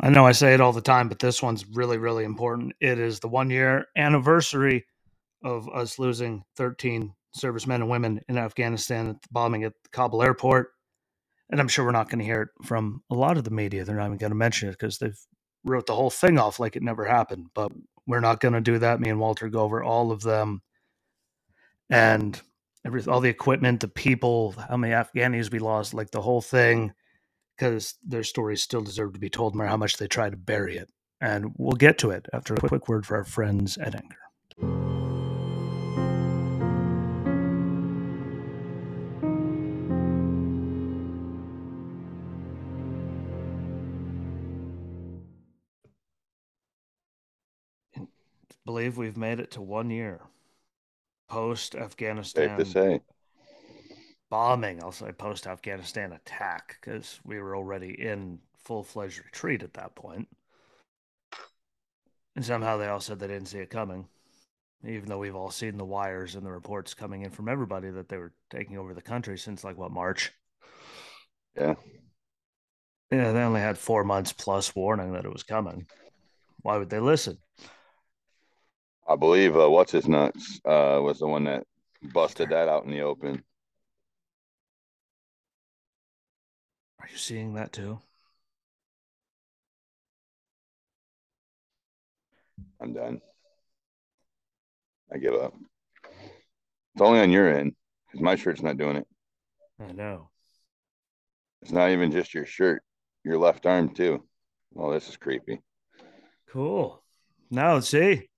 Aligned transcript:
I 0.00 0.10
know 0.10 0.26
I 0.26 0.32
say 0.32 0.54
it 0.54 0.60
all 0.60 0.72
the 0.72 0.80
time, 0.80 1.08
but 1.08 1.18
this 1.18 1.42
one's 1.42 1.66
really, 1.66 1.98
really 1.98 2.24
important. 2.24 2.72
It 2.80 2.98
is 2.98 3.18
the 3.18 3.28
one 3.28 3.50
year 3.50 3.86
anniversary 3.96 4.86
of 5.42 5.68
us 5.68 5.98
losing 5.98 6.44
13 6.56 7.14
servicemen 7.34 7.82
and 7.82 7.90
women 7.90 8.20
in 8.28 8.38
Afghanistan 8.38 9.08
at 9.08 9.22
the 9.22 9.28
bombing 9.32 9.64
at 9.64 9.72
the 9.82 9.88
Kabul 9.90 10.22
airport. 10.22 10.70
And 11.50 11.60
I'm 11.60 11.68
sure 11.68 11.84
we're 11.84 11.90
not 11.92 12.10
going 12.10 12.20
to 12.20 12.24
hear 12.24 12.42
it 12.42 12.66
from 12.66 13.02
a 13.10 13.14
lot 13.14 13.38
of 13.38 13.44
the 13.44 13.50
media. 13.50 13.84
They're 13.84 13.96
not 13.96 14.06
even 14.06 14.18
going 14.18 14.30
to 14.30 14.36
mention 14.36 14.68
it 14.68 14.72
because 14.72 14.98
they've 14.98 15.18
wrote 15.64 15.86
the 15.86 15.94
whole 15.94 16.10
thing 16.10 16.38
off 16.38 16.60
like 16.60 16.76
it 16.76 16.82
never 16.82 17.04
happened. 17.04 17.46
But 17.54 17.72
we're 18.06 18.20
not 18.20 18.40
going 18.40 18.54
to 18.54 18.60
do 18.60 18.78
that. 18.78 19.00
Me 19.00 19.10
and 19.10 19.18
Walter 19.18 19.48
go 19.48 19.60
over 19.60 19.82
all 19.82 20.12
of 20.12 20.22
them 20.22 20.62
and 21.90 22.40
every, 22.86 23.04
all 23.06 23.20
the 23.20 23.30
equipment, 23.30 23.80
the 23.80 23.88
people, 23.88 24.54
how 24.68 24.76
many 24.76 24.92
Afghanis 24.92 25.50
we 25.50 25.58
lost, 25.58 25.92
like 25.94 26.10
the 26.10 26.22
whole 26.22 26.42
thing 26.42 26.92
because 27.58 27.94
their 28.06 28.22
stories 28.22 28.62
still 28.62 28.82
deserve 28.82 29.12
to 29.14 29.18
be 29.18 29.28
told, 29.28 29.54
no 29.54 29.58
matter 29.58 29.70
how 29.70 29.76
much 29.76 29.96
they 29.96 30.06
try 30.06 30.30
to 30.30 30.36
bury 30.36 30.76
it. 30.76 30.88
And 31.20 31.52
we'll 31.56 31.72
get 31.72 31.98
to 31.98 32.10
it 32.10 32.26
after 32.32 32.54
a 32.54 32.58
quick 32.58 32.88
word 32.88 33.04
for 33.04 33.16
our 33.16 33.24
friends 33.24 33.76
at 33.78 33.94
Anchor. 33.96 34.16
believe 48.64 48.98
we've 48.98 49.16
made 49.16 49.40
it 49.40 49.50
to 49.50 49.62
one 49.62 49.88
year 49.88 50.20
post 51.26 51.74
Afghanistan. 51.74 52.50
Safe 54.30 54.38
to 54.38 54.44
say 54.44 54.50
bombing, 54.50 54.82
I'll 54.82 54.92
say 54.92 55.12
post 55.12 55.46
Afghanistan 55.46 56.12
attack, 56.12 56.78
because 56.80 57.20
we 57.24 57.38
were 57.38 57.56
already 57.56 58.00
in 58.00 58.38
full 58.58 58.82
fledged 58.82 59.18
retreat 59.24 59.62
at 59.62 59.74
that 59.74 59.94
point. 59.94 60.28
And 62.36 62.44
somehow 62.44 62.76
they 62.76 62.86
all 62.86 63.00
said 63.00 63.18
they 63.18 63.26
didn't 63.26 63.48
see 63.48 63.58
it 63.58 63.70
coming, 63.70 64.06
even 64.84 65.08
though 65.08 65.18
we've 65.18 65.34
all 65.34 65.50
seen 65.50 65.76
the 65.76 65.84
wires 65.84 66.34
and 66.36 66.46
the 66.46 66.52
reports 66.52 66.94
coming 66.94 67.22
in 67.22 67.30
from 67.30 67.48
everybody 67.48 67.90
that 67.90 68.08
they 68.08 68.18
were 68.18 68.32
taking 68.50 68.78
over 68.78 68.94
the 68.94 69.02
country 69.02 69.38
since 69.38 69.64
like 69.64 69.78
what, 69.78 69.90
March? 69.90 70.32
Yeah. 71.56 71.74
Yeah, 73.10 73.32
they 73.32 73.40
only 73.40 73.60
had 73.60 73.78
four 73.78 74.04
months 74.04 74.32
plus 74.32 74.76
warning 74.76 75.12
that 75.14 75.24
it 75.24 75.32
was 75.32 75.42
coming. 75.42 75.86
Why 76.62 76.76
would 76.76 76.90
they 76.90 77.00
listen? 77.00 77.38
I 79.08 79.16
believe 79.16 79.56
uh, 79.56 79.70
what's 79.70 79.92
his 79.92 80.06
nuts 80.06 80.60
uh, 80.66 81.00
was 81.02 81.18
the 81.18 81.26
one 81.26 81.44
that 81.44 81.64
busted 82.02 82.50
that 82.50 82.68
out 82.68 82.84
in 82.84 82.90
the 82.90 83.00
open. 83.00 83.42
Are 87.08 87.12
you 87.12 87.16
seeing 87.16 87.54
that 87.54 87.72
too? 87.72 87.98
I'm 92.80 92.92
done. 92.92 93.20
I 95.12 95.16
give 95.16 95.34
up. 95.34 95.54
It's 96.04 97.00
only 97.00 97.20
on 97.20 97.30
your 97.30 97.52
end 97.52 97.74
because 98.06 98.22
my 98.22 98.36
shirt's 98.36 98.62
not 98.62 98.76
doing 98.76 98.96
it. 98.96 99.06
I 99.80 99.92
know. 99.92 100.28
It's 101.62 101.72
not 101.72 101.90
even 101.90 102.12
just 102.12 102.34
your 102.34 102.44
shirt, 102.44 102.82
your 103.24 103.38
left 103.38 103.64
arm 103.64 103.94
too. 103.94 104.22
Well, 104.72 104.90
this 104.90 105.08
is 105.08 105.16
creepy. 105.16 105.62
Cool. 106.50 107.02
Now, 107.50 107.74
let's 107.74 107.88
see, 107.88 108.28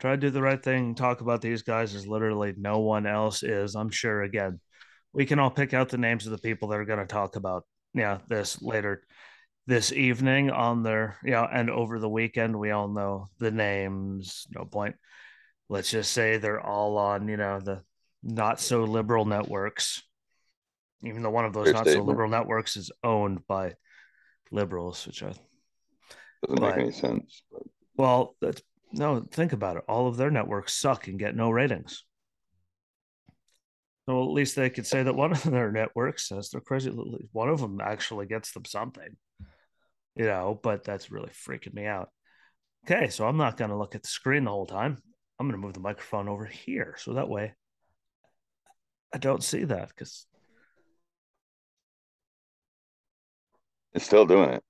try 0.00 0.12
to 0.12 0.16
do 0.16 0.30
the 0.30 0.42
right 0.42 0.62
thing. 0.62 0.94
Talk 0.94 1.20
about 1.20 1.42
these 1.42 1.62
guys 1.62 1.94
as 1.94 2.06
literally 2.06 2.54
no 2.56 2.78
one 2.78 3.06
else 3.06 3.42
is. 3.42 3.74
I'm 3.74 3.90
sure, 3.90 4.22
again, 4.22 4.60
we 5.12 5.26
can 5.26 5.38
all 5.38 5.50
pick 5.50 5.74
out 5.74 5.90
the 5.90 5.98
names 5.98 6.24
of 6.26 6.32
the 6.32 6.38
people 6.38 6.68
that 6.68 6.80
are 6.80 6.86
going 6.86 6.98
to 6.98 7.06
talk 7.06 7.36
about 7.36 7.64
yeah, 7.96 8.18
this 8.28 8.60
later 8.62 9.02
this 9.66 9.92
evening 9.92 10.50
on 10.50 10.82
their 10.82 11.16
yeah, 11.24 11.44
and 11.50 11.70
over 11.70 11.98
the 11.98 12.08
weekend 12.08 12.58
we 12.58 12.70
all 12.70 12.88
know 12.88 13.26
the 13.38 13.50
names. 13.50 14.46
No 14.54 14.64
point. 14.64 14.94
Let's 15.68 15.90
just 15.90 16.12
say 16.12 16.36
they're 16.36 16.60
all 16.60 16.98
on 16.98 17.26
you 17.28 17.36
know 17.36 17.58
the 17.60 17.82
not 18.22 18.60
so 18.60 18.84
liberal 18.84 19.24
networks. 19.24 20.02
Even 21.02 21.22
though 21.22 21.30
one 21.30 21.44
of 21.44 21.52
those 21.52 21.72
not 21.72 21.86
so 21.86 22.02
liberal 22.02 22.30
networks 22.30 22.76
is 22.76 22.90
owned 23.02 23.46
by 23.46 23.74
liberals, 24.50 25.06
which 25.06 25.22
I 25.22 25.26
doesn't 25.26 25.40
but, 26.48 26.76
make 26.76 26.84
any 26.84 26.92
sense. 26.92 27.42
Well, 27.96 28.36
that's 28.40 28.62
no. 28.92 29.20
Think 29.20 29.52
about 29.52 29.76
it. 29.78 29.84
All 29.88 30.06
of 30.06 30.16
their 30.16 30.30
networks 30.30 30.74
suck 30.74 31.08
and 31.08 31.18
get 31.18 31.34
no 31.34 31.50
ratings. 31.50 32.04
So 34.08 34.22
at 34.22 34.30
least 34.30 34.54
they 34.54 34.70
could 34.70 34.86
say 34.86 35.02
that 35.02 35.14
one 35.14 35.32
of 35.32 35.42
their 35.42 35.72
networks 35.72 36.28
says 36.28 36.50
they're 36.50 36.60
crazy. 36.60 36.90
One 36.90 37.48
of 37.48 37.60
them 37.60 37.80
actually 37.80 38.26
gets 38.26 38.52
them 38.52 38.64
something, 38.64 39.16
you 40.14 40.24
know, 40.24 40.58
but 40.62 40.84
that's 40.84 41.10
really 41.10 41.30
freaking 41.30 41.74
me 41.74 41.86
out. 41.86 42.10
Okay, 42.84 43.08
so 43.08 43.26
I'm 43.26 43.36
not 43.36 43.56
going 43.56 43.70
to 43.70 43.76
look 43.76 43.96
at 43.96 44.02
the 44.02 44.08
screen 44.08 44.44
the 44.44 44.50
whole 44.50 44.66
time. 44.66 44.98
I'm 45.38 45.48
going 45.48 45.60
to 45.60 45.64
move 45.64 45.74
the 45.74 45.80
microphone 45.80 46.28
over 46.28 46.44
here. 46.44 46.94
So 46.98 47.14
that 47.14 47.28
way 47.28 47.54
I 49.12 49.18
don't 49.18 49.42
see 49.42 49.64
that 49.64 49.88
because 49.88 50.26
it's 53.92 54.04
still 54.04 54.24
doing 54.24 54.50
it. 54.50 54.62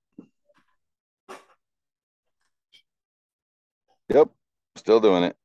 Yep, 4.08 4.30
still 4.76 5.00
doing 5.00 5.25
it. 5.25 5.36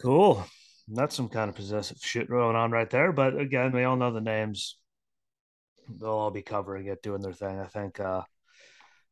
Cool 0.00 0.44
that's 0.96 1.14
some 1.14 1.28
kind 1.28 1.48
of 1.48 1.56
possessive 1.56 1.98
shit 2.00 2.28
going 2.28 2.56
on 2.56 2.70
right 2.70 2.90
there. 2.90 3.12
But 3.12 3.38
again, 3.38 3.72
we 3.72 3.84
all 3.84 3.96
know 3.96 4.12
the 4.12 4.20
names. 4.20 4.78
They'll 5.88 6.10
all 6.10 6.30
be 6.30 6.42
covering 6.42 6.86
it, 6.86 7.02
doing 7.02 7.20
their 7.20 7.32
thing. 7.32 7.58
I 7.58 7.66
think. 7.66 8.00
uh 8.00 8.22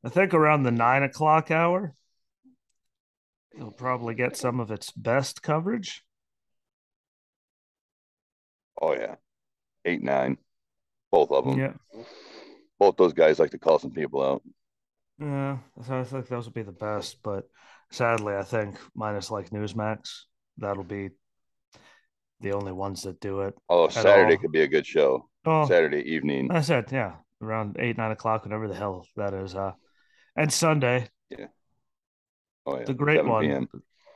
I 0.02 0.08
think 0.08 0.32
around 0.32 0.62
the 0.62 0.70
nine 0.70 1.02
o'clock 1.02 1.50
hour, 1.50 1.92
you'll 3.54 3.70
probably 3.70 4.14
get 4.14 4.36
some 4.36 4.58
of 4.58 4.70
its 4.70 4.90
best 4.92 5.42
coverage. 5.42 6.02
Oh 8.80 8.94
yeah, 8.94 9.16
eight 9.84 10.02
nine, 10.02 10.38
both 11.10 11.30
of 11.30 11.44
them. 11.44 11.58
Yeah, 11.58 12.04
both 12.78 12.96
those 12.96 13.12
guys 13.12 13.38
like 13.38 13.50
to 13.50 13.58
call 13.58 13.78
some 13.78 13.90
people 13.90 14.22
out. 14.22 14.42
Yeah, 15.18 15.58
so 15.84 16.00
I 16.00 16.04
think 16.04 16.28
those 16.28 16.46
would 16.46 16.54
be 16.54 16.62
the 16.62 16.72
best, 16.72 17.18
but 17.22 17.44
sadly, 17.90 18.34
I 18.34 18.42
think 18.42 18.78
minus 18.94 19.30
like 19.30 19.50
Newsmax, 19.50 20.22
that'll 20.56 20.82
be 20.82 21.10
the 22.40 22.52
only 22.52 22.72
ones 22.72 23.02
that 23.02 23.20
do 23.20 23.40
it. 23.40 23.54
Oh, 23.68 23.88
Saturday 23.88 24.34
all. 24.34 24.40
could 24.40 24.52
be 24.52 24.62
a 24.62 24.68
good 24.68 24.86
show. 24.86 25.28
Oh, 25.44 25.66
Saturday 25.66 26.02
evening. 26.02 26.50
I 26.50 26.60
said, 26.60 26.86
yeah, 26.90 27.14
around 27.42 27.76
eight, 27.78 27.96
nine 27.96 28.10
o'clock, 28.10 28.44
whatever 28.44 28.68
the 28.68 28.74
hell 28.74 29.06
that 29.16 29.34
is. 29.34 29.54
Uh, 29.54 29.72
and 30.36 30.52
Sunday. 30.52 31.08
Yeah. 31.28 31.46
Oh 32.66 32.78
yeah. 32.78 32.84
The 32.84 32.94
great 32.94 33.24
one. 33.24 33.44
PM. 33.44 33.68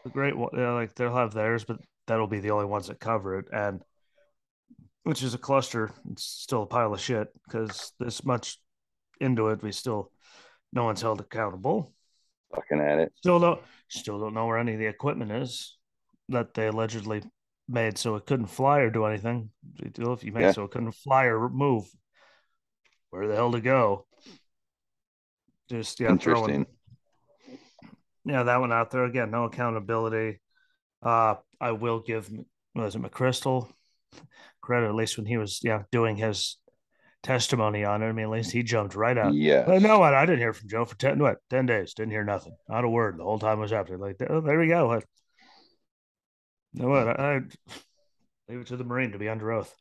The 0.05 0.11
great 0.11 0.37
one. 0.37 0.51
Yeah, 0.57 0.73
like 0.73 0.95
they'll 0.95 1.15
have 1.15 1.33
theirs, 1.33 1.65
but 1.65 1.79
that'll 2.07 2.27
be 2.27 2.41
the 2.41 2.51
only 2.51 2.67
ones 2.67 2.89
that 2.89 3.01
cover 3.01 3.39
it, 3.39 3.47
and 3.53 3.83
which 5.05 5.23
is 5.23 5.35
a 5.35 5.39
cluster. 5.39 5.91
It's 6.11 6.25
still 6.25 6.63
a 6.63 6.67
pile 6.67 6.93
of 6.93 7.01
shit 7.01 7.29
because 7.45 7.93
this 7.99 8.25
much 8.25 8.59
into 9.21 9.49
it, 9.49 9.63
we 9.63 9.73
still 9.73 10.11
no 10.73 10.85
one's 10.85 11.03
held 11.03 11.21
accountable. 11.21 11.93
Looking 12.55 12.81
at 12.81 12.99
it. 12.99 13.13
Still 13.17 13.39
don't 13.41 13.61
still 13.89 14.19
don't 14.19 14.35
know 14.35 14.47
where 14.47 14.59
any 14.59 14.75
of 14.75 14.79
the 14.79 14.87
equipment 14.87 15.33
is 15.33 15.77
that 16.29 16.55
they 16.55 16.67
allegedly 16.67 17.23
made 17.69 17.99
so 17.99 18.17
it 18.17 18.27
couldn't 18.27 18.47
fly 18.47 18.81
or 18.81 18.91
do 18.91 19.05
anything. 19.05 19.51
If 19.79 20.25
you 20.25 20.33
made 20.33 20.43
yeah. 20.43 20.53
so 20.53 20.65
it 20.65 20.71
couldn't 20.71 20.93
fly 20.93 21.25
or 21.25 21.49
move, 21.49 21.85
where 23.11 23.27
the 23.27 23.35
hell 23.35 23.53
to 23.53 23.61
go? 23.61 24.07
Just 25.71 26.01
yeah, 26.01 26.17
throwing. 26.17 26.67
Yeah, 28.25 28.43
that 28.43 28.61
one 28.61 28.73
out 28.73 28.91
there 28.91 29.05
again. 29.05 29.31
No 29.31 29.45
accountability. 29.45 30.41
Uh, 31.03 31.37
I 31.61 31.73
will 31.73 32.01
give 32.01 32.31
was 32.75 32.95
it 32.95 33.03
McChrystal 33.03 33.71
credit 34.61 34.89
at 34.89 34.95
least 34.95 35.17
when 35.17 35.27
he 35.27 35.37
was 35.37 35.61
yeah 35.63 35.83
doing 35.93 36.17
his 36.17 36.59
testimony 37.23 37.85
on 37.85 38.03
it. 38.03 38.09
I 38.09 38.13
mean, 38.13 38.27
at 38.27 38.31
least 38.31 38.53
he 38.53 38.63
jumped 38.63 38.95
right 38.95 39.17
out. 39.17 39.35
Yeah. 39.35 39.65
But 39.67 39.83
no, 39.83 39.99
what 39.99 40.15
I 40.15 40.27
didn't 40.27 40.41
hear 40.41 40.53
from 40.53 40.69
Joe 40.69 40.85
for 40.85 40.97
ten 40.97 41.19
what 41.19 41.39
ten 41.51 41.67
days. 41.67 41.95
Didn't 41.95 42.13
hear 42.13 42.25
nothing. 42.25 42.55
Not 42.69 42.85
a 42.85 42.89
word 42.89 43.19
the 43.19 43.25
whole 43.25 43.39
time 43.39 43.59
I 43.59 43.63
was 43.63 43.73
after. 43.73 43.99
Like, 43.99 44.17
oh, 44.29 44.41
there 44.41 44.59
we 44.59 44.69
go. 44.69 45.01
No, 46.75 46.89
what? 46.89 47.09
I, 47.09 47.37
I 47.37 47.41
leave 48.49 48.61
it 48.61 48.67
to 48.69 48.77
the 48.77 48.85
Marine 48.85 49.13
to 49.13 49.19
be 49.19 49.29
under 49.29 49.53
oath. 49.53 49.75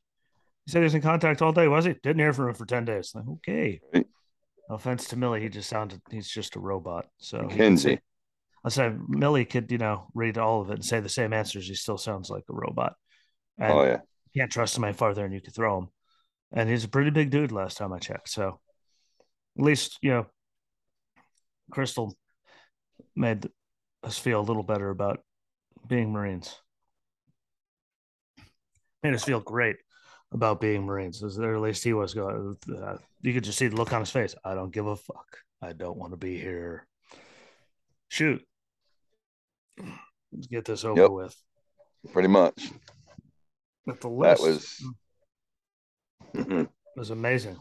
He 0.65 0.71
said 0.71 0.79
he 0.79 0.85
was 0.85 0.95
in 0.95 1.01
contact 1.01 1.41
all 1.41 1.51
day, 1.51 1.67
was 1.67 1.85
he? 1.85 1.93
Didn't 1.93 2.19
hear 2.19 2.33
from 2.33 2.49
him 2.49 2.55
for 2.55 2.65
10 2.65 2.85
days. 2.85 3.11
Like, 3.13 3.25
okay. 3.27 3.81
No 3.93 4.75
offense 4.75 5.07
to 5.09 5.17
Milley, 5.17 5.41
he 5.41 5.49
just 5.49 5.69
sounded, 5.69 6.01
he's 6.09 6.29
just 6.29 6.55
a 6.55 6.59
robot. 6.59 7.07
So, 7.17 7.47
Kenzie. 7.47 7.99
I 8.63 8.69
said, 8.69 8.97
Milley 9.09 9.49
could, 9.49 9.71
you 9.71 9.77
know, 9.77 10.07
read 10.13 10.37
all 10.37 10.61
of 10.61 10.69
it 10.69 10.75
and 10.75 10.85
say 10.85 11.01
the 11.01 11.09
same 11.09 11.33
answers. 11.33 11.67
He 11.67 11.75
still 11.75 11.97
sounds 11.97 12.29
like 12.29 12.45
a 12.49 12.53
robot. 12.53 12.93
And 13.57 13.73
oh, 13.73 13.83
yeah. 13.83 13.99
Can't 14.35 14.51
trust 14.51 14.77
him 14.77 14.85
any 14.85 14.93
farther 14.93 15.23
than 15.23 15.33
you 15.33 15.41
could 15.41 15.53
throw 15.53 15.79
him. 15.79 15.87
And 16.53 16.69
he's 16.69 16.85
a 16.85 16.89
pretty 16.89 17.09
big 17.09 17.29
dude 17.29 17.51
last 17.51 17.77
time 17.77 17.91
I 17.91 17.99
checked. 17.99 18.29
So, 18.29 18.59
at 19.59 19.65
least, 19.65 19.97
you 20.01 20.11
know, 20.11 20.25
Crystal 21.71 22.15
made 23.15 23.49
us 24.01 24.17
feel 24.17 24.39
a 24.39 24.41
little 24.41 24.63
better 24.63 24.89
about 24.89 25.19
being 25.87 26.11
Marines 26.11 26.55
made 29.03 29.13
us 29.13 29.23
feel 29.23 29.39
great 29.39 29.75
about 30.31 30.61
being 30.61 30.83
Marines. 30.83 31.21
Or 31.21 31.55
at 31.55 31.61
least 31.61 31.83
he 31.83 31.93
was 31.93 32.13
going. 32.13 32.57
Uh, 32.67 32.97
you 33.21 33.33
could 33.33 33.43
just 33.43 33.57
see 33.57 33.67
the 33.67 33.75
look 33.75 33.93
on 33.93 34.01
his 34.01 34.09
face. 34.09 34.35
I 34.43 34.55
don't 34.55 34.73
give 34.73 34.87
a 34.87 34.95
fuck. 34.95 35.37
I 35.61 35.73
don't 35.73 35.97
want 35.97 36.13
to 36.13 36.17
be 36.17 36.37
here. 36.37 36.87
Shoot. 38.09 38.43
Let's 39.77 40.47
get 40.47 40.65
this 40.65 40.83
over 40.83 41.01
yep. 41.01 41.11
with. 41.11 41.35
Pretty 42.11 42.27
much. 42.27 42.71
But 43.85 44.01
the 44.01 44.09
list 44.09 44.41
that 44.41 44.49
was 44.49 44.83
mm-hmm. 46.35 46.63
was 46.95 47.09
amazing. 47.09 47.57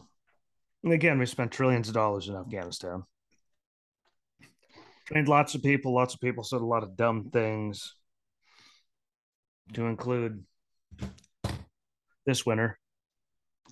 And 0.83 0.93
again, 0.93 1.19
we 1.19 1.25
spent 1.25 1.51
trillions 1.51 1.87
of 1.87 1.93
dollars 1.93 2.27
in 2.27 2.35
Afghanistan. 2.35 3.03
Trained 5.05 5.27
lots 5.27 5.55
of 5.55 5.63
people. 5.63 5.93
Lots 5.93 6.13
of 6.13 6.21
people 6.21 6.43
said 6.43 6.61
a 6.61 6.65
lot 6.65 6.83
of 6.83 6.95
dumb 6.95 7.29
things. 7.31 7.95
To 9.73 9.85
include 9.85 10.43
this 12.25 12.45
winter. 12.45 12.77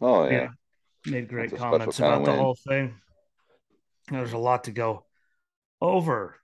Oh 0.01 0.25
yeah. 0.25 0.31
yeah 0.31 0.47
made 1.05 1.27
great 1.27 1.55
comments 1.55 1.99
about 1.99 2.25
the 2.25 2.35
whole 2.35 2.57
thing. 2.67 2.95
There's 4.09 4.33
a 4.33 4.37
lot 4.37 4.65
to 4.65 4.71
go 4.71 5.05
over 5.79 6.35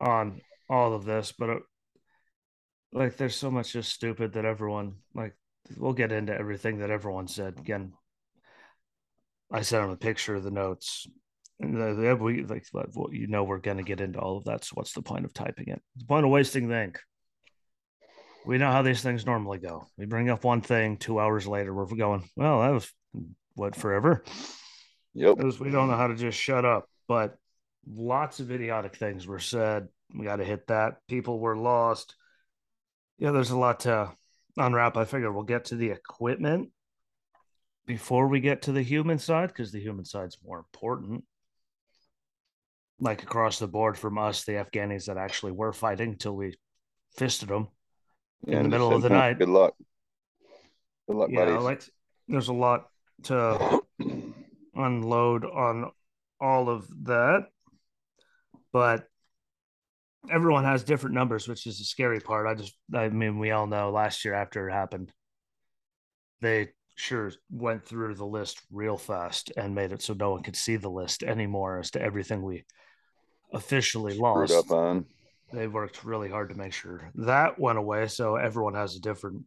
on 0.00 0.40
all 0.68 0.92
of 0.92 1.04
this, 1.04 1.32
but 1.36 1.48
it, 1.50 1.56
uh, 1.56 1.60
like 2.92 3.16
there's 3.16 3.36
so 3.36 3.50
much 3.50 3.72
just 3.72 3.92
stupid 3.92 4.32
that 4.32 4.44
everyone 4.44 4.96
like 5.14 5.36
we'll 5.76 5.92
get 5.92 6.12
into 6.12 6.36
everything 6.36 6.78
that 6.78 6.90
everyone 6.90 7.28
said 7.28 7.58
again. 7.58 7.92
I 9.52 9.62
sent 9.62 9.84
him 9.84 9.90
a 9.90 9.96
picture 9.96 10.34
of 10.34 10.42
the 10.42 10.50
notes. 10.50 11.06
The, 11.60 11.66
the, 11.66 12.16
we 12.20 12.42
like 12.44 12.66
well, 12.72 13.08
you 13.12 13.28
know 13.28 13.44
we're 13.44 13.58
gonna 13.58 13.82
get 13.82 14.00
into 14.00 14.18
all 14.18 14.38
of 14.38 14.44
that. 14.44 14.64
So 14.64 14.72
what's 14.74 14.92
the 14.92 15.02
point 15.02 15.24
of 15.24 15.32
typing 15.32 15.68
it? 15.68 15.80
The 15.96 16.06
point 16.06 16.24
of 16.24 16.30
wasting 16.30 16.68
the 16.68 16.82
ink. 16.82 16.98
We 18.44 18.58
know 18.58 18.70
how 18.70 18.82
these 18.82 19.02
things 19.02 19.26
normally 19.26 19.58
go. 19.58 19.86
We 19.98 20.06
bring 20.06 20.30
up 20.30 20.44
one 20.44 20.62
thing, 20.62 20.96
two 20.96 21.20
hours 21.20 21.46
later, 21.46 21.74
we're 21.74 21.86
going, 21.86 22.28
well, 22.36 22.60
that 22.62 22.72
was 22.72 22.90
what 23.54 23.76
forever. 23.76 24.24
Yep. 25.14 25.36
Because 25.36 25.60
we 25.60 25.70
don't 25.70 25.88
know 25.88 25.96
how 25.96 26.06
to 26.06 26.14
just 26.14 26.38
shut 26.38 26.64
up. 26.64 26.86
But 27.06 27.36
lots 27.86 28.40
of 28.40 28.50
idiotic 28.50 28.96
things 28.96 29.26
were 29.26 29.40
said. 29.40 29.88
We 30.14 30.24
got 30.24 30.36
to 30.36 30.44
hit 30.44 30.68
that. 30.68 30.96
People 31.08 31.38
were 31.38 31.56
lost. 31.56 32.14
Yeah, 33.18 33.32
there's 33.32 33.50
a 33.50 33.58
lot 33.58 33.80
to 33.80 34.12
unwrap. 34.56 34.96
I 34.96 35.04
figure 35.04 35.30
we'll 35.30 35.42
get 35.42 35.66
to 35.66 35.76
the 35.76 35.90
equipment 35.90 36.70
before 37.86 38.28
we 38.28 38.40
get 38.40 38.62
to 38.62 38.72
the 38.72 38.82
human 38.82 39.18
side 39.18 39.48
because 39.48 39.72
the 39.72 39.80
human 39.80 40.04
side's 40.04 40.38
more 40.44 40.58
important. 40.58 41.24
Like 42.98 43.22
across 43.22 43.58
the 43.58 43.66
board 43.66 43.98
from 43.98 44.18
us, 44.18 44.44
the 44.44 44.52
Afghanis 44.52 45.06
that 45.06 45.16
actually 45.16 45.52
were 45.52 45.72
fighting 45.72 46.16
till 46.16 46.36
we 46.36 46.56
fisted 47.16 47.48
them 47.48 47.68
in 48.46 48.62
the 48.62 48.68
middle 48.68 48.94
of 48.94 49.02
the 49.02 49.10
night. 49.10 49.38
Good 49.38 49.48
luck. 49.48 49.74
Good 51.08 51.16
luck, 51.16 51.30
yeah, 51.30 51.44
buddies. 51.44 51.62
Like, 51.62 51.82
there's 52.28 52.48
a 52.48 52.52
lot 52.52 52.88
to 53.24 53.80
unload 54.74 55.44
on 55.44 55.90
all 56.40 56.68
of 56.68 56.88
that. 57.04 57.46
But 58.72 59.06
everyone 60.30 60.64
has 60.64 60.84
different 60.84 61.14
numbers, 61.14 61.48
which 61.48 61.66
is 61.66 61.78
the 61.78 61.84
scary 61.84 62.20
part. 62.20 62.46
I 62.46 62.54
just, 62.54 62.74
I 62.94 63.08
mean, 63.08 63.38
we 63.38 63.50
all 63.50 63.66
know 63.66 63.90
last 63.90 64.24
year 64.24 64.34
after 64.34 64.68
it 64.68 64.72
happened, 64.72 65.12
they 66.40 66.68
sure 66.96 67.32
went 67.50 67.84
through 67.84 68.14
the 68.14 68.26
list 68.26 68.60
real 68.70 68.96
fast 68.96 69.52
and 69.56 69.74
made 69.74 69.90
it 69.90 70.02
so 70.02 70.14
no 70.14 70.30
one 70.32 70.42
could 70.42 70.56
see 70.56 70.76
the 70.76 70.90
list 70.90 71.22
anymore 71.22 71.78
as 71.78 71.90
to 71.92 72.00
everything 72.00 72.42
we 72.42 72.64
officially 73.52 74.16
lost. 74.16 74.52
Up 74.52 74.70
on. 74.70 75.06
They 75.52 75.66
worked 75.66 76.04
really 76.04 76.30
hard 76.30 76.50
to 76.50 76.54
make 76.54 76.72
sure 76.72 77.10
that 77.14 77.58
went 77.58 77.78
away. 77.78 78.06
So 78.06 78.36
everyone 78.36 78.74
has 78.74 78.94
a 78.96 79.00
different 79.00 79.44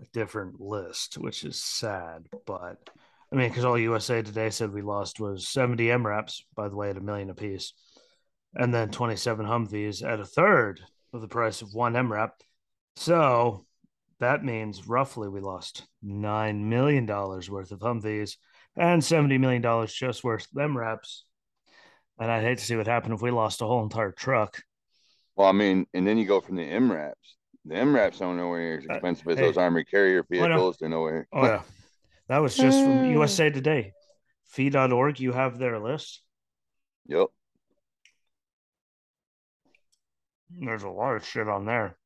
a 0.00 0.04
different 0.12 0.60
list, 0.60 1.16
which 1.18 1.44
is 1.44 1.62
sad. 1.62 2.26
But 2.46 2.90
I 3.32 3.36
mean, 3.36 3.48
because 3.48 3.64
all 3.64 3.78
USA 3.78 4.22
Today 4.22 4.50
said 4.50 4.72
we 4.72 4.82
lost 4.82 5.20
was 5.20 5.48
70 5.48 5.86
MRAPs, 5.86 6.42
by 6.54 6.68
the 6.68 6.76
way, 6.76 6.90
at 6.90 6.96
a 6.96 7.00
million 7.00 7.30
apiece, 7.30 7.72
and 8.54 8.72
then 8.72 8.90
27 8.90 9.46
Humvees 9.46 10.06
at 10.06 10.20
a 10.20 10.24
third 10.24 10.80
of 11.12 11.20
the 11.20 11.28
price 11.28 11.62
of 11.62 11.74
one 11.74 11.94
MRAP. 11.94 12.30
So 12.96 13.66
that 14.20 14.44
means 14.44 14.86
roughly 14.86 15.28
we 15.28 15.40
lost 15.40 15.86
$9 16.04 16.60
million 16.60 17.06
worth 17.06 17.72
of 17.72 17.80
Humvees 17.80 18.36
and 18.76 19.02
$70 19.02 19.40
million 19.40 19.86
just 19.88 20.24
worth 20.24 20.46
of 20.54 20.70
MRAPs. 20.70 21.22
And 22.18 22.30
I'd 22.30 22.44
hate 22.44 22.58
to 22.58 22.64
see 22.64 22.76
what 22.76 22.86
happened 22.86 23.14
if 23.14 23.22
we 23.22 23.30
lost 23.30 23.62
a 23.62 23.66
whole 23.66 23.82
entire 23.82 24.12
truck. 24.12 24.62
Well, 25.36 25.48
I 25.48 25.52
mean, 25.52 25.86
and 25.92 26.06
then 26.06 26.16
you 26.16 26.24
go 26.24 26.40
from 26.40 26.56
the 26.56 26.64
MRAPs 26.64 27.36
the 27.66 27.74
MRAPs 27.74 28.20
don't 28.20 28.36
know 28.36 28.48
where 28.48 28.78
as 28.78 28.86
uh, 28.88 28.94
expensive 28.94 29.28
as 29.28 29.38
hey, 29.38 29.46
those 29.46 29.56
armored 29.56 29.90
carrier 29.90 30.24
vehicles. 30.30 30.76
They're 30.78 30.88
nowhere. 30.88 31.26
Oh 31.32 31.44
yeah, 31.44 31.62
that 32.28 32.38
was 32.38 32.56
just 32.56 32.78
from 32.78 33.10
USA 33.10 33.50
Today. 33.50 33.92
Fee.org, 34.46 35.18
you 35.18 35.32
have 35.32 35.58
their 35.58 35.78
list. 35.80 36.22
Yep. 37.08 37.26
There's 40.50 40.84
a 40.84 40.88
lot 40.88 41.16
of 41.16 41.26
shit 41.26 41.48
on 41.48 41.66
there. 41.66 41.96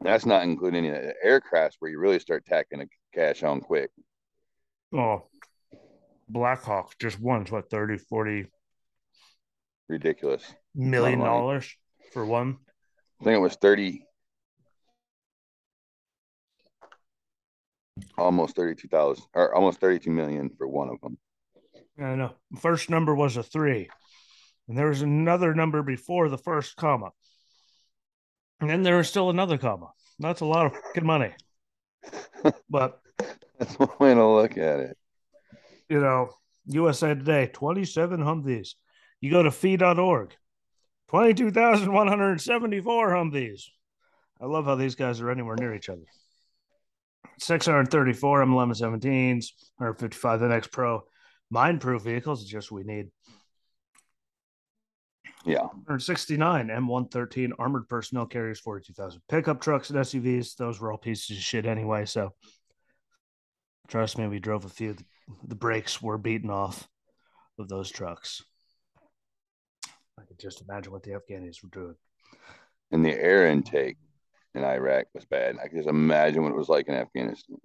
That's 0.00 0.26
not 0.26 0.42
including 0.42 0.84
any 0.84 0.96
of 0.96 1.02
the 1.02 1.14
aircrafts 1.24 1.74
where 1.78 1.90
you 1.90 2.00
really 2.00 2.18
start 2.18 2.44
tacking 2.44 2.80
the 2.80 2.88
cash 3.14 3.44
on 3.44 3.60
quick. 3.60 3.90
Oh, 4.92 5.28
Blackhawk 6.28 6.98
just 6.98 7.20
won 7.20 7.46
what 7.46 7.70
30, 7.70 7.98
40 7.98 8.46
ridiculous 9.88 10.42
million 10.74 11.18
dollars 11.18 11.74
for 12.12 12.24
one. 12.24 12.58
I 13.20 13.24
think 13.24 13.36
it 13.36 13.40
was 13.40 13.56
30 13.56 14.04
almost 18.18 18.56
32,000 18.56 19.24
or 19.34 19.54
almost 19.54 19.80
32 19.80 20.10
million 20.10 20.50
for 20.56 20.66
one 20.66 20.88
of 20.88 21.00
them. 21.00 21.18
I 21.98 22.14
know. 22.14 22.32
First 22.60 22.90
number 22.90 23.14
was 23.14 23.36
a 23.36 23.42
three, 23.42 23.88
and 24.68 24.76
there 24.76 24.88
was 24.88 25.02
another 25.02 25.54
number 25.54 25.82
before 25.82 26.28
the 26.28 26.38
first 26.38 26.76
comma, 26.76 27.10
and 28.60 28.70
then 28.70 28.82
there 28.82 28.96
was 28.96 29.08
still 29.08 29.30
another 29.30 29.58
comma. 29.58 29.88
That's 30.18 30.40
a 30.40 30.46
lot 30.46 30.66
of 30.66 30.72
fucking 30.72 31.06
money, 31.06 31.32
but 32.70 33.00
that's 33.58 33.78
one 33.78 33.90
way 33.98 34.14
to 34.14 34.26
look 34.26 34.56
at 34.56 34.80
it. 34.80 34.96
You 35.88 36.00
know, 36.00 36.30
USA 36.66 37.08
Today, 37.08 37.50
27 37.52 38.20
Humvees. 38.20 38.74
You 39.22 39.30
go 39.30 39.42
to 39.42 39.50
fee.org, 39.50 40.34
22,174 41.08 43.10
Humvees. 43.10 43.62
I 44.40 44.46
love 44.46 44.66
how 44.66 44.74
these 44.74 44.96
guys 44.96 45.20
are 45.20 45.30
anywhere 45.30 45.56
near 45.56 45.74
each 45.74 45.88
other. 45.88 46.04
634 47.38 48.44
M1117s, 48.44 49.46
155 49.78 50.40
MaxxPro 50.40 51.02
mine 51.52 51.78
proof 51.78 52.02
vehicles, 52.02 52.42
It's 52.42 52.50
just 52.50 52.72
we 52.72 52.82
need. 52.82 53.10
Yeah. 55.44 55.60
169 55.60 56.68
M113 56.68 57.50
armored 57.58 57.88
personnel 57.88 58.26
carriers, 58.26 58.58
42,000 58.58 59.20
pickup 59.28 59.60
trucks 59.60 59.90
and 59.90 59.98
SUVs. 59.98 60.56
Those 60.56 60.80
were 60.80 60.90
all 60.90 60.98
pieces 60.98 61.36
of 61.36 61.42
shit 61.42 61.66
anyway. 61.66 62.06
So 62.06 62.32
trust 63.88 64.18
me, 64.18 64.26
we 64.28 64.38
drove 64.38 64.64
a 64.64 64.68
few. 64.68 64.96
The 65.46 65.54
brakes 65.54 66.00
were 66.00 66.18
beaten 66.18 66.50
off 66.50 66.88
of 67.58 67.68
those 67.68 67.90
trucks. 67.90 68.42
I 70.18 70.24
could 70.24 70.38
just 70.38 70.62
imagine 70.62 70.92
what 70.92 71.02
the 71.02 71.12
Afghanis 71.12 71.62
were 71.62 71.70
doing. 71.70 71.94
And 72.90 73.04
the 73.04 73.12
air 73.12 73.46
intake 73.46 73.96
in 74.54 74.64
Iraq 74.64 75.06
was 75.14 75.24
bad. 75.24 75.56
I 75.62 75.68
can 75.68 75.78
just 75.78 75.88
imagine 75.88 76.42
what 76.42 76.52
it 76.52 76.58
was 76.58 76.68
like 76.68 76.88
in 76.88 76.94
Afghanistan. 76.94 77.56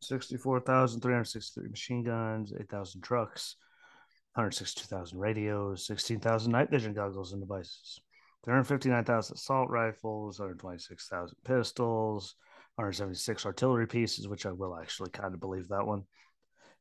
64,363 0.00 1.68
machine 1.68 2.02
guns, 2.02 2.52
8,000 2.58 3.02
trucks, 3.02 3.56
162,000 4.34 5.18
radios, 5.18 5.86
16,000 5.86 6.50
night 6.50 6.70
vision 6.70 6.94
goggles 6.94 7.32
and 7.32 7.42
devices, 7.42 8.00
359,000 8.44 9.34
assault 9.34 9.70
rifles, 9.70 10.40
126,000 10.40 11.36
pistols, 11.44 12.34
176 12.76 13.46
artillery 13.46 13.86
pieces, 13.86 14.26
which 14.26 14.46
I 14.46 14.52
will 14.52 14.76
actually 14.76 15.10
kind 15.10 15.34
of 15.34 15.40
believe 15.40 15.68
that 15.68 15.86
one. 15.86 16.04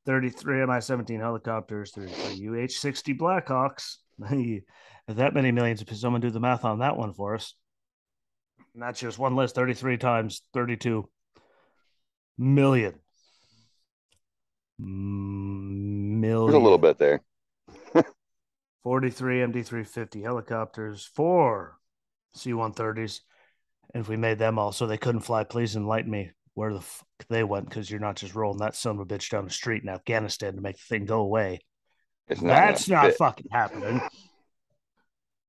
33 0.05 0.65
Mi 0.65 0.81
17 0.81 1.19
helicopters, 1.19 1.91
33 1.91 2.63
UH 2.63 2.69
60 2.69 3.13
Blackhawks. 3.13 3.97
That 5.07 5.33
many 5.33 5.51
millions, 5.51 5.81
if 5.81 5.95
someone 5.95 6.21
do 6.21 6.29
the 6.29 6.39
math 6.39 6.65
on 6.65 6.79
that 6.79 6.97
one 6.97 7.13
for 7.13 7.35
us. 7.35 7.55
And 8.73 8.81
that's 8.81 8.99
just 8.99 9.19
one 9.19 9.35
list 9.35 9.55
33 9.55 9.97
times 9.97 10.41
32 10.53 11.09
million. 12.37 12.95
Million. 14.79 16.21
There's 16.21 16.55
a 16.55 16.63
little 16.63 16.77
bit 16.77 16.97
there. 16.97 17.21
43 18.83 19.39
MD 19.39 19.65
350 19.65 20.21
helicopters, 20.21 21.05
four 21.13 21.77
C 22.33 22.51
130s. 22.51 23.19
And 23.93 24.01
if 24.01 24.09
we 24.09 24.15
made 24.15 24.39
them 24.39 24.57
all 24.57 24.71
so 24.71 24.87
they 24.87 24.97
couldn't 24.97 25.21
fly, 25.21 25.43
please 25.43 25.75
enlighten 25.75 26.09
me 26.09 26.31
where 26.53 26.73
the 26.73 26.81
fuck 26.81 27.07
they 27.29 27.43
went 27.43 27.67
because 27.67 27.89
you're 27.89 27.99
not 27.99 28.15
just 28.15 28.35
rolling 28.35 28.59
that 28.59 28.75
son 28.75 28.95
of 28.95 29.01
a 29.01 29.05
bitch 29.05 29.29
down 29.29 29.45
the 29.45 29.51
street 29.51 29.83
in 29.83 29.89
Afghanistan 29.89 30.55
to 30.55 30.61
make 30.61 30.77
the 30.77 30.83
thing 30.83 31.05
go 31.05 31.19
away. 31.19 31.59
Not 32.39 32.43
That's 32.43 32.87
not 32.87 33.05
fit. 33.07 33.17
fucking 33.17 33.47
happening. 33.51 34.01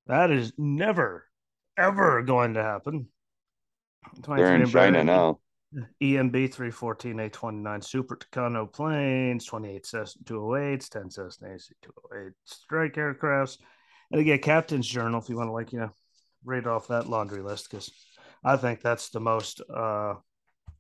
That 0.06 0.30
is 0.30 0.52
never, 0.58 1.26
ever 1.78 2.22
going 2.22 2.54
to 2.54 2.62
happen. 2.62 3.08
They're 4.26 4.56
in 4.56 4.66
China 4.66 5.04
now. 5.04 5.38
EMB 6.02 6.52
314 6.52 7.16
A29 7.16 7.84
Super 7.84 8.16
Tucano 8.16 8.70
planes, 8.70 9.46
28 9.46 9.86
Cessna 9.86 10.22
208s, 10.24 10.88
10 10.90 11.10
Cessna 11.10 11.54
AC 11.54 11.72
208 11.82 12.32
strike 12.44 12.94
aircrafts. 12.94 13.58
And 14.10 14.20
again, 14.20 14.40
Captain's 14.40 14.86
Journal, 14.86 15.20
if 15.20 15.30
you 15.30 15.36
want 15.36 15.48
to, 15.48 15.52
like, 15.52 15.72
you 15.72 15.80
know, 15.80 15.90
read 16.44 16.66
off 16.66 16.88
that 16.88 17.08
laundry 17.08 17.40
list, 17.40 17.70
because 17.70 17.90
I 18.44 18.56
think 18.56 18.82
that's 18.82 19.08
the 19.10 19.20
most, 19.20 19.62
uh, 19.74 20.14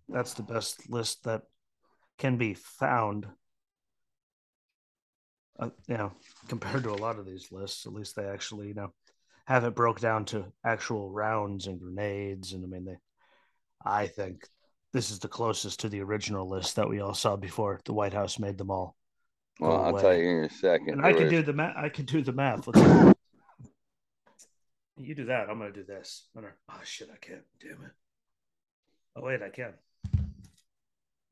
that's 0.08 0.34
the 0.34 0.42
best 0.42 0.90
list 0.90 1.24
that 1.24 1.42
can 2.18 2.36
be 2.36 2.52
found. 2.52 3.26
Uh, 5.58 5.70
you 5.86 5.96
know, 5.96 6.12
compared 6.48 6.82
to 6.82 6.90
a 6.90 6.96
lot 6.96 7.18
of 7.18 7.26
these 7.26 7.52
lists, 7.52 7.86
at 7.86 7.92
least 7.92 8.16
they 8.16 8.24
actually, 8.24 8.68
you 8.68 8.74
know, 8.74 8.92
have 9.46 9.64
it 9.64 9.74
broke 9.74 10.00
down 10.00 10.24
to 10.24 10.44
actual 10.64 11.10
rounds 11.10 11.66
and 11.66 11.78
grenades. 11.78 12.52
And 12.52 12.64
I 12.64 12.68
mean, 12.68 12.84
they, 12.84 12.96
I 13.84 14.06
think 14.06 14.48
this 14.92 15.10
is 15.10 15.18
the 15.18 15.28
closest 15.28 15.80
to 15.80 15.88
the 15.88 16.00
original 16.00 16.48
list 16.48 16.76
that 16.76 16.88
we 16.88 17.00
all 17.00 17.14
saw 17.14 17.36
before 17.36 17.80
the 17.84 17.92
White 17.92 18.14
House 18.14 18.38
made 18.38 18.58
them 18.58 18.70
all. 18.70 18.96
Well, 19.60 19.82
I'll 19.82 19.98
tell 19.98 20.14
you 20.14 20.38
in 20.38 20.44
a 20.44 20.50
second. 20.50 20.94
And 20.94 21.06
I 21.06 21.12
can 21.12 21.28
do 21.28 21.42
the 21.42 21.52
math. 21.52 21.76
I 21.76 21.88
can 21.88 22.06
do 22.06 22.22
the 22.22 22.32
math. 22.32 22.66
Let's 22.66 23.14
you 24.96 25.14
do 25.14 25.24
that. 25.26 25.48
I'm 25.50 25.58
gonna 25.58 25.72
do 25.72 25.84
this. 25.84 26.28
Gonna... 26.34 26.48
Oh 26.70 26.80
shit! 26.84 27.08
I 27.12 27.16
can't. 27.16 27.42
Damn 27.60 27.84
it. 27.84 27.92
Oh 29.16 29.22
wait, 29.22 29.42
I 29.42 29.48
can. 29.48 29.72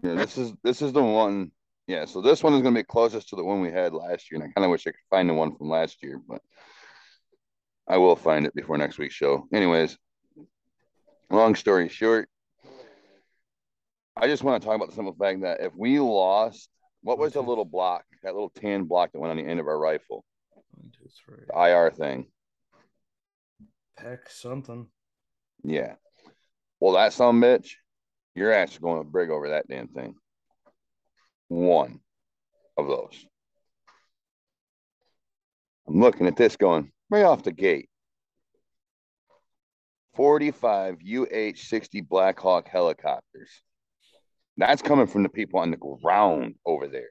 Yeah, 0.03 0.15
this 0.15 0.39
is 0.39 0.53
this 0.63 0.83
is 0.83 0.93
the 0.93 1.03
one. 1.03 1.51
Yeah, 1.91 2.05
so 2.05 2.21
this 2.21 2.45
one 2.45 2.55
is 2.55 2.63
gonna 2.63 2.77
be 2.77 2.85
closest 2.85 3.31
to 3.31 3.37
the 3.37 3.43
one 3.43 3.61
we 3.61 3.73
had 3.73 3.93
last 3.93 4.31
year, 4.31 4.41
and 4.41 4.49
I 4.49 4.53
kind 4.53 4.65
of 4.65 4.71
wish 4.71 4.87
I 4.87 4.93
could 4.93 5.01
find 5.11 5.29
the 5.29 5.35
one 5.35 5.57
from 5.57 5.69
last 5.69 6.05
year, 6.05 6.21
but 6.25 6.41
I 7.89 7.97
will 7.97 8.15
find 8.15 8.47
it 8.47 8.55
before 8.55 8.79
next 8.79 8.97
week's 8.97 9.17
show. 9.17 9.49
Anyways, 9.53 9.99
long 11.31 11.57
story 11.57 11.89
short, 11.89 12.29
I 14.17 14.29
just 14.29 14.45
want 14.45 14.63
to 14.63 14.65
talk 14.65 14.77
about 14.77 14.91
the 14.91 14.95
simple 14.95 15.17
fact 15.19 15.41
that 15.41 15.63
if 15.63 15.73
we 15.75 15.99
lost, 15.99 16.69
what 17.03 17.19
was 17.19 17.33
the 17.33 17.43
little 17.43 17.65
block, 17.65 18.05
that 18.23 18.35
little 18.35 18.51
tan 18.51 18.85
block 18.85 19.11
that 19.11 19.19
went 19.19 19.33
on 19.33 19.45
the 19.45 19.51
end 19.51 19.59
of 19.59 19.67
our 19.67 19.77
rifle? 19.77 20.25
One, 20.53 20.93
two, 20.93 21.09
three. 21.27 21.45
The 21.49 21.61
IR 21.61 21.91
thing. 21.91 22.29
Heck, 23.99 24.31
something. 24.31 24.87
Yeah. 25.65 25.95
Well, 26.79 26.93
that 26.93 27.15
some 27.15 27.43
bitch, 27.43 27.73
your 28.37 28.53
ass 28.53 28.71
is 28.71 28.79
going 28.79 29.03
to 29.03 29.11
brig 29.11 29.31
over 29.31 29.49
that 29.49 29.67
damn 29.67 29.89
thing. 29.89 30.15
One 31.51 31.99
of 32.77 32.87
those. 32.87 33.27
I'm 35.89 36.01
looking 36.01 36.29
at 36.29 36.37
this 36.37 36.57
going 36.57 36.93
right 37.11 37.25
off 37.25 37.43
the 37.43 37.51
gate. 37.51 37.89
45 40.15 40.99
UH 41.05 41.57
60 41.57 42.03
Black 42.03 42.39
Hawk 42.39 42.69
helicopters. 42.69 43.51
That's 44.57 44.81
coming 44.81 45.09
from 45.09 45.25
the 45.25 45.29
people 45.29 45.59
on 45.59 45.73
the 45.73 45.77
ground 45.77 46.55
over 46.65 46.87
there. 46.87 47.11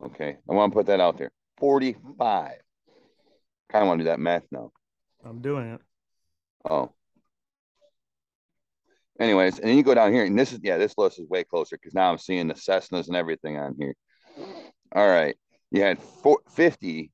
Okay. 0.00 0.36
I 0.48 0.52
want 0.54 0.72
to 0.72 0.76
put 0.76 0.86
that 0.86 1.00
out 1.00 1.18
there. 1.18 1.32
45. 1.58 2.52
Kind 3.72 3.82
of 3.82 3.88
want 3.88 3.98
to 3.98 4.04
do 4.04 4.10
that 4.10 4.20
math 4.20 4.44
now. 4.52 4.70
I'm 5.24 5.40
doing 5.40 5.72
it. 5.72 5.80
Oh. 6.70 6.92
Anyways, 9.20 9.58
and 9.58 9.68
then 9.68 9.76
you 9.76 9.82
go 9.82 9.94
down 9.94 10.12
here, 10.12 10.24
and 10.24 10.38
this 10.38 10.52
is 10.52 10.60
yeah, 10.62 10.76
this 10.76 10.94
list 10.98 11.20
is 11.20 11.28
way 11.28 11.44
closer 11.44 11.76
because 11.76 11.94
now 11.94 12.10
I'm 12.10 12.18
seeing 12.18 12.48
the 12.48 12.54
Cessnas 12.54 13.06
and 13.06 13.16
everything 13.16 13.56
on 13.56 13.76
here. 13.78 13.94
All 14.94 15.08
right. 15.08 15.36
You 15.70 15.82
had 15.82 16.00
four, 16.00 16.38
50 16.54 17.10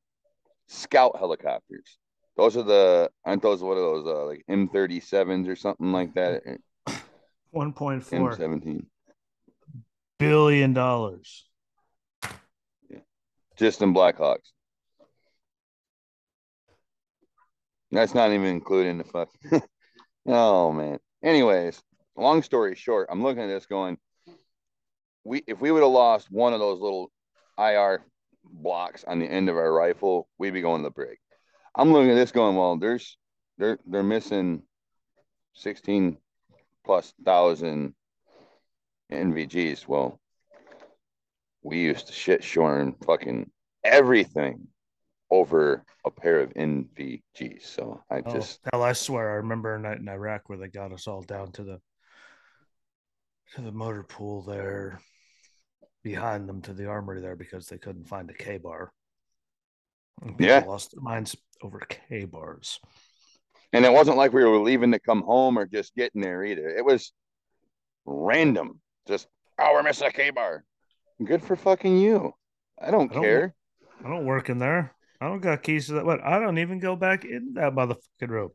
scout 0.69 1.17
helicopters. 1.19 1.99
Those 2.37 2.57
are 2.57 2.63
the 2.63 3.11
aren't 3.25 3.43
those 3.43 3.63
what 3.63 3.77
are 3.77 3.81
those 3.81 4.07
uh, 4.07 4.25
like 4.27 4.45
M37s 4.49 5.49
or 5.49 5.57
something 5.57 5.93
like 5.93 6.15
that? 6.15 6.43
1.4 7.55 8.03
M17 8.03 8.87
billion 10.19 10.73
dollars. 10.73 11.47
Yeah. 12.89 12.99
Just 13.57 13.83
in 13.83 13.93
Blackhawks. 13.93 14.53
That's 17.91 18.15
not 18.15 18.31
even 18.31 18.47
including 18.47 18.99
the 18.99 19.05
fuck. 19.05 19.29
oh 20.27 20.73
man. 20.73 20.99
Anyways, 21.23 21.83
long 22.17 22.43
story 22.43 22.75
short, 22.75 23.09
I'm 23.11 23.23
looking 23.23 23.43
at 23.43 23.49
this 23.49 23.67
going, 23.67 23.99
we 25.25 25.43
if 25.47 25.61
we 25.61 25.71
would 25.71 25.83
have 25.83 25.93
lost 25.93 26.31
one 26.31 26.53
of 26.53 26.61
those 26.61 26.81
little 26.81 27.11
IR 27.59 28.03
blocks 28.45 29.05
on 29.05 29.19
the 29.19 29.27
end 29.27 29.49
of 29.49 29.57
our 29.57 29.73
rifle, 29.73 30.29
we'd 30.39 30.55
be 30.55 30.63
going 30.63 30.83
to 30.83 30.89
the 30.89 30.93
brig. 30.93 31.19
I'm 31.75 31.93
looking 31.93 32.11
at 32.11 32.15
this 32.15 32.33
going, 32.33 32.57
well, 32.57 32.77
there's 32.77 33.17
they're 33.59 33.79
they're 33.87 34.03
missing 34.03 34.63
16 35.55 36.17
plus 36.85 37.13
thousand 37.25 37.95
NVGs. 39.13 39.87
Well, 39.87 40.21
we 41.63 41.81
used 41.81 42.07
to 42.07 42.13
shit 42.13 42.43
shorn 42.43 42.95
fucking 43.05 43.51
everything 43.85 44.69
over 45.31 45.85
a 46.05 46.11
pair 46.11 46.41
of 46.41 46.53
NVGs. 46.55 47.63
So 47.63 48.03
I 48.11 48.23
oh, 48.25 48.33
just 48.33 48.61
hell, 48.73 48.83
I 48.83 48.93
swear 48.93 49.31
I 49.31 49.35
remember 49.35 49.75
a 49.75 49.79
night 49.79 49.99
in 49.99 50.09
Iraq 50.09 50.49
where 50.49 50.59
they 50.59 50.69
got 50.69 50.93
us 50.93 51.07
all 51.07 51.23
down 51.23 51.53
to 51.53 51.65
the 51.65 51.81
to 53.55 53.61
the 53.61 53.73
motor 53.73 54.03
pool 54.03 54.43
there 54.43 55.01
behind 56.03 56.49
them 56.49 56.63
to 56.63 56.73
the 56.73 56.87
armory 56.87 57.21
there 57.21 57.37
because 57.37 57.67
they 57.67 57.79
couldn't 57.79 58.09
find 58.09 58.31
a 58.31 58.35
Ka-Bar. 58.35 58.93
Yeah, 60.39 60.65
lost 60.67 60.93
their 60.93 61.03
minds 61.03 61.37
over 61.63 61.81
Ka-Bars. 61.81 62.79
And 63.73 63.85
it 63.85 63.93
wasn't 63.93 64.17
like 64.17 64.33
we 64.33 64.45
were 64.45 64.59
leaving 64.59 64.93
to 64.93 64.99
come 64.99 65.23
home 65.23 65.59
or 65.59 65.67
just 65.67 65.95
getting 65.95 66.21
there 66.21 66.45
either. 66.45 66.69
It 66.69 66.85
was 66.85 67.13
random. 68.05 68.81
Just 69.07 69.29
oh, 69.59 69.73
we're 69.73 69.83
missing 69.83 70.09
a 70.09 70.13
Ka-Bar. 70.13 70.65
Good 71.25 71.43
for 71.43 71.57
fucking 71.57 71.99
you. 71.99 72.33
I 72.81 72.91
don't, 72.91 73.11
I 73.11 73.15
don't 73.15 73.23
care. 73.23 73.55
I 74.05 74.09
don't 74.09 74.27
work 74.27 74.49
in 74.49 74.59
there. 74.59 74.95
I 75.21 75.29
don't 75.29 75.41
got 75.41 75.63
keys 75.63 75.87
to 75.87 75.95
that. 75.95 76.07
What? 76.07 76.25
I 76.25 76.39
don't 76.39 76.59
even 76.59 76.79
go 76.81 76.97
back 76.97 77.25
in 77.25 77.55
that 77.55 77.75
motherfucking 77.75 78.29
room. 78.29 78.51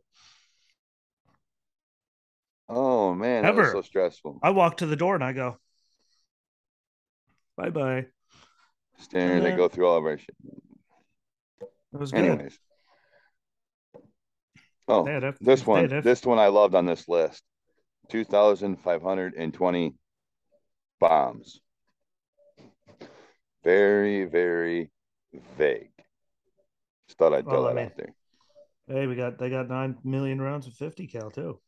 Oh 2.67 3.13
man, 3.13 3.45
Ever. 3.45 3.71
so 3.71 3.81
stressful. 3.81 4.39
I 4.41 4.49
walk 4.51 4.77
to 4.77 4.85
the 4.85 4.95
door 4.95 5.15
and 5.15 5.23
I 5.23 5.33
go, 5.33 5.57
bye 7.57 7.69
bye. 7.69 8.07
Standing, 8.97 9.43
they 9.43 9.55
go 9.55 9.67
through 9.67 9.87
all 9.87 9.97
of 9.97 10.05
our 10.05 10.17
shit. 10.17 10.35
It 11.61 11.99
was 11.99 12.11
good. 12.11 12.25
Anyways. 12.25 12.57
Oh, 14.87 15.33
this 15.41 15.65
one, 15.65 16.01
this 16.01 16.25
one 16.25 16.37
I 16.37 16.47
loved 16.47 16.75
on 16.75 16.85
this 16.85 17.07
list. 17.07 17.43
2,520 18.09 19.95
bombs. 20.99 21.59
Very, 23.63 24.25
very 24.25 24.91
vague. 25.57 25.89
Just 27.07 27.17
thought 27.17 27.33
I'd 27.33 27.45
throw 27.45 27.53
oh, 27.53 27.63
well, 27.63 27.73
that 27.73 27.75
mean, 27.75 27.85
out 27.85 27.97
there. 27.97 28.15
Hey, 28.87 29.07
we 29.07 29.15
got 29.15 29.39
they 29.39 29.49
got 29.49 29.67
nine 29.67 29.97
million 30.03 30.39
rounds 30.39 30.67
of 30.67 30.73
50 30.73 31.07
cal 31.07 31.31
too. 31.31 31.59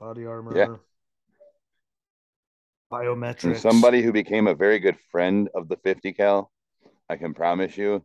Body 0.00 0.24
armor. 0.24 0.56
Yeah. 0.56 0.76
Biometrics. 2.90 3.44
And 3.44 3.56
somebody 3.56 4.02
who 4.02 4.12
became 4.12 4.46
a 4.46 4.54
very 4.54 4.78
good 4.78 4.96
friend 5.12 5.48
of 5.54 5.68
the 5.68 5.76
50 5.76 6.14
cal, 6.14 6.50
I 7.08 7.16
can 7.16 7.34
promise 7.34 7.76
you, 7.76 8.02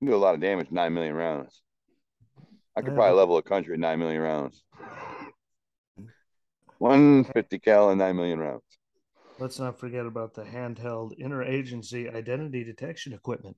you 0.00 0.08
do 0.08 0.14
a 0.14 0.16
lot 0.16 0.34
of 0.34 0.40
damage, 0.40 0.72
nine 0.72 0.92
million 0.92 1.14
rounds. 1.14 1.62
I 2.76 2.80
could 2.80 2.90
yeah. 2.90 2.96
probably 2.96 3.18
level 3.18 3.36
a 3.36 3.42
country 3.42 3.74
at 3.74 3.80
nine 3.80 4.00
million 4.00 4.20
rounds. 4.20 4.62
One 6.78 7.22
fifty 7.22 7.60
cal 7.60 7.90
and 7.90 7.98
nine 8.00 8.16
million 8.16 8.40
rounds. 8.40 8.64
Let's 9.38 9.60
not 9.60 9.78
forget 9.78 10.06
about 10.06 10.34
the 10.34 10.42
handheld 10.42 11.12
interagency 11.20 12.12
identity 12.12 12.64
detection 12.64 13.12
equipment. 13.12 13.56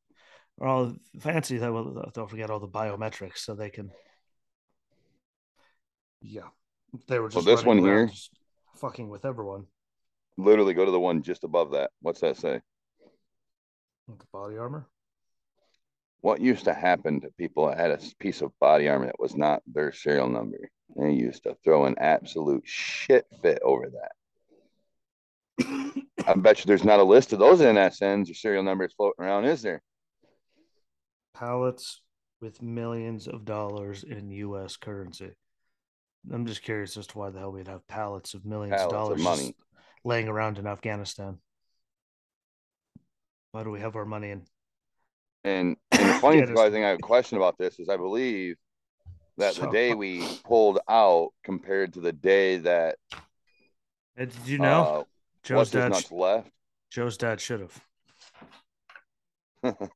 All 0.61 0.95
fancy 1.21 1.57
though. 1.57 2.11
Don't 2.13 2.29
forget 2.29 2.51
all 2.51 2.61
the 2.61 2.69
biometrics, 2.69 3.39
so 3.39 3.55
they 3.55 3.71
can. 3.71 3.91
Yeah, 6.21 6.49
they 7.09 7.19
were 7.19 7.29
just. 7.29 7.47
Well, 7.47 7.57
this 7.57 7.65
one 7.65 7.79
here, 7.79 8.11
fucking 8.77 9.09
with 9.09 9.25
everyone. 9.25 9.67
Literally, 10.37 10.75
go 10.75 10.85
to 10.85 10.91
the 10.91 11.01
one 11.01 11.23
just 11.23 11.45
above 11.45 11.73
that. 11.73 11.91
What's 12.01 12.21
that 12.21 12.37
say? 12.37 12.61
The 14.09 14.25
body 14.33 14.59
armor 14.59 14.89
what 16.25 16.41
used 16.41 16.65
to 16.65 16.73
happen 16.73 17.21
to 17.21 17.29
people 17.37 17.67
that 17.67 17.77
had 17.77 17.91
a 17.91 18.01
piece 18.19 18.41
of 18.41 18.59
body 18.59 18.89
armor 18.89 19.05
that 19.05 19.21
was 19.21 19.37
not 19.37 19.63
their 19.67 19.93
serial 19.93 20.27
number? 20.27 20.71
They 20.97 21.13
used 21.13 21.43
to 21.43 21.55
throw 21.63 21.85
an 21.85 21.97
absolute 21.99 22.63
shit 22.65 23.27
fit 23.43 23.59
over 23.63 23.91
that. 25.59 26.03
I 26.27 26.33
bet 26.33 26.61
you 26.61 26.65
there's 26.65 26.83
not 26.83 26.99
a 26.99 27.05
list 27.05 27.35
of 27.35 27.41
those 27.41 27.61
NSNs 27.61 28.31
or 28.31 28.35
serial 28.35 28.63
numbers 28.63 28.95
floating 28.97 29.23
around, 29.23 29.45
is 29.45 29.61
there? 29.61 29.83
Pallets 31.35 32.01
with 32.41 32.63
millions 32.63 33.29
of 33.29 33.45
dollars 33.45 34.03
in 34.03 34.31
U.S. 34.31 34.77
currency. 34.79 35.33
I'm 36.33 36.47
just 36.47 36.63
curious 36.63 36.97
as 36.97 37.07
to 37.09 37.19
why 37.19 37.31
the 37.31 37.39
hell 37.39 37.53
we'd 37.53 37.69
have 37.69 37.87
pallets 37.87 38.35
of 38.35 38.45
millions 38.45 38.73
pallets 38.73 38.85
of 38.87 38.91
dollars 38.93 39.19
of 39.21 39.25
money 39.25 39.55
laying 40.05 40.29
around 40.29 40.59
in 40.59 40.67
Afghanistan. 40.67 41.39
Why 43.53 43.63
do 43.63 43.71
we 43.71 43.81
have 43.81 43.97
our 43.97 44.05
money 44.05 44.31
in 44.31 44.43
and, 45.45 45.77
and 45.93 46.09
the 46.09 46.15
funny 46.15 46.41
yeah, 46.41 46.47
thing 46.71 46.85
I 46.85 46.89
have 46.89 46.99
a 46.99 47.03
question 47.03 47.37
about 47.37 47.59
this 47.59 47.79
is 47.79 47.89
I 47.89 47.97
believe 47.97 48.57
that 49.37 49.55
so, 49.55 49.67
the 49.67 49.73
day 49.73 49.95
we 49.95 50.23
pulled 50.45 50.79
out 50.89 51.31
compared 51.45 51.93
to 51.95 52.01
the 52.01 52.13
day 52.13 52.57
that 52.59 52.97
Did 54.17 54.33
you 54.47 54.59
know 54.59 54.85
Uh, 54.85 55.05
Joe's 55.43 55.71
dad? 55.71 55.91
nuts 55.91 56.11
left? 56.11 56.51
Joe's 56.91 57.17
dad 57.17 57.41
should 57.41 57.61
have. 57.61 57.81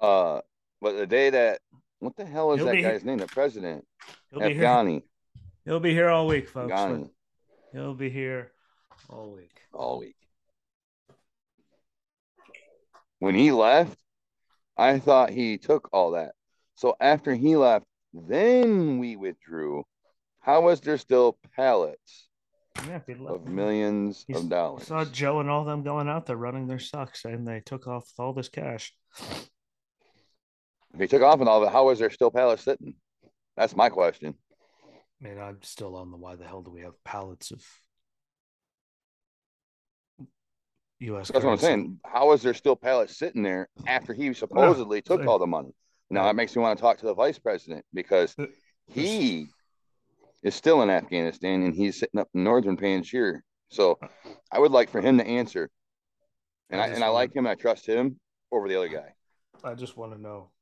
uh, 0.00 0.40
but 0.80 0.96
the 0.96 1.06
day 1.06 1.30
that 1.30 1.60
what 2.00 2.16
the 2.16 2.24
hell 2.24 2.52
is 2.52 2.58
He'll 2.58 2.66
that 2.66 2.82
guy's 2.82 3.04
name? 3.04 3.18
The 3.18 3.26
president, 3.26 3.84
He'll 4.30 4.40
be 4.40 4.54
here. 4.54 4.62
Afghani, 4.64 5.02
He'll 5.64 5.80
be 5.80 5.92
here 5.92 6.08
all 6.08 6.26
week, 6.26 6.48
folks. 6.48 6.72
Afghani, 6.72 7.08
He'll 7.72 7.94
be 7.94 8.10
here 8.10 8.52
all 9.10 9.32
week. 9.32 9.60
all 9.72 9.98
week. 9.98 10.16
When 13.18 13.34
he 13.34 13.50
left, 13.50 13.98
I 14.76 14.98
thought 14.98 15.30
he 15.30 15.58
took 15.58 15.88
all 15.92 16.12
that. 16.12 16.32
So 16.74 16.96
after 17.00 17.34
he 17.34 17.56
left, 17.56 17.86
then 18.12 18.98
we 18.98 19.16
withdrew. 19.16 19.84
How 20.40 20.60
was 20.60 20.80
there 20.80 20.98
still 20.98 21.38
pallets 21.56 22.28
Yeah, 22.86 22.96
if 22.96 23.06
he 23.06 23.14
left. 23.14 23.36
of 23.36 23.48
millions 23.48 24.24
He's- 24.28 24.38
of 24.40 24.48
dollars? 24.50 24.82
I 24.82 24.84
saw 24.84 25.04
Joe 25.10 25.40
and 25.40 25.48
all 25.50 25.64
them 25.64 25.82
going 25.82 26.08
out 26.08 26.26
there 26.26 26.36
running 26.36 26.66
their 26.66 26.78
socks, 26.78 27.24
and 27.24 27.46
they 27.48 27.60
took 27.60 27.86
off 27.86 28.12
all 28.18 28.32
this 28.34 28.48
cash. 28.50 28.94
If 30.96 31.00
he 31.02 31.08
took 31.08 31.22
off 31.22 31.40
and 31.40 31.48
all 31.48 31.62
of 31.62 31.68
it, 31.68 31.72
how 31.72 31.92
there 31.94 32.08
still 32.08 32.30
pallets 32.30 32.62
sitting? 32.64 32.94
That's 33.54 33.76
my 33.76 33.90
question. 33.90 34.34
I 35.20 35.28
mean, 35.28 35.38
I'm 35.38 35.58
still 35.60 35.94
on 35.94 36.10
the 36.10 36.16
why 36.16 36.36
the 36.36 36.46
hell 36.46 36.62
do 36.62 36.70
we 36.70 36.80
have 36.80 36.94
pallets 37.04 37.50
of 37.50 37.62
U.S. 41.00 41.28
That's 41.28 41.44
what 41.44 41.52
I'm 41.52 41.58
saying. 41.58 42.00
How 42.06 42.32
is 42.32 42.40
there 42.40 42.54
still 42.54 42.76
pallets 42.76 43.18
sitting 43.18 43.42
there 43.42 43.68
after 43.86 44.14
he 44.14 44.32
supposedly 44.32 45.02
took 45.02 45.20
so- 45.22 45.28
all 45.28 45.38
the 45.38 45.46
money? 45.46 45.74
Now 46.08 46.24
that 46.24 46.36
makes 46.36 46.56
me 46.56 46.62
want 46.62 46.78
to 46.78 46.80
talk 46.80 46.96
to 46.98 47.06
the 47.06 47.14
vice 47.14 47.38
president 47.38 47.84
because 47.92 48.34
Uh, 48.38 48.46
he 48.86 49.48
is 50.42 50.54
still 50.54 50.80
in 50.80 50.88
Afghanistan 50.88 51.62
and 51.62 51.74
he's 51.74 51.98
sitting 51.98 52.18
up 52.18 52.28
in 52.32 52.42
northern 52.42 52.78
Panjshir. 52.78 53.40
So 53.68 53.98
I 54.50 54.58
would 54.60 54.70
like 54.72 54.88
for 54.88 55.02
him 55.02 55.18
to 55.18 55.26
answer. 55.26 55.68
And 56.70 56.80
I 56.80 56.84
I, 56.84 56.88
and 56.88 57.04
I 57.04 57.08
like 57.08 57.36
him. 57.36 57.46
I 57.46 57.54
trust 57.54 57.84
him 57.86 58.18
over 58.50 58.66
the 58.66 58.76
other 58.76 58.88
guy. 58.88 59.12
I 59.62 59.74
just 59.74 59.96
want 59.98 60.12
to 60.12 60.18
know 60.18 60.52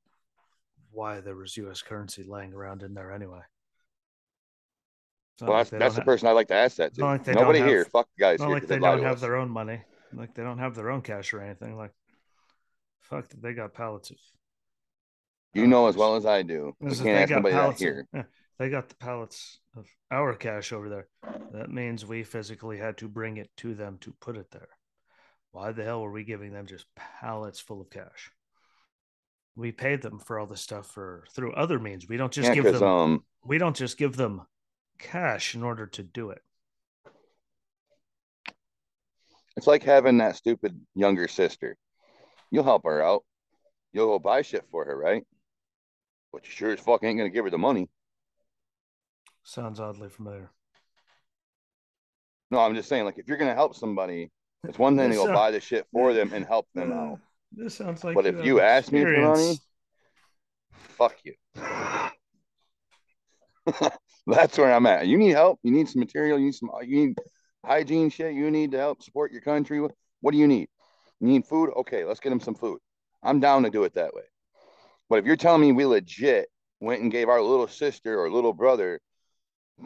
why 0.95 1.21
there 1.21 1.35
was 1.37 1.57
U.S. 1.57 1.83
currency 1.83 2.23
laying 2.23 2.53
around 2.55 2.83
in 2.83 2.95
there 2.95 3.13
anyway. 3.13 3.41
Well, 5.41 5.51
like 5.51 5.69
that's 5.69 5.81
that's 5.81 5.95
the 5.97 6.03
person 6.03 6.29
I 6.29 6.33
like 6.33 6.49
to 6.49 6.55
ask 6.55 6.77
that 6.77 6.95
to. 6.95 7.03
like 7.05 7.27
Nobody 7.27 7.59
have- 7.59 7.69
here. 7.69 7.85
Fuck 7.87 8.09
the 8.17 8.21
guys 8.23 8.39
not 8.39 8.47
here 8.47 8.55
like 8.55 8.67
they 8.69 8.79
don't 8.79 9.03
have 9.03 9.17
us. 9.17 9.21
their 9.21 9.37
own 9.37 9.51
money. 9.51 9.81
Like 10.13 10.35
they 10.35 10.45
don't 10.45 10.59
have 10.59 10.75
their 10.77 10.91
own 10.91 11.03
cash 11.03 11.33
or 11.33 11.41
anything. 11.41 11.77
Like, 11.77 11.91
fuck, 13.01 13.27
they 13.41 13.53
got 13.53 13.75
pallets 13.75 14.11
of. 14.11 14.17
You 15.53 15.67
know 15.67 15.87
as 15.89 15.97
well 15.97 16.17
as 16.17 16.25
I 16.27 16.43
do. 16.43 16.75
You 16.81 16.89
can't 16.91 17.09
ask 17.09 17.29
got 17.31 17.37
nobody 17.37 17.55
that 17.55 17.61
pallets 17.61 17.81
of- 17.81 17.85
here. 17.85 18.07
yeah, 18.15 18.23
they 18.59 18.71
got 18.71 18.89
the 18.89 18.97
pallets 18.97 19.59
of 19.77 19.87
our 20.11 20.35
cash 20.35 20.73
over 20.73 20.89
there. 20.89 21.09
That 21.53 21.71
means 21.71 22.07
we 22.07 22.23
physically 22.23 22.79
had 22.79 22.97
to 22.99 23.09
bring 23.09 23.37
it 23.39 23.51
to 23.59 23.75
them 23.75 23.99
to 24.03 24.13
put 24.21 24.37
it 24.37 24.51
there. 24.53 24.69
Why 25.51 25.73
the 25.73 25.85
hell 25.85 26.03
were 26.03 26.11
we 26.13 26.25
giving 26.25 26.53
them 26.53 26.67
just 26.67 26.87
pallets 26.97 27.59
full 27.61 27.81
of 27.81 27.91
cash? 27.91 28.31
We 29.56 29.73
paid 29.73 30.02
them 30.02 30.18
for 30.18 30.38
all 30.38 30.46
this 30.46 30.61
stuff 30.61 30.87
for 30.87 31.25
through 31.32 31.52
other 31.54 31.78
means. 31.78 32.08
We 32.08 32.16
don't 32.16 32.32
just 32.32 32.49
Yeah, 32.49 32.54
give 32.62 32.73
them. 32.73 32.82
um, 32.82 33.25
we 33.44 33.58
don't 33.58 33.76
just 33.76 33.99
give 33.99 34.16
them 34.16 34.42
cash 34.99 35.54
in 35.54 35.62
order 35.62 35.87
to 35.87 36.02
do 36.02 36.30
it. 36.30 36.42
It's 39.56 39.66
like 39.66 39.84
having 39.84 40.18
that 40.18 40.37
stupid 40.37 40.80
younger 40.94 41.28
sister. 41.28 41.76
You'll 42.50 42.64
help 42.64 42.84
her 42.84 43.02
out. 43.02 43.25
You'll 43.92 44.08
go 44.08 44.18
buy 44.18 44.42
shit 44.42 44.64
for 44.70 44.84
her, 44.84 44.96
right? 44.96 45.25
But 46.32 46.44
you 46.46 46.50
sure 46.50 46.73
as 46.73 46.80
fuck 46.80 47.04
ain't 47.04 47.18
gonna 47.18 47.30
give 47.30 47.44
her 47.44 47.50
the 47.50 47.58
money. 47.58 47.88
Sounds 49.44 49.78
oddly 49.78 50.08
familiar. 50.08 50.50
No, 52.50 52.58
I'm 52.58 52.75
just 52.75 52.88
saying, 52.88 53.04
like, 53.04 53.18
if 53.18 53.28
you're 53.28 53.37
gonna 53.37 53.54
help 53.54 53.75
somebody, 53.76 54.30
it's 54.64 54.78
one 54.78 54.96
thing 54.96 55.11
to 55.11 55.16
go 55.16 55.26
buy 55.32 55.50
the 55.50 55.61
shit 55.61 55.87
for 55.92 56.12
them 56.14 56.32
and 56.32 56.44
help 56.44 56.66
them 56.75 56.92
out. 56.92 57.18
This 57.56 57.75
sounds 57.75 58.02
like. 58.04 58.14
But 58.14 58.26
if 58.26 58.44
you 58.44 58.61
ask 58.61 58.90
me 58.92 59.02
for 59.02 59.16
money, 59.20 59.58
fuck 60.73 61.16
you. 61.25 61.34
That's 64.26 64.58
where 64.58 64.73
I'm 64.73 64.86
at. 64.86 65.06
You 65.06 65.19
need 65.19 65.30
help. 65.30 65.60
You 65.62 65.71
need 65.71 65.88
some 65.88 66.00
material. 66.00 66.38
You 66.38 66.47
need 66.47 66.54
some. 66.54 66.71
You 66.82 67.06
need 67.06 67.19
hygiene 67.64 68.10
shit. 68.10 68.34
You 68.34 68.50
need 68.50 68.73
to 68.73 68.78
help 68.78 69.02
support 69.02 69.32
your 69.32 69.43
country. 69.43 69.80
What, 69.80 69.93
what 70.21 70.32
do 70.32 70.38
you 70.38 70.47
need? 70.47 70.69
You 71.21 71.28
need 71.28 71.47
food. 71.47 71.71
Okay, 71.76 72.04
let's 72.04 72.21
get 72.21 72.30
them 72.30 72.40
some 72.40 72.54
food. 72.54 72.80
I'm 73.23 73.40
down 73.40 73.62
to 73.62 73.71
do 73.71 73.84
it 73.84 73.95
that 73.95 74.14
way. 74.14 74.23
But 75.08 75.19
if 75.19 75.26
you're 75.26 75.36
telling 75.36 75.60
me 75.60 75.73
we 75.73 75.84
legit 75.84 76.49
went 76.80 77.02
and 77.02 77.12
gave 77.12 77.28
our 77.28 77.40
little 77.40 77.69
sister 77.69 78.21
or 78.21 78.30
little 78.30 78.52
brother 78.52 79.00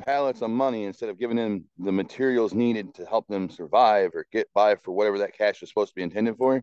pallets 0.05 0.43
of 0.43 0.51
money 0.51 0.85
instead 0.85 1.09
of 1.09 1.19
giving 1.19 1.37
them 1.37 1.65
the 1.79 1.93
materials 1.93 2.53
needed 2.53 2.95
to 2.95 3.07
help 3.07 3.27
them 3.29 3.49
survive 3.49 4.11
or 4.15 4.27
get 4.33 4.47
by 4.55 4.75
for 4.77 4.93
whatever 4.93 5.19
that 5.19 5.37
cash 5.37 5.61
was 5.61 5.71
supposed 5.71 5.91
to 5.91 5.95
be 5.95 6.03
intended 6.03 6.37
for, 6.37 6.63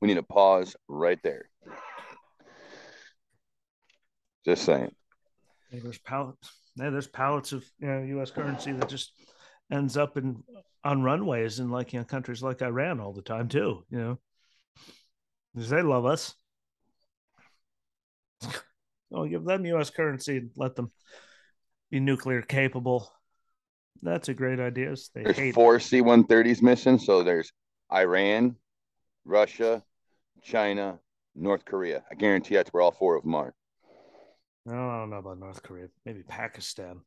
we 0.00 0.08
need 0.08 0.14
to 0.14 0.22
pause 0.22 0.76
right 0.88 1.18
there. 1.22 1.48
Just 4.44 4.64
saying. 4.64 4.92
Hey, 5.70 5.80
there's 5.80 5.98
pallets. 5.98 6.50
Yeah, 6.76 6.90
there's 6.90 7.06
pallets 7.06 7.52
of 7.52 7.64
you 7.78 7.86
know, 7.86 8.02
U.S. 8.02 8.30
currency 8.30 8.72
that 8.72 8.88
just 8.88 9.12
ends 9.70 9.96
up 9.96 10.16
in 10.16 10.42
on 10.82 11.02
runways 11.02 11.60
in 11.60 11.70
like 11.70 11.92
you 11.92 11.98
know 11.98 12.04
countries 12.04 12.42
like 12.42 12.62
Iran 12.62 13.00
all 13.00 13.12
the 13.12 13.22
time 13.22 13.48
too. 13.48 13.84
You 13.90 13.98
know, 13.98 14.18
because 15.54 15.70
they 15.70 15.82
love 15.82 16.06
us. 16.06 16.34
I'll 19.14 19.26
give 19.26 19.44
them 19.44 19.66
U.S. 19.66 19.90
currency 19.90 20.38
and 20.38 20.50
let 20.56 20.76
them 20.76 20.90
be 21.90 22.00
nuclear 22.00 22.42
capable. 22.42 23.12
That's 24.02 24.28
a 24.28 24.34
great 24.34 24.60
idea. 24.60 24.94
They 25.14 25.24
There's 25.24 25.36
hate 25.36 25.54
four 25.54 25.78
C 25.80 26.00
130s 26.00 26.62
missing. 26.62 26.98
So 26.98 27.22
there's 27.22 27.52
Iran, 27.92 28.56
Russia, 29.24 29.84
China, 30.42 31.00
North 31.34 31.64
Korea. 31.64 32.04
I 32.10 32.14
guarantee 32.16 32.56
that's 32.56 32.72
where 32.72 32.82
all 32.82 32.92
four 32.92 33.16
of 33.16 33.24
them 33.24 33.34
are. 33.34 33.54
I 34.66 34.72
don't 34.72 35.10
know 35.10 35.16
about 35.18 35.38
North 35.38 35.62
Korea. 35.62 35.88
Maybe 36.04 36.22
Pakistan. 36.22 37.02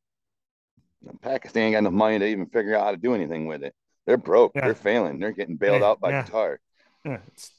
Pakistan 1.22 1.64
ain't 1.64 1.74
got 1.74 1.80
enough 1.80 1.94
money 1.94 2.20
to 2.20 2.26
even 2.26 2.46
figure 2.48 2.76
out 2.76 2.86
how 2.86 2.92
to 2.92 2.98
do 2.98 3.14
anything 3.14 3.46
with 3.46 3.64
it. 3.64 3.76
They're 4.06 4.18
broke. 4.18 4.54
Yeah. 4.56 4.66
They're 4.66 4.76
failing. 4.76 5.20
They're 5.20 5.32
getting 5.32 5.58
bailed 5.58 5.82
Yeah, 5.82 5.88
out 5.88 6.00
by 6.00 6.12
yeah. 6.12 6.24
Qatar. 6.24 6.58
Yeah, 7.06 7.20
it's, 7.28 7.52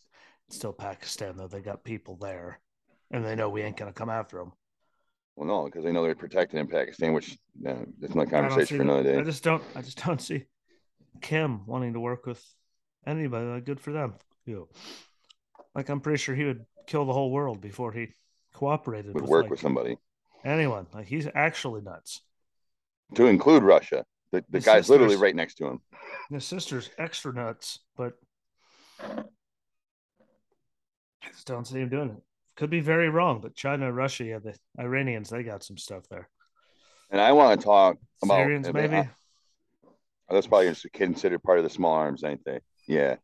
it's 0.49 0.57
still 0.57 0.73
Pakistan 0.73 1.37
though. 1.37 1.49
They 1.49 1.61
got 1.61 1.85
people 1.85 2.17
there, 2.17 2.61
and 3.11 3.25
they 3.25 3.35
know 3.35 3.49
we 3.49 3.63
ain't 3.63 3.77
gonna 3.77 3.93
come 3.93 4.11
after 4.11 4.39
them. 4.39 4.53
Well, 5.37 5.47
no, 5.47 5.65
because 5.65 5.85
they 5.85 5.93
know 5.93 6.03
they're 6.05 6.15
protected 6.15 6.61
in 6.61 6.69
Pakistan, 6.69 7.13
which 7.13 7.39
uh, 7.67 7.75
that's 8.01 8.15
my 8.15 8.25
conversation 8.25 8.77
for 8.77 8.83
another 8.83 9.03
day. 9.03 9.19
I 9.21 9.25
just 9.25 9.43
don't. 9.43 9.63
I 9.75 9.83
just 9.83 10.05
don't 10.05 10.21
see 10.21 10.45
Kim 11.21 11.67
wanting 11.67 11.95
to 11.95 12.01
work 12.01 12.27
with 12.27 12.45
anybody. 13.07 13.47
Like, 13.47 13.65
good 13.65 13.81
for 13.81 13.93
them. 13.93 14.15
Know, 14.47 14.69
like 15.75 15.89
I'm 15.89 16.01
pretty 16.01 16.19
sure 16.19 16.35
he 16.35 16.45
would 16.45 16.65
kill 16.87 17.05
the 17.07 17.13
whole 17.13 17.31
world 17.31 17.61
before 17.61 17.93
he 17.93 18.09
cooperated 18.53 19.15
Would 19.15 19.23
with 19.23 19.31
work 19.31 19.43
like, 19.45 19.51
with 19.51 19.61
somebody 19.61 19.97
anyone. 20.45 20.87
Like 20.93 21.07
he's 21.07 21.29
actually 21.35 21.81
nuts. 21.81 22.21
to 23.15 23.27
include 23.27 23.63
Russia. 23.63 24.05
The, 24.33 24.45
the 24.51 24.59
His 24.59 24.65
guy's 24.65 24.89
literally 24.89 25.17
right 25.17 25.35
next 25.35 25.55
to 25.57 25.67
him. 25.67 25.81
His 26.31 26.45
sister's 26.45 26.91
extra 26.99 27.33
nuts, 27.33 27.81
but 27.97 28.15
I 29.01 29.25
just 31.31 31.47
don't 31.47 31.67
see 31.67 31.81
him 31.81 31.89
doing 31.89 32.11
it. 32.11 32.23
Could 32.57 32.71
be 32.71 32.81
very 32.81 33.09
wrong, 33.09 33.41
but 33.41 33.55
China, 33.55 33.93
Russia, 33.93 34.25
yeah, 34.25 34.39
the 34.39 34.57
Iranians, 34.79 35.31
they 35.31 35.43
got 35.43 35.65
some 35.65 35.77
stuff 35.77 36.05
there. 36.09 36.29
And 37.11 37.21
I 37.21 37.33
want 37.33 37.59
to 37.59 37.65
talk 37.65 37.97
about 38.23 38.37
Syrians, 38.37 38.73
maybe. 38.73 39.09
That's 40.31 40.47
probably 40.47 40.75
considered 40.93 41.43
part 41.43 41.59
of 41.59 41.65
the 41.65 41.71
small 41.71 41.93
arms, 41.93 42.25
ain't 42.25 42.45
they? 42.45 42.61
Yeah. 42.89 43.17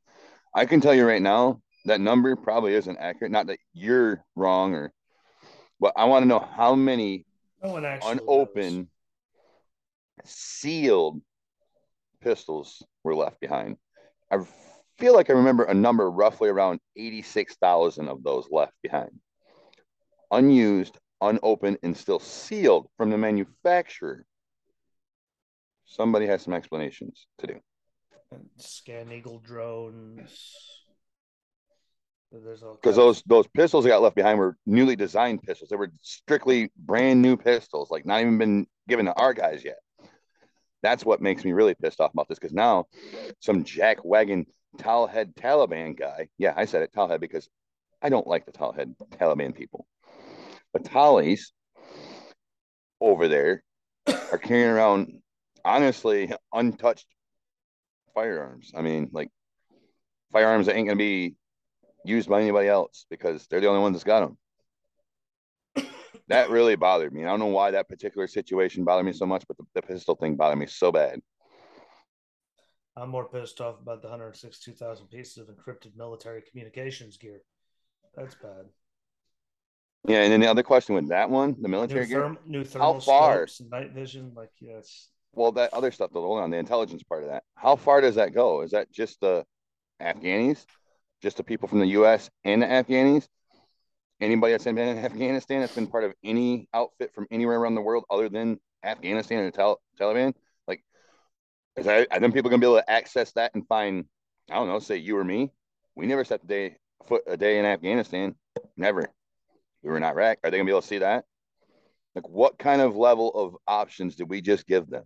I 0.55 0.67
can 0.67 0.81
tell 0.81 0.95
you 0.95 1.07
right 1.07 1.23
now 1.23 1.61
that 1.85 2.01
number 2.01 2.35
probably 2.37 2.75
isn't 2.75 2.99
accurate. 2.99 3.33
Not 3.33 3.47
that 3.47 3.59
you're 3.73 4.25
wrong 4.35 4.75
or, 4.75 4.93
but 5.79 5.93
I 5.97 6.05
want 6.05 6.25
to 6.25 6.29
know 6.29 6.41
how 6.41 6.75
many 6.75 7.25
no 7.63 7.73
one 7.73 7.85
actually 7.85 8.15
knows. 8.15 8.23
unopened, 8.23 8.89
sealed 10.25 11.21
pistols 12.21 12.83
were 13.05 13.15
left 13.15 13.41
behind. 13.41 13.77
I 14.31 14.39
feel 14.99 15.15
like 15.15 15.31
I 15.31 15.35
remember 15.35 15.65
a 15.65 15.75
number 15.75 16.11
roughly 16.11 16.49
around 16.49 16.81
86,000 16.97 18.09
of 18.09 18.23
those 18.23 18.47
left 18.51 18.75
behind. 18.83 19.11
Unused, 20.31 20.99
unopened, 21.21 21.79
and 21.83 21.97
still 21.97 22.21
sealed 22.21 22.89
from 22.97 23.11
the 23.11 23.19
manufacturer. 23.19 24.25
Somebody 25.87 26.27
has 26.27 26.43
some 26.43 26.55
explanations 26.55 27.27
to 27.39 27.47
do. 27.47 27.61
And 28.33 28.49
Scan 28.59 29.11
Eagle 29.11 29.41
drones. 29.41 30.81
There's 32.31 32.61
Because 32.61 32.95
those 32.95 33.23
those 33.27 33.49
pistols 33.49 33.85
that 33.85 33.91
got 33.91 34.03
left 34.03 34.15
behind 34.15 34.39
were 34.39 34.57
newly 34.65 34.95
designed 34.95 35.43
pistols. 35.43 35.71
They 35.71 35.77
were 35.77 35.91
strictly 36.01 36.71
brand 36.77 37.21
new 37.21 37.37
pistols, 37.37 37.91
like 37.91 38.07
not 38.07 38.21
even 38.21 38.39
been 38.39 38.67
given 38.89 39.07
to 39.07 39.15
our 39.15 39.35
guys 39.35 39.65
yet. 39.65 39.79
That's 40.83 41.05
what 41.05 41.21
makes 41.21 41.45
me 41.45 41.53
really 41.53 41.75
pissed 41.75 42.01
off 42.01 42.13
about 42.13 42.29
this. 42.29 42.39
Because 42.39 42.55
now 42.55 42.87
some 43.41 43.65
jack 43.65 44.05
wagon 44.05 44.47
head 44.79 45.35
Taliban 45.35 45.99
guy, 45.99 46.29
yeah, 46.39 46.55
I 46.57 46.67
said 46.67 46.83
it 46.83 46.93
towel 46.93 47.09
head 47.09 47.21
because 47.21 47.49
I 48.01 48.09
don't 48.11 48.29
like 48.29 48.47
the 48.47 48.53
towel 48.53 48.73
head 48.73 48.95
Taliban 49.19 49.55
people. 49.55 49.87
But 50.73 50.85
Tallies 50.85 51.53
over 53.01 53.27
there 53.27 53.65
are 54.07 54.39
carrying 54.39 54.71
around 54.71 55.21
honestly 55.65 56.33
untouched 56.53 57.07
firearms. 58.15 58.73
I 58.77 58.83
mean, 58.83 59.11
like 59.13 59.31
firearms 60.33 60.67
that 60.67 60.77
ain't 60.77 60.89
gonna 60.89 60.97
be 60.99 61.37
used 62.05 62.29
by 62.29 62.41
anybody 62.41 62.69
else 62.69 63.07
because 63.11 63.47
they're 63.47 63.61
the 63.61 63.69
only 63.69 63.81
ones 63.81 63.95
that's 63.95 64.05
got 64.05 64.37
them. 65.77 65.87
that 66.29 66.51
really 66.51 66.77
bothered 66.77 67.13
me. 67.13 67.25
I 67.25 67.29
don't 67.29 67.41
know 67.41 67.47
why 67.47 67.73
that 67.73 67.89
particular 67.89 68.27
situation 68.27 68.85
bothered 68.85 69.07
me 69.07 69.13
so 69.13 69.27
much, 69.27 69.45
but 69.47 69.57
the, 69.57 69.65
the 69.75 69.83
pistol 69.83 70.15
thing 70.15 70.37
bothered 70.37 70.59
me 70.59 70.67
so 70.67 70.93
bad. 70.93 71.21
I'm 72.97 73.11
more 73.11 73.29
pissed 73.29 73.61
off 73.61 73.81
about 73.81 74.03
the 74.03 74.09
162,000 74.09 75.07
pieces 75.07 75.39
of 75.39 75.47
encrypted 75.47 75.97
military 75.97 76.43
communications 76.43 77.17
gear. 77.17 77.43
That's 78.17 78.35
bad. 78.35 78.67
Yeah, 80.09 80.23
and 80.23 80.33
then 80.33 80.41
the 80.41 80.49
other 80.49 80.63
question 80.63 80.95
with 80.95 81.09
that 81.09 81.31
one, 81.31 81.57
the 81.61 81.69
military 81.69 82.07
New, 82.07 82.15
therm- 82.15 82.33
gear, 82.35 82.43
new 82.47 82.65
thermal 82.65 82.95
how 82.95 83.01
far? 83.01 83.47
scopes, 83.47 83.61
night 83.71 83.93
vision, 83.93 84.33
like 84.35 84.51
yes. 84.59 85.10
Well, 85.33 85.53
that 85.53 85.73
other 85.73 85.93
stuff, 85.93 86.11
though, 86.13 86.23
hold 86.23 86.41
on, 86.41 86.51
the 86.51 86.57
intelligence 86.57 87.03
part 87.03 87.23
of 87.23 87.31
that. 87.31 87.45
How 87.55 87.77
far 87.77 88.01
does 88.01 88.17
that 88.17 88.35
go? 88.35 88.63
Is 88.63 88.73
that 88.73 88.91
just 88.91 89.21
the 89.21 89.45
Afghanis, 90.03 90.65
just 91.23 91.37
the 91.37 91.45
people 91.45 91.69
from 91.69 91.79
the 91.79 91.87
U.S. 91.87 92.31
and 92.45 92.63
the 92.63 92.67
Afghanis? 92.67 93.29
Anybody 94.21 94.53
that's 94.53 94.65
been 94.65 94.77
in 94.77 94.99
Afghanistan 94.99 95.61
that's 95.61 95.75
been 95.75 95.87
part 95.87 96.05
of 96.05 96.13
any 96.23 96.69
outfit 96.75 97.15
from 97.15 97.27
anywhere 97.31 97.59
around 97.59 97.75
the 97.75 97.81
world 97.81 98.05
other 98.11 98.29
than 98.29 98.59
Afghanistan 98.85 99.45
and 99.45 99.55
Tal- 99.55 99.81
Taliban? 99.99 100.35
Like, 100.67 100.85
is 101.77 101.87
that, 101.87 102.09
are 102.11 102.21
then 102.21 102.33
people 102.33 102.51
gonna 102.51 102.61
be 102.61 102.67
able 102.67 102.81
to 102.81 102.91
access 102.91 103.33
that 103.33 103.55
and 103.55 103.67
find? 103.67 104.05
I 104.51 104.57
don't 104.57 104.69
know, 104.69 104.79
say 104.79 104.97
you 104.97 105.17
or 105.17 105.25
me. 105.25 105.53
We 105.95 106.07
never 106.07 106.25
set 106.25 106.43
a 106.43 106.47
day 106.47 106.77
foot 107.07 107.23
a 107.27 107.37
day 107.37 107.59
in 107.59 107.65
Afghanistan. 107.65 108.35
Never. 108.77 109.09
We 109.83 109.91
were 109.91 109.97
in 109.97 110.03
Iraq. 110.03 110.39
Are 110.45 110.51
they 110.51 110.59
gonna 110.59 110.67
be 110.67 110.73
able 110.73 110.83
to 110.83 110.87
see 110.87 110.99
that? 110.99 111.25
Like, 112.15 112.29
what 112.29 112.59
kind 112.59 112.83
of 112.83 112.97
level 112.97 113.31
of 113.31 113.57
options 113.67 114.17
did 114.17 114.29
we 114.29 114.41
just 114.41 114.67
give 114.67 114.91
them? 114.91 115.05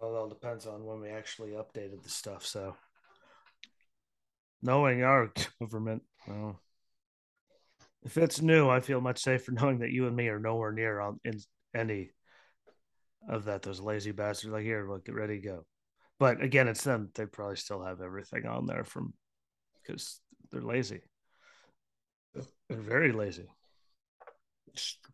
Well, 0.00 0.14
it 0.14 0.18
all 0.18 0.28
depends 0.28 0.66
on 0.66 0.84
when 0.84 1.00
we 1.00 1.08
actually 1.08 1.50
updated 1.50 2.02
the 2.02 2.08
stuff. 2.08 2.46
So, 2.46 2.76
knowing 4.62 5.02
our 5.02 5.32
government, 5.60 6.02
well, 6.26 6.60
if 8.04 8.16
it's 8.16 8.40
new, 8.40 8.68
I 8.68 8.80
feel 8.80 9.00
much 9.00 9.22
safer 9.22 9.52
knowing 9.52 9.80
that 9.80 9.90
you 9.90 10.06
and 10.06 10.16
me 10.16 10.28
are 10.28 10.38
nowhere 10.38 10.72
near 10.72 11.00
on 11.00 11.20
in 11.24 11.40
any 11.74 12.10
of 13.28 13.44
that. 13.46 13.62
Those 13.62 13.80
lazy 13.80 14.12
bastards, 14.12 14.52
like 14.52 14.64
here, 14.64 14.88
look, 14.88 15.04
get 15.04 15.14
ready 15.14 15.40
to 15.40 15.46
go. 15.46 15.66
But 16.18 16.42
again, 16.42 16.68
it's 16.68 16.82
them. 16.84 17.10
They 17.14 17.26
probably 17.26 17.56
still 17.56 17.82
have 17.82 18.00
everything 18.00 18.46
on 18.46 18.66
there 18.66 18.84
from 18.84 19.14
because 19.82 20.20
they're 20.50 20.60
lazy. 20.60 21.00
They're 22.68 22.78
very 22.78 23.12
lazy. 23.12 23.46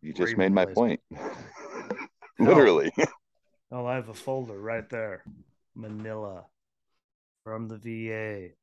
You 0.01 0.13
just 0.13 0.37
made 0.37 0.51
my 0.51 0.65
lazy. 0.65 0.73
point. 0.73 0.99
Literally. 2.39 2.91
Oh, 3.77 3.85
I 3.85 3.95
have 3.95 4.07
a 4.07 4.13
folder 4.13 4.57
right 4.57 4.89
there, 4.89 5.21
Manila, 5.75 6.45
from 7.43 7.67
the 7.67 7.75
VA, 7.75 8.53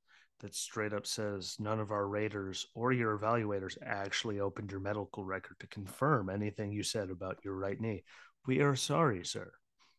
that 0.40 0.54
straight 0.54 0.94
up 0.94 1.06
says 1.06 1.56
none 1.60 1.80
of 1.80 1.90
our 1.90 2.08
raters 2.08 2.66
or 2.74 2.92
your 2.92 3.18
evaluators 3.18 3.76
actually 3.84 4.40
opened 4.40 4.70
your 4.70 4.80
medical 4.80 5.22
record 5.22 5.60
to 5.60 5.66
confirm 5.66 6.30
anything 6.30 6.72
you 6.72 6.82
said 6.82 7.10
about 7.10 7.44
your 7.44 7.56
right 7.56 7.78
knee. 7.78 8.04
We 8.46 8.60
are 8.60 8.74
sorry, 8.74 9.22
sir. 9.26 9.52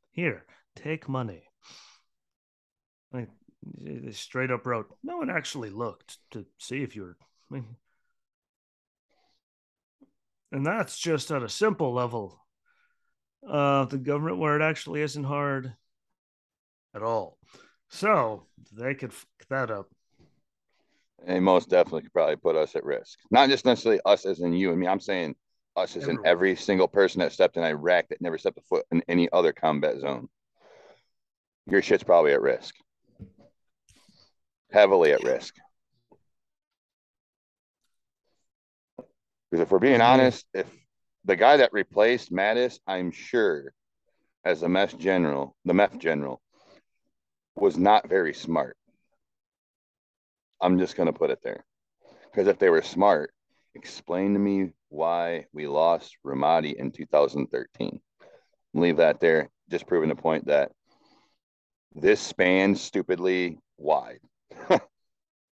Here, 0.09 0.45
take 0.75 1.07
money. 1.07 1.43
They 3.11 3.27
straight 4.13 4.49
up 4.49 4.65
wrote, 4.65 4.87
no 5.03 5.17
one 5.17 5.29
actually 5.29 5.69
looked 5.69 6.17
to 6.31 6.47
see 6.57 6.81
if 6.81 6.95
you 6.95 7.03
were. 7.03 7.17
I 7.51 7.53
mean, 7.53 7.75
and 10.51 10.65
that's 10.65 10.97
just 10.97 11.29
at 11.29 11.43
a 11.43 11.49
simple 11.49 11.93
level 11.93 12.42
of 13.47 13.89
the 13.89 13.97
government 13.97 14.37
where 14.37 14.55
it 14.55 14.63
actually 14.63 15.01
isn't 15.01 15.23
hard 15.23 15.73
at 16.95 17.03
all. 17.03 17.37
So 17.89 18.45
they 18.71 18.95
could 18.95 19.13
fuck 19.13 19.27
that 19.49 19.71
up. 19.71 19.89
They 21.25 21.39
most 21.39 21.69
definitely 21.69 22.01
could 22.01 22.13
probably 22.13 22.35
put 22.35 22.55
us 22.55 22.75
at 22.75 22.83
risk. 22.83 23.19
Not 23.31 23.49
just 23.49 23.65
necessarily 23.65 24.01
us 24.05 24.25
as 24.25 24.39
in 24.39 24.53
you 24.53 24.71
and 24.71 24.79
me. 24.79 24.87
I'm 24.87 24.99
saying 24.99 25.35
us 25.75 25.95
as 25.95 26.07
in 26.07 26.19
every 26.25 26.55
single 26.55 26.87
person 26.87 27.19
that 27.19 27.31
stepped 27.31 27.57
in 27.57 27.63
Iraq 27.63 28.09
that 28.09 28.21
never 28.21 28.37
stepped 28.37 28.57
a 28.57 28.61
foot 28.61 28.85
in 28.91 29.03
any 29.07 29.29
other 29.31 29.53
combat 29.53 29.99
zone. 29.99 30.27
Your 31.65 31.81
shit's 31.81 32.03
probably 32.03 32.33
at 32.33 32.41
risk. 32.41 32.75
Heavily 34.71 35.13
at 35.13 35.23
risk. 35.23 35.55
Because 39.49 39.61
if 39.61 39.71
we're 39.71 39.79
being 39.79 40.01
honest, 40.01 40.45
if 40.53 40.67
the 41.25 41.35
guy 41.35 41.57
that 41.57 41.73
replaced 41.73 42.31
Mattis, 42.31 42.79
I'm 42.87 43.11
sure, 43.11 43.73
as 44.43 44.61
the 44.61 44.69
mess 44.69 44.93
general, 44.93 45.55
the 45.65 45.73
MEF 45.73 45.97
general, 45.99 46.41
was 47.55 47.77
not 47.77 48.09
very 48.09 48.33
smart. 48.33 48.77
I'm 50.61 50.79
just 50.79 50.95
going 50.95 51.07
to 51.07 51.17
put 51.17 51.29
it 51.29 51.39
there. 51.43 51.63
Because 52.25 52.47
if 52.47 52.57
they 52.57 52.69
were 52.69 52.81
smart, 52.81 53.33
explain 53.75 54.33
to 54.33 54.39
me 54.39 54.73
why 54.89 55.45
we 55.53 55.67
lost 55.67 56.17
Ramadi 56.25 56.75
in 56.75 56.91
2013. 56.91 57.99
Leave 58.73 58.97
that 58.97 59.19
there, 59.19 59.49
just 59.69 59.87
proving 59.87 60.09
the 60.09 60.15
point 60.15 60.47
that 60.47 60.71
this 61.95 62.19
spans 62.19 62.81
stupidly 62.81 63.59
wide. 63.77 64.19
I 64.69 64.75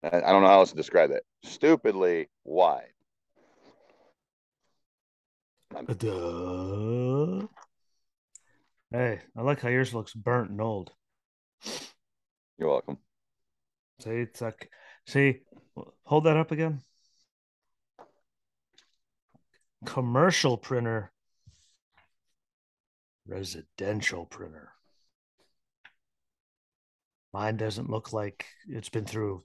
don't 0.03 0.41
know 0.41 0.47
how 0.47 0.59
else 0.59 0.71
to 0.71 0.77
describe 0.77 1.11
it. 1.11 1.23
Stupidly 1.43 2.29
wide. 2.45 2.93
Duh. 5.71 7.47
Hey, 8.91 9.21
I 9.37 9.41
like 9.41 9.61
how 9.61 9.69
yours 9.69 9.93
looks 9.93 10.13
burnt 10.13 10.49
and 10.49 10.59
old. 10.61 10.91
You're 12.57 12.69
welcome. 12.69 12.97
See, 14.03 14.09
it's 14.09 14.41
like, 14.41 14.69
see, 15.07 15.41
hold 16.03 16.23
that 16.23 16.37
up 16.37 16.51
again. 16.51 16.81
Commercial 19.85 20.57
printer, 20.57 21.11
residential 23.27 24.25
printer. 24.25 24.71
Mine 27.31 27.57
doesn't 27.57 27.89
look 27.89 28.11
like 28.11 28.45
it's 28.67 28.89
been 28.89 29.05
through. 29.05 29.43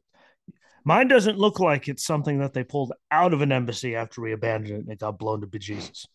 Mine 0.84 1.08
doesn't 1.08 1.38
look 1.38 1.60
like 1.60 1.86
it's 1.88 2.04
something 2.04 2.38
that 2.38 2.54
they 2.54 2.64
pulled 2.64 2.92
out 3.10 3.34
of 3.34 3.42
an 3.42 3.52
embassy 3.52 3.94
after 3.94 4.22
we 4.22 4.32
abandoned 4.32 4.74
it 4.74 4.80
and 4.80 4.90
it 4.90 5.00
got 5.00 5.18
blown 5.18 5.42
to 5.42 5.46
bejesus. 5.46 6.06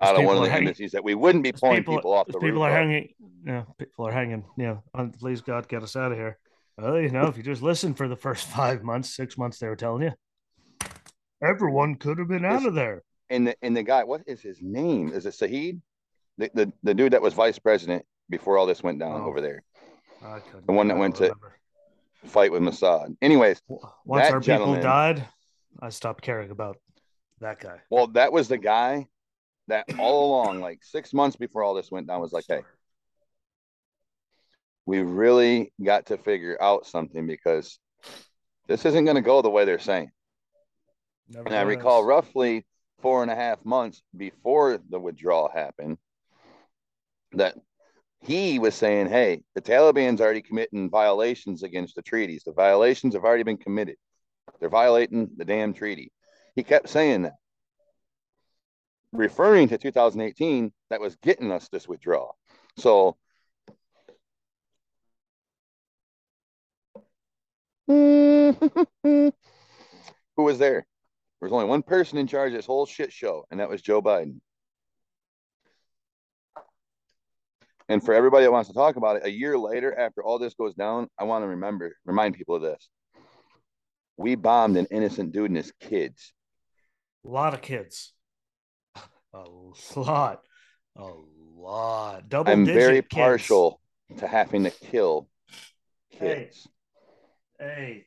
Out 0.00 0.16
of 0.16 0.24
one 0.24 0.36
of 0.36 0.42
the 0.44 0.48
hanging- 0.50 0.68
embassies 0.68 0.92
that 0.92 1.02
we 1.02 1.14
wouldn't 1.14 1.42
be 1.42 1.50
pulling 1.52 1.78
people, 1.78 1.96
people, 1.96 2.12
off 2.12 2.26
the 2.28 2.34
road. 2.34 2.40
people 2.40 2.62
roof. 2.62 2.70
are 2.70 2.76
hanging. 2.76 3.14
Yeah, 3.44 3.64
people 3.78 4.06
are 4.06 4.12
hanging. 4.12 4.44
Yeah, 4.56 4.76
oh, 4.94 5.10
please 5.18 5.40
God, 5.40 5.66
get 5.68 5.82
us 5.82 5.96
out 5.96 6.12
of 6.12 6.18
here. 6.18 6.38
Well, 6.76 7.00
you 7.00 7.10
know, 7.10 7.26
if 7.26 7.36
you 7.36 7.42
just 7.42 7.62
listen 7.62 7.94
for 7.94 8.06
the 8.06 8.14
first 8.16 8.46
five 8.58 8.82
months, 8.84 9.14
six 9.14 9.36
months, 9.36 9.58
they 9.58 9.66
were 9.68 9.74
telling 9.76 10.02
you, 10.04 10.12
everyone 11.42 11.96
could 11.96 12.18
have 12.18 12.28
been 12.28 12.44
out 12.44 12.66
of 12.66 12.74
there. 12.74 13.02
and 13.30 13.48
the 13.48 13.56
and 13.62 13.76
the 13.76 13.82
guy, 13.82 14.04
what 14.04 14.22
is 14.26 14.40
his 14.40 14.62
name? 14.62 15.12
Is 15.12 15.26
it 15.26 15.34
Saeed? 15.34 15.80
The 16.38 16.50
the, 16.54 16.72
the 16.82 16.94
dude 16.94 17.12
that 17.12 17.22
was 17.22 17.34
vice 17.34 17.58
president 17.58 18.04
before 18.30 18.58
all 18.58 18.66
this 18.66 18.82
went 18.82 18.98
down 18.98 19.20
Oh. 19.22 19.26
over 19.26 19.40
there. 19.40 19.62
The 20.66 20.72
one 20.72 20.88
that 20.88 20.96
went 20.98 21.16
to- 21.16 21.34
Fight 22.24 22.50
with 22.50 22.62
Massoud. 22.62 23.16
Anyways, 23.22 23.62
Once 24.04 24.28
our 24.28 24.40
people 24.40 24.74
died, 24.74 25.24
I 25.80 25.88
stopped 25.90 26.20
caring 26.20 26.50
about 26.50 26.76
that 27.40 27.60
guy. 27.60 27.78
well, 27.90 28.08
that 28.08 28.32
was 28.32 28.48
the 28.48 28.58
guy 28.58 29.06
that 29.68 29.86
all 29.98 30.30
along, 30.30 30.60
like 30.60 30.80
six 30.82 31.14
months 31.14 31.36
before 31.36 31.62
all 31.62 31.74
this 31.74 31.90
went 31.90 32.06
down, 32.06 32.20
was 32.20 32.32
like, 32.32 32.44
hey, 32.48 32.62
we 34.86 35.00
really 35.00 35.72
got 35.82 36.06
to 36.06 36.18
figure 36.18 36.56
out 36.60 36.86
something 36.86 37.26
because 37.26 37.78
this 38.66 38.84
isn't 38.84 39.04
going 39.04 39.16
to 39.16 39.22
go 39.22 39.42
the 39.42 39.50
way 39.50 39.64
they're 39.64 39.78
saying. 39.78 40.10
Never 41.28 41.46
And 41.46 41.56
I 41.56 41.62
recall 41.62 42.04
roughly 42.04 42.66
four 43.00 43.22
and 43.22 43.30
a 43.30 43.34
half 43.34 43.64
months 43.64 44.02
before 44.16 44.78
the 44.88 44.98
withdrawal 44.98 45.50
happened 45.52 45.98
that 47.32 47.54
he 48.20 48.58
was 48.58 48.74
saying, 48.74 49.08
Hey, 49.08 49.42
the 49.54 49.60
Taliban's 49.60 50.20
already 50.20 50.42
committing 50.42 50.90
violations 50.90 51.62
against 51.62 51.94
the 51.94 52.02
treaties. 52.02 52.42
The 52.44 52.52
violations 52.52 53.14
have 53.14 53.24
already 53.24 53.44
been 53.44 53.58
committed. 53.58 53.96
They're 54.58 54.68
violating 54.68 55.28
the 55.36 55.44
damn 55.44 55.72
treaty. 55.72 56.10
He 56.56 56.62
kept 56.62 56.88
saying 56.88 57.22
that, 57.22 57.34
referring 59.12 59.68
to 59.68 59.78
2018, 59.78 60.72
that 60.90 61.00
was 61.00 61.16
getting 61.16 61.50
us 61.52 61.68
this 61.68 61.88
withdrawal. 61.88 62.36
So, 62.76 63.16
who 67.86 69.32
was 70.36 70.58
there? 70.58 70.86
There 71.40 71.46
was 71.46 71.52
only 71.52 71.66
one 71.66 71.82
person 71.82 72.18
in 72.18 72.26
charge 72.26 72.52
of 72.52 72.58
this 72.58 72.66
whole 72.66 72.86
shit 72.86 73.12
show, 73.12 73.44
and 73.50 73.60
that 73.60 73.68
was 73.68 73.80
Joe 73.80 74.02
Biden. 74.02 74.40
And 77.88 78.04
for 78.04 78.12
everybody 78.12 78.44
that 78.44 78.52
wants 78.52 78.68
to 78.68 78.74
talk 78.74 78.96
about 78.96 79.16
it, 79.16 79.24
a 79.24 79.30
year 79.30 79.56
later, 79.56 79.98
after 79.98 80.22
all 80.22 80.38
this 80.38 80.54
goes 80.54 80.74
down, 80.74 81.08
I 81.18 81.24
want 81.24 81.42
to 81.42 81.48
remember, 81.48 81.96
remind 82.04 82.34
people 82.34 82.56
of 82.56 82.62
this. 82.62 82.88
We 84.18 84.34
bombed 84.34 84.76
an 84.76 84.86
innocent 84.90 85.32
dude 85.32 85.50
and 85.50 85.56
his 85.56 85.72
kids. 85.80 86.34
A 87.24 87.28
lot 87.28 87.54
of 87.54 87.62
kids. 87.62 88.12
A 89.46 90.00
lot 90.00 90.40
A 90.96 91.10
lot. 91.56 92.28
Double 92.28 92.52
I'm 92.52 92.64
very 92.64 93.02
kids. 93.02 93.12
partial 93.14 93.80
to 94.18 94.26
having 94.26 94.64
to 94.64 94.70
kill 94.70 95.28
Hey. 96.10 96.46
kids. 96.46 96.68
Hey, 97.58 98.06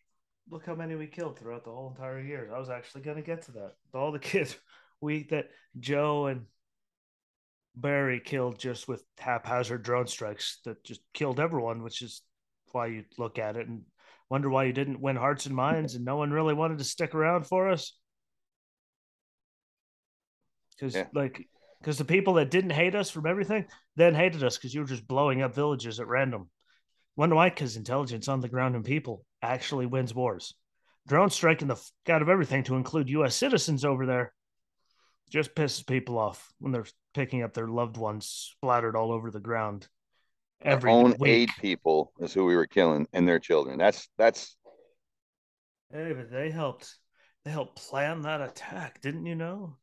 look 0.49 0.65
how 0.65 0.75
many 0.75 0.95
we 0.95 1.07
killed 1.07 1.37
throughout 1.37 1.63
the 1.65 1.71
whole 1.71 1.89
entire 1.89 2.19
year. 2.21 2.49
I 2.53 2.59
was 2.59 2.69
actually 2.69 3.01
going 3.01 3.17
to 3.17 3.23
get 3.23 3.43
to 3.43 3.51
that. 3.53 3.73
All 3.93 4.11
the 4.11 4.19
kids 4.33 4.55
we 5.01 5.23
that 5.29 5.49
Joe 5.79 6.27
and 6.27 6.45
Barry 7.75 8.19
killed 8.19 8.59
just 8.59 8.87
with 8.87 9.03
haphazard 9.17 9.83
drone 9.83 10.07
strikes 10.07 10.59
that 10.65 10.83
just 10.83 11.01
killed 11.13 11.39
everyone, 11.39 11.83
which 11.83 12.01
is 12.01 12.21
why 12.71 12.87
you 12.87 13.03
look 13.17 13.39
at 13.39 13.55
it 13.55 13.67
and 13.67 13.83
wonder 14.29 14.49
why 14.49 14.65
you 14.65 14.73
didn't 14.73 15.01
win 15.01 15.15
hearts 15.15 15.45
and 15.45 15.55
minds 15.55 15.95
and 15.95 16.05
no 16.05 16.17
one 16.17 16.31
really 16.31 16.53
wanted 16.53 16.77
to 16.77 16.83
stick 16.83 17.13
around 17.15 17.45
for 17.47 17.69
us. 17.69 17.97
Because 20.81 20.95
Yeah. 20.95 21.07
like 21.13 21.47
because 21.79 21.97
the 21.99 22.05
people 22.05 22.33
that 22.35 22.49
didn't 22.51 22.71
hate 22.71 22.95
us 22.95 23.09
from 23.11 23.25
everything 23.27 23.65
then 23.95 24.15
hated 24.15 24.43
us 24.43 24.57
because 24.57 24.73
you 24.73 24.81
were 24.81 24.87
just 24.87 25.07
blowing 25.07 25.41
up 25.43 25.53
villages 25.53 25.99
at 25.99 26.07
random. 26.07 26.49
Wonder 27.15 27.35
why? 27.35 27.49
Because 27.49 27.77
intelligence 27.77 28.27
on 28.27 28.39
the 28.39 28.49
ground 28.49 28.75
and 28.75 28.83
people 28.85 29.25
actually 29.41 29.85
wins 29.85 30.13
wars. 30.13 30.55
Drone 31.07 31.29
striking 31.29 31.67
the 31.67 31.75
fuck 31.75 32.09
out 32.09 32.21
of 32.21 32.29
everything 32.29 32.63
to 32.63 32.75
include 32.75 33.09
U.S. 33.09 33.35
citizens 33.35 33.85
over 33.85 34.05
there 34.05 34.33
just 35.29 35.55
pisses 35.55 35.85
people 35.85 36.17
off 36.17 36.51
when 36.59 36.71
they're 36.71 36.85
picking 37.13 37.41
up 37.43 37.53
their 37.53 37.67
loved 37.67 37.97
ones 37.97 38.27
splattered 38.55 38.95
all 38.95 39.11
over 39.11 39.31
the 39.31 39.39
ground 39.39 39.87
every 40.61 40.91
Our 40.91 41.05
own 41.05 41.15
week. 41.19 41.29
aid 41.29 41.49
people 41.59 42.11
is 42.19 42.33
who 42.33 42.45
we 42.45 42.55
were 42.55 42.67
killing 42.67 43.07
and 43.13 43.27
their 43.27 43.39
children. 43.39 43.77
That's 43.77 44.09
that's 44.17 44.57
Hey, 45.91 46.13
but 46.13 46.31
they 46.31 46.49
helped. 46.51 46.95
They 47.43 47.51
helped 47.51 47.75
plan 47.75 48.21
that 48.21 48.41
attack, 48.41 49.01
didn't 49.01 49.25
you 49.25 49.35
know? 49.35 49.77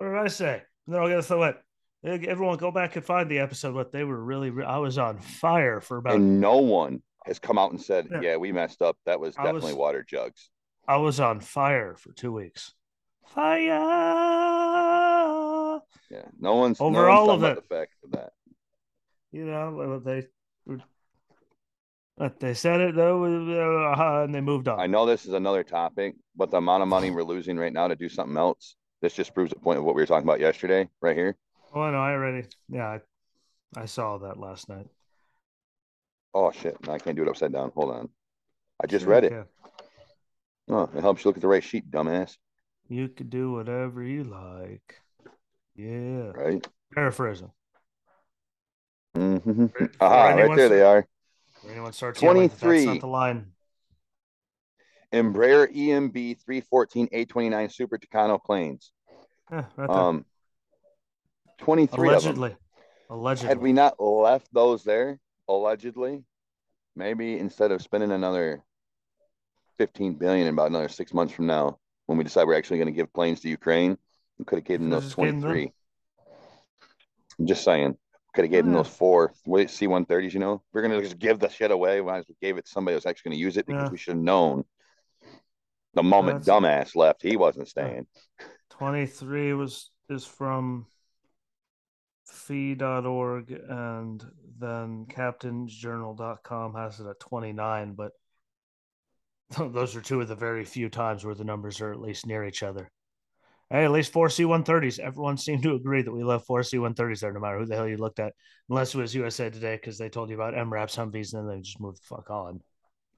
What 0.00 0.08
did 0.08 0.16
I 0.18 0.28
say? 0.28 0.62
And 0.86 0.94
they're 0.94 1.02
all 1.02 1.08
gonna 1.10 1.22
throw 1.22 1.42
it. 1.42 1.56
Everyone, 2.02 2.56
go 2.56 2.70
back 2.70 2.96
and 2.96 3.04
find 3.04 3.30
the 3.30 3.38
episode. 3.40 3.74
What 3.74 3.92
they 3.92 4.02
were 4.04 4.18
really. 4.24 4.50
I 4.64 4.78
was 4.78 4.96
on 4.96 5.18
fire 5.18 5.82
for 5.82 5.98
about. 5.98 6.14
and 6.14 6.40
no 6.40 6.56
one 6.56 7.02
has 7.26 7.38
come 7.38 7.58
out 7.58 7.70
and 7.72 7.80
said, 7.80 8.08
Yeah. 8.10 8.20
"Yeah, 8.22 8.36
we 8.38 8.50
messed 8.50 8.80
up. 8.80 8.96
That 9.04 9.20
was 9.20 9.34
definitely 9.34 9.72
was- 9.72 9.74
water 9.74 10.02
jugs." 10.02 10.48
I 10.88 10.96
was 10.96 11.20
on 11.20 11.40
fire 11.40 11.96
for 11.96 12.12
two 12.12 12.32
weeks. 12.32 12.72
Fire. 13.26 13.68
Yeah, 16.10 16.24
no 16.40 16.54
one's 16.56 16.80
Over 16.80 17.02
no 17.02 17.10
all 17.10 17.26
talking 17.26 17.44
of 17.44 17.50
it. 17.50 17.54
the 17.56 17.74
fact 17.74 17.92
of 18.02 18.10
that. 18.12 18.32
You 19.32 19.44
know 19.44 19.98
they. 19.98 20.26
But 22.16 22.40
they 22.40 22.54
said 22.54 22.80
it 22.80 22.94
though, 22.94 23.24
uh, 23.24 24.22
and 24.24 24.34
they 24.34 24.40
moved 24.40 24.68
on. 24.68 24.80
I 24.80 24.86
know 24.86 25.04
this 25.06 25.26
is 25.26 25.32
another 25.34 25.62
topic, 25.62 26.16
but 26.34 26.50
the 26.50 26.56
amount 26.56 26.82
of 26.82 26.88
money 26.88 27.10
we're 27.10 27.22
losing 27.22 27.56
right 27.58 27.72
now 27.72 27.88
to 27.88 27.96
do 27.96 28.08
something 28.08 28.36
else, 28.36 28.76
this 29.00 29.14
just 29.14 29.34
proves 29.34 29.50
the 29.52 29.58
point 29.58 29.78
of 29.78 29.84
what 29.84 29.94
we 29.94 30.02
were 30.02 30.06
talking 30.06 30.26
about 30.28 30.40
yesterday, 30.40 30.88
right 31.00 31.16
here. 31.16 31.36
Oh, 31.74 31.80
I 31.82 31.90
know. 31.90 31.98
I 31.98 32.12
already. 32.12 32.46
Yeah, 32.68 32.98
I, 33.76 33.80
I 33.82 33.86
saw 33.86 34.18
that 34.18 34.38
last 34.38 34.68
night. 34.68 34.86
Oh 36.34 36.50
shit! 36.52 36.76
I 36.88 36.98
can't 36.98 37.16
do 37.16 37.22
it 37.22 37.28
upside 37.28 37.52
down. 37.52 37.72
Hold 37.74 37.90
on. 37.94 38.08
I 38.82 38.86
just 38.86 39.04
Sure 39.04 39.12
read 39.12 39.24
it. 39.24 39.30
can. 39.30 39.44
Oh, 40.68 40.88
it 40.94 41.00
helps 41.00 41.24
you 41.24 41.28
look 41.28 41.36
at 41.36 41.42
the 41.42 41.48
right 41.48 41.64
sheet, 41.64 41.90
dumbass. 41.90 42.36
You 42.88 43.08
could 43.08 43.30
do 43.30 43.52
whatever 43.52 44.02
you 44.02 44.24
like. 44.24 45.00
Yeah. 45.76 46.30
Right? 46.34 46.66
Paraphrasing. 46.94 47.50
Mm-hmm. 49.16 49.66
For- 49.66 49.78
for 49.78 49.90
Aha! 50.00 50.28
Right 50.34 50.56
there 50.56 50.68
they 50.68 50.82
are. 50.82 51.06
Anyone 51.68 51.92
starts 51.92 52.22
yelling 52.22 52.48
that's 52.48 52.60
23. 52.60 52.86
not 52.86 53.00
the 53.00 53.06
line. 53.06 53.46
Embraer 55.12 55.66
EMB 55.74 56.12
314 56.44 57.08
A29 57.08 57.72
Super 57.72 57.98
Tucano 57.98 58.42
planes. 58.42 58.92
Yeah, 59.50 59.64
right. 59.76 59.90
Um, 59.90 60.24
23 61.58 61.88
of 61.88 61.98
them. 61.98 62.08
Allegedly. 62.08 62.56
Allegedly. 63.10 63.48
Had 63.48 63.58
we 63.58 63.72
not 63.72 64.00
left 64.00 64.48
those 64.52 64.84
there, 64.84 65.18
allegedly, 65.48 66.22
maybe 66.94 67.38
instead 67.38 67.72
of 67.72 67.82
spending 67.82 68.12
another 68.12 68.62
15 69.78 70.14
billion 70.14 70.46
in 70.46 70.54
about 70.54 70.68
another 70.70 70.88
six 70.88 71.12
months 71.12 71.34
from 71.34 71.46
now, 71.46 71.78
when 72.06 72.18
we 72.18 72.24
decide 72.24 72.44
we're 72.46 72.56
actually 72.56 72.78
going 72.78 72.86
to 72.86 72.92
give 72.92 73.12
planes 73.12 73.40
to 73.40 73.48
Ukraine, 73.48 73.98
we 74.38 74.44
could 74.44 74.58
have 74.58 74.64
given 74.64 74.90
those 74.90 75.04
just 75.04 75.16
given 75.16 75.40
them. 75.40 75.50
23. 75.50 75.72
I'm 77.40 77.46
just 77.46 77.64
saying, 77.64 77.96
could 78.32 78.44
have 78.44 78.52
given 78.52 78.70
Yeah. 78.70 78.78
those 78.78 78.88
four 78.88 79.32
C 79.66 79.86
130s. 79.88 80.32
You 80.32 80.40
know, 80.40 80.62
we're 80.72 80.82
going 80.82 80.92
to 80.92 81.02
just 81.02 81.18
give 81.18 81.40
the 81.40 81.48
shit 81.48 81.72
away. 81.72 82.00
Well 82.00 82.22
gave 82.40 82.58
it 82.58 82.66
to 82.66 82.70
somebody 82.70 82.94
that's 82.94 83.06
actually 83.06 83.30
going 83.30 83.38
to 83.38 83.42
use 83.42 83.56
it 83.56 83.66
because 83.66 83.88
Yeah. 83.88 83.90
we 83.90 83.98
should 83.98 84.14
have 84.14 84.22
known. 84.22 84.64
The 85.94 86.02
moment 86.02 86.44
That's- 86.44 86.62
dumbass 86.62 86.96
left, 86.96 87.22
he 87.22 87.36
wasn't 87.36 87.68
staying. 87.68 88.06
23 88.70 89.54
was 89.54 89.90
is 90.08 90.24
from 90.24 90.86
fee.org 92.26 93.50
and 93.50 94.24
then 94.58 95.06
captainsjournal.com 95.06 96.74
has 96.74 97.00
it 97.00 97.06
at 97.06 97.18
29 97.20 97.94
but 97.94 98.12
those 99.58 99.96
are 99.96 100.00
two 100.00 100.20
of 100.20 100.28
the 100.28 100.34
very 100.34 100.64
few 100.64 100.88
times 100.88 101.24
where 101.24 101.34
the 101.34 101.44
numbers 101.44 101.80
are 101.80 101.92
at 101.92 102.00
least 102.00 102.26
near 102.26 102.44
each 102.44 102.62
other 102.62 102.88
hey 103.68 103.84
at 103.84 103.90
least 103.90 104.12
four 104.12 104.28
c-130s 104.28 104.98
everyone 105.00 105.36
seemed 105.36 105.62
to 105.62 105.74
agree 105.74 106.02
that 106.02 106.12
we 106.12 106.22
left 106.22 106.46
four 106.46 106.62
c-130s 106.62 107.20
there 107.20 107.32
no 107.32 107.40
matter 107.40 107.58
who 107.58 107.66
the 107.66 107.74
hell 107.74 107.88
you 107.88 107.96
looked 107.96 108.20
at 108.20 108.32
unless 108.68 108.94
it 108.94 108.98
was 108.98 109.14
usa 109.14 109.50
today 109.50 109.74
because 109.76 109.98
they 109.98 110.08
told 110.08 110.28
you 110.30 110.36
about 110.36 110.54
mraps 110.54 110.96
humvees 110.96 111.34
and 111.34 111.48
then 111.48 111.56
they 111.56 111.62
just 111.62 111.80
moved 111.80 111.98
the 111.98 112.06
fuck 112.16 112.30
on 112.30 112.60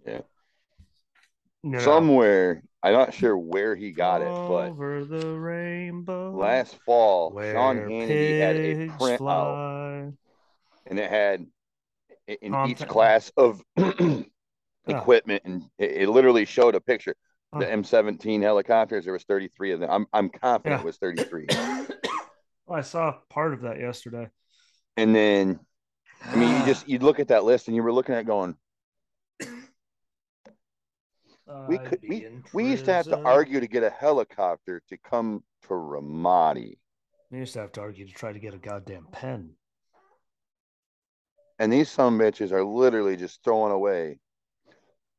Yeah. 0.06 0.20
You 1.62 1.70
know, 1.70 1.78
Somewhere, 1.78 2.62
I'm 2.82 2.92
not 2.92 3.14
sure 3.14 3.36
where 3.38 3.76
he 3.76 3.92
got 3.92 4.20
it, 4.22 4.26
but 4.26 4.70
over 4.70 5.04
the 5.04 5.26
rainbow. 5.38 6.32
Last 6.32 6.76
fall, 6.84 7.30
Sean 7.30 7.76
Hannity 7.78 8.40
had 8.40 8.56
a 8.56 8.74
pigs 8.74 8.94
print 8.98 9.20
out 9.22 10.12
and 10.86 10.98
it 10.98 11.08
had 11.08 11.46
i- 12.28 12.38
in 12.42 12.54
each 12.68 12.86
class 12.88 13.30
of 13.36 13.62
oh. 13.78 14.24
equipment 14.88 15.42
and 15.44 15.62
it, 15.78 16.02
it 16.02 16.08
literally 16.08 16.44
showed 16.44 16.74
a 16.74 16.80
picture. 16.80 17.14
The 17.52 17.68
Oh. 17.70 17.76
m17 17.76 18.40
helicopters 18.40 19.04
there 19.04 19.12
was 19.12 19.24
33 19.24 19.72
of 19.72 19.80
them. 19.80 19.90
I'm, 19.90 20.06
I'm 20.14 20.30
confident 20.30 20.78
Yeah. 20.78 20.82
it 20.82 20.86
was 20.86 20.96
33 20.96 21.46
I 22.68 22.80
saw 22.80 23.14
part 23.28 23.52
of 23.52 23.60
that 23.60 23.78
yesterday. 23.78 24.28
and 24.96 25.14
then 25.14 25.60
i 26.24 26.34
mean 26.36 26.48
you 26.48 26.56
ah. 26.62 26.66
just 26.66 26.88
you 26.88 26.98
look 26.98 27.20
at 27.20 27.28
that 27.28 27.44
list 27.44 27.66
and 27.68 27.76
you 27.76 27.82
were 27.82 27.92
looking 27.92 28.14
at 28.14 28.24
going 28.24 28.56
we 31.68 31.78
could 31.78 32.00
we, 32.08 32.26
we 32.52 32.68
used 32.68 32.84
to 32.84 32.92
have 32.92 33.06
to 33.06 33.20
argue 33.24 33.60
to 33.60 33.66
get 33.66 33.82
a 33.82 33.90
helicopter 33.90 34.82
to 34.88 34.96
come 34.98 35.42
to 35.62 35.68
ramadi 35.68 36.78
We 37.30 37.38
used 37.38 37.54
to 37.54 37.60
have 37.60 37.72
to 37.72 37.80
argue 37.80 38.06
to 38.06 38.12
try 38.12 38.32
to 38.32 38.38
get 38.38 38.54
a 38.54 38.58
goddamn 38.58 39.06
pen. 39.12 39.50
and 41.58 41.72
these 41.72 41.90
some 41.90 42.18
bitches 42.18 42.52
are 42.52 42.64
literally 42.64 43.16
just 43.16 43.42
throwing 43.44 43.72
away 43.72 44.18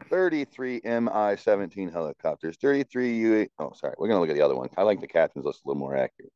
33 0.10 0.82
mi-17 0.84 1.92
helicopters 1.92 2.58
33 2.58 3.16
u 3.16 3.48
oh 3.60 3.72
sorry 3.74 3.94
we're 3.98 4.08
gonna 4.08 4.20
look 4.20 4.30
at 4.30 4.36
the 4.36 4.42
other 4.42 4.56
one 4.56 4.70
i 4.78 4.84
like 4.84 5.00
the 5.00 5.08
captain's 5.08 5.46
list 5.46 5.62
a 5.64 5.68
little 5.68 5.80
more 5.80 5.96
accurate 5.96 6.34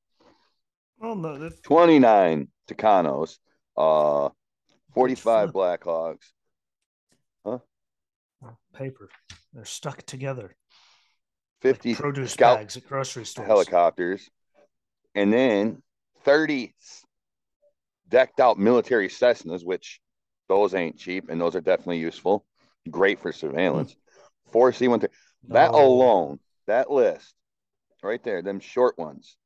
Oh 1.01 1.13
no, 1.13 1.37
that's 1.37 1.59
29 1.61 2.47
Tucanos, 2.67 3.37
uh, 3.77 4.29
45 4.93 5.51
flip. 5.51 5.81
Blackhawks, 5.83 6.31
paper. 8.73 9.09
They're 9.57 9.65
stuck 9.65 10.03
together. 10.03 10.55
50 11.61 11.89
like 11.89 11.97
produce 11.97 12.33
Scout 12.33 12.59
bags 12.59 12.77
at 12.77 12.87
grocery 12.87 13.25
stores. 13.25 13.47
helicopters, 13.47 14.29
and 15.15 15.33
then 15.33 15.81
30 16.21 16.75
decked 18.07 18.39
out 18.39 18.59
military 18.59 19.09
Cessnas, 19.09 19.65
which 19.65 19.99
those 20.47 20.75
ain't 20.75 20.99
cheap 20.99 21.29
and 21.29 21.41
those 21.41 21.55
are 21.55 21.61
definitely 21.61 21.97
useful. 21.97 22.45
Great 22.91 23.19
for 23.19 23.31
surveillance. 23.31 23.93
Hmm. 23.93 24.51
Four 24.51 24.73
C 24.73 24.87
130. 24.87 25.11
That 25.51 25.71
No. 25.71 25.87
alone, 25.87 26.39
that 26.67 26.91
list 26.91 27.33
right 28.03 28.23
there, 28.23 28.43
them 28.43 28.59
short 28.59 28.95
ones, 28.99 29.37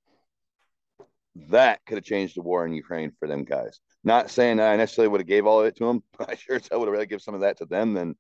that 1.50 1.86
could 1.86 2.00
have 2.00 2.04
changed 2.04 2.36
the 2.36 2.41
war 2.41 2.65
in 2.65 2.74
Ukraine 2.74 3.13
for 3.17 3.30
them 3.30 3.45
guys. 3.45 3.80
Not 4.04 4.30
saying 4.30 4.60
I 4.60 4.76
necessarily 4.76 5.08
would 5.08 5.21
have 5.21 5.28
gave 5.28 5.45
all 5.45 5.62
of 5.62 5.67
it 5.67 5.78
to 5.78 5.86
them, 5.86 6.04
but 6.17 6.32
I 6.32 6.36
sure 6.36 6.58
as 6.58 6.67
hell 6.67 6.80
would 6.82 6.88
have 6.88 6.93
rather 6.93 7.06
give 7.06 7.21
some 7.21 7.34
of 7.34 7.41
that 7.41 7.60
to 7.60 7.65
them 7.65 7.93
than 7.93 8.17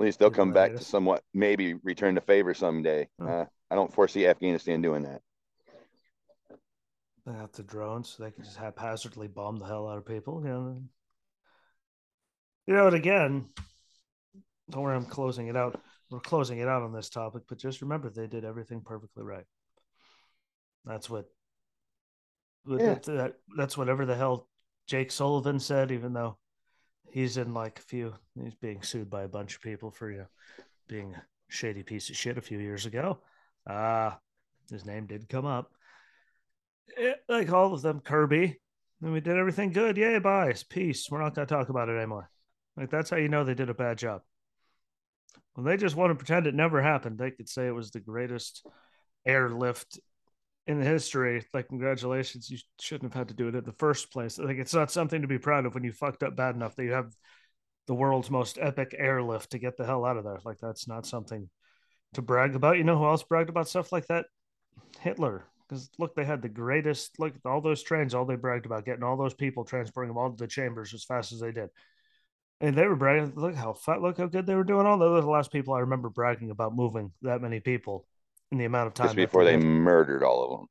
at 0.00 0.04
least 0.06 0.18
they'll 0.18 0.30
come 0.30 0.52
back 0.52 0.72
to 0.72 0.82
somewhat 0.82 1.22
maybe 1.34 1.74
return 1.74 2.14
the 2.14 2.20
favor 2.22 2.54
someday. 2.54 3.06
Hmm. 3.18 3.28
Uh, 3.28 3.44
I 3.70 3.74
don't 3.74 3.92
foresee 3.92 4.26
Afghanistan 4.26 4.80
doing 4.80 5.02
that. 5.02 5.20
They 7.26 7.32
have 7.32 7.52
the 7.52 7.62
drones, 7.62 8.08
so 8.08 8.22
they 8.24 8.30
can 8.30 8.42
just 8.42 8.56
haphazardly 8.56 9.28
bomb 9.28 9.58
the 9.58 9.66
hell 9.66 9.88
out 9.88 9.98
of 9.98 10.06
people. 10.06 10.42
You 10.42 10.48
know, 10.48 10.82
you 12.66 12.74
know, 12.74 12.86
and 12.86 12.96
again, 12.96 13.50
don't 14.70 14.82
worry, 14.82 14.96
I'm 14.96 15.04
closing 15.04 15.48
it 15.48 15.56
out. 15.56 15.80
We're 16.10 16.20
closing 16.20 16.58
it 16.58 16.66
out 16.66 16.82
on 16.82 16.92
this 16.92 17.10
topic, 17.10 17.42
but 17.48 17.58
just 17.58 17.82
remember 17.82 18.08
they 18.10 18.26
did 18.26 18.44
everything 18.44 18.80
perfectly 18.80 19.22
right. 19.22 19.44
That's 20.84 21.10
what. 21.10 21.26
Yeah. 22.66 22.94
that- 23.04 23.36
that's 23.56 23.76
whatever 23.76 24.06
the 24.06 24.16
hell 24.16 24.48
Jake 24.86 25.12
Sullivan 25.12 25.60
said, 25.60 25.92
even 25.92 26.12
though 26.12 26.38
he's 27.12 27.36
in 27.36 27.54
like 27.54 27.78
a 27.78 27.82
few, 27.82 28.14
he's 28.42 28.54
being 28.54 28.82
sued 28.82 29.10
by 29.10 29.22
a 29.22 29.28
bunch 29.28 29.56
of 29.56 29.62
people 29.62 29.90
for 29.90 30.10
you 30.10 30.18
know 30.18 30.26
being 30.88 31.14
a 31.14 31.22
shady 31.48 31.82
piece 31.82 32.10
of 32.10 32.16
shit 32.16 32.38
a 32.38 32.42
few 32.42 32.58
years 32.58 32.86
ago. 32.86 33.18
Ah, 33.68 34.18
his 34.70 34.84
name 34.84 35.06
did 35.06 35.28
come 35.28 35.46
up 35.46 35.70
it, 36.96 37.22
like 37.28 37.52
all 37.52 37.72
of 37.74 37.82
them, 37.82 38.00
Kirby. 38.00 38.58
And 39.02 39.12
we 39.12 39.20
did 39.20 39.36
everything 39.36 39.72
good. 39.72 39.96
Yay, 39.96 40.18
bye. 40.18 40.54
Peace. 40.68 41.10
We're 41.10 41.22
not 41.22 41.34
going 41.34 41.46
to 41.46 41.54
talk 41.54 41.68
about 41.68 41.88
it 41.88 41.96
anymore. 41.96 42.30
Like, 42.76 42.90
that's 42.90 43.10
how 43.10 43.16
you 43.16 43.28
know 43.28 43.44
they 43.44 43.54
did 43.54 43.70
a 43.70 43.74
bad 43.74 43.98
job. 43.98 44.22
When 45.54 45.64
they 45.64 45.76
just 45.76 45.96
want 45.96 46.10
to 46.10 46.14
pretend 46.14 46.46
it 46.46 46.54
never 46.54 46.82
happened, 46.82 47.18
they 47.18 47.30
could 47.30 47.48
say 47.48 47.66
it 47.66 47.74
was 47.74 47.90
the 47.90 48.00
greatest 48.00 48.66
airlift 49.26 49.98
in 50.70 50.78
the 50.78 50.86
history. 50.86 51.44
Like, 51.52 51.68
congratulations. 51.68 52.48
You 52.48 52.58
shouldn't 52.80 53.12
have 53.12 53.18
had 53.18 53.28
to 53.28 53.34
do 53.34 53.48
it 53.48 53.54
in 53.54 53.64
the 53.64 53.72
first 53.72 54.12
place. 54.12 54.38
Like, 54.38 54.58
it's 54.58 54.74
not 54.74 54.90
something 54.90 55.22
to 55.22 55.28
be 55.28 55.38
proud 55.38 55.66
of 55.66 55.74
when 55.74 55.84
you 55.84 55.92
fucked 55.92 56.22
up 56.22 56.36
bad 56.36 56.54
enough 56.54 56.76
that 56.76 56.84
you 56.84 56.92
have 56.92 57.12
the 57.86 57.94
world's 57.94 58.30
most 58.30 58.58
epic 58.60 58.94
airlift 58.96 59.50
to 59.50 59.58
get 59.58 59.76
the 59.76 59.84
hell 59.84 60.04
out 60.04 60.16
of 60.16 60.24
there. 60.24 60.38
Like, 60.44 60.58
that's 60.58 60.86
not 60.86 61.06
something 61.06 61.50
to 62.14 62.22
brag 62.22 62.54
about. 62.54 62.78
You 62.78 62.84
know 62.84 62.96
who 62.96 63.06
else 63.06 63.22
bragged 63.22 63.50
about 63.50 63.68
stuff 63.68 63.90
like 63.90 64.06
that? 64.06 64.26
Hitler. 65.00 65.44
Because 65.68 65.90
look, 65.98 66.14
they 66.14 66.24
had 66.24 66.42
the 66.42 66.48
greatest, 66.48 67.18
look 67.20 67.34
all 67.44 67.60
those 67.60 67.82
trains, 67.82 68.14
all 68.14 68.24
they 68.24 68.34
bragged 68.36 68.66
about 68.66 68.84
getting 68.84 69.04
all 69.04 69.16
those 69.16 69.34
people, 69.34 69.64
transporting 69.64 70.08
them 70.08 70.18
all 70.18 70.30
to 70.30 70.36
the 70.36 70.48
chambers 70.48 70.92
as 70.94 71.04
fast 71.04 71.32
as 71.32 71.40
they 71.40 71.52
did. 71.52 71.68
And 72.60 72.76
they 72.76 72.86
were 72.86 72.96
bragging, 72.96 73.32
look 73.36 73.54
how 73.54 73.72
fat, 73.72 74.02
look 74.02 74.18
how 74.18 74.26
good 74.26 74.46
they 74.46 74.56
were 74.56 74.64
doing. 74.64 74.86
All 74.86 74.98
those 74.98 75.22
the 75.22 75.30
last 75.30 75.52
people 75.52 75.74
I 75.74 75.80
remember 75.80 76.10
bragging 76.10 76.50
about 76.50 76.74
moving 76.74 77.12
that 77.22 77.40
many 77.40 77.60
people 77.60 78.06
in 78.50 78.58
the 78.58 78.64
amount 78.64 78.88
of 78.88 78.94
time 78.94 79.06
just 79.06 79.16
before 79.16 79.44
they, 79.44 79.56
murdered 79.56 80.22
all 80.22 80.44
of 80.44 80.50
them. 80.50 80.68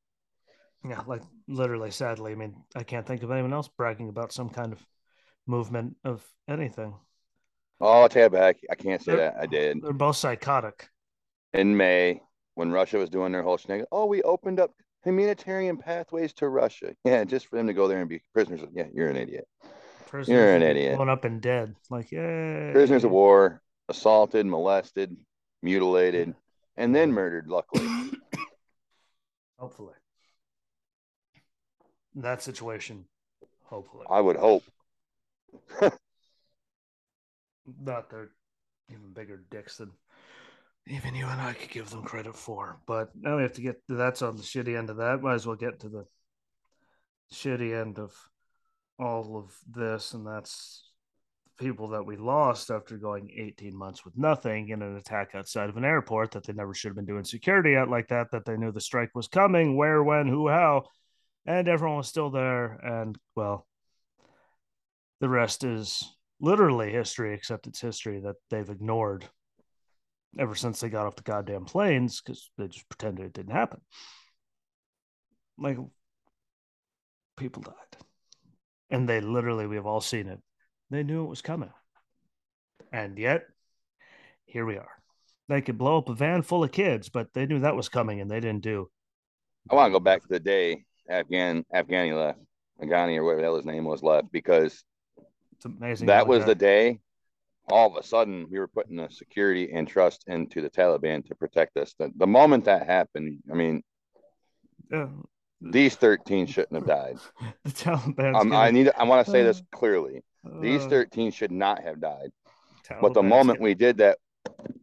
Yeah, 0.91 1.01
like 1.07 1.21
literally, 1.47 1.91
sadly. 1.91 2.31
I 2.31 2.35
mean, 2.35 2.55
I 2.75 2.83
can't 2.83 3.05
think 3.05 3.23
of 3.23 3.31
anyone 3.31 3.53
else 3.53 3.67
bragging 3.67 4.09
about 4.09 4.31
some 4.31 4.49
kind 4.49 4.71
of 4.71 4.79
movement 5.45 5.97
of 6.03 6.25
anything. 6.47 6.93
Oh, 7.81 8.01
I'll 8.01 8.09
take 8.09 8.25
it 8.25 8.31
back. 8.31 8.57
I 8.69 8.75
can't 8.75 9.01
say 9.01 9.15
they're, 9.15 9.31
that. 9.31 9.37
I 9.41 9.45
did. 9.45 9.81
They're 9.81 9.93
both 9.93 10.17
psychotic. 10.17 10.89
In 11.53 11.75
May, 11.75 12.21
when 12.55 12.71
Russia 12.71 12.97
was 12.97 13.09
doing 13.09 13.31
their 13.31 13.43
whole 13.43 13.57
thing, 13.57 13.85
oh, 13.91 14.05
we 14.05 14.21
opened 14.21 14.59
up 14.59 14.71
humanitarian 15.03 15.77
pathways 15.77 16.33
to 16.33 16.49
Russia. 16.49 16.93
Yeah, 17.05 17.23
just 17.23 17.47
for 17.47 17.55
them 17.55 17.67
to 17.67 17.73
go 17.73 17.87
there 17.87 17.99
and 17.99 18.09
be 18.09 18.21
prisoners. 18.33 18.61
Yeah, 18.73 18.87
you're 18.93 19.09
an 19.09 19.15
idiot. 19.15 19.47
Prisoners 20.07 20.35
you're 20.35 20.55
an 20.55 20.61
idiot. 20.61 20.97
Blown 20.97 21.09
up 21.09 21.23
and 21.23 21.41
dead. 21.41 21.75
Like, 21.89 22.11
yeah. 22.11 22.71
Prisoners 22.73 23.03
of 23.03 23.11
war, 23.11 23.61
assaulted, 23.87 24.45
molested, 24.45 25.15
mutilated, 25.61 26.35
and 26.79 26.95
then 26.95 27.11
murdered, 27.11 27.47
luckily. 27.47 27.85
Hopefully. 29.59 29.93
that 32.15 32.41
situation, 32.41 33.03
hopefully. 33.65 34.05
I 34.09 34.21
would 34.21 34.37
hope. 34.37 34.63
Not 37.81 38.09
they're 38.09 38.29
even 38.89 39.11
bigger 39.13 39.43
dicks 39.51 39.77
than 39.77 39.91
even 40.87 41.13
you 41.13 41.27
and 41.27 41.41
I 41.41 41.53
could 41.53 41.69
give 41.69 41.89
them 41.89 42.03
credit 42.03 42.35
for. 42.35 42.79
But 42.87 43.09
now 43.13 43.35
we 43.35 43.43
have 43.43 43.53
to 43.53 43.61
get 43.61 43.81
that's 43.89 44.21
on 44.21 44.37
the 44.37 44.43
shitty 44.43 44.77
end 44.77 44.89
of 44.89 44.97
that. 44.97 45.21
Might 45.21 45.35
as 45.35 45.45
well 45.45 45.57
get 45.57 45.81
to 45.81 45.89
the 45.89 46.05
shitty 47.33 47.79
end 47.79 47.99
of 47.99 48.13
all 48.97 49.37
of 49.37 49.53
this, 49.69 50.13
and 50.13 50.25
that's 50.25 50.88
people 51.59 51.89
that 51.89 52.05
we 52.05 52.15
lost 52.15 52.71
after 52.71 52.97
going 52.97 53.29
18 53.35 53.75
months 53.75 54.05
with 54.05 54.17
nothing 54.17 54.69
in 54.69 54.81
an 54.81 54.95
attack 54.95 55.31
outside 55.35 55.69
of 55.69 55.77
an 55.77 55.83
airport 55.83 56.31
that 56.31 56.45
they 56.45 56.53
never 56.53 56.73
should 56.73 56.89
have 56.89 56.95
been 56.95 57.05
doing 57.05 57.25
security 57.25 57.75
at 57.75 57.89
like 57.89 58.07
that, 58.07 58.31
that 58.31 58.45
they 58.45 58.55
knew 58.55 58.71
the 58.71 58.79
strike 58.79 59.13
was 59.13 59.27
coming, 59.27 59.75
where, 59.75 60.01
when, 60.01 60.27
who, 60.27 60.47
how, 60.47 60.85
and 61.45 61.67
everyone 61.67 61.97
was 61.97 62.07
still 62.07 62.29
there. 62.29 62.73
And 62.73 63.17
well, 63.35 63.67
the 65.19 65.29
rest 65.29 65.63
is 65.63 66.03
literally 66.39 66.91
history, 66.91 67.33
except 67.33 67.67
it's 67.67 67.81
history 67.81 68.21
that 68.21 68.37
they've 68.49 68.69
ignored 68.69 69.27
ever 70.37 70.55
since 70.55 70.79
they 70.79 70.89
got 70.89 71.07
off 71.07 71.15
the 71.15 71.23
goddamn 71.23 71.65
planes 71.65 72.21
because 72.21 72.49
they 72.57 72.67
just 72.67 72.87
pretended 72.87 73.25
it 73.25 73.33
didn't 73.33 73.51
happen. 73.51 73.81
Like 75.57 75.77
people 77.35 77.63
died. 77.63 77.73
And 78.89 79.07
they 79.09 79.19
literally, 79.19 79.67
we've 79.67 79.85
all 79.85 80.01
seen 80.01 80.27
it. 80.27 80.39
They 80.89 81.03
knew 81.03 81.23
it 81.23 81.29
was 81.29 81.41
coming. 81.41 81.71
And 82.91 83.17
yet, 83.17 83.43
here 84.45 84.65
we 84.65 84.77
are. 84.77 84.89
They 85.47 85.61
could 85.61 85.77
blow 85.77 85.97
up 85.97 86.09
a 86.09 86.13
van 86.13 86.41
full 86.41 86.63
of 86.63 86.71
kids, 86.71 87.09
but 87.09 87.33
they 87.33 87.45
knew 87.45 87.59
that 87.59 87.75
was 87.75 87.89
coming 87.89 88.21
and 88.21 88.29
they 88.29 88.39
didn't 88.39 88.63
do. 88.63 88.89
I 89.69 89.75
want 89.75 89.89
to 89.89 89.91
go 89.91 89.99
back 89.99 90.21
to 90.21 90.27
the 90.27 90.39
day 90.39 90.85
Afghan 91.09 91.65
Afghani 91.73 92.17
left, 92.17 92.39
Afghani 92.81 93.17
or 93.17 93.23
whatever 93.23 93.41
the 93.41 93.47
hell 93.47 93.55
his 93.55 93.65
name 93.65 93.83
was 93.83 94.01
left, 94.01 94.31
because 94.31 94.83
it's 95.55 95.65
amazing. 95.65 96.07
That 96.07 96.27
was 96.27 96.45
the 96.45 96.55
day 96.55 96.99
all 97.71 97.87
of 97.87 97.95
a 97.95 98.03
sudden 98.05 98.47
we 98.49 98.59
were 98.59 98.67
putting 98.67 98.95
the 98.95 99.09
security 99.09 99.71
and 99.73 99.87
trust 99.87 100.23
into 100.27 100.61
the 100.61 100.69
Taliban 100.69 101.25
to 101.27 101.35
protect 101.35 101.77
us. 101.77 101.93
The, 101.97 102.11
the 102.15 102.27
moment 102.27 102.65
that 102.65 102.85
happened, 102.85 103.39
I 103.51 103.55
mean, 103.55 103.83
yeah. 104.91 105.07
these 105.61 105.95
13 105.95 106.47
shouldn't 106.47 106.73
have 106.73 106.87
died. 106.87 107.17
the 107.63 107.71
Taliban. 107.71 108.35
Um, 108.35 108.53
I 108.53 108.71
need. 108.71 108.91
I 108.97 109.03
want 109.03 109.25
to 109.25 109.31
say 109.31 109.43
this 109.43 109.61
clearly. 109.71 110.23
Uh, 110.45 110.59
these 110.61 110.85
13 110.85 111.31
should 111.31 111.51
not 111.51 111.83
have 111.83 111.99
died. 112.01 112.31
Taliban's 112.87 113.01
but 113.01 113.13
the 113.13 113.23
moment 113.23 113.61
we 113.61 113.73
did 113.73 113.97
that, 113.97 114.17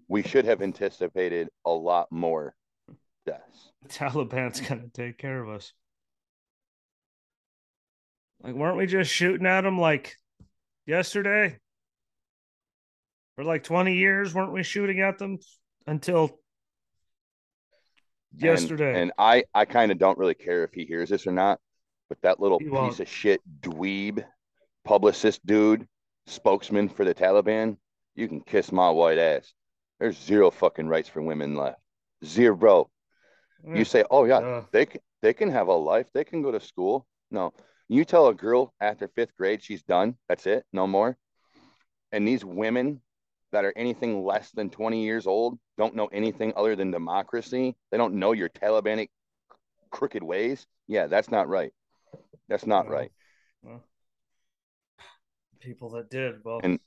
we 0.08 0.22
should 0.22 0.44
have 0.44 0.62
anticipated 0.62 1.48
a 1.64 1.70
lot 1.70 2.10
more 2.10 2.54
deaths. 3.24 3.72
The 3.82 3.88
Taliban's 3.88 4.60
gonna 4.60 4.88
take 4.92 5.18
care 5.18 5.42
of 5.42 5.48
us. 5.48 5.72
Like, 8.42 8.54
weren't 8.54 8.76
we 8.76 8.86
just 8.86 9.10
shooting 9.10 9.46
at 9.46 9.62
them 9.62 9.78
like 9.80 10.16
yesterday? 10.86 11.58
for 13.36 13.44
like 13.44 13.62
20 13.62 13.94
years, 13.94 14.34
weren't 14.34 14.52
we 14.52 14.62
shooting 14.62 15.00
at 15.00 15.18
them 15.18 15.38
until 15.86 16.40
yesterday? 18.34 18.88
And, 18.88 18.96
and 18.96 19.12
I, 19.18 19.44
I 19.54 19.66
kind 19.66 19.92
of 19.92 19.98
don't 19.98 20.18
really 20.18 20.34
care 20.34 20.64
if 20.64 20.72
he 20.72 20.84
hears 20.84 21.10
this 21.10 21.26
or 21.26 21.32
not, 21.32 21.60
but 22.08 22.18
that 22.22 22.40
little 22.40 22.58
he 22.58 22.64
piece 22.64 22.72
won't. 22.72 23.00
of 23.00 23.08
shit 23.08 23.40
dweeb 23.60 24.24
publicist 24.86 25.44
dude, 25.44 25.86
spokesman 26.26 26.88
for 26.88 27.04
the 27.04 27.14
Taliban, 27.14 27.76
you 28.14 28.28
can 28.28 28.40
kiss 28.40 28.72
my 28.72 28.88
white 28.88 29.18
ass. 29.18 29.52
There's 29.98 30.16
zero 30.16 30.50
fucking 30.50 30.88
rights 30.88 31.08
for 31.08 31.20
women 31.20 31.56
left. 31.56 31.80
Zero. 32.24 32.88
You 33.64 33.84
say, 33.84 34.04
oh 34.10 34.24
yeah, 34.24 34.38
uh, 34.38 34.64
they 34.70 34.86
can, 34.86 35.00
they 35.22 35.34
can 35.34 35.50
have 35.50 35.68
a 35.68 35.74
life. 35.74 36.06
They 36.14 36.24
can 36.24 36.40
go 36.40 36.52
to 36.52 36.60
school. 36.60 37.06
No, 37.30 37.52
you 37.88 38.04
tell 38.04 38.28
a 38.28 38.34
girl 38.34 38.72
after 38.80 39.08
fifth 39.08 39.34
grade 39.36 39.62
she's 39.62 39.82
done. 39.82 40.16
That's 40.28 40.46
it. 40.46 40.64
No 40.72 40.86
more. 40.86 41.16
And 42.12 42.26
these 42.26 42.44
women 42.44 43.00
that 43.52 43.64
are 43.64 43.72
anything 43.74 44.24
less 44.24 44.50
than 44.52 44.70
20 44.70 45.02
years 45.02 45.26
old 45.26 45.58
don't 45.78 45.96
know 45.96 46.06
anything 46.12 46.52
other 46.56 46.76
than 46.76 46.90
democracy. 46.90 47.76
They 47.90 47.96
don't 47.98 48.14
know 48.14 48.32
your 48.32 48.48
Talibanic 48.48 49.08
crooked 49.90 50.22
ways. 50.22 50.66
Yeah, 50.86 51.08
that's 51.08 51.30
not 51.30 51.48
right. 51.48 51.72
That's 52.48 52.66
not 52.66 52.88
right. 52.88 53.10
People 55.60 55.90
that 55.90 56.10
did, 56.10 56.36
well, 56.44 56.60
and 56.62 56.78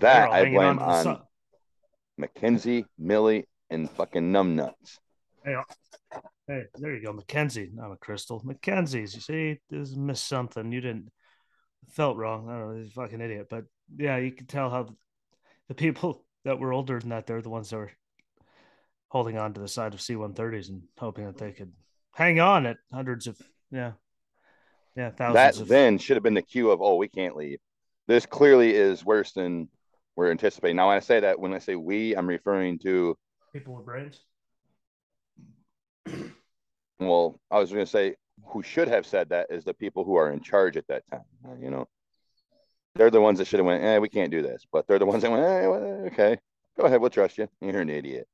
that 0.00 0.30
I 0.30 0.44
blame 0.44 0.78
on, 0.78 1.06
on 1.06 1.22
McKenzie, 2.20 2.84
Milley, 3.00 3.44
and 3.70 3.90
fucking 3.90 4.32
numbnuts. 4.32 4.98
Hey, 5.44 5.54
uh, 5.54 6.20
hey, 6.46 6.62
there 6.76 6.94
you 6.94 7.04
go, 7.04 7.12
McKenzie, 7.12 7.72
not 7.74 7.92
a 7.92 7.96
crystal. 7.96 8.42
McKenzie's. 8.42 9.14
You 9.14 9.20
see, 9.20 9.60
this 9.70 9.94
missed 9.96 10.26
something. 10.26 10.72
You 10.72 10.80
didn't 10.80 11.10
felt 11.90 12.16
wrong. 12.16 12.48
I 12.48 12.58
don't 12.58 12.72
know, 12.72 12.78
he's 12.78 12.88
a 12.88 12.94
fucking 12.94 13.20
idiot, 13.20 13.48
but 13.50 13.64
yeah, 13.96 14.18
you 14.18 14.32
can 14.32 14.46
tell 14.46 14.70
how 14.70 14.88
the 15.68 15.74
people 15.74 16.24
that 16.44 16.58
were 16.58 16.72
older 16.72 16.98
than 16.98 17.10
that, 17.10 17.26
they're 17.26 17.42
the 17.42 17.50
ones 17.50 17.70
that 17.70 17.76
were 17.76 17.92
holding 19.08 19.38
on 19.38 19.54
to 19.54 19.60
the 19.60 19.68
side 19.68 19.94
of 19.94 20.00
C-130s 20.00 20.68
and 20.68 20.82
hoping 20.98 21.24
that 21.26 21.38
they 21.38 21.52
could 21.52 21.72
hang 22.12 22.40
on 22.40 22.66
at 22.66 22.76
hundreds 22.92 23.26
of 23.26 23.38
yeah, 23.70 23.92
yeah, 24.96 25.10
thousands. 25.10 25.34
That 25.34 25.62
of... 25.62 25.68
then 25.68 25.98
should 25.98 26.16
have 26.16 26.22
been 26.22 26.34
the 26.34 26.42
cue 26.42 26.70
of 26.70 26.80
oh, 26.80 26.96
we 26.96 27.08
can't 27.08 27.36
leave. 27.36 27.58
This 28.08 28.26
clearly 28.26 28.74
is 28.74 29.04
worse 29.04 29.32
than 29.32 29.68
we're 30.16 30.30
anticipating. 30.30 30.76
Now, 30.76 30.88
when 30.88 30.96
I 30.96 31.00
say 31.00 31.20
that, 31.20 31.38
when 31.38 31.52
I 31.52 31.58
say 31.58 31.76
we, 31.76 32.16
I'm 32.16 32.26
referring 32.26 32.78
to 32.80 33.16
people 33.52 33.74
with 33.74 33.84
brains. 33.86 34.20
Well, 37.00 37.38
I 37.48 37.60
was 37.60 37.70
going 37.70 37.84
to 37.84 37.88
say 37.88 38.16
who 38.46 38.60
should 38.60 38.88
have 38.88 39.06
said 39.06 39.28
that 39.28 39.46
is 39.50 39.62
the 39.62 39.72
people 39.72 40.02
who 40.02 40.16
are 40.16 40.32
in 40.32 40.40
charge 40.40 40.76
at 40.76 40.88
that 40.88 41.04
time. 41.12 41.22
You 41.62 41.70
know, 41.70 41.86
they're 42.96 43.08
the 43.08 43.20
ones 43.20 43.38
that 43.38 43.46
should 43.46 43.60
have 43.60 43.66
went, 43.66 43.84
eh, 43.84 43.98
we 43.98 44.08
can't 44.08 44.32
do 44.32 44.42
this. 44.42 44.66
But 44.72 44.88
they're 44.88 44.98
the 44.98 45.06
ones 45.06 45.22
that 45.22 45.30
went, 45.30 45.44
eh, 45.44 45.66
well, 45.68 46.06
okay, 46.06 46.38
go 46.76 46.86
ahead, 46.86 47.00
we'll 47.00 47.10
trust 47.10 47.38
you. 47.38 47.48
You're 47.60 47.82
an 47.82 47.88
idiot. 47.88 48.26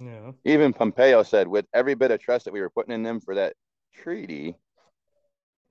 Yeah. 0.00 0.32
Even 0.44 0.72
Pompeo 0.72 1.22
said, 1.22 1.46
with 1.46 1.66
every 1.72 1.94
bit 1.94 2.10
of 2.10 2.20
trust 2.20 2.46
that 2.46 2.52
we 2.52 2.60
were 2.60 2.70
putting 2.70 2.94
in 2.94 3.04
them 3.04 3.20
for 3.20 3.36
that 3.36 3.54
treaty, 3.94 4.56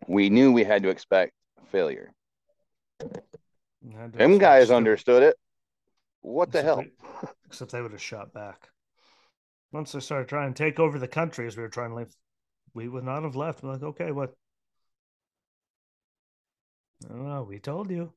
we 0.08 0.30
knew 0.30 0.54
we 0.54 0.64
had 0.64 0.84
to 0.84 0.90
expect 0.90 1.34
failure. 1.72 2.14
Them 4.14 4.38
guys 4.38 4.72
understood 4.72 5.24
it. 5.24 5.36
What 6.22 6.52
the 6.52 6.62
hell? 6.62 6.78
They, 6.78 6.92
except 7.48 7.72
they 7.72 7.82
would 7.82 7.92
have 7.92 8.02
shot 8.02 8.34
back. 8.34 8.70
Once 9.72 9.92
they 9.92 10.00
started 10.00 10.28
trying 10.28 10.54
to 10.54 10.64
take 10.64 10.80
over 10.80 11.00
the 11.00 11.08
country 11.08 11.48
as 11.48 11.56
we 11.56 11.64
were 11.64 11.70
trying 11.70 11.92
to 11.92 11.96
leave, 11.96 12.16
we 12.74 12.88
would 12.88 13.04
not 13.04 13.24
have 13.24 13.36
left. 13.36 13.64
We're 13.64 13.74
like, 13.74 13.84
okay, 13.84 14.12
what 14.12 14.34
Oh, 17.10 17.44
we 17.44 17.60
told 17.60 17.90
you. 17.90 18.12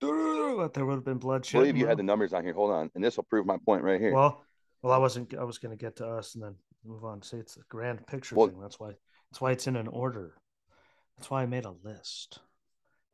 But 0.00 0.74
there 0.74 0.86
would 0.86 0.94
have 0.94 1.04
been 1.04 1.18
bloodshed. 1.18 1.58
I 1.60 1.62
believe 1.62 1.76
you 1.76 1.86
had 1.86 1.98
the 1.98 2.02
numbers 2.04 2.32
on 2.32 2.44
here. 2.44 2.54
Hold 2.54 2.70
on, 2.70 2.90
and 2.94 3.02
this 3.02 3.16
will 3.16 3.24
prove 3.24 3.46
my 3.46 3.56
point 3.64 3.82
right 3.82 4.00
here. 4.00 4.12
Well, 4.14 4.44
well, 4.82 4.92
I 4.92 4.98
wasn't. 4.98 5.34
I 5.34 5.44
was 5.44 5.58
going 5.58 5.76
to 5.76 5.82
get 5.82 5.96
to 5.96 6.06
us, 6.06 6.34
and 6.34 6.44
then 6.44 6.54
Move 6.84 7.04
on. 7.04 7.22
See, 7.22 7.36
it's 7.36 7.56
a 7.56 7.60
grand 7.68 8.06
picture 8.06 8.34
Well- 8.34 8.48
thing. 8.48 8.60
That's 8.60 8.78
why. 8.80 8.92
That's 9.30 9.40
why 9.40 9.52
it's 9.52 9.66
in 9.66 9.76
an 9.76 9.88
order. 9.88 10.34
That's 11.16 11.30
why 11.30 11.42
I 11.42 11.46
made 11.46 11.64
a 11.64 11.74
list. 11.84 12.40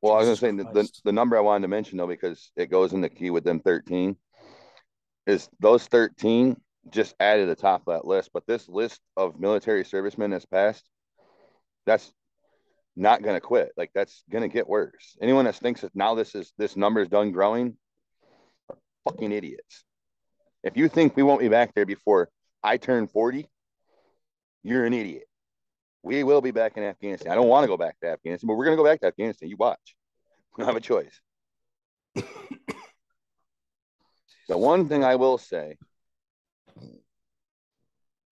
Well, 0.01 0.15
I 0.15 0.19
was 0.19 0.29
Jesus 0.29 0.41
gonna 0.41 0.63
say 0.63 0.65
the, 0.65 0.83
the, 0.83 1.01
the 1.05 1.13
number 1.13 1.37
I 1.37 1.41
wanted 1.41 1.63
to 1.63 1.69
mention 1.69 1.99
though, 1.99 2.07
because 2.07 2.51
it 2.57 2.71
goes 2.71 2.93
in 2.93 3.01
the 3.01 3.09
key 3.09 3.31
with 3.31 3.45
them 3.45 3.61
13, 3.61 4.17
is 5.27 5.49
those 5.61 5.87
13 5.87 6.57
just 6.91 7.15
added 7.21 7.43
to 7.43 7.47
the 7.49 7.55
top 7.55 7.83
of 7.87 7.95
that 7.95 8.07
list. 8.07 8.31
But 8.33 8.47
this 8.47 8.69
list 8.69 9.01
of 9.17 9.39
military 9.39 9.85
servicemen 9.85 10.31
that's 10.31 10.47
passed, 10.47 10.89
that's 11.85 12.13
not 12.97 13.23
gonna 13.23 13.41
quit. 13.41 13.73
Like 13.77 13.91
that's 13.95 14.25
gonna 14.31 14.49
get 14.49 14.69
worse. 14.69 15.17
Anyone 15.21 15.45
that 15.47 15.57
thinks 15.57 15.83
that 15.83 15.95
now 15.95 16.15
this 16.15 16.35
is 16.35 16.53
this 16.59 16.77
number 16.77 17.01
is 17.01 17.09
done 17.09 17.33
growing, 17.33 17.77
are 18.71 18.77
fucking 19.05 19.33
idiots. 19.33 19.85
If 20.63 20.77
you 20.77 20.89
think 20.89 21.17
we 21.17 21.23
won't 21.23 21.41
be 21.41 21.49
back 21.49 21.75
there 21.75 21.87
before 21.87 22.29
I 22.63 22.77
turn 22.77 23.07
40, 23.07 23.49
you're 24.63 24.85
an 24.85 24.93
idiot. 24.93 25.28
We 26.09 26.25
will 26.25 26.41
be 26.41 26.53
back 26.53 26.79
in 26.79 26.83
Afghanistan. 26.85 27.31
I 27.31 27.35
don't 27.35 27.49
want 27.49 27.65
to 27.65 27.69
go 27.69 27.77
back 27.77 28.01
to 28.01 28.09
Afghanistan, 28.09 28.49
but 28.49 28.55
we're 28.55 28.65
going 28.65 28.79
to 28.79 28.83
go 28.83 28.89
back 28.89 29.01
to 29.01 29.09
Afghanistan. 29.09 29.51
You 29.51 29.59
watch. 29.59 29.95
We 30.57 30.63
don't 30.63 30.73
have 30.73 30.77
a 30.77 30.81
choice. 30.81 31.21
the 34.49 34.57
one 34.57 34.89
thing 34.89 35.05
I 35.05 35.17
will 35.17 35.37
say 35.37 35.77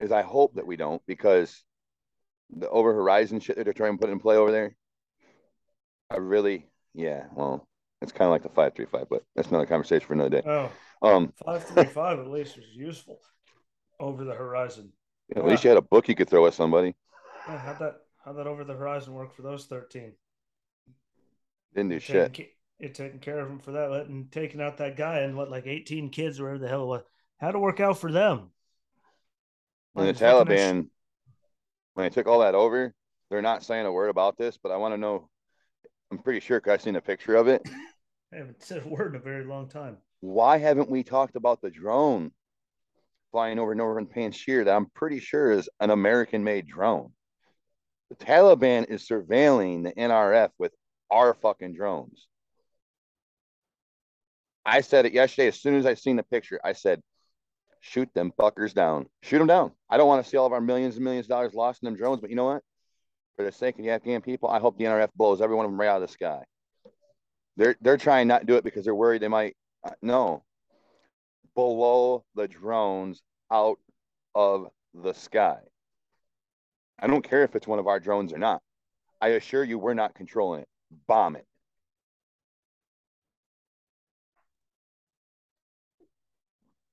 is 0.00 0.10
I 0.10 0.22
hope 0.22 0.54
that 0.54 0.66
we 0.66 0.76
don't 0.76 1.02
because 1.06 1.62
the 2.48 2.66
over 2.70 2.94
horizon 2.94 3.40
shit 3.40 3.56
that 3.56 3.64
they're 3.64 3.74
trying 3.74 3.92
to 3.92 3.98
put 3.98 4.08
in 4.08 4.20
play 4.20 4.36
over 4.36 4.50
there, 4.50 4.74
I 6.10 6.16
really, 6.16 6.70
yeah, 6.94 7.24
well, 7.34 7.68
it's 8.00 8.12
kind 8.12 8.24
of 8.24 8.30
like 8.30 8.42
the 8.42 8.48
535, 8.48 9.06
but 9.10 9.22
that's 9.34 9.48
another 9.48 9.66
conversation 9.66 10.06
for 10.06 10.14
another 10.14 10.40
day. 10.40 10.42
Oh, 10.46 10.72
Um, 11.02 11.34
535 11.44 12.20
at 12.20 12.28
least 12.28 12.56
was 12.56 12.64
useful 12.72 13.20
over 14.00 14.24
the 14.24 14.34
horizon. 14.34 14.94
at 15.36 15.44
least 15.44 15.62
you 15.62 15.68
had 15.68 15.76
a 15.76 15.82
book 15.82 16.08
you 16.08 16.14
could 16.14 16.30
throw 16.30 16.46
at 16.46 16.54
somebody. 16.54 16.94
Yeah, 17.46 17.58
how'd 17.58 17.78
that 17.78 18.02
how'd 18.24 18.36
that 18.36 18.46
over 18.46 18.62
the 18.62 18.74
horizon 18.74 19.14
work 19.14 19.32
for 19.32 19.40
those 19.42 19.64
13? 19.66 20.16
Didn't 21.74 21.90
do 21.90 22.00
You're 22.00 22.00
shit. 22.00 22.32
taking, 22.32 22.32
ca- 22.32 22.52
you're 22.78 22.90
taking 22.92 23.20
care 23.20 23.40
of 23.40 23.48
them 23.48 23.58
for 23.58 23.72
that, 23.72 23.90
letting 23.90 24.28
taking 24.28 24.60
out 24.60 24.76
that 24.78 24.96
guy 24.96 25.20
and 25.20 25.36
what 25.36 25.50
like 25.50 25.66
18 25.66 26.10
kids, 26.10 26.40
wherever 26.40 26.58
the 26.58 26.68
hell 26.68 26.82
it 26.84 26.86
was. 26.86 27.02
How'd 27.38 27.54
it 27.54 27.58
work 27.58 27.80
out 27.80 27.98
for 27.98 28.12
them? 28.12 28.52
When 29.94 30.06
the 30.06 30.12
Like, 30.12 30.20
fucking 30.20 30.46
their 30.46 30.56
sh- 30.56 30.74
Taliban, 30.74 30.90
when 31.94 32.04
they 32.04 32.10
took 32.10 32.26
all 32.26 32.40
that 32.40 32.54
over, 32.54 32.94
they're 33.30 33.42
not 33.42 33.64
saying 33.64 33.86
a 33.86 33.92
word 33.92 34.08
about 34.08 34.36
this, 34.36 34.58
but 34.62 34.70
I 34.70 34.76
want 34.76 34.94
to 34.94 34.98
know. 34.98 35.28
I'm 36.10 36.18
pretty 36.18 36.40
sure 36.40 36.62
I've 36.66 36.82
seen 36.82 36.96
a 36.96 37.00
picture 37.02 37.36
of 37.36 37.48
it. 37.48 37.62
I 38.32 38.36
haven't 38.36 38.62
said 38.62 38.84
a 38.84 38.88
word 38.88 39.14
in 39.14 39.20
a 39.20 39.24
very 39.24 39.44
long 39.44 39.68
time. 39.68 39.98
Why 40.20 40.58
haven't 40.58 40.90
we 40.90 41.02
talked 41.02 41.36
about 41.36 41.62
the 41.62 41.70
drone 41.70 42.32
flying 43.30 43.58
over 43.60 43.74
northern 43.74 44.06
Panjshir 44.08 44.64
that 44.64 44.74
I'm 44.76 44.90
pretty 44.90 45.20
sure 45.20 45.52
is 45.52 45.68
an 45.80 45.90
American-made 45.90 46.66
drone? 46.66 47.12
The 48.10 48.16
Taliban 48.16 48.88
is 48.88 49.06
surveilling 49.08 49.82
the 49.84 49.92
NRF 49.92 50.50
with 50.58 50.72
our 51.10 51.34
fucking 51.34 51.74
drones. 51.74 52.26
I 54.64 54.80
said 54.80 55.06
it 55.06 55.12
yesterday. 55.12 55.48
As 55.48 55.60
soon 55.60 55.76
as 55.76 55.86
I 55.86 55.94
seen 55.94 56.16
the 56.16 56.22
picture, 56.22 56.60
I 56.62 56.72
said, 56.72 57.02
"Shoot 57.80 58.12
them 58.14 58.32
fuckers 58.38 58.74
down. 58.74 59.08
Shoot 59.22 59.38
them 59.38 59.46
down." 59.46 59.72
I 59.88 59.96
don't 59.96 60.08
want 60.08 60.24
to 60.24 60.28
see 60.28 60.36
all 60.36 60.46
of 60.46 60.52
our 60.52 60.60
millions 60.60 60.96
and 60.96 61.04
millions 61.04 61.26
of 61.26 61.30
dollars 61.30 61.54
lost 61.54 61.82
in 61.82 61.86
them 61.86 61.96
drones, 61.96 62.20
but 62.20 62.30
you 62.30 62.36
know 62.36 62.46
what? 62.46 62.62
For 63.36 63.44
the 63.44 63.52
sake 63.52 63.78
of 63.78 63.84
the 63.84 63.90
Afghan 63.90 64.22
people, 64.22 64.48
I 64.48 64.58
hope 64.58 64.76
the 64.78 64.84
NRF 64.84 65.10
blows 65.14 65.40
every 65.40 65.54
one 65.56 65.64
of 65.64 65.70
them 65.70 65.80
right 65.80 65.88
out 65.88 66.02
of 66.02 66.08
the 66.08 66.12
sky. 66.12 66.44
They're 67.56 67.76
they're 67.80 67.96
trying 67.96 68.28
not 68.28 68.40
to 68.40 68.46
do 68.46 68.56
it 68.56 68.64
because 68.64 68.84
they're 68.84 68.94
worried 68.94 69.22
they 69.22 69.28
might. 69.28 69.56
uh, 69.84 69.90
No, 70.02 70.44
blow 71.54 72.24
the 72.34 72.48
drones 72.48 73.22
out 73.50 73.78
of 74.34 74.68
the 74.94 75.12
sky. 75.12 75.58
I 76.98 77.06
don't 77.06 77.22
care 77.22 77.42
if 77.42 77.54
it's 77.54 77.66
one 77.66 77.78
of 77.78 77.86
our 77.86 78.00
drones 78.00 78.32
or 78.32 78.38
not. 78.38 78.62
I 79.20 79.28
assure 79.28 79.64
you, 79.64 79.78
we're 79.78 79.94
not 79.94 80.14
controlling 80.14 80.62
it. 80.62 80.68
Bomb 81.06 81.36
it. 81.36 81.46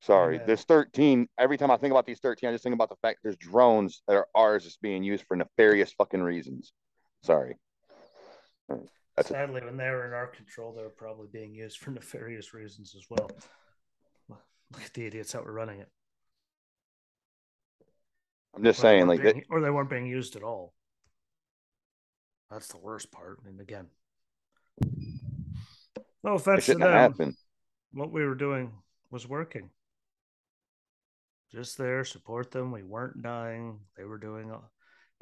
Sorry, 0.01 0.36
Amen. 0.36 0.47
there's 0.47 0.64
13. 0.64 1.30
Every 1.38 1.58
time 1.58 1.72
I 1.72 1.78
think 1.78 1.91
about 1.91 2.06
these 2.06 2.20
13, 2.20 2.49
I 2.49 2.51
just 2.51 2.64
think 2.64 2.74
about 2.74 2.89
the 2.89 2.97
fact 3.01 3.20
there's 3.24 3.38
drones 3.38 4.01
that 4.08 4.18
are 4.18 4.28
ours 4.36 4.64
that's 4.64 4.76
being 4.76 5.01
used 5.01 5.24
for 5.28 5.38
nefarious 5.38 5.93
fucking 5.93 6.22
reasons. 6.22 6.74
Sorry. 7.22 7.56
That's 9.16 9.30
Sadly, 9.30 9.62
when 9.64 9.78
they 9.78 9.89
were 9.89 10.06
in 10.06 10.14
our 10.14 10.28
control, 10.28 10.74
they 10.74 10.82
were 10.82 10.89
probably 10.89 11.28
being 11.32 11.54
used 11.54 11.78
for 11.78 11.91
nefarious 11.91 12.54
reasons 12.54 12.95
as 12.97 13.06
well. 13.10 13.30
Look 14.30 14.84
at 14.84 14.93
the 14.93 15.06
idiots 15.06 15.32
that 15.32 15.45
were 15.45 15.54
running 15.54 15.80
it. 15.80 15.89
I'm 18.56 18.64
just 18.64 18.80
saying, 18.80 19.08
like, 19.08 19.22
being- 19.22 19.45
or 19.49 19.62
they 19.62 19.70
weren't 19.72 19.89
being 19.89 20.06
used 20.06 20.36
at 20.36 20.43
all. 20.43 20.74
That's 22.51 22.68
the 22.68 22.78
worst 22.78 23.12
part. 23.12 23.39
And 23.45 23.60
again, 23.60 23.88
no 26.24 26.36
offense 26.36 26.68
to 26.68 26.76
them, 26.76 26.82
happened. 26.82 27.36
what 27.93 28.12
we 28.12 28.24
were 28.26 28.36
doing 28.36 28.72
was 29.10 29.28
working. 29.28 29.70
Just 31.51 31.78
there, 31.78 32.04
support 32.04 32.51
them. 32.51 32.72
We 32.72 32.84
weren't 32.84 33.22
dying. 33.22 33.80
They 33.97 34.04
were 34.04 34.18
doing. 34.18 34.51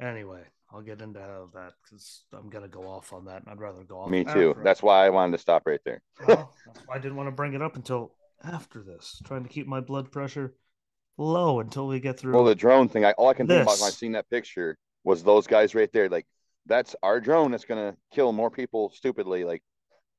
Anyway, 0.00 0.42
I'll 0.70 0.82
get 0.82 1.00
into 1.02 1.20
that 1.54 1.72
because 1.82 2.24
I'm 2.32 2.48
gonna 2.48 2.68
go 2.68 2.82
off 2.88 3.12
on 3.12 3.26
that, 3.26 3.42
and 3.42 3.48
I'd 3.50 3.60
rather 3.60 3.82
go 3.84 4.00
off. 4.00 4.10
Me 4.10 4.24
too. 4.24 4.54
That's 4.62 4.82
why 4.82 5.04
I 5.06 5.10
wanted 5.10 5.32
to 5.32 5.38
stop 5.38 5.62
right 5.66 5.80
there. 5.84 6.02
well, 6.26 6.54
that's 6.66 6.86
why 6.86 6.96
I 6.96 6.98
didn't 6.98 7.16
want 7.16 7.28
to 7.28 7.32
bring 7.34 7.54
it 7.54 7.62
up 7.62 7.76
until 7.76 8.14
after 8.42 8.82
this. 8.82 9.20
Trying 9.24 9.42
to 9.42 9.48
keep 9.48 9.66
my 9.66 9.80
blood 9.80 10.10
pressure 10.10 10.54
low 11.16 11.60
until 11.60 11.86
we 11.86 12.00
get 12.00 12.18
through. 12.18 12.32
Well, 12.34 12.44
the 12.44 12.54
drone 12.54 12.88
thing, 12.88 13.04
I 13.04 13.12
all 13.12 13.28
I 13.28 13.34
can 13.34 13.46
think 13.46 13.62
about 13.62 13.78
when 13.78 13.88
I 13.88 13.90
This. 13.90 13.98
seen 13.98 14.12
that 14.12 14.28
picture 14.30 14.76
was 15.04 15.22
those 15.22 15.46
guys 15.46 15.74
right 15.74 15.92
there. 15.92 16.08
Like, 16.08 16.26
that's 16.66 16.94
our 17.02 17.20
drone 17.20 17.50
that's 17.50 17.64
gonna 17.64 17.96
kill 18.12 18.32
more 18.32 18.50
people 18.50 18.90
stupidly. 18.90 19.44
Like, 19.44 19.62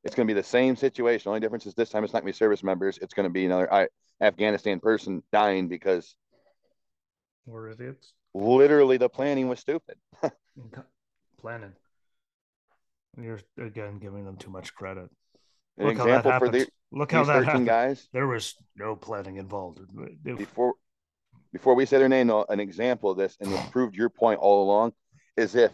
it's 0.03 0.15
gonna 0.15 0.27
be 0.27 0.33
the 0.33 0.43
same 0.43 0.75
situation. 0.75 1.25
The 1.25 1.29
only 1.31 1.39
difference 1.41 1.65
is 1.65 1.73
this 1.75 1.89
time 1.89 2.03
it's 2.03 2.13
not 2.13 2.19
gonna 2.21 2.31
be 2.31 2.33
service 2.37 2.63
members. 2.63 2.99
It's 3.01 3.13
gonna 3.13 3.29
be 3.29 3.45
another 3.45 3.71
I, 3.73 3.87
Afghanistan 4.21 4.79
person 4.79 5.23
dying 5.31 5.67
because 5.69 6.15
We're 7.45 7.69
idiots. 7.69 8.13
literally 8.33 8.97
the 8.97 9.09
planning 9.09 9.47
was 9.47 9.59
stupid. 9.59 9.97
Planning. 11.37 11.75
You're 13.17 13.39
again 13.57 13.99
giving 13.99 14.25
them 14.25 14.37
too 14.37 14.49
much 14.49 14.73
credit. 14.73 15.09
An 15.77 15.87
Look 15.87 15.97
how 15.97 16.07
that 16.07 16.25
example 16.25 16.31
for 16.33 16.45
happened. 16.45 16.53
the 16.53 16.67
Look 16.91 17.11
how 17.11 17.23
these 17.23 17.27
that 17.27 17.43
happened. 17.43 17.65
guys 17.65 18.09
There 18.11 18.27
was 18.27 18.55
no 18.75 18.95
planning 18.95 19.37
involved. 19.37 19.79
Before 20.35 20.75
before 21.53 21.75
we 21.75 21.85
say 21.85 21.99
their 21.99 22.09
name, 22.09 22.27
though, 22.27 22.45
an 22.49 22.59
example 22.59 23.11
of 23.11 23.17
this, 23.17 23.37
and 23.39 23.53
it 23.53 23.59
proved 23.71 23.95
your 23.95 24.09
point 24.09 24.39
all 24.39 24.63
along, 24.63 24.91
is 25.37 25.55
if 25.55 25.71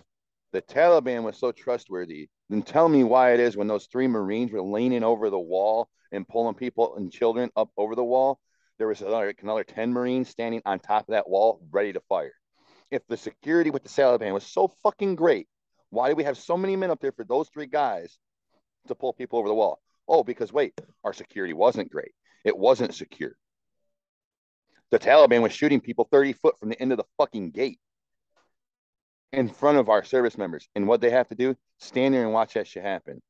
the 0.51 0.61
Taliban 0.61 1.23
was 1.23 1.37
so 1.37 1.51
trustworthy, 1.51 2.29
then 2.49 2.61
tell 2.61 2.89
me 2.89 3.03
why 3.03 3.33
it 3.33 3.39
is 3.39 3.55
when 3.55 3.67
those 3.67 3.87
three 3.87 4.07
Marines 4.07 4.51
were 4.51 4.61
leaning 4.61 5.03
over 5.03 5.29
the 5.29 5.39
wall 5.39 5.87
and 6.11 6.27
pulling 6.27 6.55
people 6.55 6.97
and 6.97 7.11
children 7.11 7.49
up 7.55 7.69
over 7.77 7.95
the 7.95 8.03
wall, 8.03 8.39
there 8.77 8.87
was 8.87 9.01
another, 9.01 9.33
another 9.41 9.63
10 9.63 9.91
Marines 9.91 10.29
standing 10.29 10.61
on 10.65 10.79
top 10.79 11.03
of 11.03 11.13
that 11.13 11.29
wall 11.29 11.61
ready 11.71 11.93
to 11.93 12.01
fire. 12.01 12.33
If 12.91 13.05
the 13.07 13.17
security 13.17 13.69
with 13.69 13.83
the 13.83 13.89
Taliban 13.89 14.33
was 14.33 14.45
so 14.45 14.67
fucking 14.83 15.15
great, 15.15 15.47
why 15.91 16.09
do 16.09 16.15
we 16.15 16.23
have 16.23 16.37
so 16.37 16.57
many 16.57 16.75
men 16.75 16.91
up 16.91 16.99
there 16.99 17.11
for 17.11 17.23
those 17.23 17.49
three 17.49 17.67
guys 17.67 18.17
to 18.87 18.95
pull 18.95 19.13
people 19.13 19.39
over 19.39 19.47
the 19.47 19.53
wall? 19.53 19.79
Oh, 20.07 20.23
because 20.23 20.51
wait, 20.51 20.79
our 21.03 21.13
security 21.13 21.53
wasn't 21.53 21.91
great. 21.91 22.11
It 22.43 22.57
wasn't 22.57 22.95
secure. 22.95 23.35
The 24.91 24.99
Taliban 24.99 25.41
was 25.41 25.53
shooting 25.53 25.81
people 25.81 26.07
30 26.11 26.33
foot 26.33 26.59
from 26.59 26.69
the 26.69 26.81
end 26.81 26.91
of 26.91 26.97
the 26.97 27.05
fucking 27.17 27.51
gate 27.51 27.79
in 29.31 29.47
front 29.47 29.77
of 29.77 29.89
our 29.89 30.03
service 30.03 30.37
members. 30.37 30.67
And 30.75 30.87
what 30.87 31.01
they 31.01 31.11
have 31.11 31.27
to 31.29 31.35
do, 31.35 31.55
stand 31.77 32.13
there 32.13 32.23
and 32.23 32.33
watch 32.33 32.55
that 32.55 32.67
shit 32.67 32.83
happen. 32.83 33.21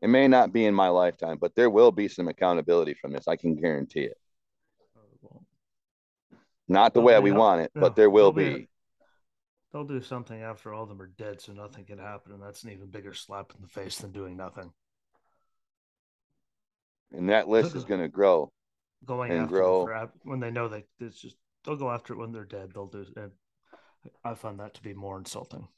It 0.00 0.08
may 0.08 0.28
not 0.28 0.52
be 0.52 0.66
in 0.66 0.74
my 0.74 0.88
lifetime, 0.88 1.38
but 1.40 1.54
there 1.54 1.70
will 1.70 1.90
be 1.90 2.08
some 2.08 2.28
accountability 2.28 2.94
from 2.94 3.12
this. 3.12 3.26
I 3.26 3.36
can 3.36 3.56
guarantee 3.56 4.02
it. 4.02 4.18
Not 6.68 6.94
the 6.94 7.00
way 7.00 7.18
we 7.20 7.32
want 7.32 7.62
it, 7.62 7.70
no, 7.74 7.80
but 7.80 7.96
there 7.96 8.10
will 8.10 8.32
be- 8.32 8.54
be. 8.54 8.68
They'll 9.72 9.84
do 9.84 10.00
something 10.00 10.40
after 10.40 10.72
all 10.72 10.84
of 10.84 10.88
them 10.88 11.02
are 11.02 11.08
dead, 11.08 11.40
so 11.40 11.52
nothing 11.52 11.84
can 11.84 11.98
happen, 11.98 12.32
and 12.32 12.42
that's 12.42 12.62
an 12.62 12.70
even 12.70 12.86
bigger 12.90 13.12
slap 13.12 13.52
in 13.54 13.60
the 13.60 13.68
face 13.68 13.98
than 13.98 14.12
doing 14.12 14.36
nothing. 14.36 14.72
And 17.16 17.28
that 17.30 17.48
list 17.48 17.74
is 17.76 17.84
going 17.84 18.00
to 18.00 18.08
grow. 18.08 18.52
Going 19.04 19.32
And 19.32 19.42
after 19.42 19.54
grow. 19.54 19.86
for, 19.86 20.10
when 20.22 20.40
they 20.40 20.50
know 20.50 20.68
they 20.68 20.84
it's 21.00 21.20
just 21.20 21.36
they'll 21.64 21.76
go 21.76 21.90
after 21.90 22.14
it 22.14 22.18
when 22.18 22.32
they're 22.32 22.44
dead. 22.44 22.72
They'll 22.74 22.86
do. 22.86 23.06
And 23.16 23.30
I 24.24 24.34
find 24.34 24.58
that 24.60 24.74
to 24.74 24.82
be 24.82 24.94
more 24.94 25.18
insulting 25.18 25.68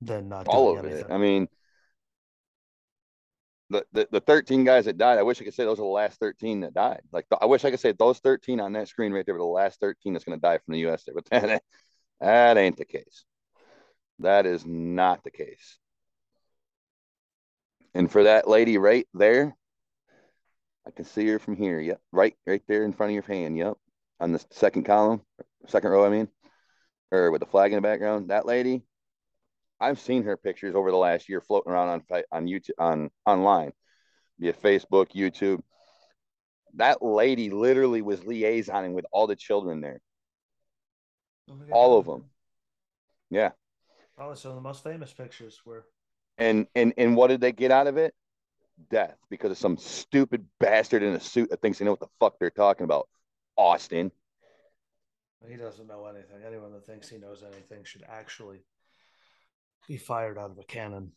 than 0.00 0.28
not 0.28 0.46
all 0.48 0.78
of 0.78 0.84
anything. 0.84 1.06
it. 1.06 1.12
I 1.12 1.18
mean, 1.18 1.48
the, 3.70 3.84
the 3.92 4.08
the 4.10 4.20
13 4.20 4.64
guys 4.64 4.84
that 4.86 4.98
died, 4.98 5.18
I 5.18 5.22
wish 5.22 5.40
I 5.40 5.44
could 5.44 5.54
say 5.54 5.64
those 5.64 5.78
are 5.78 5.82
the 5.82 5.88
last 5.88 6.18
13 6.20 6.60
that 6.60 6.74
died. 6.74 7.02
Like 7.12 7.26
I 7.40 7.46
wish 7.46 7.64
I 7.64 7.70
could 7.70 7.80
say 7.80 7.92
those 7.92 8.18
13 8.18 8.60
on 8.60 8.72
that 8.74 8.88
screen 8.88 9.12
right 9.12 9.24
there 9.24 9.34
were 9.34 9.40
the 9.40 9.44
last 9.44 9.80
13 9.80 10.12
that's 10.12 10.24
going 10.24 10.38
to 10.38 10.42
die 10.42 10.58
from 10.58 10.72
the 10.72 10.80
U.S. 10.80 11.04
There, 11.04 11.14
but 11.14 11.24
that 11.30 11.62
that 12.20 12.58
ain't 12.58 12.76
the 12.76 12.84
case. 12.84 13.24
That 14.18 14.44
is 14.44 14.66
not 14.66 15.24
the 15.24 15.30
case. 15.30 15.78
And 17.94 18.10
for 18.10 18.24
that 18.24 18.48
lady 18.48 18.78
right 18.78 19.06
there, 19.14 19.56
I 20.86 20.90
can 20.90 21.04
see 21.04 21.26
her 21.28 21.38
from 21.38 21.56
here. 21.56 21.80
Yep. 21.80 22.00
Right, 22.12 22.34
right 22.46 22.62
there 22.66 22.84
in 22.84 22.92
front 22.92 23.10
of 23.10 23.14
your 23.14 23.22
hand. 23.22 23.56
Yep. 23.56 23.74
On 24.20 24.32
the 24.32 24.44
second 24.50 24.84
column, 24.84 25.22
second 25.66 25.90
row, 25.90 26.04
I 26.04 26.10
mean, 26.10 26.28
or 27.10 27.30
with 27.30 27.40
the 27.40 27.46
flag 27.46 27.72
in 27.72 27.76
the 27.76 27.82
background. 27.82 28.30
That 28.30 28.46
lady, 28.46 28.82
I've 29.80 29.98
seen 29.98 30.24
her 30.24 30.36
pictures 30.36 30.74
over 30.74 30.90
the 30.90 30.96
last 30.96 31.28
year 31.28 31.40
floating 31.40 31.72
around 31.72 31.88
on 32.10 32.22
on 32.30 32.46
YouTube 32.46 32.78
on 32.78 33.10
online, 33.24 33.72
via 34.38 34.52
Facebook, 34.52 35.12
YouTube. 35.14 35.60
That 36.74 37.02
lady 37.02 37.50
literally 37.50 38.02
was 38.02 38.20
liaisoning 38.20 38.92
with 38.92 39.06
all 39.10 39.26
the 39.26 39.36
children 39.36 39.80
there, 39.80 40.00
all 41.72 41.98
of 41.98 42.06
them. 42.06 42.26
Yeah. 43.30 43.50
Probably 44.16 44.36
some 44.36 44.50
of 44.50 44.56
the 44.56 44.62
most 44.62 44.84
famous 44.84 45.12
pictures 45.12 45.60
were. 45.64 45.86
And 46.36 46.66
and 46.74 46.92
and 46.98 47.16
what 47.16 47.28
did 47.28 47.40
they 47.40 47.52
get 47.52 47.70
out 47.70 47.86
of 47.86 47.96
it? 47.96 48.14
Death 48.88 49.16
because 49.28 49.50
of 49.50 49.58
some 49.58 49.76
stupid 49.76 50.46
bastard 50.58 51.02
in 51.02 51.14
a 51.14 51.20
suit 51.20 51.50
that 51.50 51.60
thinks 51.60 51.78
they 51.78 51.84
know 51.84 51.92
what 51.92 52.00
the 52.00 52.08
fuck 52.18 52.38
they're 52.38 52.50
talking 52.50 52.84
about. 52.84 53.08
Austin. 53.56 54.10
He 55.48 55.56
doesn't 55.56 55.86
know 55.86 56.06
anything. 56.06 56.42
Anyone 56.46 56.72
that 56.72 56.86
thinks 56.86 57.08
he 57.08 57.18
knows 57.18 57.42
anything 57.42 57.84
should 57.84 58.04
actually 58.08 58.58
be 59.88 59.96
fired 59.96 60.38
out 60.38 60.50
of 60.50 60.58
a 60.58 60.64
cannon. 60.64 61.12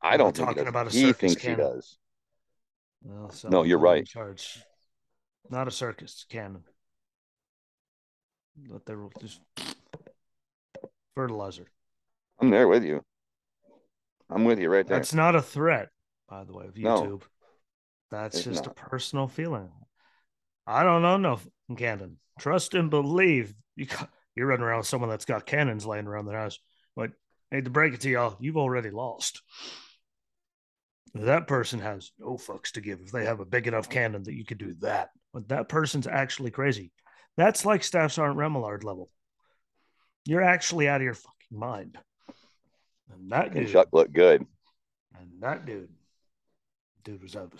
I 0.00 0.16
don't 0.16 0.36
think 0.36 0.48
talking 0.48 0.68
about 0.68 0.88
a 0.88 0.90
he 0.90 1.12
thinks 1.12 1.40
cannon. 1.40 1.58
he 1.58 1.62
does. 1.62 1.98
Well, 3.02 3.30
so 3.30 3.48
no, 3.48 3.62
you're 3.62 3.78
right. 3.78 4.06
Charge. 4.06 4.62
Not 5.50 5.68
a 5.68 5.70
circus 5.70 6.24
cannon. 6.28 6.64
But 8.56 8.86
they're 8.86 9.08
just 9.20 9.40
fertilizer. 11.14 11.66
I'm 12.40 12.50
there 12.50 12.68
with 12.68 12.84
you. 12.84 13.02
I'm 14.30 14.44
with 14.44 14.58
you 14.58 14.70
right 14.70 14.86
there. 14.86 14.98
That's 14.98 15.14
not 15.14 15.34
a 15.34 15.42
threat, 15.42 15.90
by 16.28 16.44
the 16.44 16.52
way, 16.52 16.66
of 16.66 16.74
YouTube. 16.74 16.82
No, 16.82 17.20
That's 18.10 18.42
just 18.42 18.64
not. 18.64 18.72
a 18.72 18.74
personal 18.74 19.28
feeling. 19.28 19.70
I 20.66 20.82
don't 20.82 21.02
know 21.02 21.16
no 21.16 21.40
cannon. 21.76 22.18
Trust 22.38 22.74
and 22.74 22.90
believe. 22.90 23.54
You 23.76 23.86
you're 24.36 24.46
running 24.46 24.64
around 24.64 24.78
with 24.78 24.86
someone 24.86 25.10
that's 25.10 25.24
got 25.24 25.46
cannons 25.46 25.86
laying 25.86 26.06
around 26.06 26.26
their 26.26 26.38
house. 26.38 26.58
But 26.96 27.10
I 27.52 27.56
hate 27.56 27.64
to 27.64 27.70
break 27.70 27.94
it 27.94 28.00
to 28.02 28.10
y'all, 28.10 28.36
you've 28.40 28.56
already 28.56 28.90
lost. 28.90 29.42
That 31.14 31.46
person 31.46 31.78
has 31.78 32.10
no 32.18 32.36
fucks 32.36 32.72
to 32.72 32.80
give 32.80 33.00
if 33.00 33.12
they 33.12 33.24
have 33.24 33.38
a 33.38 33.44
big 33.44 33.68
enough 33.68 33.88
cannon 33.88 34.24
that 34.24 34.34
you 34.34 34.44
could 34.44 34.58
do 34.58 34.74
that. 34.80 35.10
But 35.32 35.48
that 35.48 35.68
person's 35.68 36.08
actually 36.08 36.50
crazy. 36.50 36.90
That's 37.36 37.64
like 37.64 37.84
Staff 37.84 38.12
Sergeant 38.12 38.38
Remillard 38.38 38.82
level. 38.82 39.10
You're 40.24 40.42
actually 40.42 40.88
out 40.88 41.00
of 41.00 41.04
your 41.04 41.14
fucking 41.14 41.58
mind. 41.58 41.98
And 43.12 43.30
that 43.30 43.54
dude, 43.54 43.70
Chuck 43.70 43.88
looked 43.92 44.12
good. 44.12 44.44
And 45.16 45.28
that 45.40 45.66
dude, 45.66 45.90
dude 47.04 47.22
was 47.22 47.36
out. 47.36 47.52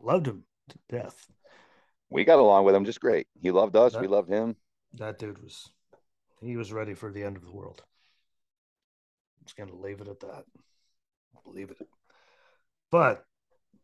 Loved 0.00 0.26
him 0.26 0.44
to 0.68 0.78
death. 0.88 1.26
We 2.10 2.24
got 2.24 2.38
along 2.38 2.64
with 2.64 2.74
him 2.74 2.84
just 2.84 3.00
great. 3.00 3.26
He 3.40 3.50
loved 3.50 3.76
us. 3.76 3.92
That, 3.92 4.02
we 4.02 4.08
loved 4.08 4.30
him. 4.30 4.56
That 4.94 5.18
dude 5.18 5.42
was, 5.42 5.70
he 6.40 6.56
was 6.56 6.72
ready 6.72 6.94
for 6.94 7.12
the 7.12 7.22
end 7.24 7.36
of 7.36 7.44
the 7.44 7.52
world. 7.52 7.82
I'm 9.40 9.46
just 9.46 9.56
gonna 9.56 9.74
leave 9.74 10.00
it 10.00 10.08
at 10.08 10.20
that. 10.20 10.44
Leave 11.46 11.70
it. 11.70 11.78
But 12.90 13.24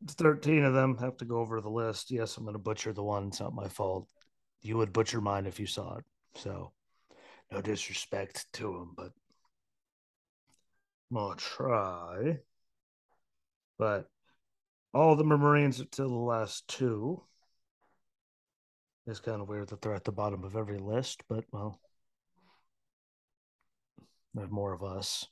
13 0.06 0.64
of 0.64 0.74
them 0.74 0.96
have 0.98 1.16
to 1.18 1.24
go 1.24 1.38
over 1.38 1.60
the 1.60 1.70
list. 1.70 2.10
Yes, 2.10 2.36
I'm 2.36 2.44
going 2.44 2.54
to 2.54 2.58
butcher 2.58 2.92
the 2.92 3.02
one. 3.02 3.28
It's 3.28 3.40
not 3.40 3.54
my 3.54 3.68
fault. 3.68 4.08
You 4.62 4.76
would 4.78 4.92
butcher 4.92 5.20
mine 5.20 5.46
if 5.46 5.60
you 5.60 5.66
saw 5.66 5.96
it. 5.96 6.04
So, 6.36 6.72
no 7.50 7.60
disrespect 7.60 8.46
to 8.54 8.74
him, 8.76 8.92
but 8.96 9.12
I'm 11.10 11.16
going 11.16 11.36
to 11.36 11.44
try. 11.44 12.38
But 13.78 14.08
all 14.94 15.12
of 15.12 15.18
them 15.18 15.32
are 15.32 15.38
Marines 15.38 15.80
until 15.80 16.08
the 16.08 16.14
last 16.14 16.66
two. 16.68 17.22
It's 19.06 19.20
kind 19.20 19.42
of 19.42 19.48
weird 19.48 19.68
that 19.68 19.82
they're 19.82 19.94
at 19.94 20.04
the 20.04 20.12
bottom 20.12 20.44
of 20.44 20.56
every 20.56 20.78
list, 20.78 21.22
but 21.28 21.44
well, 21.52 21.78
there's 24.32 24.50
more 24.50 24.72
of 24.72 24.82
us. 24.82 25.26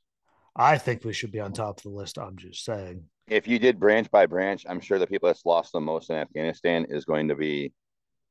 I 0.54 0.76
think 0.76 1.04
we 1.04 1.14
should 1.14 1.32
be 1.32 1.40
on 1.40 1.52
top 1.52 1.78
of 1.78 1.82
the 1.84 1.88
list. 1.88 2.18
I'm 2.18 2.36
just 2.36 2.64
saying. 2.64 3.04
If 3.28 3.48
you 3.48 3.58
did 3.58 3.80
branch 3.80 4.10
by 4.10 4.26
branch, 4.26 4.66
I'm 4.68 4.80
sure 4.80 4.98
the 4.98 5.06
people 5.06 5.28
that's 5.28 5.46
lost 5.46 5.72
the 5.72 5.80
most 5.80 6.10
in 6.10 6.16
Afghanistan 6.16 6.86
is 6.90 7.06
going 7.06 7.28
to 7.28 7.34
be 7.34 7.72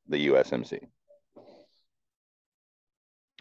the 0.08 0.28
USMC. 0.28 0.78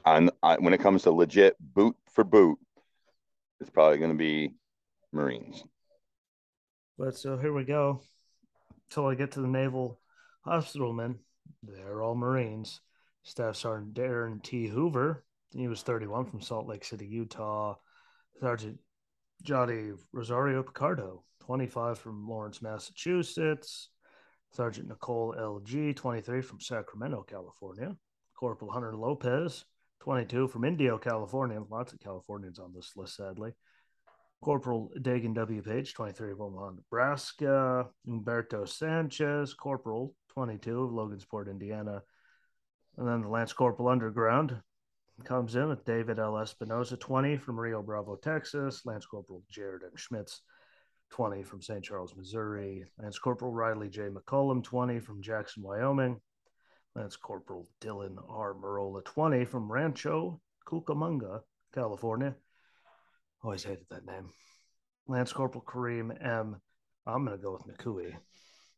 On 0.03 0.31
when 0.59 0.73
it 0.73 0.79
comes 0.79 1.03
to 1.03 1.11
legit 1.11 1.55
boot 1.59 1.95
for 2.13 2.23
boot, 2.23 2.57
it's 3.59 3.69
probably 3.69 3.99
going 3.99 4.11
to 4.11 4.17
be 4.17 4.55
Marines. 5.13 5.63
But 6.97 7.17
so 7.17 7.37
here 7.37 7.53
we 7.53 7.63
go. 7.63 8.01
Until 8.89 9.07
I 9.07 9.15
get 9.15 9.31
to 9.31 9.41
the 9.41 9.47
naval 9.47 9.99
Hospital 10.43 10.91
men. 10.91 11.19
they're 11.61 12.01
all 12.01 12.15
Marines. 12.15 12.81
Staff 13.23 13.55
Sergeant 13.55 13.93
Darin 13.93 14.39
T. 14.39 14.67
Hoover, 14.67 15.23
he 15.53 15.67
was 15.67 15.83
31 15.83 16.25
from 16.25 16.41
Salt 16.41 16.67
Lake 16.67 16.83
City, 16.83 17.05
Utah. 17.05 17.75
Sergeant 18.39 18.79
Johnny 19.43 19.91
Rosario 20.11 20.63
Pichardo, 20.63 21.21
25 21.41 21.99
from 21.99 22.27
Lawrence, 22.27 22.61
Massachusetts. 22.61 23.89
Sergeant 24.51 24.87
Nicole 24.87 25.35
L. 25.37 25.61
Gee, 25.63 25.93
23 25.93 26.41
from 26.41 26.59
Sacramento, 26.59 27.23
California. 27.23 27.95
Corporal 28.35 28.71
Hunter 28.71 28.95
Lopez, 28.95 29.65
22 30.01 30.47
from 30.47 30.65
Indio, 30.65 30.97
California. 30.97 31.61
Lots 31.69 31.93
of 31.93 31.99
Californians 31.99 32.57
on 32.57 32.73
this 32.73 32.93
list, 32.95 33.15
sadly. 33.15 33.53
Corporal 34.43 34.91
Daegan 34.97 35.35
W. 35.35 35.61
Page, 35.61 35.93
23 35.93 36.31
of 36.31 36.41
Omaha, 36.41 36.71
Nebraska. 36.71 37.87
Humberto 38.07 38.67
Sanchez, 38.67 39.53
Corporal, 39.53 40.15
22 40.29 40.83
of 40.83 40.91
Logansport, 40.91 41.49
Indiana. 41.49 42.01
And 42.97 43.07
then 43.07 43.21
the 43.21 43.29
Lance 43.29 43.53
Corporal 43.53 43.89
Underground, 43.89 44.59
comes 45.23 45.55
in 45.55 45.69
with 45.69 45.85
David 45.85 46.19
L. 46.19 46.33
Espinoza, 46.33 46.99
20 46.99 47.37
from 47.37 47.59
Rio 47.59 47.81
Bravo, 47.81 48.15
Texas. 48.15 48.85
Lance 48.85 49.05
Corporal 49.05 49.43
Jared 49.49 49.83
M. 49.83 49.91
Schmitz, 49.95 50.41
20 51.11 51.43
from 51.43 51.61
St. 51.61 51.83
Charles, 51.83 52.15
Missouri. 52.15 52.85
Lance 52.97 53.19
Corporal 53.19 53.53
Rylee 53.53 53.91
J. 53.91 54.09
McCollum, 54.09 54.63
20 54.63 54.99
from 54.99 55.21
Jackson, 55.21 55.63
Wyoming. 55.63 56.19
Lance 56.95 57.15
Corporal 57.15 57.67
Dylan 57.79 58.17
R. 58.27 58.53
Merola, 58.53 59.03
20 59.05 59.45
from 59.45 59.71
Rancho 59.71 60.41
Cucamonga, 60.67 61.41
California. 61.73 62.35
Always 63.43 63.63
hated 63.63 63.85
that 63.89 64.05
name. 64.05 64.29
Lance 65.07 65.33
Corporal 65.33 65.63
Kareem 65.67 66.11
M. 66.23 66.61
I'm 67.07 67.25
going 67.25 67.37
to 67.37 67.41
go 67.41 67.53
with 67.53 67.77
Nikoui. 67.77 68.13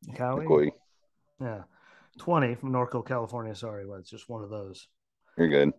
Nikoui? 0.08 0.72
Yeah. 1.42 1.64
20 2.20 2.56
from 2.56 2.72
Norco, 2.72 3.06
California. 3.06 3.56
Sorry, 3.56 3.86
well, 3.86 4.00
it's 4.00 4.10
just 4.10 4.30
one 4.30 4.44
of 4.44 4.50
those. 4.50 4.88
You're 5.38 5.50
good. 5.50 5.74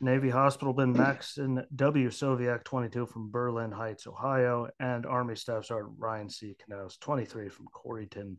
Navy 0.00 0.30
Hospital 0.30 0.72
Hospitalman 0.74 0.96
Maxton 0.96 1.64
W. 1.74 2.08
Soviak, 2.10 2.62
22 2.62 3.06
from 3.06 3.30
Berlin 3.30 3.72
Heights, 3.72 4.06
Ohio, 4.06 4.68
and 4.78 5.04
Army 5.04 5.34
Staff 5.34 5.64
Sergeant 5.64 5.96
Ryan 5.98 6.30
C. 6.30 6.54
Knauss, 6.70 7.00
23 7.00 7.48
from 7.48 7.66
Corryton, 7.74 8.36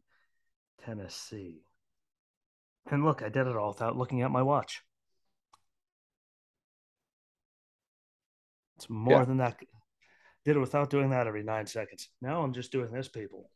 Tennessee. 0.85 1.63
And 2.89 3.03
look, 3.03 3.21
I 3.21 3.29
did 3.29 3.47
it 3.47 3.57
all 3.57 3.69
without 3.69 3.97
looking 3.97 4.21
at 4.21 4.31
my 4.31 4.41
watch. 4.41 4.81
It's 8.77 8.89
more 8.89 9.19
yeah. 9.19 9.25
than 9.25 9.37
that. 9.37 9.57
Did 10.49 10.55
it 10.55 10.61
without 10.61 10.89
doing 10.89 11.11
that 11.11 11.27
every 11.27 11.43
nine 11.43 11.67
seconds. 11.67 12.09
Now 12.23 12.41
I'm 12.41 12.53
just 12.53 12.71
doing 12.71 12.91
this, 12.91 13.07
people. 13.07 13.51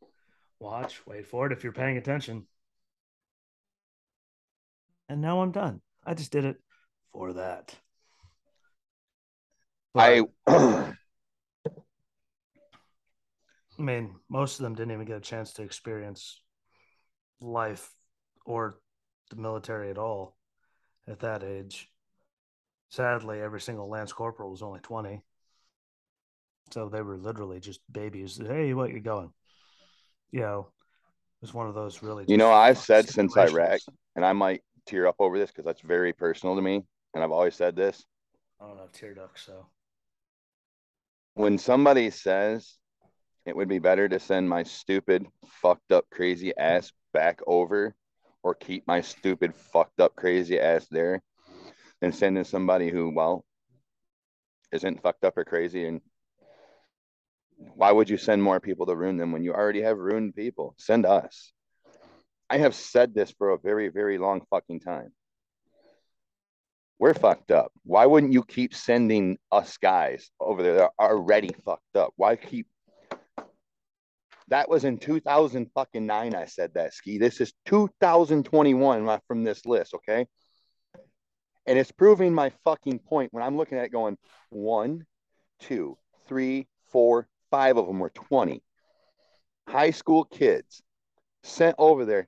Watch, 0.60 1.04
wait 1.08 1.26
for 1.26 1.44
it 1.44 1.50
if 1.50 1.64
you're 1.64 1.72
paying 1.72 1.96
attention. 1.96 2.46
And 5.08 5.20
now 5.20 5.40
I'm 5.40 5.50
done. 5.50 5.80
I 6.06 6.14
just 6.14 6.30
did 6.30 6.44
it 6.44 6.58
for 7.12 7.32
that. 7.32 7.74
But, 9.92 10.02
I 10.02 10.22
I 10.46 10.94
mean, 13.76 14.14
most 14.28 14.60
of 14.60 14.62
them 14.62 14.76
didn't 14.76 14.92
even 14.92 15.04
get 15.04 15.16
a 15.16 15.20
chance 15.20 15.52
to 15.54 15.64
experience 15.64 16.40
life 17.40 17.92
or 18.46 18.78
the 19.30 19.36
military 19.36 19.90
at 19.90 19.98
all 19.98 20.36
at 21.08 21.18
that 21.18 21.42
age. 21.42 21.90
Sadly, 22.90 23.40
every 23.40 23.60
single 23.60 23.88
Lance 23.88 24.12
Corporal 24.12 24.52
was 24.52 24.62
only 24.62 24.78
20. 24.78 25.24
So 26.74 26.88
they 26.88 27.02
were 27.02 27.16
literally 27.16 27.60
just 27.60 27.78
babies. 27.92 28.36
Hey, 28.36 28.74
what 28.74 28.90
you 28.90 28.98
going? 28.98 29.30
You 30.32 30.40
know, 30.40 30.58
it 30.58 31.40
was 31.40 31.54
one 31.54 31.68
of 31.68 31.74
those 31.76 32.02
really. 32.02 32.24
You 32.26 32.36
know, 32.36 32.50
I've 32.50 32.78
said 32.78 33.08
since 33.08 33.36
Iraq, 33.36 33.78
and 34.16 34.24
I 34.24 34.32
might 34.32 34.62
tear 34.84 35.06
up 35.06 35.14
over 35.20 35.38
this 35.38 35.52
because 35.52 35.64
that's 35.64 35.82
very 35.82 36.12
personal 36.12 36.56
to 36.56 36.62
me, 36.62 36.82
and 37.14 37.22
I've 37.22 37.30
always 37.30 37.54
said 37.54 37.76
this. 37.76 38.04
I 38.60 38.66
don't 38.66 38.78
have 38.78 38.90
tear 38.90 39.14
ducts, 39.14 39.42
so 39.42 39.66
when 41.34 41.58
somebody 41.58 42.10
says 42.10 42.74
it 43.46 43.54
would 43.54 43.68
be 43.68 43.78
better 43.78 44.08
to 44.08 44.18
send 44.18 44.48
my 44.48 44.64
stupid, 44.64 45.28
fucked 45.46 45.92
up, 45.92 46.06
crazy 46.10 46.56
ass 46.56 46.90
back 47.12 47.38
over 47.46 47.94
or 48.42 48.52
keep 48.52 48.84
my 48.88 49.00
stupid, 49.00 49.54
fucked 49.54 50.00
up, 50.00 50.16
crazy 50.16 50.58
ass 50.58 50.88
there 50.90 51.22
than 52.00 52.10
sending 52.10 52.42
somebody 52.42 52.90
who, 52.90 53.14
well, 53.14 53.44
isn't 54.72 55.00
fucked 55.02 55.24
up 55.24 55.38
or 55.38 55.44
crazy. 55.44 55.86
And 55.86 56.00
why 57.56 57.92
would 57.92 58.10
you 58.10 58.16
send 58.16 58.42
more 58.42 58.60
people 58.60 58.86
to 58.86 58.96
ruin 58.96 59.16
them 59.16 59.32
when 59.32 59.44
you 59.44 59.52
already 59.52 59.82
have 59.82 59.98
ruined 59.98 60.34
people? 60.34 60.74
Send 60.78 61.06
us. 61.06 61.52
I 62.50 62.58
have 62.58 62.74
said 62.74 63.14
this 63.14 63.30
for 63.32 63.50
a 63.50 63.58
very, 63.58 63.88
very 63.88 64.18
long 64.18 64.42
fucking 64.50 64.80
time. 64.80 65.12
We're 66.98 67.14
fucked 67.14 67.50
up. 67.50 67.72
Why 67.84 68.06
wouldn't 68.06 68.32
you 68.32 68.44
keep 68.44 68.74
sending 68.74 69.38
us 69.50 69.76
guys 69.78 70.30
over 70.38 70.62
there 70.62 70.74
that 70.74 70.90
are 70.98 71.10
already 71.10 71.50
fucked 71.64 71.96
up? 71.96 72.12
Why 72.16 72.36
keep 72.36 72.66
that 74.48 74.68
was 74.68 74.84
in 74.84 74.98
2000 74.98 75.70
fucking 75.74 76.06
nine. 76.06 76.34
I 76.34 76.44
said 76.44 76.74
that 76.74 76.92
ski. 76.92 77.18
This 77.18 77.40
is 77.40 77.52
2021 77.66 79.20
from 79.26 79.42
this 79.42 79.64
list, 79.64 79.94
okay? 79.94 80.26
And 81.66 81.78
it's 81.78 81.90
proving 81.90 82.34
my 82.34 82.52
fucking 82.64 82.98
point 82.98 83.32
when 83.32 83.42
I'm 83.42 83.56
looking 83.56 83.78
at 83.78 83.84
it 83.84 83.92
going 83.92 84.18
one, 84.50 85.06
two, 85.60 85.96
three, 86.28 86.68
four, 86.92 87.26
five 87.54 87.76
of 87.76 87.86
them 87.86 88.00
were 88.00 88.10
20 88.10 88.60
high 89.68 89.92
school 89.92 90.24
kids 90.24 90.82
sent 91.44 91.76
over 91.78 92.04
there 92.04 92.26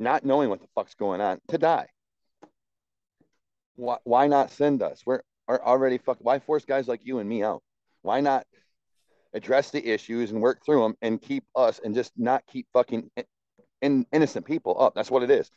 not 0.00 0.24
knowing 0.24 0.50
what 0.50 0.60
the 0.60 0.66
fuck's 0.74 0.94
going 0.94 1.20
on 1.20 1.40
to 1.46 1.56
die. 1.56 1.86
Why, 3.76 3.98
why 4.02 4.26
not 4.26 4.50
send 4.50 4.82
us? 4.82 5.04
We're 5.06 5.20
are 5.46 5.62
already 5.64 5.98
fucked. 5.98 6.20
Why 6.20 6.40
force 6.40 6.64
guys 6.64 6.88
like 6.88 7.02
you 7.04 7.20
and 7.20 7.28
me 7.28 7.44
out? 7.44 7.62
Why 8.02 8.20
not 8.20 8.44
address 9.34 9.70
the 9.70 9.86
issues 9.86 10.32
and 10.32 10.40
work 10.40 10.64
through 10.66 10.82
them 10.82 10.96
and 11.00 11.22
keep 11.22 11.44
us 11.54 11.78
and 11.84 11.94
just 11.94 12.10
not 12.16 12.42
keep 12.48 12.66
fucking 12.72 13.08
in, 13.82 14.04
innocent 14.12 14.46
people 14.46 14.82
up? 14.82 14.96
That's 14.96 15.12
what 15.12 15.22
it 15.22 15.30
is. 15.30 15.48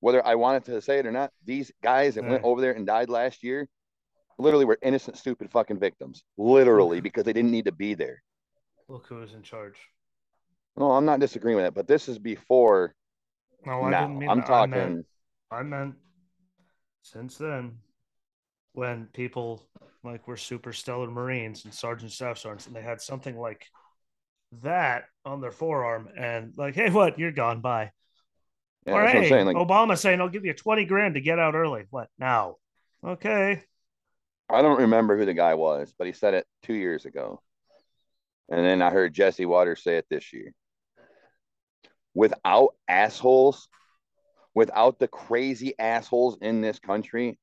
Whether 0.00 0.26
I 0.26 0.34
wanted 0.34 0.64
to 0.64 0.82
say 0.82 0.98
it 0.98 1.06
or 1.06 1.12
not, 1.12 1.30
these 1.44 1.70
guys 1.80 2.16
that 2.16 2.24
went 2.24 2.42
mm. 2.42 2.46
over 2.46 2.60
there 2.60 2.72
and 2.72 2.84
died 2.84 3.08
last 3.08 3.44
year 3.44 3.68
literally 4.36 4.64
were 4.64 4.78
innocent, 4.82 5.16
stupid 5.16 5.48
fucking 5.52 5.78
victims. 5.78 6.24
Literally, 6.36 6.98
mm. 6.98 7.04
because 7.04 7.22
they 7.22 7.32
didn't 7.32 7.52
need 7.52 7.66
to 7.66 7.72
be 7.72 7.94
there. 7.94 8.20
Look 8.88 9.06
who 9.06 9.16
was 9.16 9.34
in 9.34 9.42
charge. 9.42 9.76
No, 10.76 10.92
I'm 10.92 11.04
not 11.04 11.20
disagreeing 11.20 11.56
with 11.56 11.66
it, 11.66 11.74
but 11.74 11.88
this 11.88 12.08
is 12.08 12.18
before. 12.18 12.94
No, 13.66 13.82
I 13.82 13.90
now. 13.90 14.00
didn't 14.02 14.18
mean 14.18 14.28
I'm 14.28 14.38
that. 14.38 14.46
talking. 14.46 14.74
I 14.74 14.78
meant, 14.78 15.06
I 15.50 15.62
meant 15.62 15.94
since 17.02 17.36
then, 17.36 17.78
when 18.72 19.06
people 19.12 19.66
like 20.04 20.26
were 20.28 20.36
super 20.36 20.72
stellar 20.72 21.10
Marines 21.10 21.64
and 21.64 21.74
Sergeant 21.74 22.12
Staff 22.12 22.38
Sergeants, 22.38 22.66
and 22.66 22.76
they 22.76 22.82
had 22.82 23.00
something 23.00 23.36
like 23.36 23.66
that 24.62 25.04
on 25.24 25.40
their 25.40 25.50
forearm, 25.50 26.08
and 26.16 26.54
like, 26.56 26.74
hey, 26.74 26.90
what? 26.90 27.18
You're 27.18 27.32
gone. 27.32 27.60
Bye. 27.60 27.90
Yeah, 28.86 28.92
All 28.94 29.00
right. 29.00 29.28
Saying, 29.28 29.46
like, 29.46 29.56
Obama 29.56 29.98
saying, 29.98 30.20
"I'll 30.20 30.28
give 30.28 30.44
you 30.44 30.54
twenty 30.54 30.84
grand 30.84 31.14
to 31.14 31.20
get 31.20 31.38
out 31.38 31.54
early." 31.54 31.84
What 31.90 32.08
now? 32.18 32.56
Okay. 33.04 33.62
I 34.48 34.62
don't 34.62 34.80
remember 34.80 35.18
who 35.18 35.26
the 35.26 35.34
guy 35.34 35.54
was, 35.54 35.92
but 35.98 36.06
he 36.06 36.12
said 36.12 36.32
it 36.32 36.46
two 36.62 36.72
years 36.72 37.04
ago. 37.04 37.42
And 38.48 38.64
then 38.64 38.82
I 38.82 38.90
heard 38.90 39.12
Jesse 39.12 39.46
Watters 39.46 39.82
say 39.82 39.96
it 39.96 40.06
this 40.08 40.32
year 40.32 40.54
without 42.18 42.74
assholes, 42.88 43.68
without 44.52 44.98
the 44.98 45.06
crazy 45.06 45.74
assholes 45.78 46.36
in 46.40 46.60
this 46.60 46.80
country, 46.80 47.38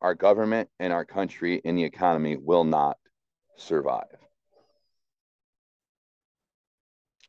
our 0.00 0.16
government 0.16 0.68
and 0.80 0.92
our 0.92 1.04
country 1.04 1.60
and 1.64 1.78
the 1.78 1.84
economy 1.84 2.36
will 2.36 2.64
not 2.64 2.96
survive. 3.56 4.16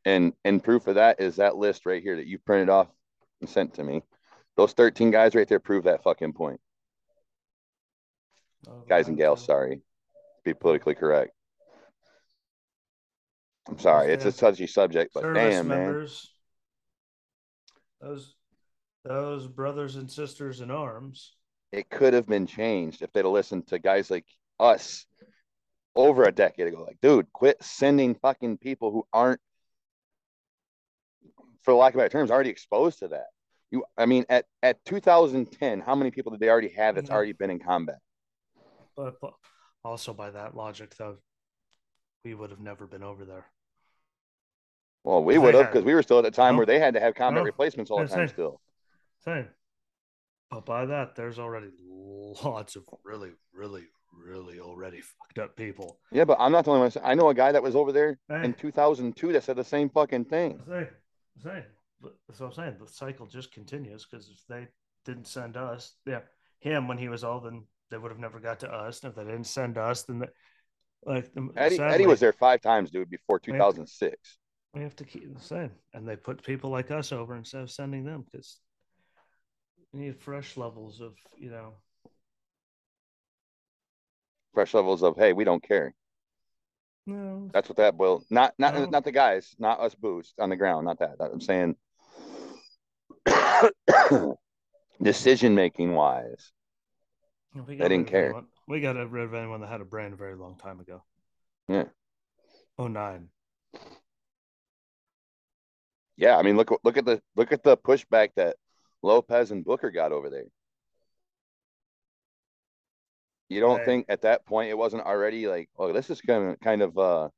And 0.06 0.34
and 0.44 0.64
proof 0.64 0.88
of 0.88 0.96
that 0.96 1.22
is 1.22 1.36
that 1.36 1.56
list 1.56 1.86
right 1.86 2.02
here 2.02 2.16
that 2.16 2.26
you 2.26 2.40
printed 2.40 2.70
off 2.70 2.88
and 3.42 3.50
sent 3.50 3.76
to 3.76 3.84
me. 3.84 4.02
Those 4.58 4.74
13 4.74 5.12
guys 5.12 5.36
right 5.36 5.48
there 5.48 5.60
prove 5.60 5.84
that 5.84 6.04
fucking 6.04 6.34
point. 6.34 6.60
Oh, 8.68 8.84
guys 8.90 9.08
and 9.08 9.18
gals, 9.18 9.46
sorry. 9.46 9.82
Be 10.44 10.56
politically 10.56 10.96
correct. 10.96 11.32
I'm 13.68 13.80
sorry, 13.80 14.12
it's 14.12 14.26
a 14.26 14.32
touchy 14.32 14.68
subject, 14.68 15.12
but 15.14 15.34
damn, 15.34 15.68
members, 15.68 16.32
those 18.02 18.36
those 19.04 19.48
brothers 19.48 19.96
and 19.96 20.10
sisters 20.10 20.62
in 20.62 20.72
arms. 20.72 21.36
It 21.72 21.90
could 21.90 22.14
have 22.14 22.28
been 22.28 22.48
changed 22.48 23.02
if 23.02 23.12
they'd 23.14 23.24
have 23.24 23.32
listened 23.32 23.68
to 23.68 23.80
guys 23.80 24.12
like 24.12 24.26
us 24.60 25.06
over 25.96 26.24
a 26.24 26.32
decade 26.32 26.68
ago. 26.68 26.84
Like, 26.86 27.00
dude, 27.02 27.32
quit 27.32 27.64
sending 27.64 28.16
fucking 28.16 28.58
people 28.58 28.92
who 28.92 29.06
aren't, 29.14 29.40
for 31.64 31.74
lack 31.74 31.94
of 31.94 32.00
better 32.00 32.10
terms, 32.10 32.32
already 32.32 32.50
exposed 32.50 33.00
to 33.00 33.10
that. 33.10 33.28
You, 33.72 33.86
I 33.98 34.06
mean, 34.06 34.26
at 34.30 34.46
at 34.62 34.84
2010, 34.86 35.80
how 35.80 35.96
many 35.96 36.12
people 36.12 36.32
did 36.32 36.42
they 36.42 36.50
already 36.50 36.70
have 36.70 36.96
that's 36.96 37.10
already 37.10 37.34
been 37.34 37.50
in 37.50 37.60
combat? 37.60 38.00
But, 38.98 39.22
but 39.22 39.34
also 39.86 40.14
by 40.14 40.32
that 40.32 40.56
logic, 40.56 40.94
though, 40.98 41.18
we 42.24 42.34
would 42.34 42.50
have 42.50 42.60
never 42.60 42.86
been 42.86 43.04
over 43.04 43.26
there. 43.26 43.46
Well, 45.04 45.24
we 45.24 45.38
would 45.38 45.56
have 45.56 45.72
because 45.72 45.84
we 45.84 45.94
were 45.94 46.04
still 46.04 46.20
at 46.20 46.26
a 46.26 46.32
time 46.32 46.54
no, 46.54 46.58
where 46.58 46.66
they 46.66 46.80
had 46.80 46.94
to 46.94 47.00
have 47.00 47.16
combat 47.16 47.42
no, 47.42 47.46
replacements 47.46 47.90
all 47.90 48.00
the 48.00 48.08
time. 48.08 48.28
Same, 48.28 48.28
still, 48.28 48.62
same. 49.26 49.48
But 50.52 50.66
by 50.66 50.86
that, 50.86 51.16
there's 51.16 51.40
already 51.40 51.70
lots 52.44 52.76
of 52.76 52.84
really, 53.04 53.32
really, 53.54 53.86
really 54.14 54.60
already 54.60 55.02
fucked 55.02 55.40
up 55.40 55.56
people. 55.56 56.00
Yeah, 56.12 56.26
but 56.26 56.38
I'm 56.40 56.52
not 56.52 56.66
the 56.66 56.72
only 56.72 56.82
one. 56.82 56.92
I 57.04 57.16
know 57.16 57.30
a 57.30 57.34
guy 57.34 57.52
that 57.52 57.64
was 57.64 57.76
over 57.76 57.92
there 57.92 58.20
hey. 58.30 58.44
in 58.44 58.54
2002 58.54 59.34
that 59.34 59.44
said 59.44 59.56
the 59.56 59.64
same 59.64 59.90
fucking 59.90 60.26
thing. 60.26 60.62
Say, 60.68 60.90
say. 61.42 61.66
So 62.34 62.46
I'm 62.46 62.54
saying 62.54 62.76
the 62.80 62.88
cycle 62.88 63.26
just 63.26 63.52
continues 63.52 64.06
because 64.06 64.30
if 64.30 64.46
they 64.48 64.68
didn't 65.06 65.28
send 65.28 65.58
us, 65.58 65.94
yeah, 66.06 66.22
him 66.60 66.88
when 66.88 66.98
he 66.98 67.10
was 67.10 67.24
old, 67.24 67.46
then 67.46 67.64
they 67.90 67.98
would 67.98 68.12
have 68.12 68.20
never 68.20 68.40
got 68.40 68.60
to 68.62 68.72
us. 68.72 69.04
And 69.04 69.12
if 69.12 69.16
they 69.16 69.24
didn't 69.24 69.46
send 69.46 69.78
us, 69.78 70.04
then 70.04 70.20
they, 70.20 70.28
like 71.06 71.34
the, 71.34 71.50
Eddie, 71.56 71.78
sadly, 71.78 71.94
Eddie 71.94 72.08
was 72.08 72.20
there 72.20 72.34
five 72.34 72.62
times, 72.62 72.92
dude, 72.92 73.10
before 73.10 73.40
2006 73.40 74.38
we 74.74 74.82
have 74.82 74.96
to 74.98 75.04
keep 75.04 75.34
the 75.34 75.44
same. 75.44 75.72
And 75.94 76.08
they 76.08 76.16
put 76.16 76.44
people 76.44 76.70
like 76.70 76.92
us 76.92 77.12
over 77.12 77.36
instead 77.36 77.62
of 77.62 77.72
sending 77.72 78.06
them 78.06 78.24
because 78.24 78.58
we 79.92 80.02
need 80.02 80.20
fresh 80.20 80.58
levels 80.58 81.02
of, 81.02 81.14
you 81.38 81.52
know, 81.52 81.74
fresh 84.54 84.74
levels 84.74 85.04
of 85.04 85.18
hey, 85.18 85.34
we 85.34 85.44
don't 85.44 85.64
care. 85.64 85.94
No, 87.08 87.50
that's 87.52 87.68
what 87.68 87.78
that 87.78 87.98
will 87.98 88.24
Not 88.30 88.54
not 88.60 88.76
no. 88.76 88.86
not 88.86 89.04
the 89.04 89.12
guys, 89.12 89.56
not 89.58 89.80
us 89.80 89.96
boost 89.96 90.36
on 90.40 90.50
the 90.50 90.56
ground. 90.56 90.86
Not 90.86 91.00
that. 91.00 91.18
I'm 91.20 91.42
saying 91.42 91.76
decision 95.02 95.56
making 95.56 95.94
wise. 95.94 96.52
We 97.68 97.76
they 97.76 97.90
didn't 97.90 98.08
care. 98.08 98.44
We 98.68 98.80
got 98.82 98.96
rid 98.96 99.24
of 99.24 99.34
anyone 99.34 99.62
that 99.62 99.68
had 99.68 99.82
a 99.82 99.86
brain 99.86 100.14
a 100.14 100.16
very 100.16 100.36
long 100.36 100.58
time 100.58 100.80
ago. 100.80 101.04
Yeah. 101.68 101.86
Oh 102.78 102.88
nine 102.88 103.30
yeah, 106.22 106.38
I 106.38 106.44
mean, 106.44 106.56
look 106.56 106.80
look 106.84 106.98
at 106.98 107.06
the 107.06 107.20
look 107.36 107.52
at 107.52 107.64
the 107.64 107.76
pushback 107.76 108.30
that 108.36 108.56
Lopez 109.02 109.50
and 109.50 109.66
Booker 109.66 109.90
got 109.90 110.12
over 110.12 110.30
there. 110.30 110.46
You 113.50 113.60
don't 113.60 113.78
right. 113.78 113.86
think 113.86 114.06
at 114.08 114.22
that 114.22 114.46
point 114.46 114.70
it 114.70 114.78
wasn't 114.78 115.04
already 115.04 115.48
like, 115.48 115.70
oh, 115.80 115.92
this 115.92 116.12
is 116.12 116.22
kind 116.22 116.52
of 116.52 116.60
kind 116.60 116.84
of 116.84 116.98
uh 116.98 117.30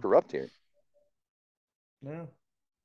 corrupt 0.00 0.30
here. 0.30 0.48
Yeah. 2.06 2.26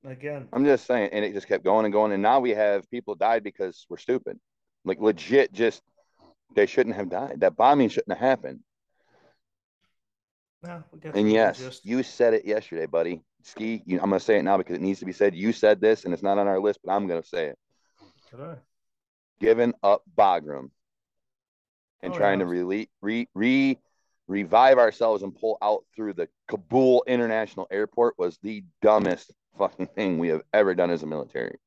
Again. 0.03 0.49
I'm 0.51 0.65
just 0.65 0.87
saying, 0.87 1.11
and 1.13 1.23
it 1.23 1.33
just 1.33 1.47
kept 1.47 1.63
going 1.63 1.85
and 1.85 1.93
going. 1.93 2.11
And 2.11 2.23
now 2.23 2.39
we 2.39 2.49
have 2.49 2.89
people 2.89 3.13
died 3.13 3.43
because 3.43 3.85
we're 3.89 3.97
stupid. 3.97 4.39
Like 4.83 4.99
legit 4.99 5.53
just 5.53 5.83
they 6.55 6.65
shouldn't 6.65 6.95
have 6.95 7.09
died. 7.09 7.41
That 7.41 7.55
bombing 7.55 7.89
shouldn't 7.89 8.17
have 8.17 8.27
happened. 8.27 8.59
Yeah, 10.63 10.81
and 11.13 11.29
yes, 11.29 11.59
just... 11.59 11.85
you 11.85 12.03
said 12.03 12.33
it 12.33 12.45
yesterday, 12.45 12.85
buddy. 12.85 13.21
Ski, 13.41 13.83
you, 13.85 13.99
I'm 13.99 14.09
going 14.09 14.19
to 14.19 14.25
say 14.25 14.37
it 14.37 14.43
now 14.43 14.57
because 14.57 14.75
it 14.75 14.81
needs 14.81 14.99
to 14.99 15.05
be 15.05 15.11
said. 15.11 15.35
You 15.35 15.51
said 15.51 15.81
this, 15.81 16.05
and 16.05 16.13
it's 16.13 16.23
not 16.23 16.37
on 16.37 16.47
our 16.47 16.59
list, 16.59 16.79
but 16.83 16.93
I'm 16.93 17.07
going 17.07 17.21
to 17.21 17.27
say 17.27 17.47
it. 17.47 17.57
I? 18.39 18.55
Giving 19.39 19.73
up 19.83 20.03
Bagram 20.17 20.69
and 22.01 22.13
oh, 22.13 22.17
trying 22.17 22.39
yeah. 22.39 22.45
to 22.45 22.63
re, 22.65 22.89
re, 23.01 23.27
re 23.33 23.77
revive 24.27 24.77
ourselves 24.77 25.21
and 25.21 25.35
pull 25.35 25.57
out 25.61 25.83
through 25.95 26.13
the 26.13 26.29
Kabul 26.47 27.03
International 27.07 27.67
Airport 27.69 28.17
was 28.17 28.37
the 28.41 28.63
dumbest 28.81 29.31
fucking 29.57 29.87
thing 29.87 30.17
we 30.17 30.29
have 30.29 30.41
ever 30.53 30.73
done 30.73 30.89
as 30.89 31.03
a 31.03 31.07
military. 31.07 31.57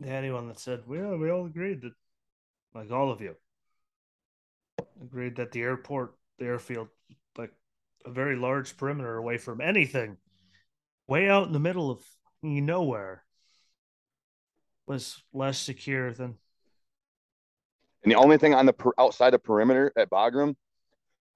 Yeah, 0.00 0.12
anyone 0.12 0.48
that 0.48 0.58
said, 0.58 0.82
well, 0.86 1.16
we 1.16 1.30
all 1.30 1.46
agreed 1.46 1.82
that, 1.82 1.92
like 2.74 2.90
all 2.90 3.10
of 3.10 3.20
you, 3.20 3.34
agreed 5.02 5.36
that 5.36 5.52
the 5.52 5.62
airport, 5.62 6.14
the 6.38 6.46
airfield, 6.46 6.88
like 7.36 7.52
a 8.04 8.10
very 8.10 8.36
large 8.36 8.76
perimeter 8.76 9.16
away 9.16 9.38
from 9.38 9.60
anything 9.60 10.16
way 11.06 11.28
out 11.28 11.46
in 11.46 11.52
the 11.52 11.60
middle 11.60 11.90
of 11.90 12.00
nowhere 12.42 13.24
was 14.86 15.22
less 15.32 15.58
secure 15.58 16.12
than. 16.12 16.36
And 18.02 18.12
the 18.12 18.16
only 18.16 18.36
thing 18.36 18.54
on 18.54 18.66
the 18.66 18.72
per, 18.72 18.92
outside 18.98 19.30
the 19.30 19.38
perimeter 19.38 19.92
at 19.96 20.10
Bagram 20.10 20.54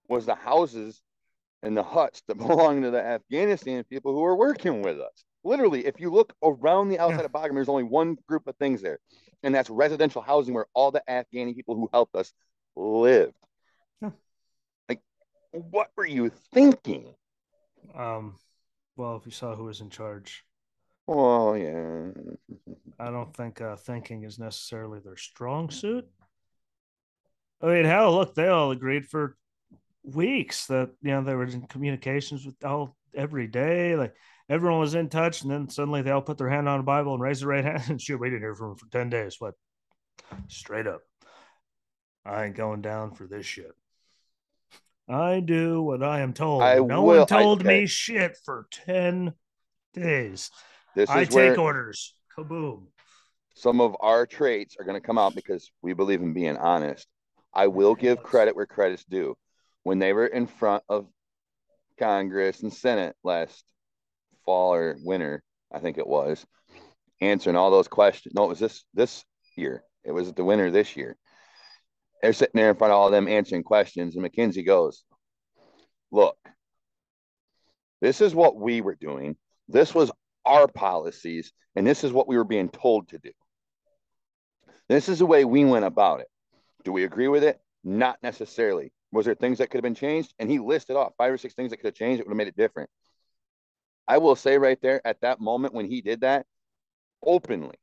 was 0.09 0.27
the 0.27 0.35
houses 0.35 1.03
and 1.63 1.77
the 1.77 1.83
huts 1.83 2.23
that 2.29 2.35
belonged 2.39 2.85
to 2.85 2.91
the 2.91 3.03
Afghanistan 3.03 3.85
people 3.85 4.13
who 4.13 4.21
were 4.21 4.37
working 4.37 4.83
with 4.83 5.01
us. 5.01 5.25
Literally, 5.45 5.87
if 5.87 6.01
you 6.01 6.11
look 6.11 6.35
around 6.43 6.89
the 6.89 6.99
outside 6.99 7.21
yeah. 7.21 7.25
of 7.27 7.33
Bagram, 7.33 7.55
there's 7.55 7.69
only 7.69 7.85
one 7.85 8.19
group 8.27 8.47
of 8.47 8.57
things 8.57 8.83
there, 8.83 8.99
and 9.43 9.55
that's 9.55 9.71
residential 9.71 10.21
housing 10.21 10.53
where 10.53 10.67
all 10.75 10.91
the 10.91 11.03
Afghani 11.09 11.55
people 11.55 11.75
who 11.75 11.89
helped 11.93 12.15
us 12.17 12.33
lived. 12.79 13.35
Yeah. 14.01 14.11
Like, 14.89 15.03
what 15.53 15.91
were 15.97 16.07
you 16.07 16.31
thinking? 16.53 17.15
Um, 17.95 18.37
well, 18.97 19.17
if 19.17 19.27
you 19.27 19.33
saw 19.33 19.55
who 19.55 19.65
was 19.65 19.81
in 19.81 19.91
charge, 19.91 20.45
Oh 21.09 21.55
yeah. 21.55 22.11
I 23.01 23.11
don't 23.11 23.35
think 23.35 23.63
uh, 23.63 23.77
thinking 23.77 24.25
is 24.25 24.39
necessarily 24.39 25.01
their 25.01 25.17
strong 25.17 25.71
suit. 25.71 26.07
I 27.63 27.67
mean, 27.67 27.87
hell, 27.87 28.15
look, 28.15 28.35
they 28.35 28.49
all 28.49 28.71
agreed 28.71 29.07
for 29.07 29.37
weeks 30.03 30.67
that 30.67 30.91
you 31.01 31.11
know 31.13 31.23
they 31.23 31.35
were 31.35 31.45
in 31.45 31.67
communications 31.67 32.45
with 32.45 32.63
all 32.63 32.95
every 33.15 33.47
day. 33.47 33.97
Like 33.97 34.15
everyone 34.51 34.81
was 34.81 34.95
in 34.95 35.09
touch, 35.09 35.43
and 35.43 35.51
then 35.51 35.71
suddenly 35.71 36.03
they 36.03 36.11
all 36.11 36.21
put 36.21 36.37
their 36.37 36.51
hand 36.51 36.69
on 36.69 36.81
a 36.81 36.85
Bible 36.85 37.15
and 37.15 37.23
raise 37.23 37.41
the 37.41 37.47
right 37.47 37.65
hand 37.65 37.85
and 37.89 38.01
shoot. 38.01 38.21
We 38.21 38.29
didn't 38.29 38.43
hear 38.43 38.55
from 38.55 38.71
them 38.71 38.77
for 38.77 38.91
ten 38.91 39.09
days. 39.09 39.37
What? 39.39 39.55
Straight 40.49 40.87
up, 40.87 41.01
I 42.29 42.45
ain't 42.45 42.57
going 42.57 42.83
down 42.83 43.13
for 43.13 43.27
this 43.27 43.47
shit. 43.47 43.73
I 45.09 45.41
do 45.41 45.81
what 45.83 46.03
I 46.03 46.21
am 46.21 46.35
told. 46.35 46.63
I 46.63 46.75
no 46.77 47.03
will- 47.03 47.19
one 47.19 47.27
told 47.27 47.63
I- 47.63 47.69
me 47.69 47.87
shit 47.87 48.37
for 48.45 48.67
ten 48.71 49.33
days. 49.95 50.51
This 50.95 51.09
I 51.09 51.23
is 51.23 51.31
where 51.31 51.51
take 51.51 51.59
orders. 51.59 52.15
Kaboom. 52.37 52.87
some 53.55 53.81
of 53.81 53.97
our 54.01 54.27
traits 54.27 54.77
are 54.79 54.85
going 54.85 55.01
to 55.01 55.05
come 55.05 55.19
out 55.19 55.35
because 55.35 55.69
we 55.83 55.93
believe 55.93 56.21
in 56.23 56.33
being 56.33 56.57
honest. 56.57 57.09
I 57.53 57.67
will 57.67 57.95
give 57.97 58.23
credit 58.23 58.55
where 58.55 58.67
credit's 58.67 59.05
due. 59.05 59.37
When 59.83 59.99
they 59.99 60.13
were 60.13 60.27
in 60.27 60.47
front 60.47 60.85
of 60.89 61.09
Congress 61.99 62.63
and 62.63 62.73
Senate 62.73 63.17
last 63.25 63.65
fall 64.45 64.75
or 64.75 64.97
winter, 65.03 65.43
I 65.73 65.81
think 65.81 65.99
it 65.99 66.07
was, 66.07 66.47
answering 67.21 67.57
all 67.57 67.71
those 67.73 67.89
questions. 67.89 68.35
No, 68.35 68.45
it 68.45 68.49
was 68.49 68.61
this 68.61 68.85
this 68.95 69.25
year. 69.57 69.83
It 70.05 70.13
was 70.13 70.33
the 70.33 70.45
winter 70.45 70.71
this 70.71 70.97
year. 70.97 71.17
They're 72.23 72.33
sitting 72.33 72.59
there 72.59 72.71
in 72.71 72.77
front 72.77 72.93
of 72.93 72.99
all 72.99 73.07
of 73.07 73.13
them 73.13 73.29
answering 73.29 73.63
questions, 73.63 74.17
and 74.17 74.25
McKenzie 74.25 74.67
goes, 74.67 75.05
"Look, 76.11 76.37
this 78.01 78.21
is 78.21 78.35
what 78.35 78.57
we 78.57 78.81
were 78.81 78.95
doing. 78.95 79.37
This 79.69 79.95
was 79.95 80.11
our 80.45 80.67
policies, 80.67 81.53
and 81.77 81.87
this 81.87 82.05
is 82.05 82.13
what 82.13 82.29
we 82.29 82.37
were 82.37 82.45
being 82.45 82.71
told 82.71 83.09
to 83.09 83.19
do. 83.19 83.31
This 84.89 85.09
is 85.09 85.19
the 85.19 85.27
way 85.27 85.45
we 85.45 85.65
went 85.65 85.85
about 85.85 86.21
it. 86.21 86.29
Do 86.85 86.93
we 86.93 87.05
agree 87.05 87.29
with 87.29 87.45
it? 87.45 87.61
Not 87.85 88.19
necessarily. 88.23 88.93
Was 89.13 89.27
there 89.27 89.35
things 89.35 89.59
that 89.59 89.69
could 89.69 89.79
have 89.79 89.83
been 89.83 89.95
changed? 89.95 90.33
And 90.39 90.51
he 90.51 90.59
listed 90.59 90.97
off 90.97 91.13
five 91.19 91.33
or 91.33 91.39
six 91.39 91.55
things 91.55 91.71
that 91.71 91.77
could 91.77 91.87
have 91.87 91.95
changed. 91.95 92.21
It 92.21 92.27
would 92.27 92.33
have 92.33 92.39
made 92.39 92.49
it 92.49 92.57
different. 92.57 92.91
I 94.07 94.19
will 94.19 94.37
say 94.37 94.57
right 94.57 94.81
there 94.81 95.07
at 95.07 95.21
that 95.21 95.41
moment 95.41 95.75
when 95.75 95.87
he 95.87 96.01
did 96.01 96.23
that 96.23 96.47
openly 97.23 97.77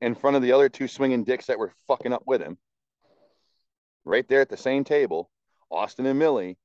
in 0.00 0.14
front 0.14 0.36
of 0.36 0.42
the 0.42 0.52
other 0.52 0.68
two 0.68 0.88
swinging 0.88 1.24
dicks 1.24 1.46
that 1.46 1.58
were 1.58 1.72
fucking 1.86 2.12
up 2.12 2.22
with 2.26 2.40
him, 2.40 2.56
right 4.08 4.26
there 4.28 4.40
at 4.40 4.48
the 4.48 4.56
same 4.56 4.84
table, 4.84 5.30
Austin 5.70 6.06
and 6.06 6.20
Milley, 6.20 6.56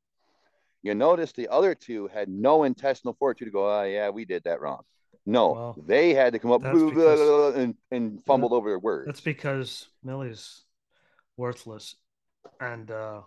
you 0.81 0.95
notice 0.95 1.31
the 1.31 1.49
other 1.49 1.75
two 1.75 2.07
had 2.07 2.29
no 2.29 2.63
intestinal 2.63 3.13
fortitude 3.13 3.47
to 3.47 3.51
go, 3.51 3.69
oh, 3.69 3.83
yeah, 3.83 4.09
we 4.09 4.25
did 4.25 4.43
that 4.45 4.61
wrong. 4.61 4.81
No, 5.25 5.51
Well, 5.51 5.77
they 5.85 6.13
had 6.13 6.33
to 6.33 6.39
come 6.39 6.51
up 6.51 6.61
that's 6.61 6.77
because- 6.83 7.55
and, 7.55 7.75
and 7.91 8.23
fumbled 8.25 8.53
over 8.53 8.69
their 8.69 8.79
words. 8.79 9.05
That's 9.05 9.21
because 9.21 9.87
Milley's 10.03 10.63
worthless, 11.37 11.95
and 12.59 12.91
uh, 12.91 13.21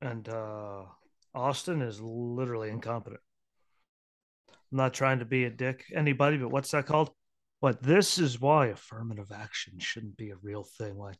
and 0.00 0.28
uh, 0.28 0.84
Austin 1.34 1.82
is 1.82 2.00
literally 2.00 2.70
incompetent. 2.70 3.20
I'm 4.72 4.78
not 4.78 4.94
trying 4.94 5.18
to 5.18 5.24
be 5.26 5.44
a 5.44 5.50
dick 5.50 5.84
anybody, 5.94 6.38
but 6.38 6.50
what's 6.50 6.70
that 6.70 6.86
called? 6.86 7.10
But 7.60 7.82
this 7.82 8.18
is 8.18 8.40
why 8.40 8.68
affirmative 8.68 9.30
action 9.32 9.78
shouldn't 9.78 10.16
be 10.16 10.30
a 10.30 10.36
real 10.42 10.64
thing. 10.64 10.96
Like 10.96 11.16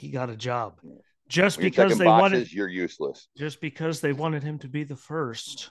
he 0.00 0.10
got 0.10 0.30
a 0.30 0.36
job 0.36 0.80
just 1.28 1.58
When 1.58 1.66
because 1.66 1.98
they 1.98 2.06
boxes, 2.06 2.20
wanted 2.22 2.52
you're 2.52 2.68
useless. 2.68 3.28
just 3.36 3.60
because 3.60 4.00
they 4.00 4.12
wanted 4.12 4.42
him 4.42 4.58
to 4.60 4.68
be 4.68 4.84
the 4.84 4.96
first. 4.96 5.70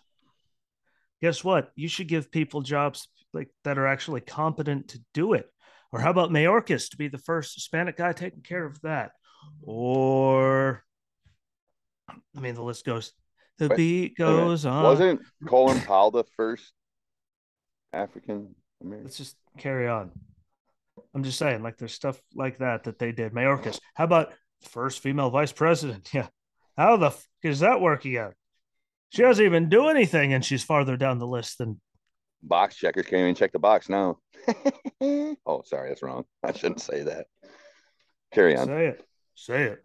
Guess 1.22 1.44
what? 1.44 1.72
You 1.76 1.90
should 1.90 2.08
give 2.08 2.32
people 2.32 2.62
jobs 2.62 3.10
like 3.34 3.50
that 3.66 3.78
are 3.78 3.88
actually 3.88 4.22
competent 4.22 4.90
to 4.90 5.02
do 5.14 5.34
it. 5.34 5.48
Or 5.92 6.00
how 6.00 6.12
about 6.12 6.30
Mayorkas 6.30 6.92
to 6.92 6.98
be 6.98 7.08
the 7.08 7.18
first 7.18 7.56
Hispanic 7.56 7.98
guy 7.98 8.14
taking 8.14 8.42
care 8.42 8.64
of 8.64 8.80
that? 8.82 9.12
Or 9.64 10.84
I 12.08 12.40
mean 12.40 12.56
the 12.56 12.64
list 12.64 12.86
goes 12.86 13.12
the 13.58 13.68
Wait, 13.68 13.78
beat 13.78 14.14
Wait 14.18 14.26
a 14.26 14.28
goes 14.28 14.66
on. 14.66 14.84
Wasn't 14.84 15.22
Colin 15.46 15.82
Powell 15.82 16.12
the 16.12 16.24
first 16.38 16.72
African 17.92 18.56
American? 18.82 19.06
Let's 19.06 19.18
just 19.18 19.36
carry 19.58 19.88
on. 19.90 20.12
I'm 21.14 21.24
just 21.24 21.38
saying, 21.38 21.64
like 21.64 21.78
there's 21.78 21.94
stuff 21.94 22.22
like 22.36 22.60
that 22.60 22.84
that 22.84 23.00
they 23.00 23.12
did. 23.12 23.34
Mayorkas. 23.34 23.80
How 23.94 24.04
about 24.06 24.34
first 24.70 25.00
female 25.00 25.30
vice 25.30 25.52
president? 25.52 26.10
Yeah. 26.14 26.28
How 26.78 26.96
the 26.96 27.08
f- 27.08 27.28
is 27.44 27.60
that 27.60 27.82
working 27.82 28.18
out? 28.18 28.36
She 29.10 29.22
doesn't 29.22 29.44
even 29.44 29.68
do 29.68 29.90
anything, 29.90 30.32
and 30.32 30.46
she's 30.46 30.64
farther 30.64 30.96
down 30.96 31.20
the 31.20 31.28
list 31.28 31.58
than 31.58 31.82
Box 32.42 32.76
checkers 32.76 33.06
can't 33.06 33.22
even 33.22 33.36
check 33.36 33.52
the 33.52 33.60
box 33.60 33.90
now. 33.90 34.18
oh, 35.02 35.62
sorry, 35.66 35.90
that's 35.90 36.02
wrong. 36.02 36.26
I 36.44 36.54
shouldn't 36.54 36.82
say 36.82 37.04
that. 37.04 37.28
Carry 38.34 38.56
on. 38.56 38.68
Say 38.68 38.88
it. 38.88 39.06
Say 39.36 39.64
it. 39.64 39.84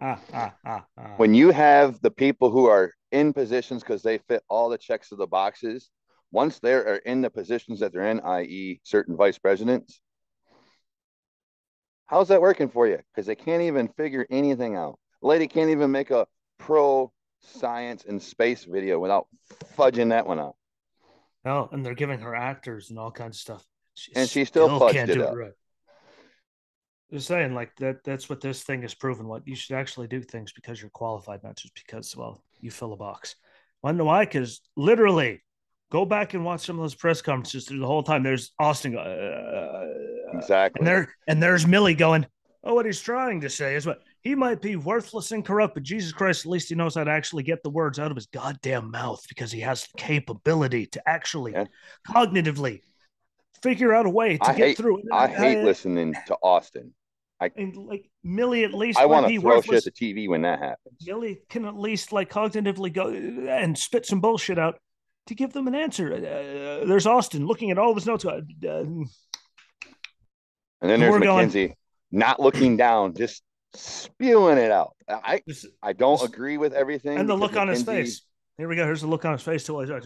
Ah, 0.00 0.20
ah, 0.32 0.54
ah, 0.64 0.84
ah. 0.98 1.14
When 1.16 1.34
you 1.34 1.50
have 1.50 2.00
the 2.00 2.10
people 2.10 2.50
who 2.50 2.66
are 2.66 2.92
in 3.12 3.32
positions 3.32 3.82
because 3.82 4.02
they 4.02 4.18
fit 4.18 4.42
all 4.48 4.68
the 4.68 4.78
checks 4.78 5.12
of 5.12 5.18
the 5.18 5.26
boxes, 5.26 5.90
once 6.32 6.58
they 6.58 6.74
are 6.74 6.96
in 6.96 7.20
the 7.20 7.30
positions 7.30 7.80
that 7.80 7.92
they're 7.92 8.10
in, 8.10 8.20
i.e., 8.20 8.80
certain 8.82 9.16
vice 9.16 9.38
presidents, 9.38 10.00
how's 12.06 12.28
that 12.28 12.40
working 12.40 12.68
for 12.68 12.86
you? 12.86 12.98
Because 13.12 13.26
they 13.26 13.34
can't 13.34 13.62
even 13.62 13.88
figure 13.88 14.26
anything 14.30 14.76
out. 14.76 14.98
Lady 15.22 15.46
can't 15.46 15.70
even 15.70 15.90
make 15.90 16.10
a 16.10 16.26
pro 16.58 17.12
science 17.40 18.04
and 18.06 18.22
space 18.22 18.64
video 18.64 18.98
without 18.98 19.26
fudging 19.76 20.10
that 20.10 20.26
one 20.26 20.38
up. 20.38 20.56
No, 21.44 21.68
and 21.72 21.84
they're 21.84 21.94
giving 21.94 22.20
her 22.20 22.34
actors 22.34 22.90
and 22.90 22.98
all 22.98 23.10
kinds 23.10 23.36
of 23.36 23.40
stuff. 23.40 23.66
And 24.16 24.28
she 24.28 24.44
still 24.44 24.68
fudged 24.68 24.92
can't 24.92 25.10
it 25.10 25.14
do 25.14 25.24
up. 25.24 25.34
it 25.34 25.36
right. 25.36 25.52
Just 27.12 27.28
saying, 27.28 27.54
like 27.54 27.76
that. 27.76 28.02
That's 28.02 28.28
what 28.28 28.40
this 28.40 28.62
thing 28.62 28.82
has 28.82 28.94
proven. 28.94 29.28
What 29.28 29.46
you 29.46 29.54
should 29.54 29.76
actually 29.76 30.08
do 30.08 30.20
things 30.20 30.52
because 30.52 30.80
you're 30.80 30.90
qualified, 30.90 31.44
not 31.44 31.56
just 31.56 31.74
because 31.74 32.16
well 32.16 32.42
you 32.60 32.70
fill 32.70 32.92
a 32.92 32.96
box. 32.96 33.36
Wonder 33.82 34.04
why? 34.04 34.24
Because 34.24 34.60
literally, 34.76 35.42
go 35.92 36.04
back 36.06 36.34
and 36.34 36.44
watch 36.44 36.62
some 36.62 36.76
of 36.76 36.82
those 36.82 36.94
press 36.94 37.20
conferences 37.22 37.66
through 37.66 37.80
the 37.80 37.86
whole 37.86 38.02
time. 38.02 38.22
There's 38.22 38.52
Austin, 38.58 38.96
uh, 38.96 39.84
Exactly. 40.38 40.80
and 40.80 40.86
there 40.86 41.14
and 41.28 41.42
there's 41.42 41.64
Milley 41.64 41.96
going, 41.96 42.26
"Oh, 42.62 42.74
what 42.74 42.86
he's 42.86 43.00
trying 43.00 43.40
to 43.42 43.50
say 43.50 43.74
is 43.76 43.86
what 43.86 44.00
he 44.22 44.34
might 44.34 44.60
be 44.62 44.76
worthless 44.76 45.32
and 45.32 45.44
corrupt, 45.44 45.74
but 45.74 45.82
Jesus 45.82 46.12
Christ, 46.12 46.46
at 46.46 46.50
least 46.50 46.68
he 46.70 46.74
knows 46.74 46.94
how 46.94 47.04
to 47.04 47.10
actually 47.10 47.42
get 47.42 47.62
the 47.62 47.70
words 47.70 47.98
out 47.98 48.10
of 48.10 48.16
his 48.16 48.26
goddamn 48.26 48.90
mouth 48.90 49.22
because 49.28 49.52
he 49.52 49.60
has 49.60 49.82
the 49.82 49.98
capability 49.98 50.86
to 50.86 51.08
actually 51.08 51.52
Yeah. 51.52 51.64
cognitively 52.08 52.80
figure 53.62 53.94
out 53.94 54.06
a 54.06 54.10
way 54.10 54.36
to 54.38 54.44
I 54.44 54.54
get 54.54 54.66
hate- 54.68 54.76
through 54.78 54.98
it." 54.98 55.04
I 55.12 55.26
hate 55.28 55.62
listening 55.64 56.14
to 56.26 56.36
Austin. 56.42 56.94
I 57.40 57.50
and 57.56 57.76
like 57.76 58.08
Milley, 58.24 58.64
at 58.64 58.72
least 58.72 58.98
I 58.98 59.06
want 59.06 59.26
to 59.28 59.40
throw 59.40 59.60
shit 59.60 59.74
at 59.74 59.84
the 59.84 59.90
TV 59.90 60.28
when 60.28 60.42
that 60.42 60.60
happens. 60.60 61.04
Milley 61.06 61.38
can 61.48 61.64
at 61.64 61.74
least 61.76 62.12
like 62.12 62.30
cognitively 62.30 62.92
go 62.92 63.08
and 63.08 63.76
spit 63.76 64.06
some 64.06 64.20
bullshit 64.20 64.58
out 64.58 64.78
to 65.26 65.34
give 65.34 65.52
them 65.52 65.66
an 65.66 65.74
answer. 65.74 66.14
Uh, 66.14 66.86
there's 66.86 67.06
Austin 67.06 67.44
looking 67.46 67.70
at 67.70 67.78
all 67.78 67.90
of 67.90 67.96
his 67.96 68.06
notes. 68.06 68.24
Uh, 68.24 68.40
And 70.84 70.90
then 70.90 71.00
there's 71.00 71.12
We're 71.12 71.20
going- 71.20 71.74
not 72.10 72.40
looking 72.40 72.76
down, 72.76 73.14
just 73.14 73.42
spewing 73.72 74.58
it 74.58 74.70
out. 74.70 74.94
I 75.08 75.42
I 75.82 75.94
don't 75.94 76.22
agree 76.22 76.58
with 76.58 76.74
everything. 76.74 77.16
and 77.16 77.26
the 77.26 77.34
look 77.34 77.56
on 77.56 77.68
his 77.68 77.82
face. 77.82 78.20
Here 78.58 78.68
we 78.68 78.76
go. 78.76 78.84
Here's 78.84 79.00
the 79.00 79.06
look 79.06 79.24
on 79.24 79.32
his 79.32 79.40
face 79.40 79.64
too. 79.64 79.80
Like, 79.82 80.04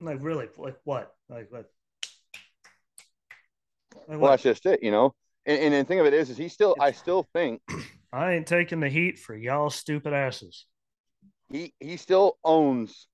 like 0.00 0.18
really, 0.22 0.48
like 0.56 0.76
what? 0.84 1.14
Like 1.28 1.52
what? 1.52 1.70
Like 3.94 4.08
Well, 4.08 4.18
what? 4.20 4.30
that's 4.30 4.42
just 4.44 4.64
it, 4.64 4.82
you 4.82 4.90
know. 4.90 5.14
And, 5.44 5.60
and 5.60 5.74
the 5.74 5.84
thing 5.84 6.00
of 6.00 6.06
it 6.06 6.14
is, 6.14 6.30
is 6.30 6.38
he 6.38 6.48
still? 6.48 6.74
I 6.80 6.92
still 6.92 7.28
think 7.34 7.60
I 8.10 8.32
ain't 8.32 8.46
taking 8.46 8.80
the 8.80 8.88
heat 8.88 9.18
for 9.18 9.36
y'all 9.36 9.68
stupid 9.68 10.14
asses. 10.14 10.64
he 11.50 11.74
he 11.78 11.98
still 11.98 12.38
owns 12.42 13.06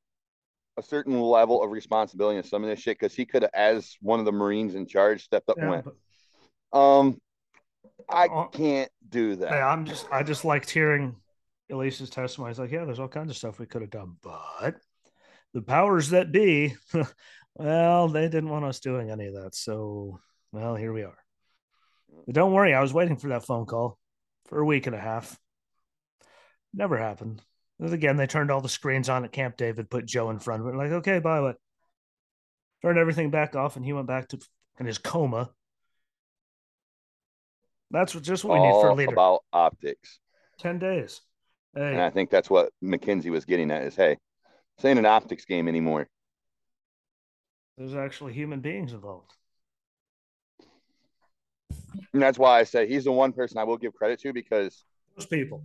a 0.79 0.83
certain 0.83 1.21
level 1.21 1.63
of 1.63 1.71
responsibility 1.71 2.39
in 2.39 2.45
some 2.45 2.63
of 2.63 2.71
this 2.71 2.79
shit 2.79 2.99
because 2.99 3.15
he 3.15 3.27
could 3.27 3.43
have, 3.43 3.51
as 3.53 3.97
one 4.01 4.21
of 4.21 4.25
the 4.25 4.33
Marines 4.33 4.75
in 4.77 4.87
charge, 4.87 5.25
stepped 5.25 5.51
up 5.51 5.59
and 5.59 5.69
went, 5.69 5.85
but- 6.73 6.79
um, 6.79 7.21
I 8.09 8.27
Uh, 8.27 8.47
can't 8.49 8.91
do 9.09 9.37
that. 9.37 9.51
Yeah, 9.51 9.67
I'm 9.69 9.85
just 9.85 10.07
I 10.13 10.23
just 10.23 10.45
liked 10.45 10.71
hearing 10.71 11.17
Elise's 11.69 12.11
testimony. 12.11 12.51
He's 12.53 12.59
like, 12.61 12.71
yeah, 12.71 12.85
there's 12.85 13.01
all 13.01 13.09
kinds 13.09 13.31
of 13.31 13.37
stuff 13.37 13.59
we 13.59 13.67
could 13.67 13.83
have 13.83 13.91
done, 13.91 14.17
but 14.23 14.77
the 15.53 15.63
powers 15.63 16.11
that 16.11 16.31
be, 16.31 16.77
well, 17.55 18.09
they 18.09 18.29
didn't 18.29 18.51
want 18.51 18.65
us 18.65 18.81
doing 18.81 19.11
any 19.11 19.27
of 19.27 19.35
that. 19.35 19.55
So, 19.55 20.21
well, 20.53 20.77
here 20.77 20.93
we 20.93 21.03
are. 21.03 21.19
But 22.27 22.35
don't 22.35 22.53
worry, 22.53 22.73
I 22.73 22.81
was 22.81 22.95
waiting 22.95 23.17
for 23.17 23.29
that 23.29 23.45
phone 23.45 23.67
call 23.67 23.99
for 24.47 24.61
a 24.61 24.65
week 24.65 24.87
and 24.87 24.95
a 24.97 25.01
half. 25.01 25.39
Never 26.73 26.97
happened. 26.97 27.43
And 27.81 27.93
again, 27.93 28.17
they 28.17 28.27
turned 28.27 28.51
all 28.51 28.61
the 28.61 28.69
screens 28.69 29.09
on 29.09 29.25
at 29.25 29.33
Camp 29.33 29.57
David, 29.57 29.91
put 29.91 30.07
Joe 30.07 30.31
in 30.31 30.39
front 30.41 30.63
of 30.63 30.69
it, 30.69 30.77
like, 30.77 30.91
okay, 30.91 31.21
bye, 31.21 31.41
what? 31.41 31.57
Turned 32.83 32.99
everything 32.99 33.31
back 33.31 33.55
off, 33.57 33.77
and 33.77 33.85
he 33.85 33.93
went 33.93 34.07
back 34.07 34.29
to 34.29 34.39
in 34.79 34.87
his 34.87 34.99
coma. 34.99 35.51
That's 37.91 38.15
what, 38.15 38.25
just 38.25 38.45
what 38.45 38.61
we 38.61 38.67
need 38.67 38.73
for 38.73 38.89
a 38.89 38.91
All 38.91 38.97
leader. 38.97 39.13
about 39.13 39.45
optics. 39.53 40.19
10 40.59 40.79
days. 40.79 41.21
Hey, 41.75 41.93
And 41.93 42.01
I 42.01 42.11
think 42.11 42.31
that's 42.31 42.51
what 42.51 42.73
McKenzie 42.83 43.31
was 43.31 43.45
getting 43.45 43.71
at 43.71 43.83
is 43.85 43.95
hey, 43.97 44.17
This 44.77 44.85
ain't 44.85 44.99
an 44.99 45.07
optics 45.07 45.45
game 45.45 45.69
anymore. 45.69 46.09
There's 47.77 47.95
actually 47.95 48.33
human 48.33 48.61
beings 48.61 48.93
involved. 48.93 49.33
And 52.13 52.23
that's 52.23 52.39
why 52.39 52.59
I 52.59 52.65
say 52.65 52.89
he's 52.89 53.05
the 53.05 53.13
one 53.13 53.33
person 53.33 53.59
I 53.59 53.65
will 53.65 53.77
give 53.77 53.95
credit 53.95 54.21
to 54.21 54.33
because 54.33 54.85
those 55.17 55.27
people. 55.27 55.63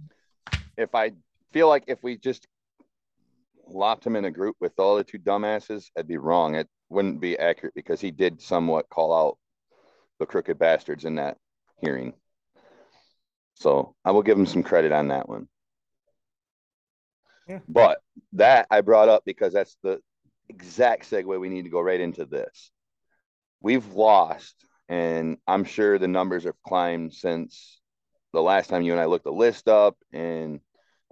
If 0.78 0.94
I 0.96 1.12
feel 1.54 1.70
like 1.70 1.86
if 1.88 2.02
we 2.02 2.18
just 2.18 2.48
lopped 3.68 4.06
him 4.06 4.16
in 4.16 4.26
a 4.26 4.32
group 4.32 4.56
with 4.60 4.74
all 4.80 4.98
the 4.98 5.04
two 5.04 5.20
dumbasses, 5.20 5.86
I'd 5.98 6.08
be 6.08 6.18
wrong. 6.18 6.56
It 6.56 6.68
wouldn't 6.90 7.22
be 7.22 7.38
accurate 7.38 7.76
because 7.76 8.02
he 8.02 8.12
did 8.12 8.42
somewhat 8.42 8.90
call 8.90 9.14
out 9.14 9.38
the 10.20 10.26
crooked 10.26 10.60
bastards 10.60 11.06
in 11.06 11.16
that 11.16 11.38
hearing. 11.80 12.14
So 13.56 13.96
I 14.04 14.12
will 14.12 14.24
give 14.24 14.38
him 14.38 14.48
some 14.48 14.64
credit 14.64 14.92
on 14.92 15.10
that 15.10 15.30
one. 15.30 15.48
Yeah. 17.48 17.60
But 17.68 18.00
that 18.34 18.68
I 18.72 18.82
brought 18.82 19.10
up 19.10 19.24
because 19.26 19.54
that's 19.54 19.78
the 19.84 20.00
exact 20.50 21.10
segue 21.10 21.40
we 21.40 21.50
need 21.50 21.64
to 21.64 21.70
go 21.70 21.82
right 21.82 22.00
into 22.00 22.26
this. 22.26 22.72
We've 23.62 23.94
lost, 23.94 24.56
and 24.90 25.38
I'm 25.48 25.66
sure 25.66 25.98
the 25.98 26.08
numbers 26.08 26.46
have 26.46 26.62
climbed 26.66 27.14
since 27.14 27.80
the 28.34 28.42
last 28.42 28.70
time 28.70 28.82
you 28.82 28.92
and 28.92 29.02
I 29.02 29.06
looked 29.06 29.26
the 29.26 29.32
list 29.32 29.68
up, 29.68 29.98
and 30.12 30.60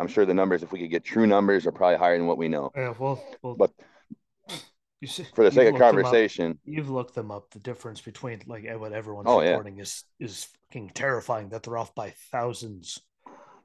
I'm 0.01 0.07
sure 0.07 0.25
the 0.25 0.33
numbers, 0.33 0.63
if 0.63 0.71
we 0.71 0.79
could 0.79 0.89
get 0.89 1.03
true 1.03 1.27
numbers, 1.27 1.67
are 1.67 1.71
probably 1.71 1.97
higher 1.97 2.17
than 2.17 2.25
what 2.25 2.37
we 2.39 2.47
know. 2.47 2.71
Yeah, 2.75 2.93
well, 2.97 3.23
well 3.43 3.55
But 3.55 3.71
you 4.99 5.07
see, 5.07 5.25
for 5.35 5.43
the 5.43 5.51
sake 5.51 5.69
of 5.69 5.75
up. 5.75 5.79
conversation, 5.81 6.57
You've 6.65 6.89
looked 6.89 7.13
them 7.13 7.29
up. 7.29 7.51
The 7.51 7.59
difference 7.59 8.01
between 8.01 8.41
like 8.47 8.65
eh, 8.65 8.73
what 8.73 8.93
everyone's 8.93 9.27
Oh, 9.29 9.41
yeah. 9.41 9.49
reporting 9.51 9.77
is 9.79 10.03
is 10.19 10.47
fucking 10.69 10.89
terrifying. 10.95 11.49
That 11.49 11.61
they're 11.63 11.77
off 11.77 11.93
by 11.93 12.13
thousands. 12.31 12.99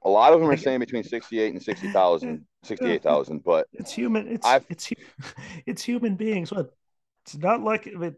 a 0.03 0.09
lot 0.09 0.31
of 0.33 0.39
them 0.39 0.49
are 0.49 0.57
saying 0.57 0.79
between 0.79 1.03
68 1.03 1.53
and 1.53 1.61
60,000, 1.63 2.45
68,000. 2.63 3.43
But 3.43 3.65
It's 3.73 3.91
human. 3.91 4.27
It's 4.27 4.45
I've- 4.45 4.65
it's 4.69 4.89
it's 5.65 5.83
human 5.83 6.15
beings. 6.15 6.51
What? 6.51 6.69
It's 7.25 7.35
not 7.35 7.61
like 7.63 7.87
it, 7.87 8.15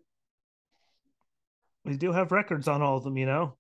we 1.86 1.98
do 1.98 2.12
have 2.12 2.32
records 2.34 2.68
on 2.68 2.82
all 2.82 2.98
of 2.98 3.04
them. 3.06 3.18
You 3.18 3.26
know. 3.28 3.56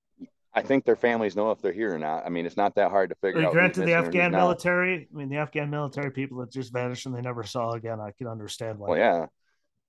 I 0.53 0.61
think 0.61 0.83
their 0.83 0.95
families 0.95 1.35
know 1.35 1.51
if 1.51 1.61
they're 1.61 1.71
here 1.71 1.93
or 1.93 1.99
not. 1.99 2.25
I 2.25 2.29
mean, 2.29 2.45
it's 2.45 2.57
not 2.57 2.75
that 2.75 2.89
hard 2.89 3.09
to 3.11 3.15
figure 3.15 3.45
out. 3.45 3.51
Granted, 3.51 3.81
the 3.81 3.85
missing 3.85 3.93
or 3.93 3.97
who's 3.99 4.07
Afghan 4.07 4.31
military. 4.31 5.07
I 5.13 5.17
mean, 5.17 5.29
the 5.29 5.37
Afghan 5.37 5.69
military 5.69 6.11
people 6.11 6.39
that 6.39 6.51
just 6.51 6.73
vanished 6.73 7.05
and 7.05 7.15
they 7.15 7.21
never 7.21 7.43
saw 7.43 7.73
again. 7.73 7.99
I 7.99 8.11
can 8.17 8.27
understand 8.27 8.79
why. 8.79 8.89
Well, 8.89 8.97
yeah. 8.97 9.25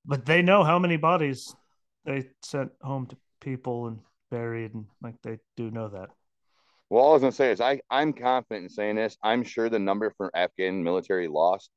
But 0.04 0.26
they 0.26 0.42
know 0.42 0.62
how 0.62 0.78
many 0.78 0.96
bodies 0.96 1.54
they 2.04 2.28
sent 2.42 2.72
home 2.82 3.06
to 3.06 3.16
people 3.40 3.86
and 3.86 4.00
buried, 4.30 4.74
and 4.74 4.86
like 5.02 5.14
they 5.22 5.38
do 5.56 5.70
know 5.70 5.88
that. 5.88 6.10
Well, 6.90 7.04
all 7.04 7.10
I 7.10 7.12
was 7.14 7.22
gonna 7.22 7.32
say 7.32 7.52
is 7.52 7.60
I 7.60 7.80
I'm 7.90 8.12
confident 8.12 8.64
in 8.64 8.70
saying 8.70 8.96
this. 8.96 9.16
I'm 9.22 9.44
sure 9.44 9.68
the 9.68 9.78
number 9.78 10.12
for 10.16 10.30
Afghan 10.34 10.82
military 10.82 11.28
lost 11.28 11.70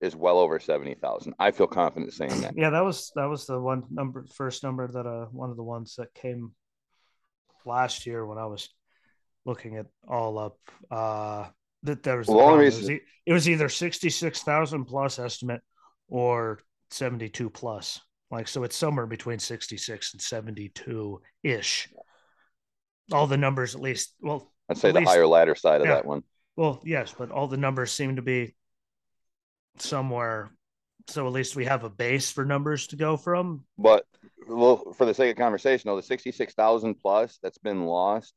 is 0.00 0.14
well 0.14 0.38
over 0.38 0.60
seventy 0.60 0.94
thousand. 0.94 1.34
I 1.38 1.52
feel 1.52 1.66
confident 1.68 2.12
saying 2.12 2.40
that. 2.42 2.54
Yeah, 2.56 2.70
that 2.70 2.84
was 2.84 3.12
that 3.14 3.26
was 3.26 3.46
the 3.46 3.60
one 3.60 3.84
number 3.90 4.26
first 4.34 4.62
number 4.62 4.86
that 4.88 5.06
uh 5.06 5.26
one 5.26 5.50
of 5.50 5.56
the 5.56 5.62
ones 5.62 5.94
that 5.96 6.12
came 6.14 6.52
last 7.66 8.06
year 8.06 8.24
when 8.24 8.38
I 8.38 8.46
was 8.46 8.68
looking 9.44 9.74
it 9.74 9.86
all 10.08 10.38
up. 10.38 10.58
Uh 10.90 11.48
that 11.82 12.02
there 12.02 12.16
was, 12.16 12.26
Well, 12.26 12.38
the 12.38 12.42
only 12.44 12.64
it, 12.64 12.66
was 12.66 12.76
reason- 12.78 12.94
e- 12.96 13.00
it 13.26 13.32
was 13.32 13.48
either 13.48 13.68
sixty 13.68 14.10
six 14.10 14.42
thousand 14.42 14.86
plus 14.86 15.18
estimate 15.18 15.60
or 16.08 16.60
seventy 16.90 17.28
two 17.28 17.50
plus. 17.50 18.00
Like 18.30 18.48
so, 18.48 18.64
it's 18.64 18.76
somewhere 18.76 19.06
between 19.06 19.38
sixty 19.38 19.76
six 19.76 20.12
and 20.14 20.20
seventy 20.20 20.68
two 20.70 21.20
ish. 21.44 21.88
All 23.12 23.28
the 23.28 23.36
numbers, 23.36 23.76
at 23.76 23.80
least, 23.80 24.14
well, 24.20 24.50
I'd 24.68 24.78
say 24.78 24.90
the 24.90 24.98
least- 25.00 25.10
higher 25.12 25.26
ladder 25.28 25.54
side 25.54 25.80
of 25.80 25.86
that 25.86 26.04
one. 26.06 26.24
well, 26.56 26.80
yes, 26.84 27.14
but 27.16 27.30
all 27.30 27.46
the 27.46 27.56
numbers 27.56 27.92
seem 27.92 28.16
to 28.16 28.22
be 28.22 28.56
somewhere. 29.78 30.50
So 31.08 31.26
at 31.26 31.32
least 31.32 31.56
we 31.56 31.64
have 31.66 31.84
a 31.84 31.90
base 31.90 32.30
for 32.30 32.44
numbers 32.44 32.88
to 32.88 32.96
go 32.96 33.16
from. 33.16 33.64
But 33.78 34.04
well, 34.48 34.92
for 34.96 35.06
the 35.06 35.14
sake 35.14 35.30
of 35.30 35.36
conversation, 35.36 35.88
though, 35.88 35.96
the 35.96 36.02
sixty-six 36.02 36.54
thousand 36.54 36.96
plus 36.96 37.38
that's 37.42 37.58
been 37.58 37.84
lost. 37.84 38.34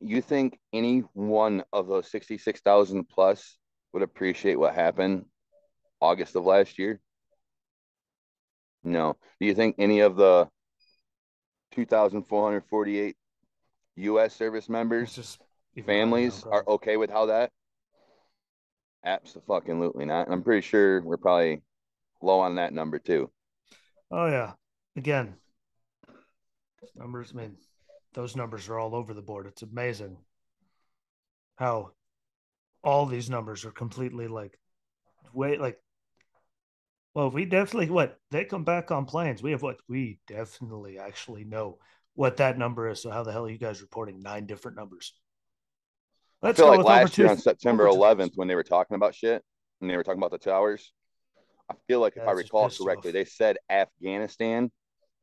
You 0.00 0.22
think 0.22 0.58
any 0.72 1.00
one 1.12 1.64
of 1.72 1.86
those 1.86 2.10
sixty-six 2.10 2.60
thousand 2.60 3.08
plus 3.08 3.58
would 3.92 4.02
appreciate 4.02 4.58
what 4.58 4.74
happened 4.74 5.24
August 6.00 6.36
of 6.36 6.44
last 6.44 6.78
year? 6.78 7.00
No. 8.84 9.16
Do 9.40 9.46
you 9.46 9.54
think 9.54 9.76
any 9.78 10.00
of 10.00 10.16
the 10.16 10.48
two 11.72 11.84
thousand 11.84 12.24
four 12.24 12.44
hundred 12.44 12.64
forty-eight 12.66 13.16
U.S. 13.96 14.34
service 14.34 14.68
members 14.68 15.14
just 15.14 15.40
families 15.84 16.44
are 16.44 16.64
okay 16.68 16.96
with 16.96 17.10
how 17.10 17.26
that? 17.26 17.50
Absolutely 19.04 20.04
not. 20.04 20.26
And 20.26 20.34
I'm 20.34 20.42
pretty 20.42 20.66
sure 20.66 21.02
we're 21.02 21.16
probably 21.16 21.62
low 22.22 22.40
on 22.40 22.56
that 22.56 22.72
number 22.72 22.98
too. 22.98 23.30
Oh 24.10 24.26
yeah. 24.26 24.52
Again, 24.96 25.34
numbers. 26.96 27.32
I 27.32 27.40
mean, 27.40 27.56
those 28.14 28.36
numbers 28.36 28.68
are 28.68 28.78
all 28.78 28.94
over 28.94 29.14
the 29.14 29.22
board. 29.22 29.46
It's 29.46 29.62
amazing 29.62 30.16
how 31.56 31.92
all 32.82 33.06
these 33.06 33.30
numbers 33.30 33.64
are 33.64 33.70
completely 33.70 34.28
like 34.28 34.58
way 35.32 35.56
like. 35.56 35.78
Well, 37.14 37.30
we 37.30 37.44
definitely 37.44 37.90
what 37.90 38.18
they 38.30 38.44
come 38.44 38.64
back 38.64 38.90
on 38.90 39.04
planes. 39.04 39.42
We 39.42 39.52
have 39.52 39.62
what 39.62 39.78
we 39.88 40.20
definitely 40.26 40.98
actually 40.98 41.44
know 41.44 41.78
what 42.14 42.36
that 42.38 42.58
number 42.58 42.88
is. 42.88 43.02
So 43.02 43.10
how 43.10 43.22
the 43.22 43.32
hell 43.32 43.46
are 43.46 43.50
you 43.50 43.58
guys 43.58 43.80
reporting 43.80 44.22
nine 44.22 44.46
different 44.46 44.76
numbers? 44.76 45.14
I 46.42 46.52
feel 46.52 46.68
like 46.68 46.84
last 46.84 47.18
year 47.18 47.26
two- 47.26 47.32
on 47.32 47.38
September 47.38 47.86
11th 47.86 48.32
when 48.36 48.48
they 48.48 48.54
were 48.54 48.62
talking 48.62 48.94
about 48.94 49.14
shit 49.14 49.42
and 49.80 49.90
they 49.90 49.96
were 49.96 50.04
talking 50.04 50.20
about 50.20 50.30
the 50.30 50.38
towers. 50.38 50.92
I 51.70 51.74
feel 51.86 52.00
like 52.00 52.16
if 52.16 52.22
I 52.22 52.26
That's 52.26 52.38
recall 52.44 52.70
correctly, 52.70 53.10
off. 53.10 53.14
they 53.14 53.24
said 53.24 53.58
Afghanistan. 53.68 54.70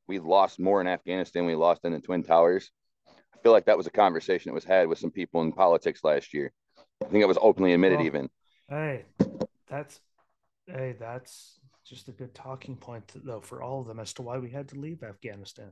We 0.08 0.20
lost 0.20 0.60
more 0.60 0.82
in 0.82 0.88
Afghanistan. 0.88 1.46
We 1.48 1.56
lost 1.56 1.84
in 1.84 1.92
the 1.94 2.00
Twin 2.00 2.22
Towers. 2.22 2.70
I 3.08 3.38
feel 3.42 3.52
like 3.52 3.66
that 3.66 3.78
was 3.78 3.88
a 3.88 3.92
conversation 3.92 4.50
that 4.50 4.54
was 4.54 4.64
had 4.64 4.88
with 4.88 5.00
some 5.00 5.10
people 5.10 5.42
in 5.42 5.52
politics 5.52 6.04
last 6.04 6.34
year. 6.34 6.52
I 7.04 7.08
think 7.08 7.24
it 7.24 7.28
was 7.28 7.40
openly 7.42 7.74
admitted 7.74 7.98
Well, 7.98 8.06
even. 8.06 8.30
Hey, 8.70 9.06
that's 9.68 10.00
hey, 10.68 10.96
that's 11.00 11.60
just 11.84 12.08
a 12.08 12.12
good 12.12 12.36
talking 12.36 12.76
point 12.76 13.12
though 13.16 13.42
for 13.42 13.64
all 13.64 13.82
of 13.82 13.88
them 13.88 14.00
as 14.00 14.14
to 14.14 14.22
why 14.22 14.38
we 14.38 14.50
had 14.52 14.70
to 14.70 14.80
leave 14.80 15.02
Afghanistan. 15.04 15.72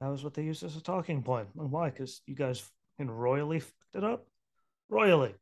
That 0.00 0.08
was 0.08 0.22
what 0.22 0.34
they 0.34 0.42
used 0.42 0.62
as 0.62 0.76
a 0.76 0.80
talking 0.82 1.22
point. 1.22 1.48
And 1.58 1.70
why? 1.72 1.90
Because 1.90 2.22
you 2.26 2.34
guys 2.36 2.62
fucking 2.98 3.10
royally 3.10 3.60
fucked 3.92 4.04
it 4.04 4.08
up. 4.08 4.26
Royally. 4.88 5.34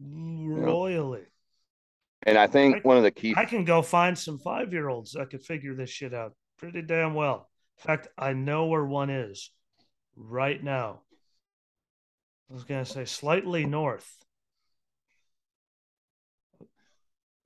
Royally. 0.00 1.24
And 2.24 2.38
I 2.38 2.46
think 2.46 2.76
I- 2.76 2.80
one 2.80 2.96
of 2.96 3.02
the 3.02 3.10
key 3.10 3.34
I 3.36 3.44
can 3.44 3.64
go 3.64 3.82
find 3.82 4.16
some 4.16 4.38
five 4.38 4.72
year 4.72 4.88
olds 4.88 5.12
that 5.12 5.30
could 5.30 5.42
figure 5.42 5.74
this 5.74 5.90
shit 5.90 6.14
out 6.14 6.34
pretty 6.58 6.82
damn 6.82 7.14
well. 7.14 7.48
In 7.78 7.84
fact, 7.84 8.08
I 8.16 8.32
know 8.32 8.66
where 8.66 8.84
one 8.84 9.10
is 9.10 9.50
right 10.16 10.62
now. 10.62 11.02
I 12.50 12.54
was 12.54 12.64
gonna 12.64 12.84
say 12.84 13.04
slightly 13.06 13.64
north. 13.64 14.08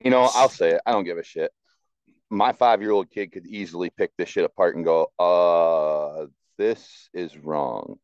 You 0.03 0.11
know, 0.11 0.29
I'll 0.35 0.49
say 0.49 0.73
it. 0.73 0.81
I 0.85 0.91
don't 0.91 1.05
give 1.05 1.17
a 1.17 1.23
shit. 1.23 1.51
My 2.29 2.51
five 2.53 2.81
year 2.81 2.91
old 2.91 3.09
kid 3.09 3.31
could 3.31 3.47
easily 3.47 3.89
pick 3.89 4.11
this 4.17 4.29
shit 4.29 4.43
apart 4.43 4.75
and 4.75 4.85
go, 4.85 5.11
uh, 5.17 6.27
this 6.57 7.09
is 7.13 7.35
wrong. 7.37 7.97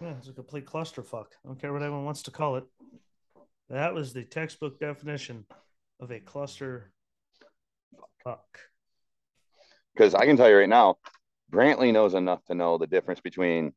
Yeah, 0.00 0.14
it's 0.18 0.28
a 0.28 0.32
complete 0.32 0.66
clusterfuck. 0.66 1.26
I 1.44 1.48
don't 1.48 1.60
care 1.60 1.72
what 1.72 1.82
anyone 1.82 2.04
wants 2.04 2.22
to 2.22 2.30
call 2.30 2.56
it. 2.56 2.64
That 3.70 3.94
was 3.94 4.12
the 4.12 4.24
textbook 4.24 4.78
definition 4.78 5.46
of 6.00 6.10
a 6.10 6.20
cluster 6.20 6.92
fuck. 8.22 8.60
Because 9.94 10.14
I 10.14 10.26
can 10.26 10.36
tell 10.36 10.50
you 10.50 10.58
right 10.58 10.68
now, 10.68 10.96
Brantley 11.50 11.92
knows 11.92 12.14
enough 12.14 12.44
to 12.44 12.54
know 12.54 12.76
the 12.76 12.86
difference 12.86 13.20
between 13.20 13.72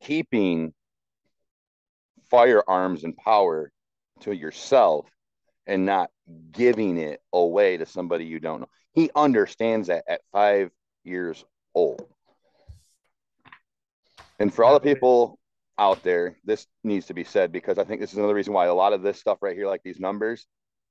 keeping 0.00 0.72
firearms 2.30 3.04
and 3.04 3.16
power 3.16 3.70
to 4.20 4.34
yourself 4.34 5.06
and 5.66 5.84
not 5.84 6.10
giving 6.50 6.96
it 6.96 7.20
away 7.32 7.76
to 7.76 7.84
somebody 7.84 8.24
you 8.24 8.40
don't 8.40 8.60
know. 8.60 8.68
He 8.92 9.10
understands 9.14 9.88
that 9.88 10.04
at 10.08 10.22
five 10.32 10.70
years 11.04 11.44
old. 11.74 12.06
And 14.38 14.52
for 14.52 14.64
all 14.64 14.74
the 14.74 14.80
people 14.80 15.38
out 15.78 16.02
there, 16.02 16.36
this 16.44 16.66
needs 16.84 17.06
to 17.06 17.14
be 17.14 17.24
said 17.24 17.52
because 17.52 17.78
I 17.78 17.84
think 17.84 18.00
this 18.00 18.12
is 18.12 18.18
another 18.18 18.34
reason 18.34 18.52
why 18.52 18.66
a 18.66 18.74
lot 18.74 18.92
of 18.92 19.02
this 19.02 19.18
stuff 19.18 19.38
right 19.40 19.56
here, 19.56 19.66
like 19.66 19.82
these 19.82 20.00
numbers, 20.00 20.46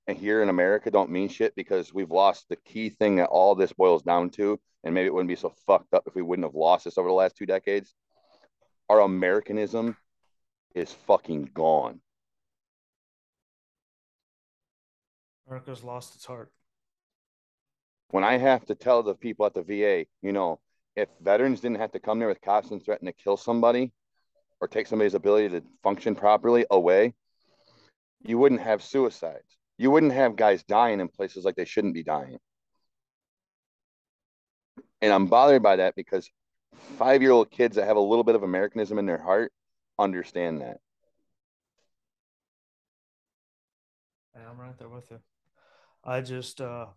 and 0.08 0.18
here 0.18 0.42
in 0.42 0.50
America 0.50 0.90
don't 0.90 1.12
mean 1.12 1.28
shit 1.28 1.54
because 1.56 1.94
we've 1.94 2.12
lost 2.12 2.46
the 2.50 2.56
key 2.56 2.90
thing 2.90 3.18
that 3.18 3.28
all 3.28 3.56
this 3.56 3.74
boils 3.74 4.04
down 4.04 4.30
to. 4.32 4.60
And 4.84 4.94
maybe 4.94 5.08
it 5.08 5.14
wouldn't 5.14 5.28
be 5.28 5.36
so 5.36 5.54
fucked 5.66 5.94
up 5.94 6.04
if 6.08 6.16
we 6.16 6.22
wouldn't 6.22 6.46
have 6.46 6.56
lost 6.56 6.86
this 6.86 6.98
over 6.98 7.10
the 7.10 7.14
last 7.14 7.36
two 7.36 7.46
decades. 7.46 7.94
Our 8.90 9.02
Americanism 9.02 9.98
is 10.74 10.94
fucking 10.94 11.50
gone. 11.54 12.00
America's 15.48 15.84
lost 15.84 16.16
its 16.16 16.26
heart. 16.26 16.52
When 18.12 18.24
I 18.24 18.38
have 18.38 18.66
to 18.68 18.76
tell 18.76 19.04
the 19.04 19.16
people 19.16 19.46
at 19.46 19.54
the 19.54 19.62
VA, 19.62 20.06
you 20.22 20.32
know, 20.32 20.60
if 20.98 21.08
veterans 21.22 21.62
didn't 21.62 21.78
have 21.78 21.92
to 21.92 22.00
come 22.00 22.18
there 22.18 22.28
with 22.28 22.42
cops 22.42 22.72
and 22.72 22.84
threaten 22.84 23.06
to 23.06 23.14
kill 23.14 23.38
somebody 23.38 23.92
or 24.60 24.68
take 24.68 24.88
somebody's 24.88 25.14
ability 25.14 25.48
to 25.50 25.64
function 25.84 26.16
properly 26.16 26.66
away, 26.72 27.14
you 28.26 28.40
wouldn't 28.40 28.62
have 28.62 28.84
suicides. 28.84 29.58
You 29.78 29.92
wouldn't 29.92 30.12
have 30.12 30.36
guys 30.36 30.64
dying 30.64 31.00
in 31.00 31.08
places 31.08 31.46
like 31.46 31.56
they 31.56 31.66
shouldn't 31.66 31.94
be 31.94 32.02
dying. 32.02 32.40
And 35.00 35.14
I'm 35.14 35.28
bothered 35.28 35.62
by 35.62 35.76
that 35.76 35.94
because 35.96 36.28
five 36.98 37.22
year 37.22 37.30
old 37.30 37.52
kids 37.52 37.76
that 37.76 37.86
have 37.86 37.98
a 37.98 38.02
little 38.02 38.24
bit 38.24 38.34
of 38.34 38.42
Americanism 38.42 38.98
in 38.98 39.06
their 39.06 39.22
heart 39.22 39.52
understand 40.00 40.62
that. 40.62 40.78
I'm 44.36 44.60
right 44.60 44.78
there 44.80 44.90
with 44.90 45.12
you. 45.12 45.20
I 46.04 46.22
just, 46.22 46.60
uh, 46.60 46.88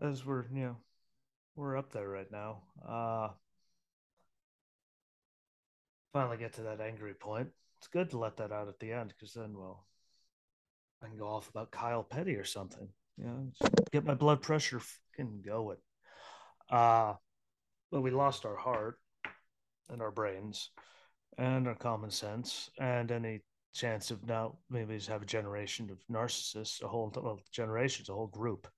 as 0.00 0.24
we're, 0.24 0.44
you 0.52 0.64
know, 0.64 0.76
we're 1.56 1.76
up 1.76 1.92
there 1.92 2.08
right 2.08 2.30
now. 2.30 2.62
Uh, 2.86 3.28
finally 6.12 6.36
get 6.36 6.54
to 6.54 6.62
that 6.62 6.80
angry 6.80 7.14
point. 7.14 7.48
It's 7.78 7.88
good 7.88 8.10
to 8.10 8.18
let 8.18 8.36
that 8.38 8.52
out 8.52 8.68
at 8.68 8.78
the 8.78 8.92
end 8.92 9.12
because 9.16 9.34
then, 9.34 9.56
well, 9.56 9.86
I 11.02 11.06
can 11.06 11.16
go 11.16 11.28
off 11.28 11.48
about 11.48 11.70
Kyle 11.70 12.02
Petty 12.02 12.34
or 12.34 12.44
something. 12.44 12.88
You 13.16 13.24
know, 13.24 13.68
get 13.92 14.04
my 14.04 14.14
blood 14.14 14.42
pressure 14.42 14.80
fucking 14.80 15.42
going. 15.44 15.78
Uh, 16.70 17.14
but 17.90 18.02
we 18.02 18.10
lost 18.10 18.44
our 18.44 18.56
heart 18.56 18.98
and 19.88 20.02
our 20.02 20.10
brains 20.10 20.70
and 21.38 21.66
our 21.66 21.74
common 21.74 22.10
sense 22.10 22.70
and 22.78 23.10
any 23.10 23.40
chance 23.74 24.10
of 24.10 24.26
now 24.26 24.56
maybe 24.70 24.96
just 24.96 25.08
have 25.08 25.22
a 25.22 25.26
generation 25.26 25.88
of 25.90 25.98
narcissists, 26.10 26.82
a 26.82 26.88
whole 26.88 27.12
well, 27.16 27.40
generations, 27.52 28.08
a 28.08 28.12
whole 28.12 28.26
group 28.26 28.68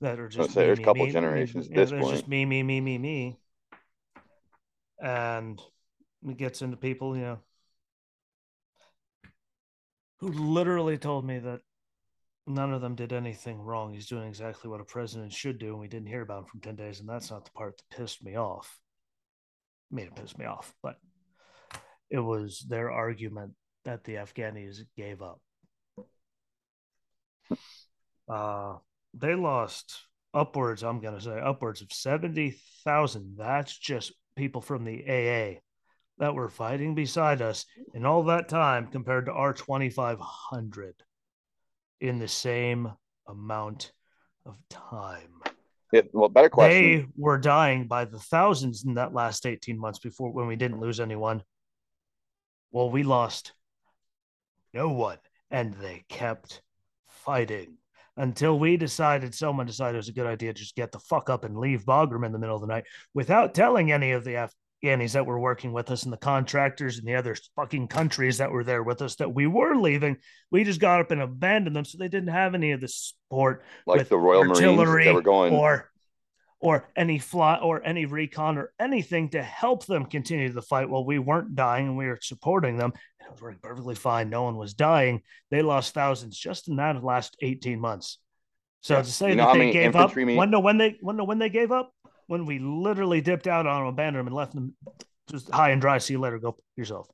that 0.00 0.18
are 0.18 0.28
just 0.28 0.52
say 0.52 0.60
me, 0.60 0.66
there's 0.66 0.78
a 0.78 0.82
couple 0.82 1.06
me, 1.06 1.12
generations 1.12 1.68
me, 1.68 1.76
at 1.76 1.80
this 1.80 1.90
there's 1.90 2.02
point. 2.02 2.16
just 2.16 2.28
me, 2.28 2.44
me, 2.44 2.62
me, 2.62 2.80
me, 2.80 2.98
me, 2.98 3.38
and 5.00 5.60
it 6.28 6.36
gets 6.36 6.62
into 6.62 6.76
people, 6.76 7.16
you 7.16 7.22
know, 7.22 7.38
who 10.20 10.28
literally 10.28 10.98
told 10.98 11.24
me 11.24 11.38
that 11.38 11.60
none 12.46 12.72
of 12.72 12.80
them 12.80 12.94
did 12.94 13.12
anything 13.12 13.60
wrong. 13.60 13.92
He's 13.92 14.08
doing 14.08 14.28
exactly 14.28 14.70
what 14.70 14.80
a 14.80 14.84
president 14.84 15.32
should 15.32 15.58
do, 15.58 15.68
and 15.68 15.80
we 15.80 15.88
didn't 15.88 16.08
hear 16.08 16.22
about 16.22 16.40
him 16.40 16.44
from 16.46 16.60
ten 16.60 16.76
days, 16.76 17.00
and 17.00 17.08
that's 17.08 17.30
not 17.30 17.44
the 17.44 17.50
part 17.52 17.76
that 17.78 17.96
pissed 17.96 18.24
me 18.24 18.36
off. 18.36 18.78
Made 19.90 20.08
it 20.08 20.16
piss 20.16 20.36
me 20.36 20.44
off, 20.44 20.74
but 20.82 20.96
it 22.10 22.18
was 22.18 22.64
their 22.68 22.90
argument 22.90 23.52
that 23.84 24.04
the 24.04 24.14
Afghanis 24.14 24.80
gave 24.96 25.22
up. 25.22 25.40
Uh, 28.28 28.76
they 29.16 29.34
lost 29.34 30.06
upwards, 30.32 30.82
I'm 30.82 31.00
going 31.00 31.14
to 31.14 31.20
say, 31.20 31.38
upwards 31.38 31.80
of 31.80 31.92
70,000. 31.92 33.36
That's 33.38 33.76
just 33.78 34.12
people 34.36 34.60
from 34.60 34.84
the 34.84 35.04
AA 35.04 35.60
that 36.18 36.34
were 36.34 36.48
fighting 36.48 36.94
beside 36.94 37.42
us 37.42 37.66
in 37.92 38.04
all 38.04 38.24
that 38.24 38.48
time 38.48 38.88
compared 38.88 39.26
to 39.26 39.32
our 39.32 39.52
2,500 39.52 40.94
in 42.00 42.18
the 42.18 42.28
same 42.28 42.92
amount 43.26 43.92
of 44.46 44.56
time. 44.68 45.40
Yeah, 45.92 46.02
well, 46.12 46.28
better 46.28 46.48
question. 46.48 46.82
They 46.82 47.06
were 47.16 47.38
dying 47.38 47.86
by 47.86 48.04
the 48.04 48.18
thousands 48.18 48.84
in 48.84 48.94
that 48.94 49.14
last 49.14 49.46
18 49.46 49.78
months 49.78 50.00
before 50.00 50.32
when 50.32 50.46
we 50.46 50.56
didn't 50.56 50.80
lose 50.80 51.00
anyone. 51.00 51.42
Well, 52.72 52.90
we 52.90 53.04
lost 53.04 53.52
no 54.72 54.88
one, 54.88 55.18
and 55.50 55.74
they 55.74 56.04
kept 56.08 56.60
fighting 57.08 57.76
until 58.16 58.58
we 58.58 58.76
decided, 58.76 59.34
someone 59.34 59.66
decided 59.66 59.94
it 59.94 59.98
was 59.98 60.08
a 60.08 60.12
good 60.12 60.26
idea 60.26 60.52
to 60.52 60.58
just 60.58 60.76
get 60.76 60.92
the 60.92 60.98
fuck 60.98 61.28
up 61.30 61.44
and 61.44 61.58
leave 61.58 61.84
Bagram 61.84 62.24
in 62.24 62.32
the 62.32 62.38
middle 62.38 62.54
of 62.54 62.60
the 62.60 62.68
night 62.68 62.84
without 63.12 63.54
telling 63.54 63.90
any 63.90 64.12
of 64.12 64.24
the 64.24 64.48
Afghanis 64.84 65.12
that 65.12 65.26
were 65.26 65.40
working 65.40 65.72
with 65.72 65.90
us 65.90 66.04
and 66.04 66.12
the 66.12 66.18
contractors 66.18 66.98
and 66.98 67.08
the 67.08 67.14
other 67.16 67.36
fucking 67.56 67.88
countries 67.88 68.38
that 68.38 68.50
were 68.50 68.64
there 68.64 68.82
with 68.82 69.02
us 69.02 69.16
that 69.16 69.34
we 69.34 69.46
were 69.46 69.74
leaving. 69.76 70.16
We 70.50 70.64
just 70.64 70.80
got 70.80 71.00
up 71.00 71.10
and 71.10 71.20
abandoned 71.20 71.74
them 71.74 71.84
so 71.84 71.98
they 71.98 72.08
didn't 72.08 72.28
have 72.28 72.54
any 72.54 72.72
of 72.72 72.80
the 72.80 72.88
support 72.88 73.64
like 73.86 74.08
the 74.08 74.18
Royal 74.18 74.44
Marines 74.44 75.04
that 75.04 75.14
were 75.14 75.22
going 75.22 75.54
or 75.54 75.90
or 76.64 76.88
any 76.96 77.18
fly 77.18 77.56
or 77.56 77.84
any 77.84 78.06
recon 78.06 78.56
or 78.56 78.72
anything 78.80 79.28
to 79.28 79.42
help 79.42 79.84
them 79.84 80.06
continue 80.06 80.50
the 80.50 80.62
fight 80.62 80.88
while 80.88 81.04
we 81.04 81.18
weren't 81.18 81.54
dying 81.54 81.88
and 81.88 81.96
we 81.98 82.06
were 82.06 82.18
supporting 82.22 82.78
them. 82.78 82.90
It 83.20 83.30
was 83.30 83.42
working 83.42 83.60
perfectly 83.62 83.94
fine. 83.94 84.30
No 84.30 84.44
one 84.44 84.56
was 84.56 84.72
dying. 84.72 85.20
They 85.50 85.60
lost 85.60 85.92
thousands 85.92 86.38
just 86.38 86.68
in 86.68 86.76
that 86.76 87.04
last 87.04 87.36
18 87.42 87.78
months. 87.78 88.18
So 88.80 88.94
yeah. 88.94 89.02
to 89.02 89.12
say 89.12 89.30
you 89.30 89.36
that 89.36 89.52
they 89.52 89.72
gave 89.72 89.94
up, 89.94 90.16
mean? 90.16 90.36
when, 90.36 90.50
no, 90.50 90.60
when 90.60 90.78
they 90.78 90.96
when, 91.02 91.18
no, 91.18 91.24
when 91.24 91.38
they 91.38 91.50
gave 91.50 91.70
up, 91.70 91.92
when 92.28 92.46
we 92.46 92.58
literally 92.58 93.20
dipped 93.20 93.46
out 93.46 93.66
on 93.66 93.80
them, 93.80 93.86
abandoned 93.88 94.20
them, 94.20 94.26
and 94.28 94.36
left 94.36 94.54
them 94.54 94.74
just 95.30 95.50
high 95.50 95.70
and 95.70 95.82
dry. 95.82 95.98
See 95.98 96.14
you 96.14 96.20
later. 96.20 96.38
Go 96.38 96.56
yourself. 96.76 97.08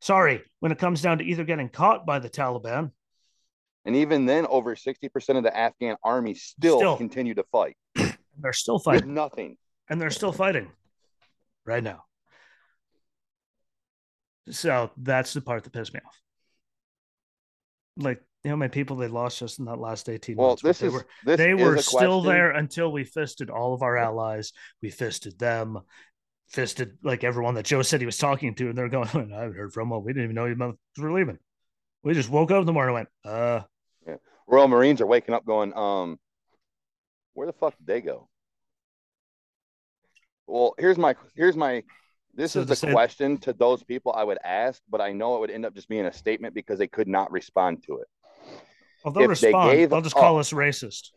Sorry, 0.00 0.42
when 0.60 0.70
it 0.70 0.78
comes 0.78 1.00
down 1.00 1.18
to 1.18 1.24
either 1.24 1.44
getting 1.44 1.70
caught 1.70 2.04
by 2.04 2.18
the 2.18 2.28
Taliban, 2.28 2.90
and 3.86 3.96
even 3.96 4.26
then, 4.26 4.46
over 4.46 4.74
60% 4.74 5.36
of 5.36 5.44
the 5.44 5.56
Afghan 5.56 5.96
army 6.02 6.34
still, 6.34 6.78
still. 6.78 6.96
continue 6.96 7.34
to 7.34 7.44
fight. 7.44 7.76
They're 8.40 8.52
still 8.52 8.78
fighting. 8.78 9.08
With 9.08 9.14
nothing. 9.14 9.56
And 9.88 10.00
they're 10.00 10.10
still 10.10 10.32
fighting 10.32 10.70
right 11.64 11.82
now. 11.82 12.04
So 14.50 14.90
that's 14.96 15.32
the 15.32 15.40
part 15.40 15.64
that 15.64 15.72
pissed 15.72 15.94
me 15.94 16.00
off. 16.04 16.20
Like, 17.96 18.22
you 18.44 18.50
know, 18.50 18.56
how 18.56 18.58
many 18.58 18.70
people 18.70 18.96
they 18.96 19.08
lost 19.08 19.40
just 19.40 19.58
in 19.58 19.64
that 19.64 19.78
last 19.78 20.08
18 20.08 20.36
well, 20.36 20.48
months. 20.48 20.62
This 20.62 20.78
they 20.78 20.86
is, 20.86 20.92
were, 20.92 21.06
this 21.24 21.38
they 21.38 21.52
is 21.52 21.60
were 21.60 21.78
still 21.78 22.22
question. 22.22 22.26
there 22.26 22.50
until 22.52 22.92
we 22.92 23.04
fisted 23.04 23.50
all 23.50 23.74
of 23.74 23.82
our 23.82 23.96
allies. 23.96 24.52
We 24.82 24.90
fisted 24.90 25.38
them, 25.38 25.80
fisted 26.48 26.98
like 27.02 27.24
everyone 27.24 27.54
that 27.54 27.64
Joe 27.64 27.82
said 27.82 28.00
he 28.00 28.06
was 28.06 28.18
talking 28.18 28.54
to, 28.56 28.68
and 28.68 28.78
they're 28.78 28.88
going, 28.88 29.08
I 29.32 29.40
haven't 29.40 29.56
heard 29.56 29.72
from 29.72 29.88
them. 29.88 30.04
We 30.04 30.12
didn't 30.12 30.24
even 30.24 30.36
know 30.36 30.46
you 30.46 31.02
were 31.02 31.12
leaving. 31.12 31.38
We 32.04 32.14
just 32.14 32.30
woke 32.30 32.52
up 32.52 32.60
in 32.60 32.66
the 32.66 32.72
morning 32.72 32.94
and 32.94 33.06
went, 33.06 33.08
uh, 33.24 33.62
yeah. 34.06 34.16
Royal 34.46 34.68
Marines 34.68 35.00
are 35.00 35.06
waking 35.06 35.34
up 35.34 35.44
going, 35.44 35.76
um, 35.76 36.20
where 37.36 37.46
the 37.46 37.52
fuck 37.52 37.76
did 37.76 37.86
they 37.86 38.00
go? 38.00 38.28
Well, 40.46 40.74
here's 40.78 40.96
my 40.96 41.14
here's 41.34 41.56
my 41.56 41.82
this 42.34 42.52
so 42.52 42.60
is 42.60 42.80
the 42.80 42.90
question 42.92 43.38
to 43.38 43.52
those 43.52 43.82
people 43.82 44.12
I 44.12 44.24
would 44.24 44.38
ask, 44.42 44.80
but 44.88 45.00
I 45.00 45.12
know 45.12 45.36
it 45.36 45.40
would 45.40 45.50
end 45.50 45.66
up 45.66 45.74
just 45.74 45.88
being 45.88 46.06
a 46.06 46.12
statement 46.12 46.54
because 46.54 46.78
they 46.78 46.86
could 46.86 47.08
not 47.08 47.30
respond 47.30 47.82
to 47.84 47.98
it. 47.98 48.08
Well, 49.04 49.12
they'll 49.12 49.24
if 49.24 49.30
respond. 49.30 49.70
They 49.70 49.86
they'll 49.86 50.00
just 50.00 50.14
call 50.14 50.38
us 50.38 50.52
racist. 50.52 51.10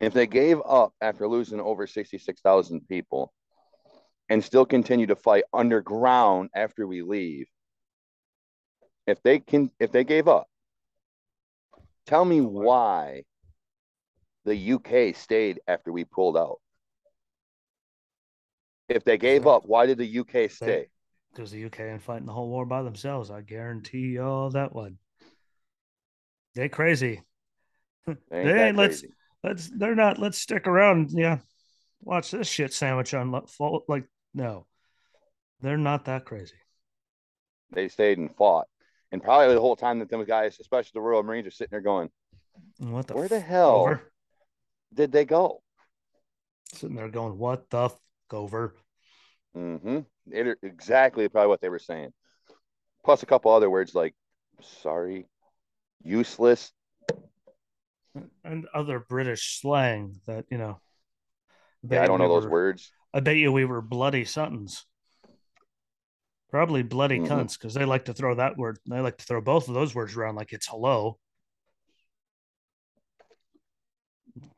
If 0.00 0.12
they 0.12 0.26
gave 0.26 0.60
up 0.66 0.92
after 1.00 1.28
losing 1.28 1.60
over 1.60 1.86
66,000 1.86 2.88
people 2.88 3.32
and 4.28 4.42
still 4.42 4.66
continue 4.66 5.06
to 5.06 5.16
fight 5.16 5.44
underground 5.52 6.50
after 6.54 6.86
we 6.86 7.02
leave, 7.02 7.46
if 9.06 9.22
they 9.22 9.38
can 9.38 9.70
if 9.78 9.92
they 9.92 10.04
gave 10.04 10.26
up, 10.26 10.48
tell 12.06 12.24
me 12.24 12.40
why 12.40 13.22
the 14.44 14.72
UK 14.72 15.16
stayed 15.16 15.60
after 15.66 15.92
we 15.92 16.04
pulled 16.04 16.36
out. 16.36 16.60
If 18.88 19.04
they 19.04 19.16
gave 19.16 19.46
up, 19.46 19.62
why 19.64 19.86
did 19.86 19.98
the 19.98 20.18
UK 20.18 20.50
stay? 20.50 20.88
Because 21.32 21.50
the 21.50 21.64
UK 21.64 21.80
ain't 21.80 22.02
fighting 22.02 22.26
the 22.26 22.32
whole 22.32 22.48
war 22.48 22.66
by 22.66 22.82
themselves. 22.82 23.30
I 23.30 23.40
guarantee 23.40 23.98
you 23.98 24.22
all 24.22 24.50
that 24.50 24.74
one. 24.74 24.98
They 26.54 26.68
crazy. 26.68 27.22
They 28.06 28.12
ain't, 28.32 28.46
they 28.46 28.68
ain't 28.68 28.76
let's 28.76 29.00
crazy. 29.00 29.14
let's 29.42 29.70
they're 29.74 29.96
not 29.96 30.18
let's 30.18 30.38
stick 30.38 30.66
around. 30.66 31.10
Yeah. 31.10 31.38
Watch 32.02 32.30
this 32.30 32.46
shit 32.46 32.72
sandwich 32.72 33.14
on 33.14 33.32
like 33.88 34.04
no. 34.34 34.66
They're 35.60 35.78
not 35.78 36.04
that 36.04 36.26
crazy. 36.26 36.54
They 37.72 37.88
stayed 37.88 38.18
and 38.18 38.34
fought. 38.36 38.66
And 39.10 39.22
probably 39.22 39.54
the 39.54 39.60
whole 39.60 39.76
time 39.76 40.00
that 40.00 40.10
them 40.10 40.24
guys, 40.24 40.58
especially 40.60 40.90
the 40.94 41.00
Royal 41.00 41.22
Marines, 41.22 41.46
are 41.46 41.50
sitting 41.50 41.70
there 41.70 41.80
going, 41.80 42.10
What 42.78 43.06
the 43.06 43.14
where 43.14 43.28
the 43.28 43.40
hell 43.40 43.76
over? 43.76 44.12
Did 44.94 45.12
they 45.12 45.24
go? 45.24 45.62
Sitting 46.72 46.96
there 46.96 47.08
going, 47.08 47.36
What 47.38 47.68
the 47.70 47.90
over. 48.32 48.74
Mm-hmm. 49.56 50.00
It, 50.30 50.58
exactly 50.62 51.28
probably 51.28 51.48
what 51.48 51.60
they 51.60 51.68
were 51.68 51.78
saying. 51.78 52.12
Plus 53.04 53.22
a 53.22 53.26
couple 53.26 53.52
other 53.52 53.70
words 53.70 53.94
like 53.94 54.14
sorry, 54.82 55.26
useless. 56.02 56.72
And 58.44 58.66
other 58.72 59.00
British 59.00 59.60
slang 59.60 60.20
that, 60.26 60.44
you 60.50 60.58
know. 60.58 60.80
Yeah, 61.88 62.02
I 62.02 62.06
don't 62.06 62.18
know 62.18 62.28
we 62.28 62.34
those 62.34 62.44
were, 62.44 62.50
words. 62.50 62.92
I 63.12 63.20
bet 63.20 63.36
you 63.36 63.52
we 63.52 63.64
were 63.64 63.82
bloody 63.82 64.24
somethings. 64.24 64.86
Probably 66.50 66.82
bloody 66.82 67.18
mm-hmm. 67.18 67.32
cunts 67.32 67.58
because 67.58 67.74
they 67.74 67.84
like 67.84 68.04
to 68.04 68.14
throw 68.14 68.36
that 68.36 68.56
word. 68.56 68.78
They 68.86 69.00
like 69.00 69.18
to 69.18 69.24
throw 69.24 69.40
both 69.40 69.68
of 69.68 69.74
those 69.74 69.94
words 69.94 70.16
around 70.16 70.36
like 70.36 70.52
it's 70.52 70.68
hello. 70.68 71.18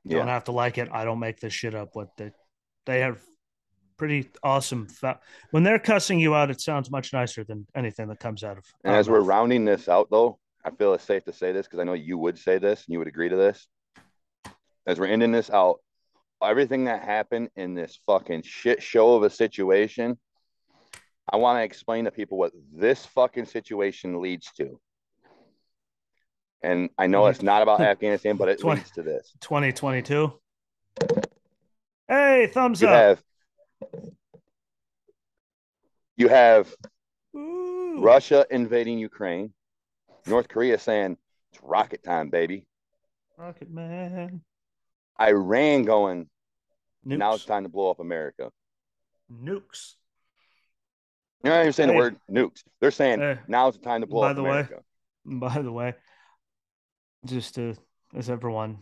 Yeah. 0.07 0.19
Don't 0.19 0.29
have 0.29 0.45
to 0.45 0.53
like 0.53 0.79
it. 0.79 0.89
I 0.93 1.05
don't 1.05 1.19
make 1.19 1.41
this 1.41 1.53
shit 1.53 1.75
up. 1.75 1.91
What 1.95 2.17
they 2.17 2.33
they 2.85 3.01
have 3.01 3.21
pretty 3.97 4.31
awesome. 4.43 4.87
Fa- 4.87 5.21
when 5.51 5.63
they're 5.63 5.79
cussing 5.79 6.21
you 6.21 6.35
out, 6.35 6.51
it 6.51 6.61
sounds 6.61 6.91
much 6.91 7.13
nicer 7.13 7.45
than 7.45 7.67
anything 7.75 8.09
that 8.09 8.21
comes 8.21 8.45
out 8.45 8.59
of. 8.59 8.65
And 8.85 8.95
as 8.95 9.09
we're 9.09 9.21
rounding 9.21 9.65
this 9.65 9.89
out, 9.89 10.09
though, 10.11 10.39
I 10.65 10.71
feel 10.71 10.95
it's 10.95 11.05
safe 11.05 11.25
to 11.25 11.33
say 11.33 11.53
this 11.53 11.67
because 11.67 11.81
I 11.81 11.85
know 11.85 11.95
you 11.95 12.19
would 12.19 12.39
say 12.39 12.59
this 12.59 12.85
and 12.85 12.93
you 12.93 12.99
would 12.99 13.09
agree 13.09 13.29
to 13.29 13.37
this. 13.37 13.67
As 14.87 15.01
we're 15.01 15.07
ending 15.07 15.33
this 15.33 15.51
out, 15.51 15.81
everything 16.43 16.85
that 16.85 17.03
happened 17.03 17.49
in 17.57 17.75
this 17.75 17.99
fucking 18.07 18.43
shit 18.43 18.83
show 18.83 19.17
of 19.17 19.23
a 19.23 19.31
situation 19.31 20.19
I 21.33 21.37
want 21.37 21.59
to 21.59 21.65
explain 21.65 22.05
to 22.05 22.11
people 22.11 22.39
what 22.39 22.53
this 22.73 23.05
fucking 23.07 23.47
situation 23.47 24.21
leads 24.21 24.53
to. 24.59 24.79
And 26.63 26.91
I 26.99 27.07
know 27.07 27.27
it's 27.27 27.43
not 27.43 27.63
about 27.63 27.81
Afghanistan, 27.93 28.37
but 28.37 28.49
it 28.49 28.61
20 28.61 28.81
leads 28.81 28.91
to 28.93 29.03
this. 29.03 29.33
2022. 29.41 30.33
Hey, 32.09 32.51
thumbs 32.53 32.81
You 32.81 32.89
up. 32.89 32.95
have 32.95 33.23
you 36.17 36.29
have 36.29 36.75
Ooh. 37.37 37.99
Russia 38.01 38.47
invading 38.51 38.99
Ukraine, 38.99 39.53
North 40.27 40.49
Korea 40.49 40.79
saying 40.79 41.17
it's 41.53 41.63
rocket 41.63 42.03
time, 42.03 42.31
baby. 42.31 42.67
Rocket 43.37 43.71
Man. 43.71 44.41
Iran 45.21 45.83
going, 45.85 46.29
Nukes. 47.07 47.19
now 47.19 47.35
it's 47.35 47.45
time 47.45 47.65
to 47.65 47.69
blow 47.69 47.91
up 47.91 48.01
America. 48.01 48.51
Nukes. 49.31 49.95
You're 51.45 51.53
not 51.55 51.61
even 51.61 51.73
saying 51.73 51.89
Hey. 51.91 51.95
the 51.95 51.99
word 51.99 52.17
nukes. 52.31 52.63
They're 52.81 52.91
saying 52.91 53.21
Hey. 53.21 53.39
now's 53.47 53.77
the 53.77 53.85
time 53.85 54.01
to 54.01 54.07
blow 54.07 54.23
By 54.23 54.31
up 54.31 54.37
the 54.37 54.43
way, 54.43 54.51
America. 54.51 54.83
By 55.25 55.61
the 55.63 55.73
way, 55.73 55.95
just 57.27 57.55
to, 57.57 57.75
as 58.15 58.31
everyone, 58.31 58.79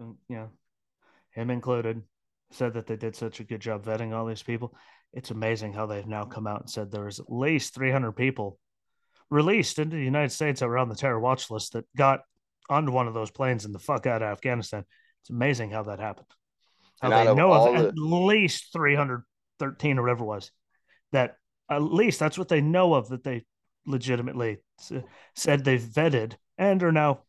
um, 0.00 0.18
you 0.28 0.36
know, 0.36 0.50
him 1.30 1.50
included, 1.50 2.02
said 2.50 2.74
that 2.74 2.86
they 2.86 2.96
did 2.96 3.14
such 3.14 3.40
a 3.40 3.44
good 3.44 3.60
job 3.60 3.84
vetting 3.84 4.12
all 4.12 4.26
these 4.26 4.42
people. 4.42 4.74
It's 5.12 5.30
amazing 5.30 5.72
how 5.72 5.86
they've 5.86 6.06
now 6.06 6.24
come 6.24 6.46
out 6.46 6.60
and 6.60 6.70
said 6.70 6.90
there 6.90 7.04
was 7.04 7.20
at 7.20 7.30
least 7.30 7.74
300 7.74 8.12
people 8.12 8.58
released 9.30 9.78
into 9.78 9.96
the 9.96 10.04
United 10.04 10.32
States 10.32 10.60
that 10.60 10.68
were 10.68 10.78
on 10.78 10.88
the 10.88 10.94
terror 10.94 11.20
watch 11.20 11.50
list 11.50 11.74
that 11.74 11.84
got 11.96 12.20
onto 12.68 12.92
one 12.92 13.06
of 13.06 13.14
those 13.14 13.30
planes 13.30 13.64
and 13.64 13.74
the 13.74 13.78
fuck 13.78 14.06
out 14.06 14.22
of 14.22 14.28
Afghanistan. 14.28 14.84
It's 15.22 15.30
amazing 15.30 15.70
how 15.70 15.84
that 15.84 16.00
happened. 16.00 16.26
How 17.00 17.10
And 17.10 17.28
they 17.28 17.34
know 17.34 17.52
of 17.52 17.60
all 17.60 17.76
at 17.76 17.96
least 17.96 18.72
313 18.72 19.98
or 19.98 20.02
whatever 20.02 20.24
it 20.24 20.26
was. 20.26 20.50
That 21.12 21.36
at 21.70 21.82
least 21.82 22.18
that's 22.18 22.38
what 22.38 22.48
they 22.48 22.60
know 22.60 22.94
of 22.94 23.08
that 23.08 23.24
they 23.24 23.44
legitimately 23.86 24.58
said 25.34 25.64
they've 25.64 25.80
vetted 25.80 26.34
and 26.56 26.82
are 26.82 26.92
now 26.92 27.22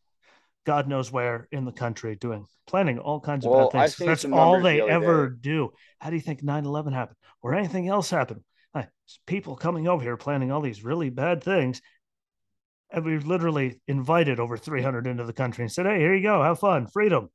God 0.66 0.88
knows 0.88 1.10
where 1.10 1.48
in 1.50 1.64
the 1.64 1.72
country 1.72 2.16
doing 2.16 2.46
planning 2.66 2.98
all 2.98 3.20
kinds 3.20 3.44
of 3.44 3.52
Well, 3.52 3.70
bad 3.70 3.92
things. 3.92 4.06
That's 4.06 4.24
all 4.26 4.60
they 4.60 4.80
the 4.80 4.86
ever 4.86 5.30
day. 5.30 5.36
do. 5.40 5.72
How 5.98 6.10
do 6.10 6.16
you 6.16 6.22
think 6.22 6.42
9-11 6.42 6.92
happened 6.92 7.16
or 7.42 7.54
anything 7.54 7.88
else 7.88 8.10
happened? 8.10 8.42
It's 8.74 9.18
people 9.26 9.56
coming 9.56 9.88
over 9.88 10.02
here 10.02 10.16
planning 10.16 10.52
all 10.52 10.60
these 10.60 10.84
really 10.84 11.10
bad 11.10 11.42
things. 11.42 11.82
And 12.92 13.04
we 13.04 13.18
literally 13.18 13.80
invited 13.88 14.38
over 14.38 14.56
300 14.56 15.06
into 15.06 15.24
the 15.24 15.32
country 15.32 15.64
and 15.64 15.72
said, 15.72 15.86
hey, 15.86 15.98
here 15.98 16.14
you 16.14 16.22
go. 16.22 16.42
Have 16.42 16.60
fun. 16.60 16.86
Freedom. 16.86 17.28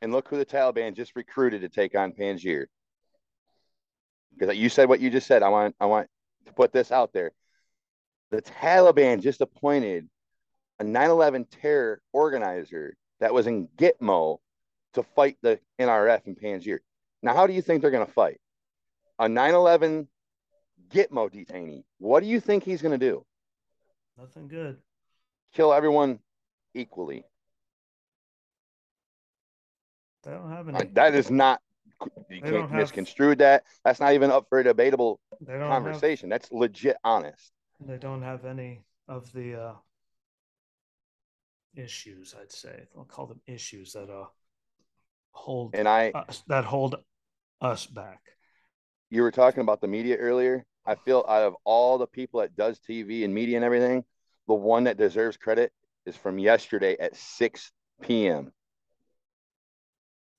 And 0.00 0.12
look 0.12 0.28
who 0.28 0.36
the 0.36 0.46
Taliban 0.46 0.94
just 0.94 1.16
recruited 1.16 1.62
to 1.62 1.68
take 1.68 1.96
on 1.96 2.12
Panjshir. 2.12 2.66
Because 4.36 4.56
you 4.56 4.68
said 4.68 4.88
what 4.88 5.00
you 5.00 5.10
just 5.10 5.26
said. 5.26 5.42
I 5.42 5.48
want 5.48 5.74
I 5.80 5.86
want 5.86 6.08
to 6.46 6.52
put 6.52 6.72
this 6.72 6.92
out 6.92 7.12
there. 7.12 7.32
The 8.30 8.42
Taliban 8.42 9.20
just 9.20 9.40
appointed 9.40 10.08
a 10.80 10.84
9/11 10.84 11.46
terror 11.50 12.00
organizer 12.12 12.96
that 13.20 13.34
was 13.34 13.46
in 13.46 13.68
Gitmo 13.76 14.38
to 14.94 15.02
fight 15.02 15.36
the 15.42 15.60
NRF 15.78 16.26
in 16.26 16.36
Panjshir. 16.36 16.78
Now, 17.22 17.34
how 17.34 17.46
do 17.46 17.52
you 17.52 17.62
think 17.62 17.82
they're 17.82 17.90
going 17.90 18.06
to 18.06 18.12
fight? 18.12 18.40
A 19.18 19.26
9/11 19.26 20.06
Gitmo 20.88 21.30
detainee. 21.30 21.84
What 21.98 22.20
do 22.20 22.26
you 22.26 22.40
think 22.40 22.62
he's 22.64 22.80
going 22.82 22.98
to 22.98 23.04
do? 23.06 23.24
Nothing 24.16 24.48
good. 24.48 24.78
Kill 25.52 25.72
everyone 25.72 26.20
equally. 26.74 27.24
They 30.22 30.30
don't 30.32 30.50
have 30.50 30.68
Uh, 30.68 30.78
any. 30.78 30.90
That 30.92 31.14
is 31.14 31.30
not. 31.30 31.60
You 32.00 32.10
They 32.28 32.40
can't 32.40 32.70
have- 32.70 32.72
misconstrue 32.72 33.34
that. 33.36 33.64
That's 33.84 33.98
not 34.00 34.12
even 34.12 34.30
up 34.30 34.48
for 34.48 34.60
a 34.60 34.64
debatable 34.64 35.20
don't 35.44 35.60
have 35.60 35.68
conversation. 35.68 36.28
That's 36.28 36.50
legit 36.52 36.96
honest. 37.02 37.52
they 37.80 37.96
don't 37.96 38.22
have 38.22 38.44
any 38.44 38.82
of 39.08 39.32
the 39.32 39.54
uh 39.54 39.74
issues 41.78 42.34
i'd 42.40 42.52
say 42.52 42.82
i'll 42.96 43.04
call 43.04 43.26
them 43.26 43.40
issues 43.46 43.92
that 43.92 44.10
uh 44.10 44.26
hold 45.30 45.74
And 45.74 45.88
I, 45.88 46.10
us 46.14 46.42
that 46.48 46.64
hold 46.64 46.96
us 47.60 47.86
back 47.86 48.20
you 49.10 49.22
were 49.22 49.30
talking 49.30 49.62
about 49.62 49.80
the 49.80 49.88
media 49.88 50.16
earlier. 50.16 50.66
I 50.84 50.94
feel 50.94 51.24
out 51.28 51.42
of 51.42 51.54
all 51.64 51.96
the 51.98 52.06
people 52.06 52.40
that 52.40 52.56
does 52.56 52.78
TV 52.78 53.24
and 53.24 53.32
media 53.32 53.56
and 53.56 53.64
everything, 53.64 54.04
the 54.46 54.54
one 54.54 54.84
that 54.84 54.98
deserves 54.98 55.36
credit 55.36 55.72
is 56.04 56.16
from 56.16 56.38
yesterday 56.38 56.96
at 56.98 57.16
6 57.16 57.72
p.m. 58.02 58.52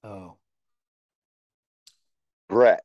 oh 0.04 0.38
Bret. 2.48 2.84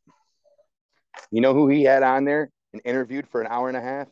You 1.30 1.40
know 1.40 1.54
who 1.54 1.68
he 1.68 1.84
had 1.84 2.02
on 2.02 2.24
there 2.24 2.50
and 2.72 2.82
interviewed 2.84 3.28
for 3.28 3.40
an 3.40 3.46
hour 3.46 3.68
and 3.68 3.76
a 3.76 3.82
half? 3.82 4.08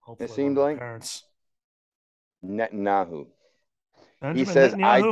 hopefully 0.00 0.28
seemed 0.28 0.50
of 0.50 0.54
the 0.56 0.60
like- 0.60 0.78
parents 0.78 1.24
Netanyahu. 2.44 3.26
Benjamin 4.20 4.52
says, 4.52 4.74
I- 4.82 5.02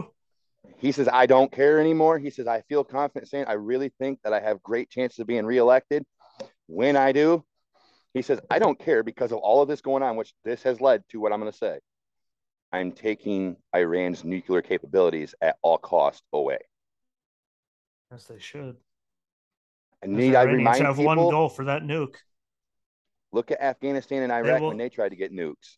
He 0.79 0.93
says, 0.93 1.09
I 1.13 1.27
don't 1.27 1.51
care 1.51 1.79
anymore. 1.81 2.19
He 2.19 2.31
says, 2.31 2.47
I 2.47 2.61
feel 2.63 2.83
confident 2.85 3.29
saying, 3.31 3.45
I 3.47 3.53
really 3.55 3.91
think 3.99 4.21
that 4.23 4.33
I 4.33 4.41
have 4.41 4.63
great 4.63 4.91
chances 4.91 5.19
of 5.19 5.27
being 5.27 5.45
reelected. 5.47 6.05
When 6.67 6.97
I 6.97 7.13
do, 7.13 7.45
he 8.15 8.23
says, 8.23 8.41
I 8.51 8.59
don't 8.59 8.79
care 8.79 9.03
because 9.03 9.33
of 9.33 9.39
all 9.39 9.63
of 9.63 9.69
this 9.69 9.81
going 9.81 10.03
on, 10.03 10.17
which 10.17 10.33
this 10.45 10.63
has 10.65 10.81
led 10.81 11.03
to 11.11 11.21
what 11.21 11.33
I'm 11.33 11.41
going 11.41 11.51
to 11.53 11.57
say. 11.59 11.79
I'm 12.73 12.93
taking 12.93 13.57
Iran's 13.75 14.25
nuclear 14.25 14.63
capabilities 14.63 15.35
at 15.41 15.57
all 15.63 15.79
cost 15.79 16.23
away. 16.33 16.59
yes 18.11 18.25
they 18.25 18.39
should 18.39 18.77
And 20.03 20.15
need 20.15 20.35
I 20.35 20.43
remind 20.43 20.85
have 20.87 20.97
people, 20.97 21.07
one 21.07 21.31
goal 21.31 21.49
for 21.49 21.65
that 21.67 21.83
nuke 21.83 22.17
look 23.33 23.51
at 23.51 23.61
Afghanistan 23.61 24.23
and 24.23 24.33
Iraq 24.33 24.61
will- 24.61 24.69
when 24.69 24.79
they 24.79 24.89
tried 24.89 25.11
to 25.11 25.17
get 25.17 25.33
nukes. 25.33 25.75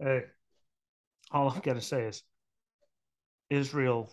hey 0.00 0.24
all 1.30 1.48
i'm 1.50 1.60
gonna 1.60 1.80
say 1.80 2.02
is 2.02 2.22
israel 3.50 4.10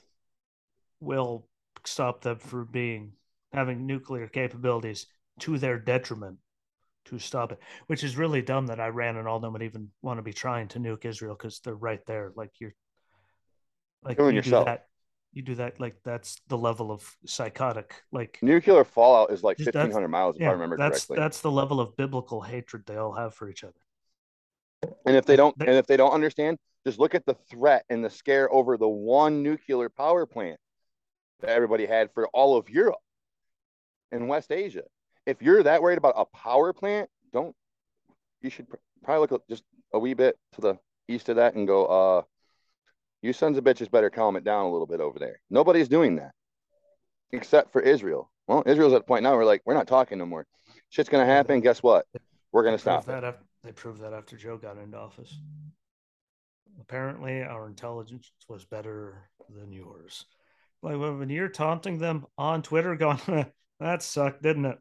will 1.00 1.48
stop 1.86 2.22
them 2.22 2.40
from 2.40 2.68
being 2.72 3.14
having 3.54 3.86
nuclear 3.86 4.28
capabilities 4.28 5.08
to 5.40 5.58
their 5.58 5.78
detriment 5.78 6.38
to 7.06 7.20
stop 7.20 7.52
it 7.52 7.60
which 7.88 8.04
is 8.04 8.18
really 8.18 8.42
dumb 8.42 8.68
that 8.68 8.80
iran 8.80 9.18
and 9.18 9.28
all 9.28 9.40
them 9.40 9.54
would 9.54 9.62
even 9.62 9.90
want 10.02 10.18
to 10.18 10.24
be 10.24 10.34
trying 10.34 10.68
to 10.68 10.80
nuke 10.80 11.06
israel 11.06 11.36
because 11.36 11.60
they're 11.60 11.76
right 11.76 12.06
there 12.06 12.32
like 12.36 12.52
you're 12.60 12.74
like 14.04 14.18
you 14.20 14.42
do 14.42 14.50
that 14.50 14.88
you 15.34 15.42
do 15.42 15.56
that 15.56 15.80
like 15.80 15.96
that's 16.04 16.42
the 16.48 16.58
level 16.58 16.92
of 16.92 17.16
psychotic 17.26 18.04
like 18.12 18.40
Nuclear 18.42 18.86
fallout 18.86 19.32
is 19.32 19.44
like 19.44 19.60
1,500 19.60 20.08
miles, 20.08 20.38
if 20.38 20.48
I 20.48 20.52
remember 20.52 20.78
that's 20.78 21.06
correctly. 21.06 21.18
that's 21.18 21.42
the 21.42 21.52
level 21.52 21.80
of 21.82 21.96
biblical 21.98 22.42
hatred 22.42 22.84
they 22.86 22.96
all 22.96 23.14
have 23.14 23.34
for 23.34 23.50
each 23.50 23.64
other 23.64 23.74
And 25.06 25.16
if 25.16 25.26
they 25.26 25.36
don't, 25.36 25.58
They- 25.58 25.68
and 25.68 25.76
if 25.76 25.88
they 25.88 25.98
don't 25.98 26.12
understand, 26.12 26.58
just 26.86 27.00
look 27.00 27.16
at 27.16 27.26
the 27.26 27.36
threat 27.50 27.84
and 27.90 28.04
the 28.04 28.10
scare 28.10 28.52
over 28.54 28.78
the 28.78 28.88
one 28.88 29.42
nuclear 29.44 29.90
power 29.90 30.26
plant 30.26 30.60
that 31.42 31.50
everybody 31.50 31.86
had 31.86 32.12
for 32.14 32.28
all 32.28 32.56
of 32.56 32.70
Europe 32.70 33.00
and 34.12 34.30
West 34.30 34.52
Asia. 34.52 34.84
If 35.26 35.42
you're 35.42 35.64
that 35.64 35.82
worried 35.82 35.98
about 35.98 36.14
a 36.18 36.26
power 36.26 36.74
plant, 36.74 37.10
don't. 37.34 37.56
You 38.42 38.50
should 38.50 38.70
pr- 38.70 38.76
probably 39.04 39.28
look 39.32 39.48
just 39.50 39.64
a 39.94 40.00
wee 40.00 40.14
bit 40.14 40.38
to 40.54 40.62
the 40.62 40.78
east 41.08 41.30
of 41.30 41.38
that 41.38 41.56
and 41.56 41.68
go. 41.68 41.86
Uh, 41.86 42.22
you 43.22 43.34
sons 43.34 43.58
of 43.58 43.64
bitches 43.64 43.90
better 43.90 44.12
calm 44.12 44.36
it 44.36 44.44
down 44.44 44.66
a 44.66 44.72
little 44.72 44.86
bit 44.86 45.00
over 45.00 45.18
there. 45.18 45.40
Nobody's 45.50 45.88
doing 45.88 46.18
that, 46.18 46.32
except 47.32 47.72
for 47.72 47.82
Israel. 47.82 48.30
Well, 48.48 48.62
Israel's 48.68 48.94
at 48.94 49.02
a 49.02 49.04
point 49.04 49.24
now 49.24 49.32
where 49.32 49.40
we're 49.40 49.46
like 49.46 49.64
we're 49.66 49.74
not 49.74 49.88
talking 49.88 50.20
no 50.20 50.28
more. 50.28 50.46
Shit's 50.90 51.10
gonna 51.10 51.26
happen. 51.26 51.62
Guess 51.62 51.82
what? 51.82 52.06
We're 52.52 52.64
gonna 52.64 52.78
stop 52.78 53.06
that 53.06 53.24
af- 53.24 53.44
they 53.64 53.72
proved 53.72 54.02
that 54.02 54.14
after 54.14 54.38
Joe 54.38 54.58
got 54.58 54.78
into 54.78 54.98
office. 54.98 55.36
Apparently, 56.82 57.42
our 57.42 57.68
intelligence 57.68 58.32
was 58.48 58.66
better 58.66 59.30
than 59.50 59.72
yours. 59.72 60.26
Like 60.82 60.98
when 60.98 61.30
you're 61.30 61.50
taunting 61.50 61.98
them 61.98 62.26
on 62.38 62.62
Twitter, 62.62 62.96
going, 62.96 63.20
"That 63.80 64.04
sucked, 64.04 64.42
didn't 64.42 64.66
it?" 64.66 64.78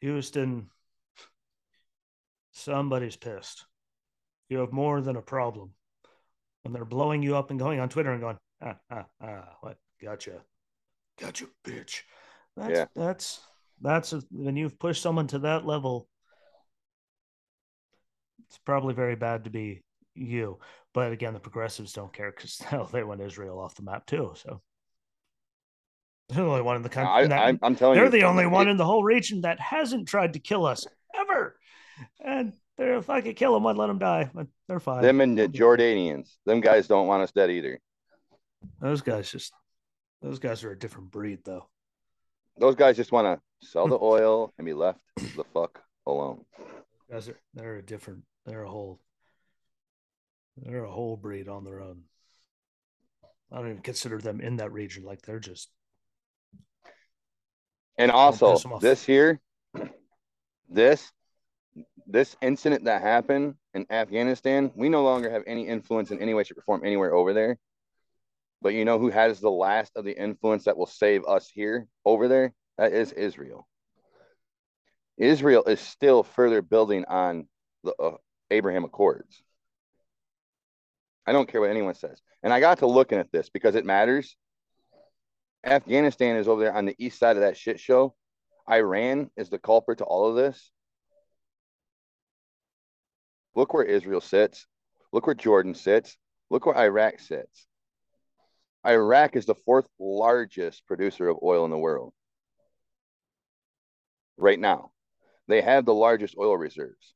Houston, 0.00 0.70
somebody's 2.52 3.16
pissed. 3.16 3.64
You 4.48 4.58
have 4.58 4.72
more 4.72 5.00
than 5.00 5.16
a 5.16 5.22
problem. 5.22 5.72
When 6.62 6.72
they're 6.72 6.84
blowing 6.84 7.22
you 7.22 7.36
up 7.36 7.50
and 7.50 7.58
going 7.58 7.80
on 7.80 7.88
Twitter 7.88 8.12
and 8.12 8.20
going, 8.20 8.38
"Ah, 8.60 8.76
ah, 8.90 9.06
ah, 9.20 9.56
what? 9.60 9.78
Gotcha, 10.00 10.42
gotcha, 11.18 11.46
bitch." 11.64 12.02
That's 12.56 12.70
Yeah. 12.70 12.86
that's 12.94 13.40
that's 13.80 14.12
a, 14.12 14.22
when 14.30 14.56
you've 14.56 14.78
pushed 14.78 15.02
someone 15.02 15.26
to 15.28 15.38
that 15.40 15.66
level 15.66 16.08
it's 18.48 18.58
probably 18.58 18.94
very 18.94 19.16
bad 19.16 19.44
to 19.44 19.50
be 19.50 19.82
you. 20.16 20.58
But 20.92 21.12
again, 21.12 21.34
the 21.34 21.40
progressives 21.40 21.92
don't 21.92 22.12
care 22.12 22.30
because 22.30 22.58
hell, 22.60 22.88
they 22.90 23.04
want 23.04 23.20
Israel 23.20 23.58
off 23.58 23.74
the 23.74 23.82
map 23.82 24.06
too. 24.06 24.32
So 24.36 24.60
they're 26.28 26.44
the 26.44 26.50
only 26.50 26.62
one 26.62 26.76
in 26.76 26.82
the 26.82 26.88
country. 26.88 27.32
I'm, 27.32 27.58
I'm 27.62 27.76
telling 27.76 27.96
you 27.96 28.02
they're 28.02 28.20
the 28.20 28.26
only 28.26 28.46
one 28.46 28.68
in 28.68 28.76
the 28.76 28.84
whole 28.84 29.04
region 29.04 29.42
that 29.42 29.60
hasn't 29.60 30.08
tried 30.08 30.32
to 30.32 30.38
kill 30.38 30.66
us 30.66 30.86
ever. 31.14 31.56
And 32.20 32.52
they're 32.76 32.98
if 32.98 33.08
I 33.08 33.20
could 33.20 33.36
kill 33.36 33.54
them, 33.54 33.66
I'd 33.66 33.76
let 33.76 33.86
them 33.86 33.98
die. 33.98 34.30
But 34.34 34.48
they're 34.68 34.80
fine. 34.80 35.02
them 35.02 35.20
and 35.20 35.38
the 35.38 35.48
Jordanians. 35.48 36.30
Them 36.44 36.60
guys 36.60 36.86
don't 36.88 37.06
want 37.06 37.22
us 37.22 37.32
dead 37.32 37.50
either. 37.50 37.78
those 38.80 39.02
guys 39.02 39.30
just 39.30 39.52
those 40.22 40.38
guys 40.38 40.64
are 40.64 40.72
a 40.72 40.78
different 40.78 41.10
breed, 41.10 41.40
though. 41.44 41.68
Those 42.58 42.74
guys 42.74 42.96
just 42.96 43.12
want 43.12 43.26
to 43.26 43.66
sell 43.66 43.86
the 43.86 43.98
oil 44.02 44.52
and 44.58 44.64
be 44.64 44.72
left 44.72 44.98
the 45.16 45.44
fuck 45.52 45.82
alone. 46.06 46.44
Guys 47.10 47.28
are, 47.28 47.38
they're 47.54 47.76
a 47.76 47.82
different. 47.82 48.24
They're 48.44 48.64
a 48.64 48.68
whole. 48.68 48.98
They're 50.56 50.84
a 50.84 50.90
whole 50.90 51.16
breed 51.16 51.48
on 51.48 51.64
their 51.64 51.80
own. 51.80 52.02
I 53.52 53.56
don't 53.58 53.70
even 53.70 53.82
consider 53.82 54.18
them 54.18 54.40
in 54.40 54.56
that 54.56 54.72
region. 54.72 55.04
Like 55.04 55.22
they're 55.22 55.38
just. 55.38 55.70
And 57.98 58.10
also, 58.10 58.58
this 58.80 59.04
here, 59.04 59.40
this 60.68 61.10
this 62.06 62.36
incident 62.40 62.84
that 62.84 63.02
happened 63.02 63.54
in 63.74 63.86
Afghanistan, 63.90 64.70
we 64.74 64.88
no 64.88 65.02
longer 65.02 65.30
have 65.30 65.42
any 65.46 65.66
influence 65.66 66.10
in 66.10 66.20
any 66.20 66.34
way, 66.34 66.44
shape, 66.44 66.58
or 66.58 66.62
form 66.62 66.82
anywhere 66.84 67.14
over 67.14 67.32
there. 67.32 67.58
But 68.62 68.74
you 68.74 68.84
know 68.84 68.98
who 68.98 69.10
has 69.10 69.40
the 69.40 69.50
last 69.50 69.92
of 69.96 70.04
the 70.04 70.18
influence 70.18 70.64
that 70.64 70.76
will 70.76 70.86
save 70.86 71.24
us 71.26 71.48
here 71.48 71.86
over 72.04 72.28
there? 72.28 72.52
That 72.78 72.92
is 72.92 73.12
Israel. 73.12 73.66
Israel 75.16 75.64
is 75.64 75.80
still 75.80 76.22
further 76.22 76.62
building 76.62 77.04
on 77.06 77.48
the 77.82 77.94
uh, 77.98 78.16
Abraham 78.50 78.84
Accords. 78.84 79.42
I 81.26 81.32
don't 81.32 81.48
care 81.48 81.60
what 81.60 81.70
anyone 81.70 81.94
says. 81.94 82.20
And 82.42 82.52
I 82.52 82.60
got 82.60 82.78
to 82.78 82.86
looking 82.86 83.18
at 83.18 83.32
this 83.32 83.48
because 83.48 83.74
it 83.74 83.84
matters. 83.84 84.36
Afghanistan 85.64 86.36
is 86.36 86.46
over 86.46 86.62
there 86.62 86.74
on 86.74 86.84
the 86.86 86.94
east 86.98 87.18
side 87.18 87.36
of 87.36 87.42
that 87.42 87.56
shit 87.56 87.80
show. 87.80 88.14
Iran 88.70 89.30
is 89.36 89.48
the 89.48 89.58
culprit 89.58 89.98
to 89.98 90.04
all 90.04 90.28
of 90.28 90.36
this. 90.36 90.70
Look 93.54 93.74
where 93.74 93.84
Israel 93.84 94.20
sits. 94.20 94.66
Look 95.12 95.26
where 95.26 95.34
Jordan 95.34 95.74
sits. 95.74 96.16
Look 96.50 96.66
where 96.66 96.76
Iraq 96.76 97.18
sits. 97.20 97.66
Iraq 98.86 99.34
is 99.34 99.46
the 99.46 99.54
fourth 99.54 99.86
largest 99.98 100.86
producer 100.86 101.28
of 101.28 101.38
oil 101.42 101.64
in 101.64 101.70
the 101.72 101.78
world 101.78 102.12
right 104.36 104.58
now. 104.58 104.90
They 105.48 105.60
have 105.60 105.84
the 105.84 105.94
largest 105.94 106.36
oil 106.38 106.56
reserves, 106.56 107.14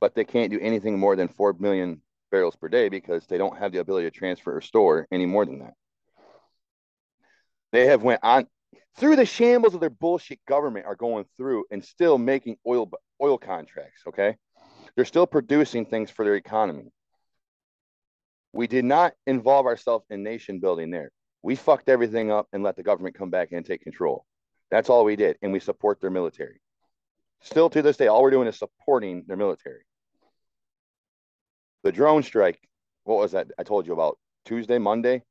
but 0.00 0.14
they 0.14 0.24
can't 0.24 0.50
do 0.50 0.58
anything 0.60 0.98
more 0.98 1.16
than 1.16 1.28
4 1.28 1.54
million 1.54 2.02
barrels 2.30 2.56
per 2.56 2.68
day 2.68 2.88
because 2.88 3.26
they 3.26 3.38
don't 3.38 3.58
have 3.58 3.72
the 3.72 3.78
ability 3.78 4.10
to 4.10 4.16
transfer 4.16 4.56
or 4.56 4.60
store 4.60 5.06
any 5.10 5.26
more 5.26 5.44
than 5.44 5.60
that. 5.60 5.74
They 7.72 7.86
have 7.86 8.02
went 8.02 8.20
on 8.22 8.46
through 8.98 9.16
the 9.16 9.26
shambles 9.26 9.74
of 9.74 9.80
their 9.80 9.90
bullshit 9.90 10.40
government 10.46 10.86
are 10.86 10.96
going 10.96 11.24
through 11.36 11.64
and 11.70 11.84
still 11.84 12.18
making 12.18 12.56
oil 12.66 12.90
oil 13.22 13.38
contracts, 13.38 14.02
okay? 14.08 14.36
They're 14.94 15.04
still 15.04 15.26
producing 15.26 15.86
things 15.86 16.10
for 16.10 16.24
their 16.24 16.34
economy. 16.34 16.90
We 18.52 18.66
did 18.66 18.84
not 18.84 19.14
involve 19.26 19.66
ourselves 19.66 20.06
in 20.10 20.22
nation 20.22 20.58
building 20.58 20.90
there. 20.90 21.10
We 21.42 21.54
fucked 21.54 21.88
everything 21.88 22.32
up 22.32 22.48
and 22.52 22.62
let 22.62 22.76
the 22.76 22.82
government 22.82 23.14
come 23.14 23.30
back 23.30 23.52
and 23.52 23.64
take 23.64 23.82
control. 23.82 24.24
That's 24.70 24.90
all 24.90 25.04
we 25.04 25.16
did. 25.16 25.36
And 25.42 25.52
we 25.52 25.60
support 25.60 26.00
their 26.00 26.10
military. 26.10 26.60
Still 27.40 27.70
to 27.70 27.82
this 27.82 27.96
day, 27.96 28.08
all 28.08 28.22
we're 28.22 28.30
doing 28.30 28.48
is 28.48 28.58
supporting 28.58 29.24
their 29.26 29.36
military. 29.36 29.82
The 31.84 31.92
drone 31.92 32.22
strike, 32.22 32.60
what 33.04 33.18
was 33.18 33.32
that? 33.32 33.48
I 33.58 33.62
told 33.62 33.86
you 33.86 33.92
about 33.92 34.18
Tuesday, 34.44 34.78
Monday. 34.78 35.22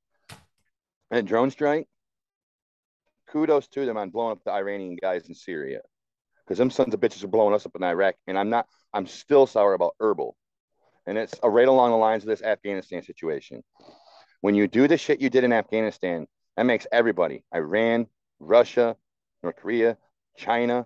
And 1.09 1.27
drone 1.27 1.51
strike, 1.51 1.87
kudos 3.29 3.67
to 3.69 3.85
them 3.85 3.97
on 3.97 4.09
blowing 4.09 4.33
up 4.33 4.43
the 4.43 4.51
Iranian 4.51 4.97
guys 5.01 5.27
in 5.27 5.35
Syria. 5.35 5.79
Because 6.45 6.57
them 6.57 6.69
sons 6.69 6.93
of 6.93 6.99
bitches 6.99 7.23
are 7.23 7.29
blowing 7.29 7.53
us 7.53 7.65
up 7.65 7.75
in 7.75 7.83
Iraq. 7.83 8.15
And 8.27 8.37
I'm 8.37 8.49
not, 8.49 8.67
I'm 8.93 9.07
still 9.07 9.47
sour 9.47 9.73
about 9.73 9.95
Erbil, 10.01 10.33
And 11.05 11.17
it's 11.17 11.33
right 11.43 11.67
along 11.67 11.91
the 11.91 11.97
lines 11.97 12.23
of 12.23 12.29
this 12.29 12.41
Afghanistan 12.41 13.03
situation. 13.03 13.63
When 14.41 14.55
you 14.55 14.67
do 14.67 14.87
the 14.87 14.97
shit 14.97 15.21
you 15.21 15.29
did 15.29 15.43
in 15.43 15.53
Afghanistan, 15.53 16.27
that 16.55 16.65
makes 16.65 16.87
everybody, 16.91 17.43
Iran, 17.53 18.07
Russia, 18.39 18.95
North 19.43 19.57
Korea, 19.57 19.97
China, 20.37 20.85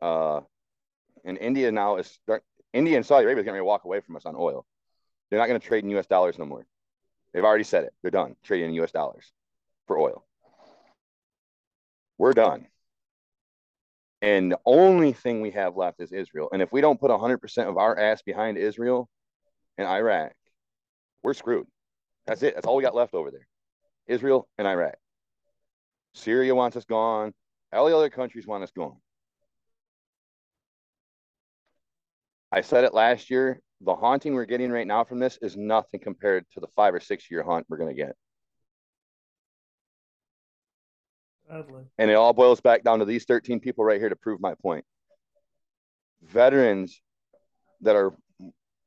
uh, 0.00 0.40
and 1.24 1.38
India 1.38 1.70
now 1.70 1.96
is 1.96 2.06
start, 2.06 2.42
India 2.72 2.96
and 2.96 3.04
Saudi 3.04 3.24
Arabia 3.24 3.42
is 3.42 3.46
going 3.46 3.58
to 3.58 3.64
walk 3.64 3.84
away 3.84 4.00
from 4.00 4.16
us 4.16 4.26
on 4.26 4.34
oil. 4.36 4.64
They're 5.30 5.38
not 5.38 5.48
going 5.48 5.60
to 5.60 5.66
trade 5.66 5.84
in 5.84 5.90
U.S. 5.90 6.06
dollars 6.06 6.38
no 6.38 6.46
more. 6.46 6.66
They've 7.32 7.44
already 7.44 7.64
said 7.64 7.84
it. 7.84 7.94
They're 8.02 8.10
done 8.10 8.36
trading 8.42 8.68
in 8.68 8.74
U.S. 8.74 8.92
dollars 8.92 9.32
for 9.86 9.98
oil. 9.98 10.24
We're 12.18 12.32
done. 12.32 12.66
And 14.20 14.52
the 14.52 14.60
only 14.64 15.12
thing 15.12 15.40
we 15.40 15.50
have 15.50 15.76
left 15.76 16.00
is 16.00 16.12
Israel. 16.12 16.48
And 16.52 16.62
if 16.62 16.72
we 16.72 16.80
don't 16.80 17.00
put 17.00 17.10
100% 17.10 17.68
of 17.68 17.76
our 17.76 17.98
ass 17.98 18.22
behind 18.22 18.56
Israel 18.56 19.08
and 19.76 19.88
Iraq, 19.88 20.32
we're 21.24 21.34
screwed. 21.34 21.66
That's 22.26 22.42
it. 22.42 22.54
That's 22.54 22.66
all 22.66 22.76
we 22.76 22.84
got 22.84 22.94
left 22.94 23.14
over 23.14 23.32
there. 23.32 23.48
Israel 24.06 24.48
and 24.58 24.68
Iraq. 24.68 24.94
Syria 26.14 26.54
wants 26.54 26.76
us 26.76 26.84
gone. 26.84 27.34
All 27.72 27.86
the 27.88 27.96
other 27.96 28.10
countries 28.10 28.46
want 28.46 28.62
us 28.62 28.70
gone. 28.70 28.96
I 32.52 32.60
said 32.60 32.84
it 32.84 32.92
last 32.92 33.30
year. 33.30 33.60
The 33.80 33.96
haunting 33.96 34.34
we're 34.34 34.44
getting 34.44 34.70
right 34.70 34.86
now 34.86 35.04
from 35.04 35.18
this 35.18 35.38
is 35.40 35.56
nothing 35.56 36.00
compared 36.00 36.44
to 36.52 36.60
the 36.60 36.68
five 36.76 36.94
or 36.94 37.00
six 37.00 37.30
year 37.30 37.42
haunt 37.42 37.66
we're 37.68 37.78
going 37.78 37.96
to 37.96 38.00
get. 38.00 38.14
Sadly. 41.48 41.84
And 41.98 42.10
it 42.10 42.14
all 42.14 42.32
boils 42.32 42.60
back 42.60 42.84
down 42.84 42.98
to 43.00 43.04
these 43.04 43.24
13 43.24 43.58
people 43.58 43.84
right 43.84 43.98
here 43.98 44.10
to 44.10 44.16
prove 44.16 44.40
my 44.40 44.54
point. 44.54 44.84
Veterans 46.22 47.00
that 47.80 47.96
are, 47.96 48.12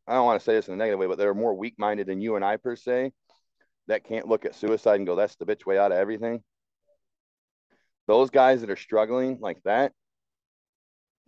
I 0.07 0.13
don't 0.13 0.25
want 0.25 0.39
to 0.39 0.45
say 0.45 0.53
this 0.53 0.67
in 0.67 0.75
a 0.75 0.77
negative 0.77 0.99
way, 0.99 1.07
but 1.07 1.17
they're 1.17 1.33
more 1.33 1.53
weak 1.53 1.75
minded 1.77 2.07
than 2.07 2.21
you 2.21 2.35
and 2.35 2.45
I 2.45 2.57
per 2.57 2.75
se, 2.75 3.11
that 3.87 4.03
can't 4.03 4.27
look 4.27 4.45
at 4.45 4.55
suicide 4.55 4.95
and 4.95 5.07
go, 5.07 5.15
that's 5.15 5.35
the 5.35 5.45
bitch 5.45 5.65
way 5.65 5.77
out 5.77 5.91
of 5.91 5.97
everything. 5.97 6.43
Those 8.07 8.29
guys 8.29 8.61
that 8.61 8.69
are 8.69 8.75
struggling 8.75 9.39
like 9.41 9.61
that, 9.65 9.91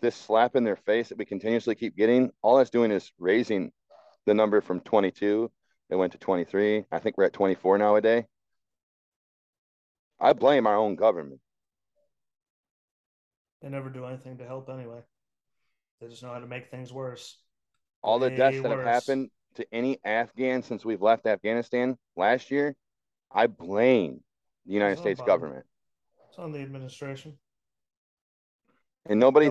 this 0.01 0.15
slap 0.15 0.55
in 0.55 0.63
their 0.63 0.75
face 0.75 1.09
that 1.09 1.17
we 1.17 1.25
continuously 1.25 1.75
keep 1.75 1.95
getting, 1.95 2.31
all 2.41 2.57
that's 2.57 2.69
doing 2.69 2.91
is 2.91 3.11
raising 3.19 3.71
the 4.25 4.33
number 4.33 4.61
from 4.61 4.79
22. 4.81 5.51
It 5.89 5.95
went 5.95 6.11
to 6.11 6.17
23. 6.17 6.85
I 6.91 6.99
think 6.99 7.17
we're 7.17 7.25
at 7.25 7.33
24 7.33 7.77
nowadays. 7.77 8.25
I 10.19 10.33
blame 10.33 10.67
our 10.67 10.75
own 10.75 10.95
government. 10.95 11.39
They 13.61 13.69
never 13.69 13.89
do 13.89 14.05
anything 14.05 14.37
to 14.37 14.45
help 14.45 14.69
anyway. 14.69 14.99
They 15.99 16.07
just 16.07 16.21
know 16.21 16.33
how 16.33 16.39
to 16.39 16.47
make 16.47 16.69
things 16.69 16.93
worse. 16.93 17.37
All 18.03 18.19
the 18.19 18.29
deaths 18.29 18.61
that 18.61 18.71
have 18.71 18.83
happened 18.83 19.29
to 19.55 19.65
any 19.71 19.97
Afghan 20.05 20.61
since 20.61 20.85
we've 20.85 21.01
left 21.01 21.25
Afghanistan 21.25 21.97
last 22.15 22.51
year, 22.51 22.75
I 23.31 23.47
blame 23.47 24.21
the 24.65 24.73
United 24.73 24.99
States 24.99 25.21
government. 25.21 25.65
It's 26.29 26.37
on 26.37 26.51
the 26.51 26.59
administration. 26.59 27.37
And 29.07 29.19
nobody 29.19 29.49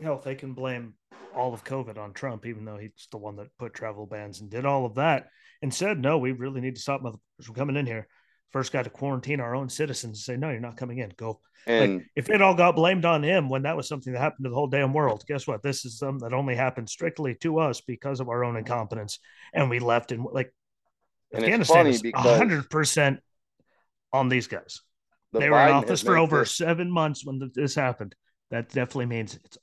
hell, 0.00 0.20
they 0.24 0.34
can 0.34 0.52
blame 0.52 0.94
all 1.34 1.54
of 1.54 1.64
COVID 1.64 1.98
on 1.98 2.12
Trump, 2.12 2.46
even 2.46 2.64
though 2.64 2.78
he's 2.78 3.08
the 3.10 3.18
one 3.18 3.36
that 3.36 3.56
put 3.58 3.74
travel 3.74 4.06
bans 4.06 4.40
and 4.40 4.50
did 4.50 4.64
all 4.64 4.86
of 4.86 4.96
that 4.96 5.28
and 5.62 5.72
said, 5.72 6.00
no, 6.00 6.18
we 6.18 6.32
really 6.32 6.60
need 6.60 6.76
to 6.76 6.80
stop 6.80 7.02
motherfuckers 7.02 7.44
from 7.44 7.54
coming 7.54 7.76
in 7.76 7.86
here. 7.86 8.08
First 8.50 8.72
got 8.72 8.84
to 8.84 8.90
quarantine 8.90 9.40
our 9.40 9.54
own 9.54 9.68
citizens 9.68 10.18
and 10.18 10.22
say, 10.22 10.36
no, 10.36 10.50
you're 10.50 10.60
not 10.60 10.76
coming 10.76 10.98
in. 10.98 11.12
Go. 11.16 11.40
And 11.66 11.96
like, 11.96 12.06
if 12.16 12.30
it 12.30 12.40
all 12.40 12.54
got 12.54 12.76
blamed 12.76 13.04
on 13.04 13.22
him 13.22 13.50
when 13.50 13.62
that 13.62 13.76
was 13.76 13.86
something 13.86 14.12
that 14.12 14.20
happened 14.20 14.44
to 14.44 14.48
the 14.48 14.54
whole 14.54 14.68
damn 14.68 14.94
world, 14.94 15.24
guess 15.28 15.46
what? 15.46 15.62
This 15.62 15.84
is 15.84 15.98
something 15.98 16.26
that 16.26 16.34
only 16.34 16.54
happened 16.54 16.88
strictly 16.88 17.34
to 17.42 17.58
us 17.58 17.82
because 17.82 18.20
of 18.20 18.28
our 18.28 18.44
own 18.44 18.56
incompetence. 18.56 19.18
And 19.52 19.68
we 19.68 19.80
left 19.80 20.12
in 20.12 20.22
like 20.22 20.52
and 21.32 21.44
Afghanistan 21.44 21.86
is 21.86 22.02
hundred 22.14 22.70
percent 22.70 23.20
on 24.12 24.30
these 24.30 24.46
guys. 24.46 24.80
The 25.32 25.40
they 25.40 25.50
were 25.50 25.60
in 25.60 25.72
office 25.72 26.02
for 26.02 26.16
over 26.16 26.40
this. 26.40 26.56
seven 26.56 26.90
months 26.90 27.26
when 27.26 27.50
this 27.54 27.74
happened. 27.74 28.14
That 28.50 28.70
definitely 28.70 29.06
means 29.06 29.34
it's 29.34 29.58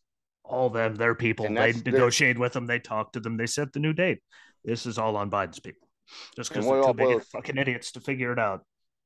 all 0.48 0.70
them, 0.70 0.96
their 0.96 1.16
people. 1.16 1.46
They 1.46 1.74
negotiated 1.74 2.38
with 2.38 2.54
them. 2.54 2.68
They 2.68 2.80
talked 2.80 3.14
to 3.14 3.20
them. 3.20 3.38
They 3.38 3.48
set 3.48 3.74
the 3.74 3.80
new 3.80 3.94
date. 3.94 4.20
This 4.64 4.86
is 4.86 4.98
all 4.98 5.16
on 5.16 5.30
Biden's 5.30 5.60
people. 5.60 5.88
Just 6.36 6.52
because 6.52 6.66
they're 6.66 6.84
too 6.84 6.94
big 6.94 7.24
fucking 7.24 7.58
idiots 7.58 7.92
to 7.94 8.00
figure 8.00 8.32
it 8.32 8.40
out. 8.40 8.64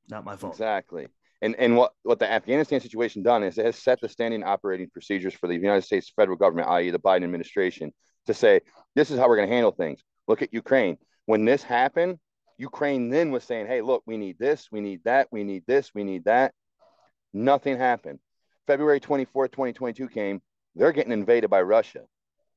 Not 0.09 0.25
my 0.25 0.35
fault. 0.35 0.53
Exactly. 0.53 1.07
And 1.41 1.55
and 1.55 1.77
what, 1.77 1.93
what 2.03 2.19
the 2.19 2.29
Afghanistan 2.29 2.81
situation 2.81 3.23
done 3.23 3.43
is 3.43 3.57
it 3.57 3.65
has 3.65 3.77
set 3.77 4.01
the 4.01 4.09
standing 4.09 4.43
operating 4.43 4.89
procedures 4.89 5.33
for 5.33 5.47
the 5.47 5.55
United 5.55 5.83
States 5.83 6.11
federal 6.13 6.37
government, 6.37 6.67
i.e., 6.69 6.89
the 6.89 6.99
Biden 6.99 7.23
administration, 7.23 7.93
to 8.25 8.33
say 8.33 8.59
this 8.95 9.09
is 9.09 9.17
how 9.17 9.29
we're 9.29 9.37
going 9.37 9.47
to 9.47 9.53
handle 9.53 9.71
things. 9.71 10.03
Look 10.27 10.41
at 10.41 10.53
Ukraine. 10.53 10.97
When 11.25 11.45
this 11.45 11.63
happened, 11.63 12.17
Ukraine 12.57 13.09
then 13.09 13.31
was 13.31 13.45
saying, 13.45 13.67
"Hey, 13.67 13.81
look, 13.81 14.03
we 14.05 14.17
need 14.17 14.37
this, 14.37 14.67
we 14.71 14.81
need 14.81 15.01
that, 15.05 15.27
we 15.31 15.45
need 15.45 15.63
this, 15.65 15.91
we 15.95 16.03
need 16.03 16.25
that." 16.25 16.53
Nothing 17.33 17.77
happened. 17.77 18.19
February 18.67 18.99
24th, 18.99 19.51
2022 19.51 20.09
came. 20.09 20.41
They're 20.75 20.91
getting 20.91 21.11
invaded 21.11 21.49
by 21.49 21.61
Russia. 21.61 22.01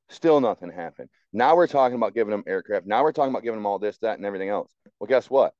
Still 0.09 0.39
nothing 0.41 0.71
happened. 0.71 1.09
Now 1.31 1.55
we're 1.55 1.67
talking 1.67 1.97
about 1.97 2.13
giving 2.13 2.31
them 2.31 2.43
aircraft. 2.45 2.85
Now 2.85 3.03
we're 3.03 3.11
talking 3.11 3.31
about 3.31 3.43
giving 3.43 3.57
them 3.57 3.65
all 3.65 3.79
this, 3.79 3.97
that, 3.99 4.17
and 4.17 4.25
everything 4.25 4.49
else. 4.49 4.71
Well, 4.99 5.07
guess 5.07 5.29
what? 5.29 5.53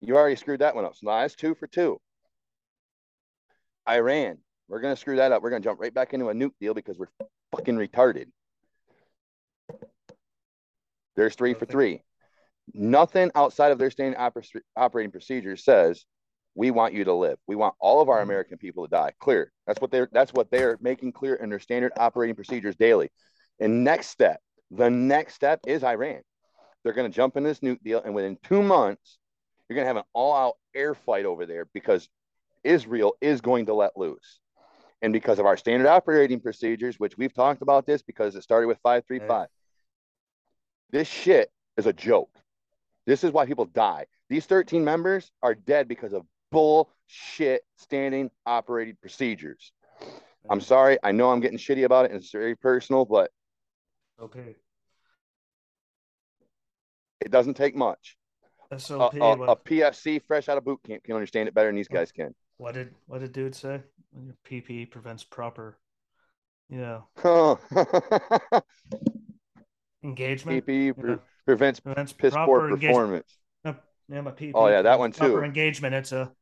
You 0.00 0.16
already 0.16 0.36
screwed 0.36 0.60
that 0.60 0.74
one 0.74 0.84
up. 0.84 0.94
So 0.94 1.06
now 1.06 1.20
that's 1.20 1.34
two 1.34 1.54
for 1.54 1.66
two. 1.66 2.00
Iran, 3.88 4.38
we're 4.68 4.80
going 4.80 4.94
to 4.94 5.00
screw 5.00 5.16
that 5.16 5.32
up. 5.32 5.42
We're 5.42 5.50
going 5.50 5.62
to 5.62 5.66
jump 5.66 5.80
right 5.80 5.94
back 5.94 6.12
into 6.12 6.28
a 6.28 6.34
nuke 6.34 6.52
deal 6.60 6.74
because 6.74 6.98
we're 6.98 7.08
fucking 7.54 7.76
retarded. 7.76 8.26
There's 11.16 11.34
three 11.34 11.54
for 11.54 11.66
three. 11.66 12.02
Nothing 12.74 13.30
outside 13.34 13.72
of 13.72 13.78
their 13.78 13.90
standard 13.90 14.18
oper- 14.18 14.60
operating 14.76 15.12
procedures 15.12 15.64
says 15.64 16.04
We 16.56 16.70
want 16.70 16.94
you 16.94 17.04
to 17.04 17.12
live. 17.12 17.38
We 17.46 17.54
want 17.54 17.74
all 17.78 18.00
of 18.00 18.08
our 18.08 18.16
mm-hmm. 18.16 18.30
American 18.30 18.58
people 18.58 18.86
to 18.86 18.90
die. 18.90 19.12
Clear. 19.20 19.52
That's 19.66 19.80
what 19.80 19.90
they're 19.90 20.08
that's 20.10 20.32
what 20.32 20.50
they're 20.50 20.78
making 20.80 21.12
clear 21.12 21.34
in 21.34 21.50
their 21.50 21.60
standard 21.60 21.92
operating 21.98 22.34
procedures 22.34 22.74
daily. 22.76 23.10
And 23.60 23.84
next 23.84 24.08
step, 24.08 24.40
the 24.70 24.90
next 24.90 25.34
step 25.34 25.60
is 25.66 25.84
Iran. 25.84 26.22
They're 26.82 26.94
going 26.94 27.10
to 27.10 27.14
jump 27.14 27.36
in 27.36 27.42
this 27.42 27.60
nuke 27.60 27.82
deal, 27.82 28.00
and 28.02 28.14
within 28.14 28.38
two 28.42 28.62
months, 28.62 29.18
you're 29.68 29.74
going 29.74 29.84
to 29.84 29.88
have 29.88 29.96
an 29.96 30.04
all-out 30.12 30.54
air 30.74 30.94
fight 30.94 31.24
over 31.24 31.44
there 31.44 31.66
because 31.74 32.08
Israel 32.64 33.16
is 33.20 33.40
going 33.40 33.66
to 33.66 33.74
let 33.74 33.96
loose. 33.96 34.38
And 35.02 35.12
because 35.12 35.38
of 35.38 35.46
our 35.46 35.56
standard 35.56 35.88
operating 35.88 36.40
procedures, 36.40 36.98
which 36.98 37.18
we've 37.18 37.34
talked 37.34 37.62
about 37.62 37.86
this 37.86 38.02
because 38.02 38.34
it 38.34 38.42
started 38.42 38.66
with 38.66 38.78
535, 38.82 39.28
right. 39.28 39.48
this 40.90 41.08
shit 41.08 41.50
is 41.76 41.86
a 41.86 41.92
joke. 41.92 42.30
This 43.06 43.24
is 43.24 43.30
why 43.30 43.46
people 43.46 43.66
die. 43.66 44.06
These 44.28 44.46
13 44.46 44.84
members 44.84 45.30
are 45.42 45.54
dead 45.54 45.88
because 45.88 46.12
of 46.12 46.24
bullshit 46.56 47.60
standing 47.76 48.30
operating 48.46 48.96
procedures. 49.02 49.72
I'm 50.48 50.62
sorry. 50.62 50.96
I 51.02 51.12
know 51.12 51.30
I'm 51.30 51.40
getting 51.40 51.58
shitty 51.58 51.84
about 51.84 52.06
it 52.06 52.12
and 52.12 52.22
it's 52.22 52.32
very 52.32 52.56
personal, 52.56 53.04
but 53.04 53.30
okay. 54.18 54.56
It 57.20 57.30
doesn't 57.30 57.54
take 57.54 57.76
much. 57.76 58.16
SOP, 58.78 59.14
a, 59.14 59.18
a, 59.20 59.42
a, 59.50 59.56
PFC 59.56 60.22
fresh 60.26 60.48
out 60.48 60.56
of 60.56 60.64
boot 60.64 60.80
camp 60.82 61.04
can 61.04 61.14
understand 61.14 61.46
it 61.46 61.54
better 61.54 61.68
than 61.68 61.76
these 61.76 61.88
guys 61.88 62.10
can. 62.10 62.34
What 62.56 62.72
did 62.72 62.94
what 63.06 63.20
did 63.20 63.32
dude 63.32 63.54
say? 63.54 63.82
When 64.12 64.24
your 64.24 64.34
PP 64.48 64.90
prevents 64.90 65.24
proper, 65.24 65.76
you 66.70 66.80
yeah. 66.80 67.00
engagement. 70.02 70.66
PP 70.66 70.98
pre- 70.98 71.16
prevents, 71.44 71.80
prevents 71.80 72.12
piss 72.14 72.34
poor 72.34 72.70
performance. 72.70 73.36
Yeah, 73.64 74.20
my 74.20 74.30
PP. 74.30 74.52
Oh 74.54 74.68
yeah, 74.68 74.82
that 74.82 74.98
one 74.98 75.12
too. 75.12 75.18
Proper 75.18 75.44
engagement. 75.44 75.94
It's 75.94 76.12
a, 76.12 76.32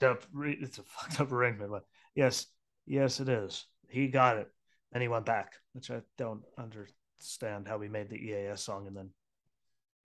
it's 0.00 0.78
a 0.78 0.82
fucked 0.84 1.20
up 1.20 1.32
arrangement, 1.32 1.70
but 1.70 1.84
yes, 2.14 2.46
yes, 2.86 3.20
it 3.20 3.28
is. 3.28 3.66
He 3.88 4.08
got 4.08 4.36
it, 4.36 4.50
and 4.92 5.02
he 5.02 5.08
went 5.08 5.26
back, 5.26 5.54
which 5.72 5.90
I 5.90 6.02
don't 6.16 6.42
understand 6.58 7.66
how 7.66 7.78
we 7.78 7.88
made 7.88 8.10
the 8.10 8.16
EAS 8.16 8.60
song 8.60 8.86
and 8.86 8.96
then 8.96 9.10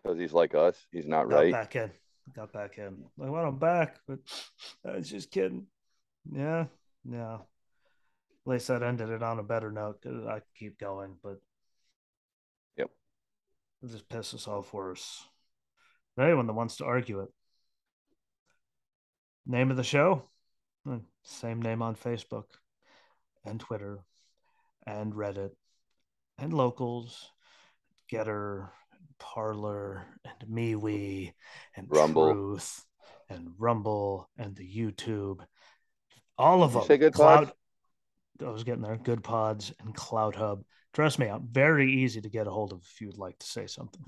because 0.03 0.19
he's 0.19 0.33
like 0.33 0.55
us. 0.55 0.75
He's 0.91 1.07
not 1.07 1.29
got 1.29 1.35
right. 1.35 1.51
Back 1.51 1.75
in, 1.75 1.91
got 2.35 2.51
back 2.51 2.77
in. 2.77 2.97
I 3.21 3.29
want 3.29 3.47
him 3.47 3.57
back, 3.57 3.97
but 4.07 4.19
I 4.85 4.97
was 4.97 5.09
just 5.09 5.31
kidding. 5.31 5.65
Yeah, 6.31 6.65
yeah. 7.09 7.35
At 7.35 8.51
least 8.51 8.67
that 8.67 8.83
ended 8.83 9.09
it 9.09 9.23
on 9.23 9.39
a 9.39 9.43
better 9.43 9.71
note. 9.71 10.01
Cause 10.01 10.25
I 10.27 10.41
keep 10.57 10.77
going, 10.77 11.15
but 11.23 11.39
yep, 12.77 12.89
it 13.81 13.91
just 13.91 14.09
pisses 14.09 14.47
off 14.47 14.73
worse. 14.73 15.25
anyone 16.19 16.47
that 16.47 16.53
wants 16.53 16.77
to 16.77 16.85
argue 16.85 17.21
it. 17.21 17.29
Name 19.45 19.71
of 19.71 19.77
the 19.77 19.83
show? 19.83 20.29
Hmm, 20.85 20.99
same 21.23 21.61
name 21.61 21.81
on 21.81 21.95
Facebook 21.95 22.45
and 23.45 23.59
Twitter 23.59 24.03
and 24.85 25.13
Reddit 25.13 25.51
and 26.37 26.53
locals, 26.53 27.29
Gettr, 28.11 28.69
Parler, 29.19 30.05
and 30.25 30.49
MeWe 30.49 31.33
and 31.75 31.87
Rumble. 31.89 32.33
Truth 32.33 32.85
and 33.29 33.49
Rumble 33.57 34.29
and 34.37 34.55
the 34.55 34.67
YouTube. 34.67 35.39
All 36.37 36.63
of 36.63 36.73
Did 36.73 36.81
them. 36.81 36.97
good 36.97 37.13
Cloud. 37.13 37.45
pods? 37.47 37.57
I 38.43 38.49
was 38.49 38.63
getting 38.63 38.81
there. 38.81 38.97
Goodpods 38.97 39.73
and 39.79 39.93
Cloud 39.95 40.35
Hub. 40.35 40.63
Trust 40.93 41.19
me, 41.19 41.27
I'm 41.27 41.47
very 41.47 41.91
easy 41.91 42.21
to 42.21 42.29
get 42.29 42.47
a 42.47 42.51
hold 42.51 42.73
of 42.73 42.81
if 42.83 43.01
you'd 43.01 43.17
like 43.17 43.37
to 43.39 43.45
say 43.45 43.67
something. 43.67 44.03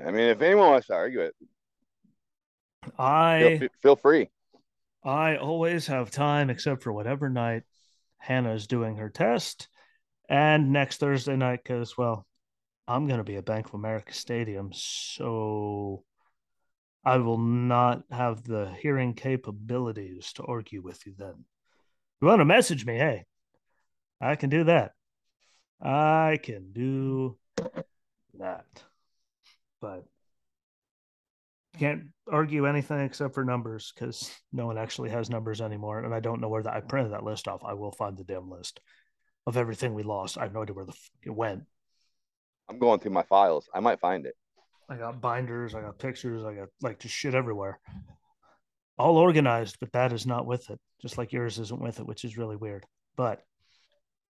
I 0.00 0.10
mean, 0.10 0.28
if 0.28 0.40
anyone 0.42 0.70
wants 0.70 0.88
to 0.88 0.94
argue 0.94 1.20
it, 1.20 1.34
I 2.98 3.58
feel, 3.58 3.68
feel 3.82 3.96
free. 3.96 4.28
I 5.04 5.36
always 5.36 5.86
have 5.88 6.10
time 6.10 6.50
except 6.50 6.82
for 6.82 6.92
whatever 6.92 7.28
night 7.28 7.62
Hannah 8.18 8.54
is 8.54 8.66
doing 8.66 8.96
her 8.96 9.10
test 9.10 9.68
and 10.28 10.72
next 10.72 10.98
Thursday 10.98 11.36
night 11.36 11.60
because 11.62 11.98
well 11.98 12.26
I'm 12.86 13.06
going 13.06 13.18
to 13.18 13.24
be 13.24 13.36
at 13.36 13.46
Bank 13.46 13.66
of 13.66 13.74
America 13.74 14.12
Stadium, 14.12 14.70
so 14.74 16.04
I 17.04 17.16
will 17.16 17.38
not 17.38 18.02
have 18.10 18.44
the 18.44 18.74
hearing 18.78 19.14
capabilities 19.14 20.32
to 20.34 20.44
argue 20.44 20.82
with 20.82 21.06
you 21.06 21.14
then. 21.16 21.30
If 21.30 22.22
you 22.22 22.28
want 22.28 22.40
to 22.40 22.44
message 22.44 22.84
me, 22.84 22.96
hey, 22.96 23.24
I 24.20 24.36
can 24.36 24.50
do 24.50 24.64
that. 24.64 24.92
I 25.80 26.38
can 26.42 26.72
do 26.72 27.38
that. 28.38 28.66
But 29.80 30.04
can't 31.78 32.04
argue 32.30 32.66
anything 32.66 33.00
except 33.00 33.34
for 33.34 33.44
numbers 33.44 33.92
because 33.94 34.30
no 34.52 34.66
one 34.66 34.78
actually 34.78 35.10
has 35.10 35.30
numbers 35.30 35.60
anymore. 35.60 36.00
And 36.00 36.14
I 36.14 36.20
don't 36.20 36.40
know 36.40 36.48
where 36.48 36.62
that 36.62 36.74
I 36.74 36.80
printed 36.80 37.12
that 37.12 37.24
list 37.24 37.48
off. 37.48 37.62
I 37.64 37.74
will 37.74 37.92
find 37.92 38.16
the 38.16 38.24
damn 38.24 38.50
list 38.50 38.80
of 39.46 39.56
everything 39.56 39.94
we 39.94 40.02
lost. 40.02 40.38
I 40.38 40.42
have 40.42 40.54
no 40.54 40.62
idea 40.62 40.74
where 40.74 40.86
the 40.86 40.94
it 41.22 41.30
went. 41.30 41.64
I'm 42.68 42.78
going 42.78 43.00
through 43.00 43.12
my 43.12 43.22
files. 43.24 43.68
I 43.74 43.80
might 43.80 44.00
find 44.00 44.26
it. 44.26 44.34
I 44.88 44.96
got 44.96 45.20
binders, 45.20 45.74
I 45.74 45.80
got 45.80 45.98
pictures, 45.98 46.44
I 46.44 46.54
got 46.54 46.68
like 46.82 46.98
just 46.98 47.14
shit 47.14 47.34
everywhere. 47.34 47.80
All 48.98 49.16
organized, 49.16 49.78
but 49.80 49.92
that 49.92 50.12
is 50.12 50.26
not 50.26 50.46
with 50.46 50.70
it. 50.70 50.78
Just 51.00 51.18
like 51.18 51.32
yours 51.32 51.58
isn't 51.58 51.80
with 51.80 52.00
it, 52.00 52.06
which 52.06 52.24
is 52.24 52.38
really 52.38 52.56
weird. 52.56 52.84
But 53.16 53.42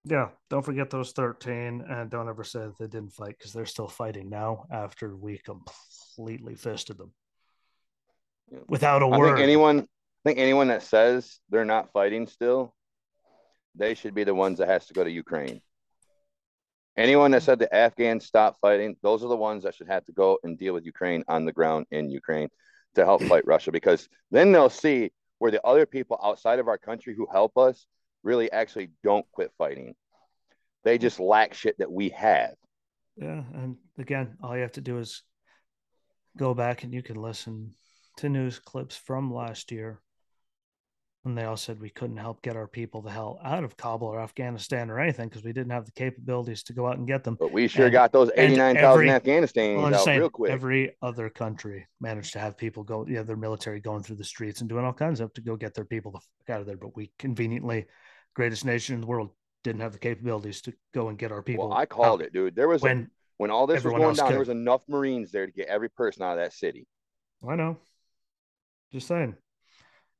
yeah, 0.04 0.28
don't 0.50 0.64
forget 0.64 0.90
those 0.90 1.12
13 1.12 1.84
and 1.88 2.10
don't 2.10 2.28
ever 2.28 2.44
say 2.44 2.60
that 2.60 2.78
they 2.78 2.86
didn't 2.86 3.12
fight 3.12 3.36
because 3.38 3.52
they're 3.52 3.66
still 3.66 3.88
fighting 3.88 4.28
now 4.28 4.64
after 4.70 5.16
we 5.16 5.38
completely 5.38 6.54
fisted 6.54 6.98
them. 6.98 7.12
Without 8.68 9.02
a 9.02 9.06
I 9.06 9.18
word. 9.18 9.36
Think 9.36 9.40
anyone 9.40 9.80
I 9.80 10.28
think 10.30 10.38
anyone 10.38 10.68
that 10.68 10.82
says 10.82 11.38
they're 11.50 11.64
not 11.64 11.92
fighting 11.92 12.26
still, 12.26 12.74
they 13.74 13.94
should 13.94 14.14
be 14.14 14.24
the 14.24 14.34
ones 14.34 14.58
that 14.58 14.68
has 14.68 14.86
to 14.86 14.94
go 14.94 15.04
to 15.04 15.10
Ukraine. 15.10 15.60
Anyone 16.96 17.32
that 17.32 17.42
said 17.42 17.58
the 17.58 17.74
Afghans 17.74 18.24
stop 18.24 18.56
fighting, 18.60 18.96
those 19.02 19.24
are 19.24 19.28
the 19.28 19.36
ones 19.36 19.64
that 19.64 19.74
should 19.74 19.88
have 19.88 20.04
to 20.06 20.12
go 20.12 20.38
and 20.44 20.56
deal 20.56 20.72
with 20.72 20.86
Ukraine 20.86 21.24
on 21.28 21.44
the 21.44 21.52
ground 21.52 21.86
in 21.90 22.08
Ukraine 22.08 22.48
to 22.94 23.04
help 23.04 23.22
fight 23.28 23.46
Russia 23.46 23.70
because 23.72 24.08
then 24.30 24.52
they'll 24.52 24.70
see 24.70 25.10
where 25.38 25.50
the 25.50 25.64
other 25.66 25.84
people 25.84 26.18
outside 26.22 26.58
of 26.58 26.68
our 26.68 26.78
country 26.78 27.14
who 27.14 27.26
help 27.30 27.58
us 27.58 27.86
really 28.22 28.50
actually 28.50 28.90
don't 29.02 29.26
quit 29.32 29.52
fighting. 29.58 29.94
They 30.84 30.96
just 30.96 31.20
lack 31.20 31.52
shit 31.52 31.76
that 31.78 31.90
we 31.90 32.10
have. 32.10 32.54
Yeah. 33.16 33.42
And 33.54 33.76
again, 33.98 34.38
all 34.42 34.56
you 34.56 34.62
have 34.62 34.72
to 34.72 34.80
do 34.80 34.98
is 34.98 35.22
go 36.36 36.54
back 36.54 36.84
and 36.84 36.94
you 36.94 37.02
can 37.02 37.16
listen 37.16 37.74
to 38.18 38.28
news 38.28 38.58
clips 38.58 38.96
from 38.96 39.32
last 39.32 39.72
year 39.72 40.00
and 41.24 41.38
they 41.38 41.44
all 41.44 41.56
said 41.56 41.80
we 41.80 41.88
couldn't 41.88 42.18
help 42.18 42.42
get 42.42 42.56
our 42.56 42.66
people 42.66 43.00
the 43.00 43.10
hell 43.10 43.38
out 43.42 43.64
of 43.64 43.76
Kabul 43.76 44.08
or 44.08 44.20
Afghanistan 44.20 44.90
or 44.90 45.00
anything 45.00 45.28
because 45.28 45.42
we 45.42 45.52
didn't 45.52 45.70
have 45.70 45.86
the 45.86 45.92
capabilities 45.92 46.62
to 46.64 46.74
go 46.74 46.86
out 46.86 46.98
and 46.98 47.06
get 47.06 47.24
them. 47.24 47.36
But 47.40 47.50
we 47.50 47.66
sure 47.66 47.86
and, 47.86 47.92
got 47.92 48.12
those 48.12 48.30
89,000 48.36 49.06
Afghanistans 49.06 49.76
well, 49.76 49.94
out 49.94 50.04
saying, 50.04 50.20
real 50.20 50.30
quick. 50.30 50.52
Every 50.52 50.94
other 51.00 51.30
country 51.30 51.86
managed 52.00 52.34
to 52.34 52.40
have 52.40 52.58
people 52.58 52.82
go, 52.82 53.06
yeah, 53.08 53.22
their 53.22 53.36
military 53.36 53.80
going 53.80 54.02
through 54.02 54.16
the 54.16 54.24
streets 54.24 54.60
and 54.60 54.68
doing 54.68 54.84
all 54.84 54.92
kinds 54.92 55.20
of 55.20 55.32
to 55.34 55.40
go 55.40 55.56
get 55.56 55.74
their 55.74 55.86
people 55.86 56.12
the 56.12 56.18
fuck 56.18 56.56
out 56.56 56.60
of 56.60 56.66
there. 56.66 56.76
But 56.76 56.94
we 56.94 57.10
conveniently, 57.18 57.86
greatest 58.34 58.66
nation 58.66 58.94
in 58.94 59.00
the 59.00 59.06
world, 59.06 59.30
didn't 59.62 59.80
have 59.80 59.92
the 59.92 59.98
capabilities 59.98 60.60
to 60.62 60.74
go 60.92 61.08
and 61.08 61.18
get 61.18 61.32
our 61.32 61.42
people. 61.42 61.70
Well, 61.70 61.78
I 61.78 61.86
called 61.86 62.20
it, 62.20 62.34
dude. 62.34 62.54
There 62.54 62.68
was 62.68 62.82
when 62.82 62.98
a, 62.98 63.06
when 63.38 63.50
all 63.50 63.66
this 63.66 63.82
was 63.82 63.94
going 63.94 64.14
down, 64.14 64.26
could. 64.26 64.32
there 64.32 64.38
was 64.38 64.50
enough 64.50 64.82
Marines 64.88 65.30
there 65.30 65.46
to 65.46 65.52
get 65.52 65.68
every 65.68 65.88
person 65.88 66.22
out 66.22 66.36
of 66.36 66.44
that 66.44 66.52
city. 66.52 66.86
I 67.48 67.56
know. 67.56 67.78
Just 68.94 69.08
saying. 69.08 69.34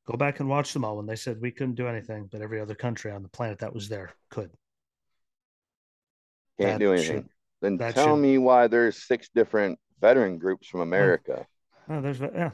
Go 0.05 0.17
back 0.17 0.41
and 0.41 0.49
watch 0.49 0.73
them 0.73 0.85
all 0.85 0.97
when 0.97 1.07
they 1.07 1.15
said 1.15 1.41
we 1.41 1.53
couldn't 1.53 1.77
do 1.77 1.87
anything, 1.87 2.29
but 2.31 2.43
every 2.43 2.61
other 2.61 2.75
country 2.75 3.13
on 3.13 3.23
the 3.23 3.29
planet 3.29 3.61
that 3.61 3.73
was 3.73 3.89
there 3.89 4.11
could. 4.31 4.51
Can't 6.59 6.73
that 6.73 6.79
do 6.81 6.93
anything. 6.93 7.17
Should, 7.19 7.29
then 7.63 7.79
tell 7.79 8.17
should, 8.17 8.17
me 8.17 8.37
why 8.39 8.67
there's 8.67 8.97
six 8.97 9.31
different 9.33 9.79
veteran 10.01 10.39
groups 10.39 10.67
from 10.67 10.81
America. 10.81 11.47
Oh, 11.89 12.01
there's 12.01 12.19
yeah. 12.19 12.51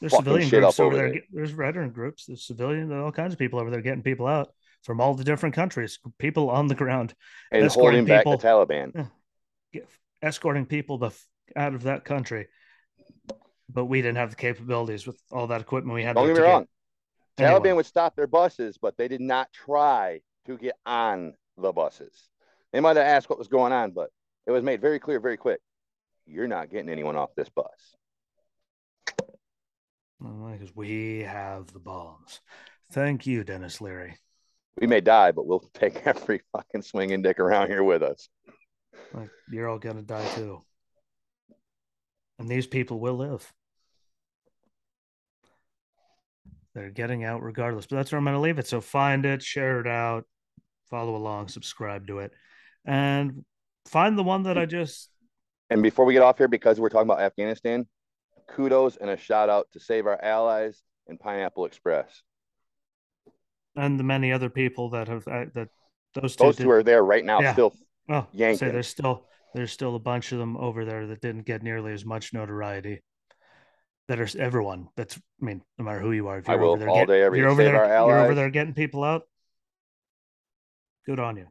There's 0.00 0.12
Fucking 0.12 0.24
civilian 0.24 0.48
groups 0.48 0.80
over, 0.80 0.96
there. 0.96 1.10
there. 1.10 1.22
There's 1.30 1.50
veteran 1.50 1.90
groups. 1.90 2.24
There's 2.24 2.46
civilian. 2.46 2.88
There's 2.88 3.04
all 3.04 3.12
kinds 3.12 3.34
of 3.34 3.38
people 3.38 3.60
over 3.60 3.70
there 3.70 3.82
getting 3.82 4.02
people 4.02 4.26
out 4.26 4.48
from 4.82 4.98
all 4.98 5.12
the 5.12 5.24
different 5.24 5.54
countries. 5.54 5.98
People 6.16 6.48
on 6.48 6.68
the 6.68 6.74
ground 6.74 7.12
and 7.52 7.70
holding 7.70 8.06
people, 8.06 8.32
back 8.32 8.40
the 8.40 8.48
Taliban. 8.48 9.10
Yeah, 9.74 9.82
escorting 10.22 10.64
people 10.64 10.96
the, 10.96 11.10
out 11.54 11.74
of 11.74 11.82
that 11.82 12.06
country 12.06 12.48
but 13.68 13.86
we 13.86 14.00
didn't 14.00 14.16
have 14.16 14.30
the 14.30 14.36
capabilities 14.36 15.06
with 15.06 15.20
all 15.30 15.46
that 15.48 15.60
equipment 15.60 15.94
we 15.94 16.02
had. 16.02 16.16
Don't 16.16 16.26
get 16.26 16.36
me 16.36 16.42
wrong. 16.42 16.66
Anyway. 17.38 17.60
Taliban 17.60 17.76
would 17.76 17.86
stop 17.86 18.16
their 18.16 18.26
buses, 18.26 18.78
but 18.80 18.96
they 18.96 19.08
did 19.08 19.20
not 19.20 19.52
try 19.52 20.20
to 20.46 20.56
get 20.56 20.74
on 20.86 21.34
the 21.56 21.72
buses. 21.72 22.28
They 22.72 22.80
might 22.80 22.96
have 22.96 23.06
asked 23.06 23.30
what 23.30 23.38
was 23.38 23.48
going 23.48 23.72
on, 23.72 23.92
but 23.92 24.10
it 24.46 24.50
was 24.50 24.62
made 24.62 24.80
very 24.80 24.98
clear, 24.98 25.20
very 25.20 25.36
quick. 25.36 25.60
You're 26.26 26.48
not 26.48 26.70
getting 26.70 26.90
anyone 26.90 27.16
off 27.16 27.34
this 27.36 27.48
bus. 27.48 27.96
Because 30.20 30.74
we 30.74 31.20
have 31.20 31.72
the 31.72 31.78
bombs. 31.78 32.40
Thank 32.92 33.26
you, 33.26 33.44
Denis 33.44 33.80
Leary. 33.80 34.16
We 34.80 34.86
may 34.86 35.00
die, 35.00 35.32
but 35.32 35.46
we'll 35.46 35.60
take 35.74 36.02
every 36.06 36.42
fucking 36.52 36.82
swinging 36.82 37.22
dick 37.22 37.38
around 37.38 37.68
here 37.68 37.84
with 37.84 38.02
us. 38.02 38.28
Like 39.12 39.30
you're 39.50 39.68
all 39.68 39.78
gonna 39.78 40.02
die 40.02 40.26
too, 40.34 40.60
and 42.38 42.48
these 42.48 42.66
people 42.66 42.98
will 42.98 43.14
live. 43.14 43.52
They're 46.74 46.90
getting 46.90 47.24
out 47.24 47.42
regardless. 47.42 47.86
But 47.86 47.96
that's 47.96 48.12
where 48.12 48.18
I'm 48.18 48.24
going 48.24 48.34
to 48.34 48.40
leave 48.40 48.58
it. 48.58 48.66
So 48.66 48.80
find 48.80 49.24
it, 49.26 49.42
share 49.42 49.80
it 49.80 49.86
out, 49.86 50.24
follow 50.90 51.16
along, 51.16 51.48
subscribe 51.48 52.06
to 52.08 52.20
it, 52.20 52.32
and 52.84 53.44
find 53.86 54.18
the 54.18 54.22
one 54.22 54.44
that 54.44 54.58
I 54.58 54.66
just. 54.66 55.10
And 55.70 55.82
before 55.82 56.04
we 56.04 56.14
get 56.14 56.22
off 56.22 56.38
here, 56.38 56.48
because 56.48 56.80
we're 56.80 56.88
talking 56.88 57.08
about 57.08 57.20
Afghanistan, 57.20 57.86
kudos 58.48 58.96
and 58.96 59.10
a 59.10 59.16
shout 59.16 59.48
out 59.48 59.68
to 59.72 59.80
Save 59.80 60.06
Our 60.06 60.22
Allies 60.22 60.82
and 61.06 61.18
Pineapple 61.18 61.66
Express. 61.66 62.22
And 63.76 63.98
the 63.98 64.04
many 64.04 64.32
other 64.32 64.50
people 64.50 64.90
that 64.90 65.08
have 65.08 65.28
uh, 65.28 65.44
that 65.54 65.68
those 66.14 66.34
two, 66.34 66.44
those 66.44 66.56
two 66.56 66.70
are 66.70 66.82
there 66.82 67.04
right 67.04 67.24
now, 67.24 67.40
yeah. 67.40 67.52
still 67.52 67.74
well, 68.08 68.28
yanking. 68.32 68.58
Say 68.58 68.70
there's 68.70 68.88
still 68.88 69.26
there's 69.54 69.72
still 69.72 69.94
a 69.94 70.00
bunch 70.00 70.32
of 70.32 70.38
them 70.38 70.56
over 70.56 70.84
there 70.84 71.06
that 71.06 71.20
didn't 71.20 71.46
get 71.46 71.62
nearly 71.62 71.92
as 71.92 72.04
much 72.04 72.32
notoriety. 72.32 73.02
That 74.08 74.20
are 74.20 74.28
everyone. 74.38 74.88
That's 74.96 75.16
I 75.16 75.44
mean, 75.44 75.62
no 75.78 75.84
matter 75.84 76.00
who 76.00 76.12
you 76.12 76.28
are, 76.28 76.38
if 76.38 76.48
you're 76.48 76.58
I 76.58 76.60
will 76.60 76.70
over 76.70 76.80
there 76.80 76.88
all 76.88 77.00
get, 77.00 77.08
day 77.08 77.22
every 77.22 77.38
you're 77.38 77.48
over 77.48 77.62
there, 77.62 77.86
you're 77.86 78.18
over 78.18 78.34
there 78.34 78.50
getting 78.50 78.74
people 78.74 79.04
out. 79.04 79.22
Good 81.04 81.20
on 81.20 81.36
you. 81.36 81.46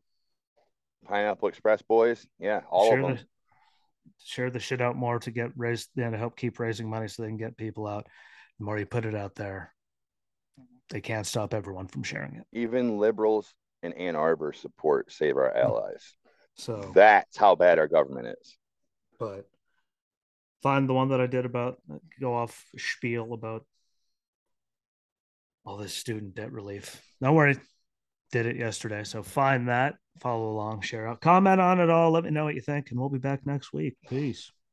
Pineapple 1.07 1.47
Express 1.47 1.81
boys, 1.84 2.25
yeah, 2.39 2.61
all 2.69 2.89
share 2.89 2.99
of 2.99 3.07
them. 3.07 3.15
The, 3.15 3.23
share 4.25 4.49
the 4.49 4.59
shit 4.59 4.81
out 4.81 4.95
more 4.95 5.19
to 5.19 5.31
get 5.31 5.51
raised, 5.55 5.89
yeah, 5.95 6.09
to 6.09 6.17
help 6.17 6.35
keep 6.35 6.59
raising 6.59 6.89
money 6.89 7.07
so 7.07 7.21
they 7.21 7.29
can 7.29 7.38
get 7.38 7.57
people 7.57 7.88
out. 7.88 8.07
The 8.59 8.65
more 8.65 8.77
you 8.77 8.85
put 8.85 9.05
it 9.05 9.15
out 9.15 9.35
there, 9.35 9.73
they 10.89 11.01
can't 11.01 11.27
stop 11.27 11.53
everyone 11.53 11.88
from 11.88 12.03
sharing 12.03 12.35
it. 12.35 12.43
Even 12.53 12.97
liberals 12.97 13.53
in 13.84 13.93
Ann 13.93 14.15
Arbor 14.15 14.53
support 14.53 15.11
Save 15.11 15.38
Our 15.38 15.53
mm. 15.53 15.63
Allies. 15.63 16.13
So 16.55 16.91
that's 16.93 17.38
how 17.38 17.55
bad 17.55 17.77
our 17.77 17.88
government 17.88 18.35
is. 18.41 18.57
But 19.19 19.47
find 20.63 20.88
the 20.88 20.93
one 20.93 21.09
that 21.09 21.21
I 21.21 21.27
did 21.27 21.45
about 21.45 21.81
go 22.19 22.34
off 22.34 22.65
spiel 22.77 23.34
about 23.34 23.65
all 25.65 25.77
this 25.77 25.93
student 25.93 26.35
debt 26.35 26.51
relief. 26.51 27.01
Don't 27.21 27.35
worry, 27.35 27.57
did 28.31 28.45
it 28.45 28.55
yesterday. 28.55 29.03
So 29.03 29.23
find 29.23 29.67
that, 29.67 29.95
follow 30.21 30.49
along, 30.49 30.81
share 30.81 31.07
out, 31.07 31.21
comment 31.21 31.59
on 31.59 31.79
it 31.79 31.89
all. 31.89 32.11
Let 32.11 32.23
me 32.23 32.31
know 32.31 32.45
what 32.45 32.55
you 32.55 32.61
think, 32.61 32.89
and 32.89 32.99
we'll 32.99 33.09
be 33.09 33.19
back 33.19 33.45
next 33.45 33.73
week. 33.73 33.95
Peace. 34.09 34.51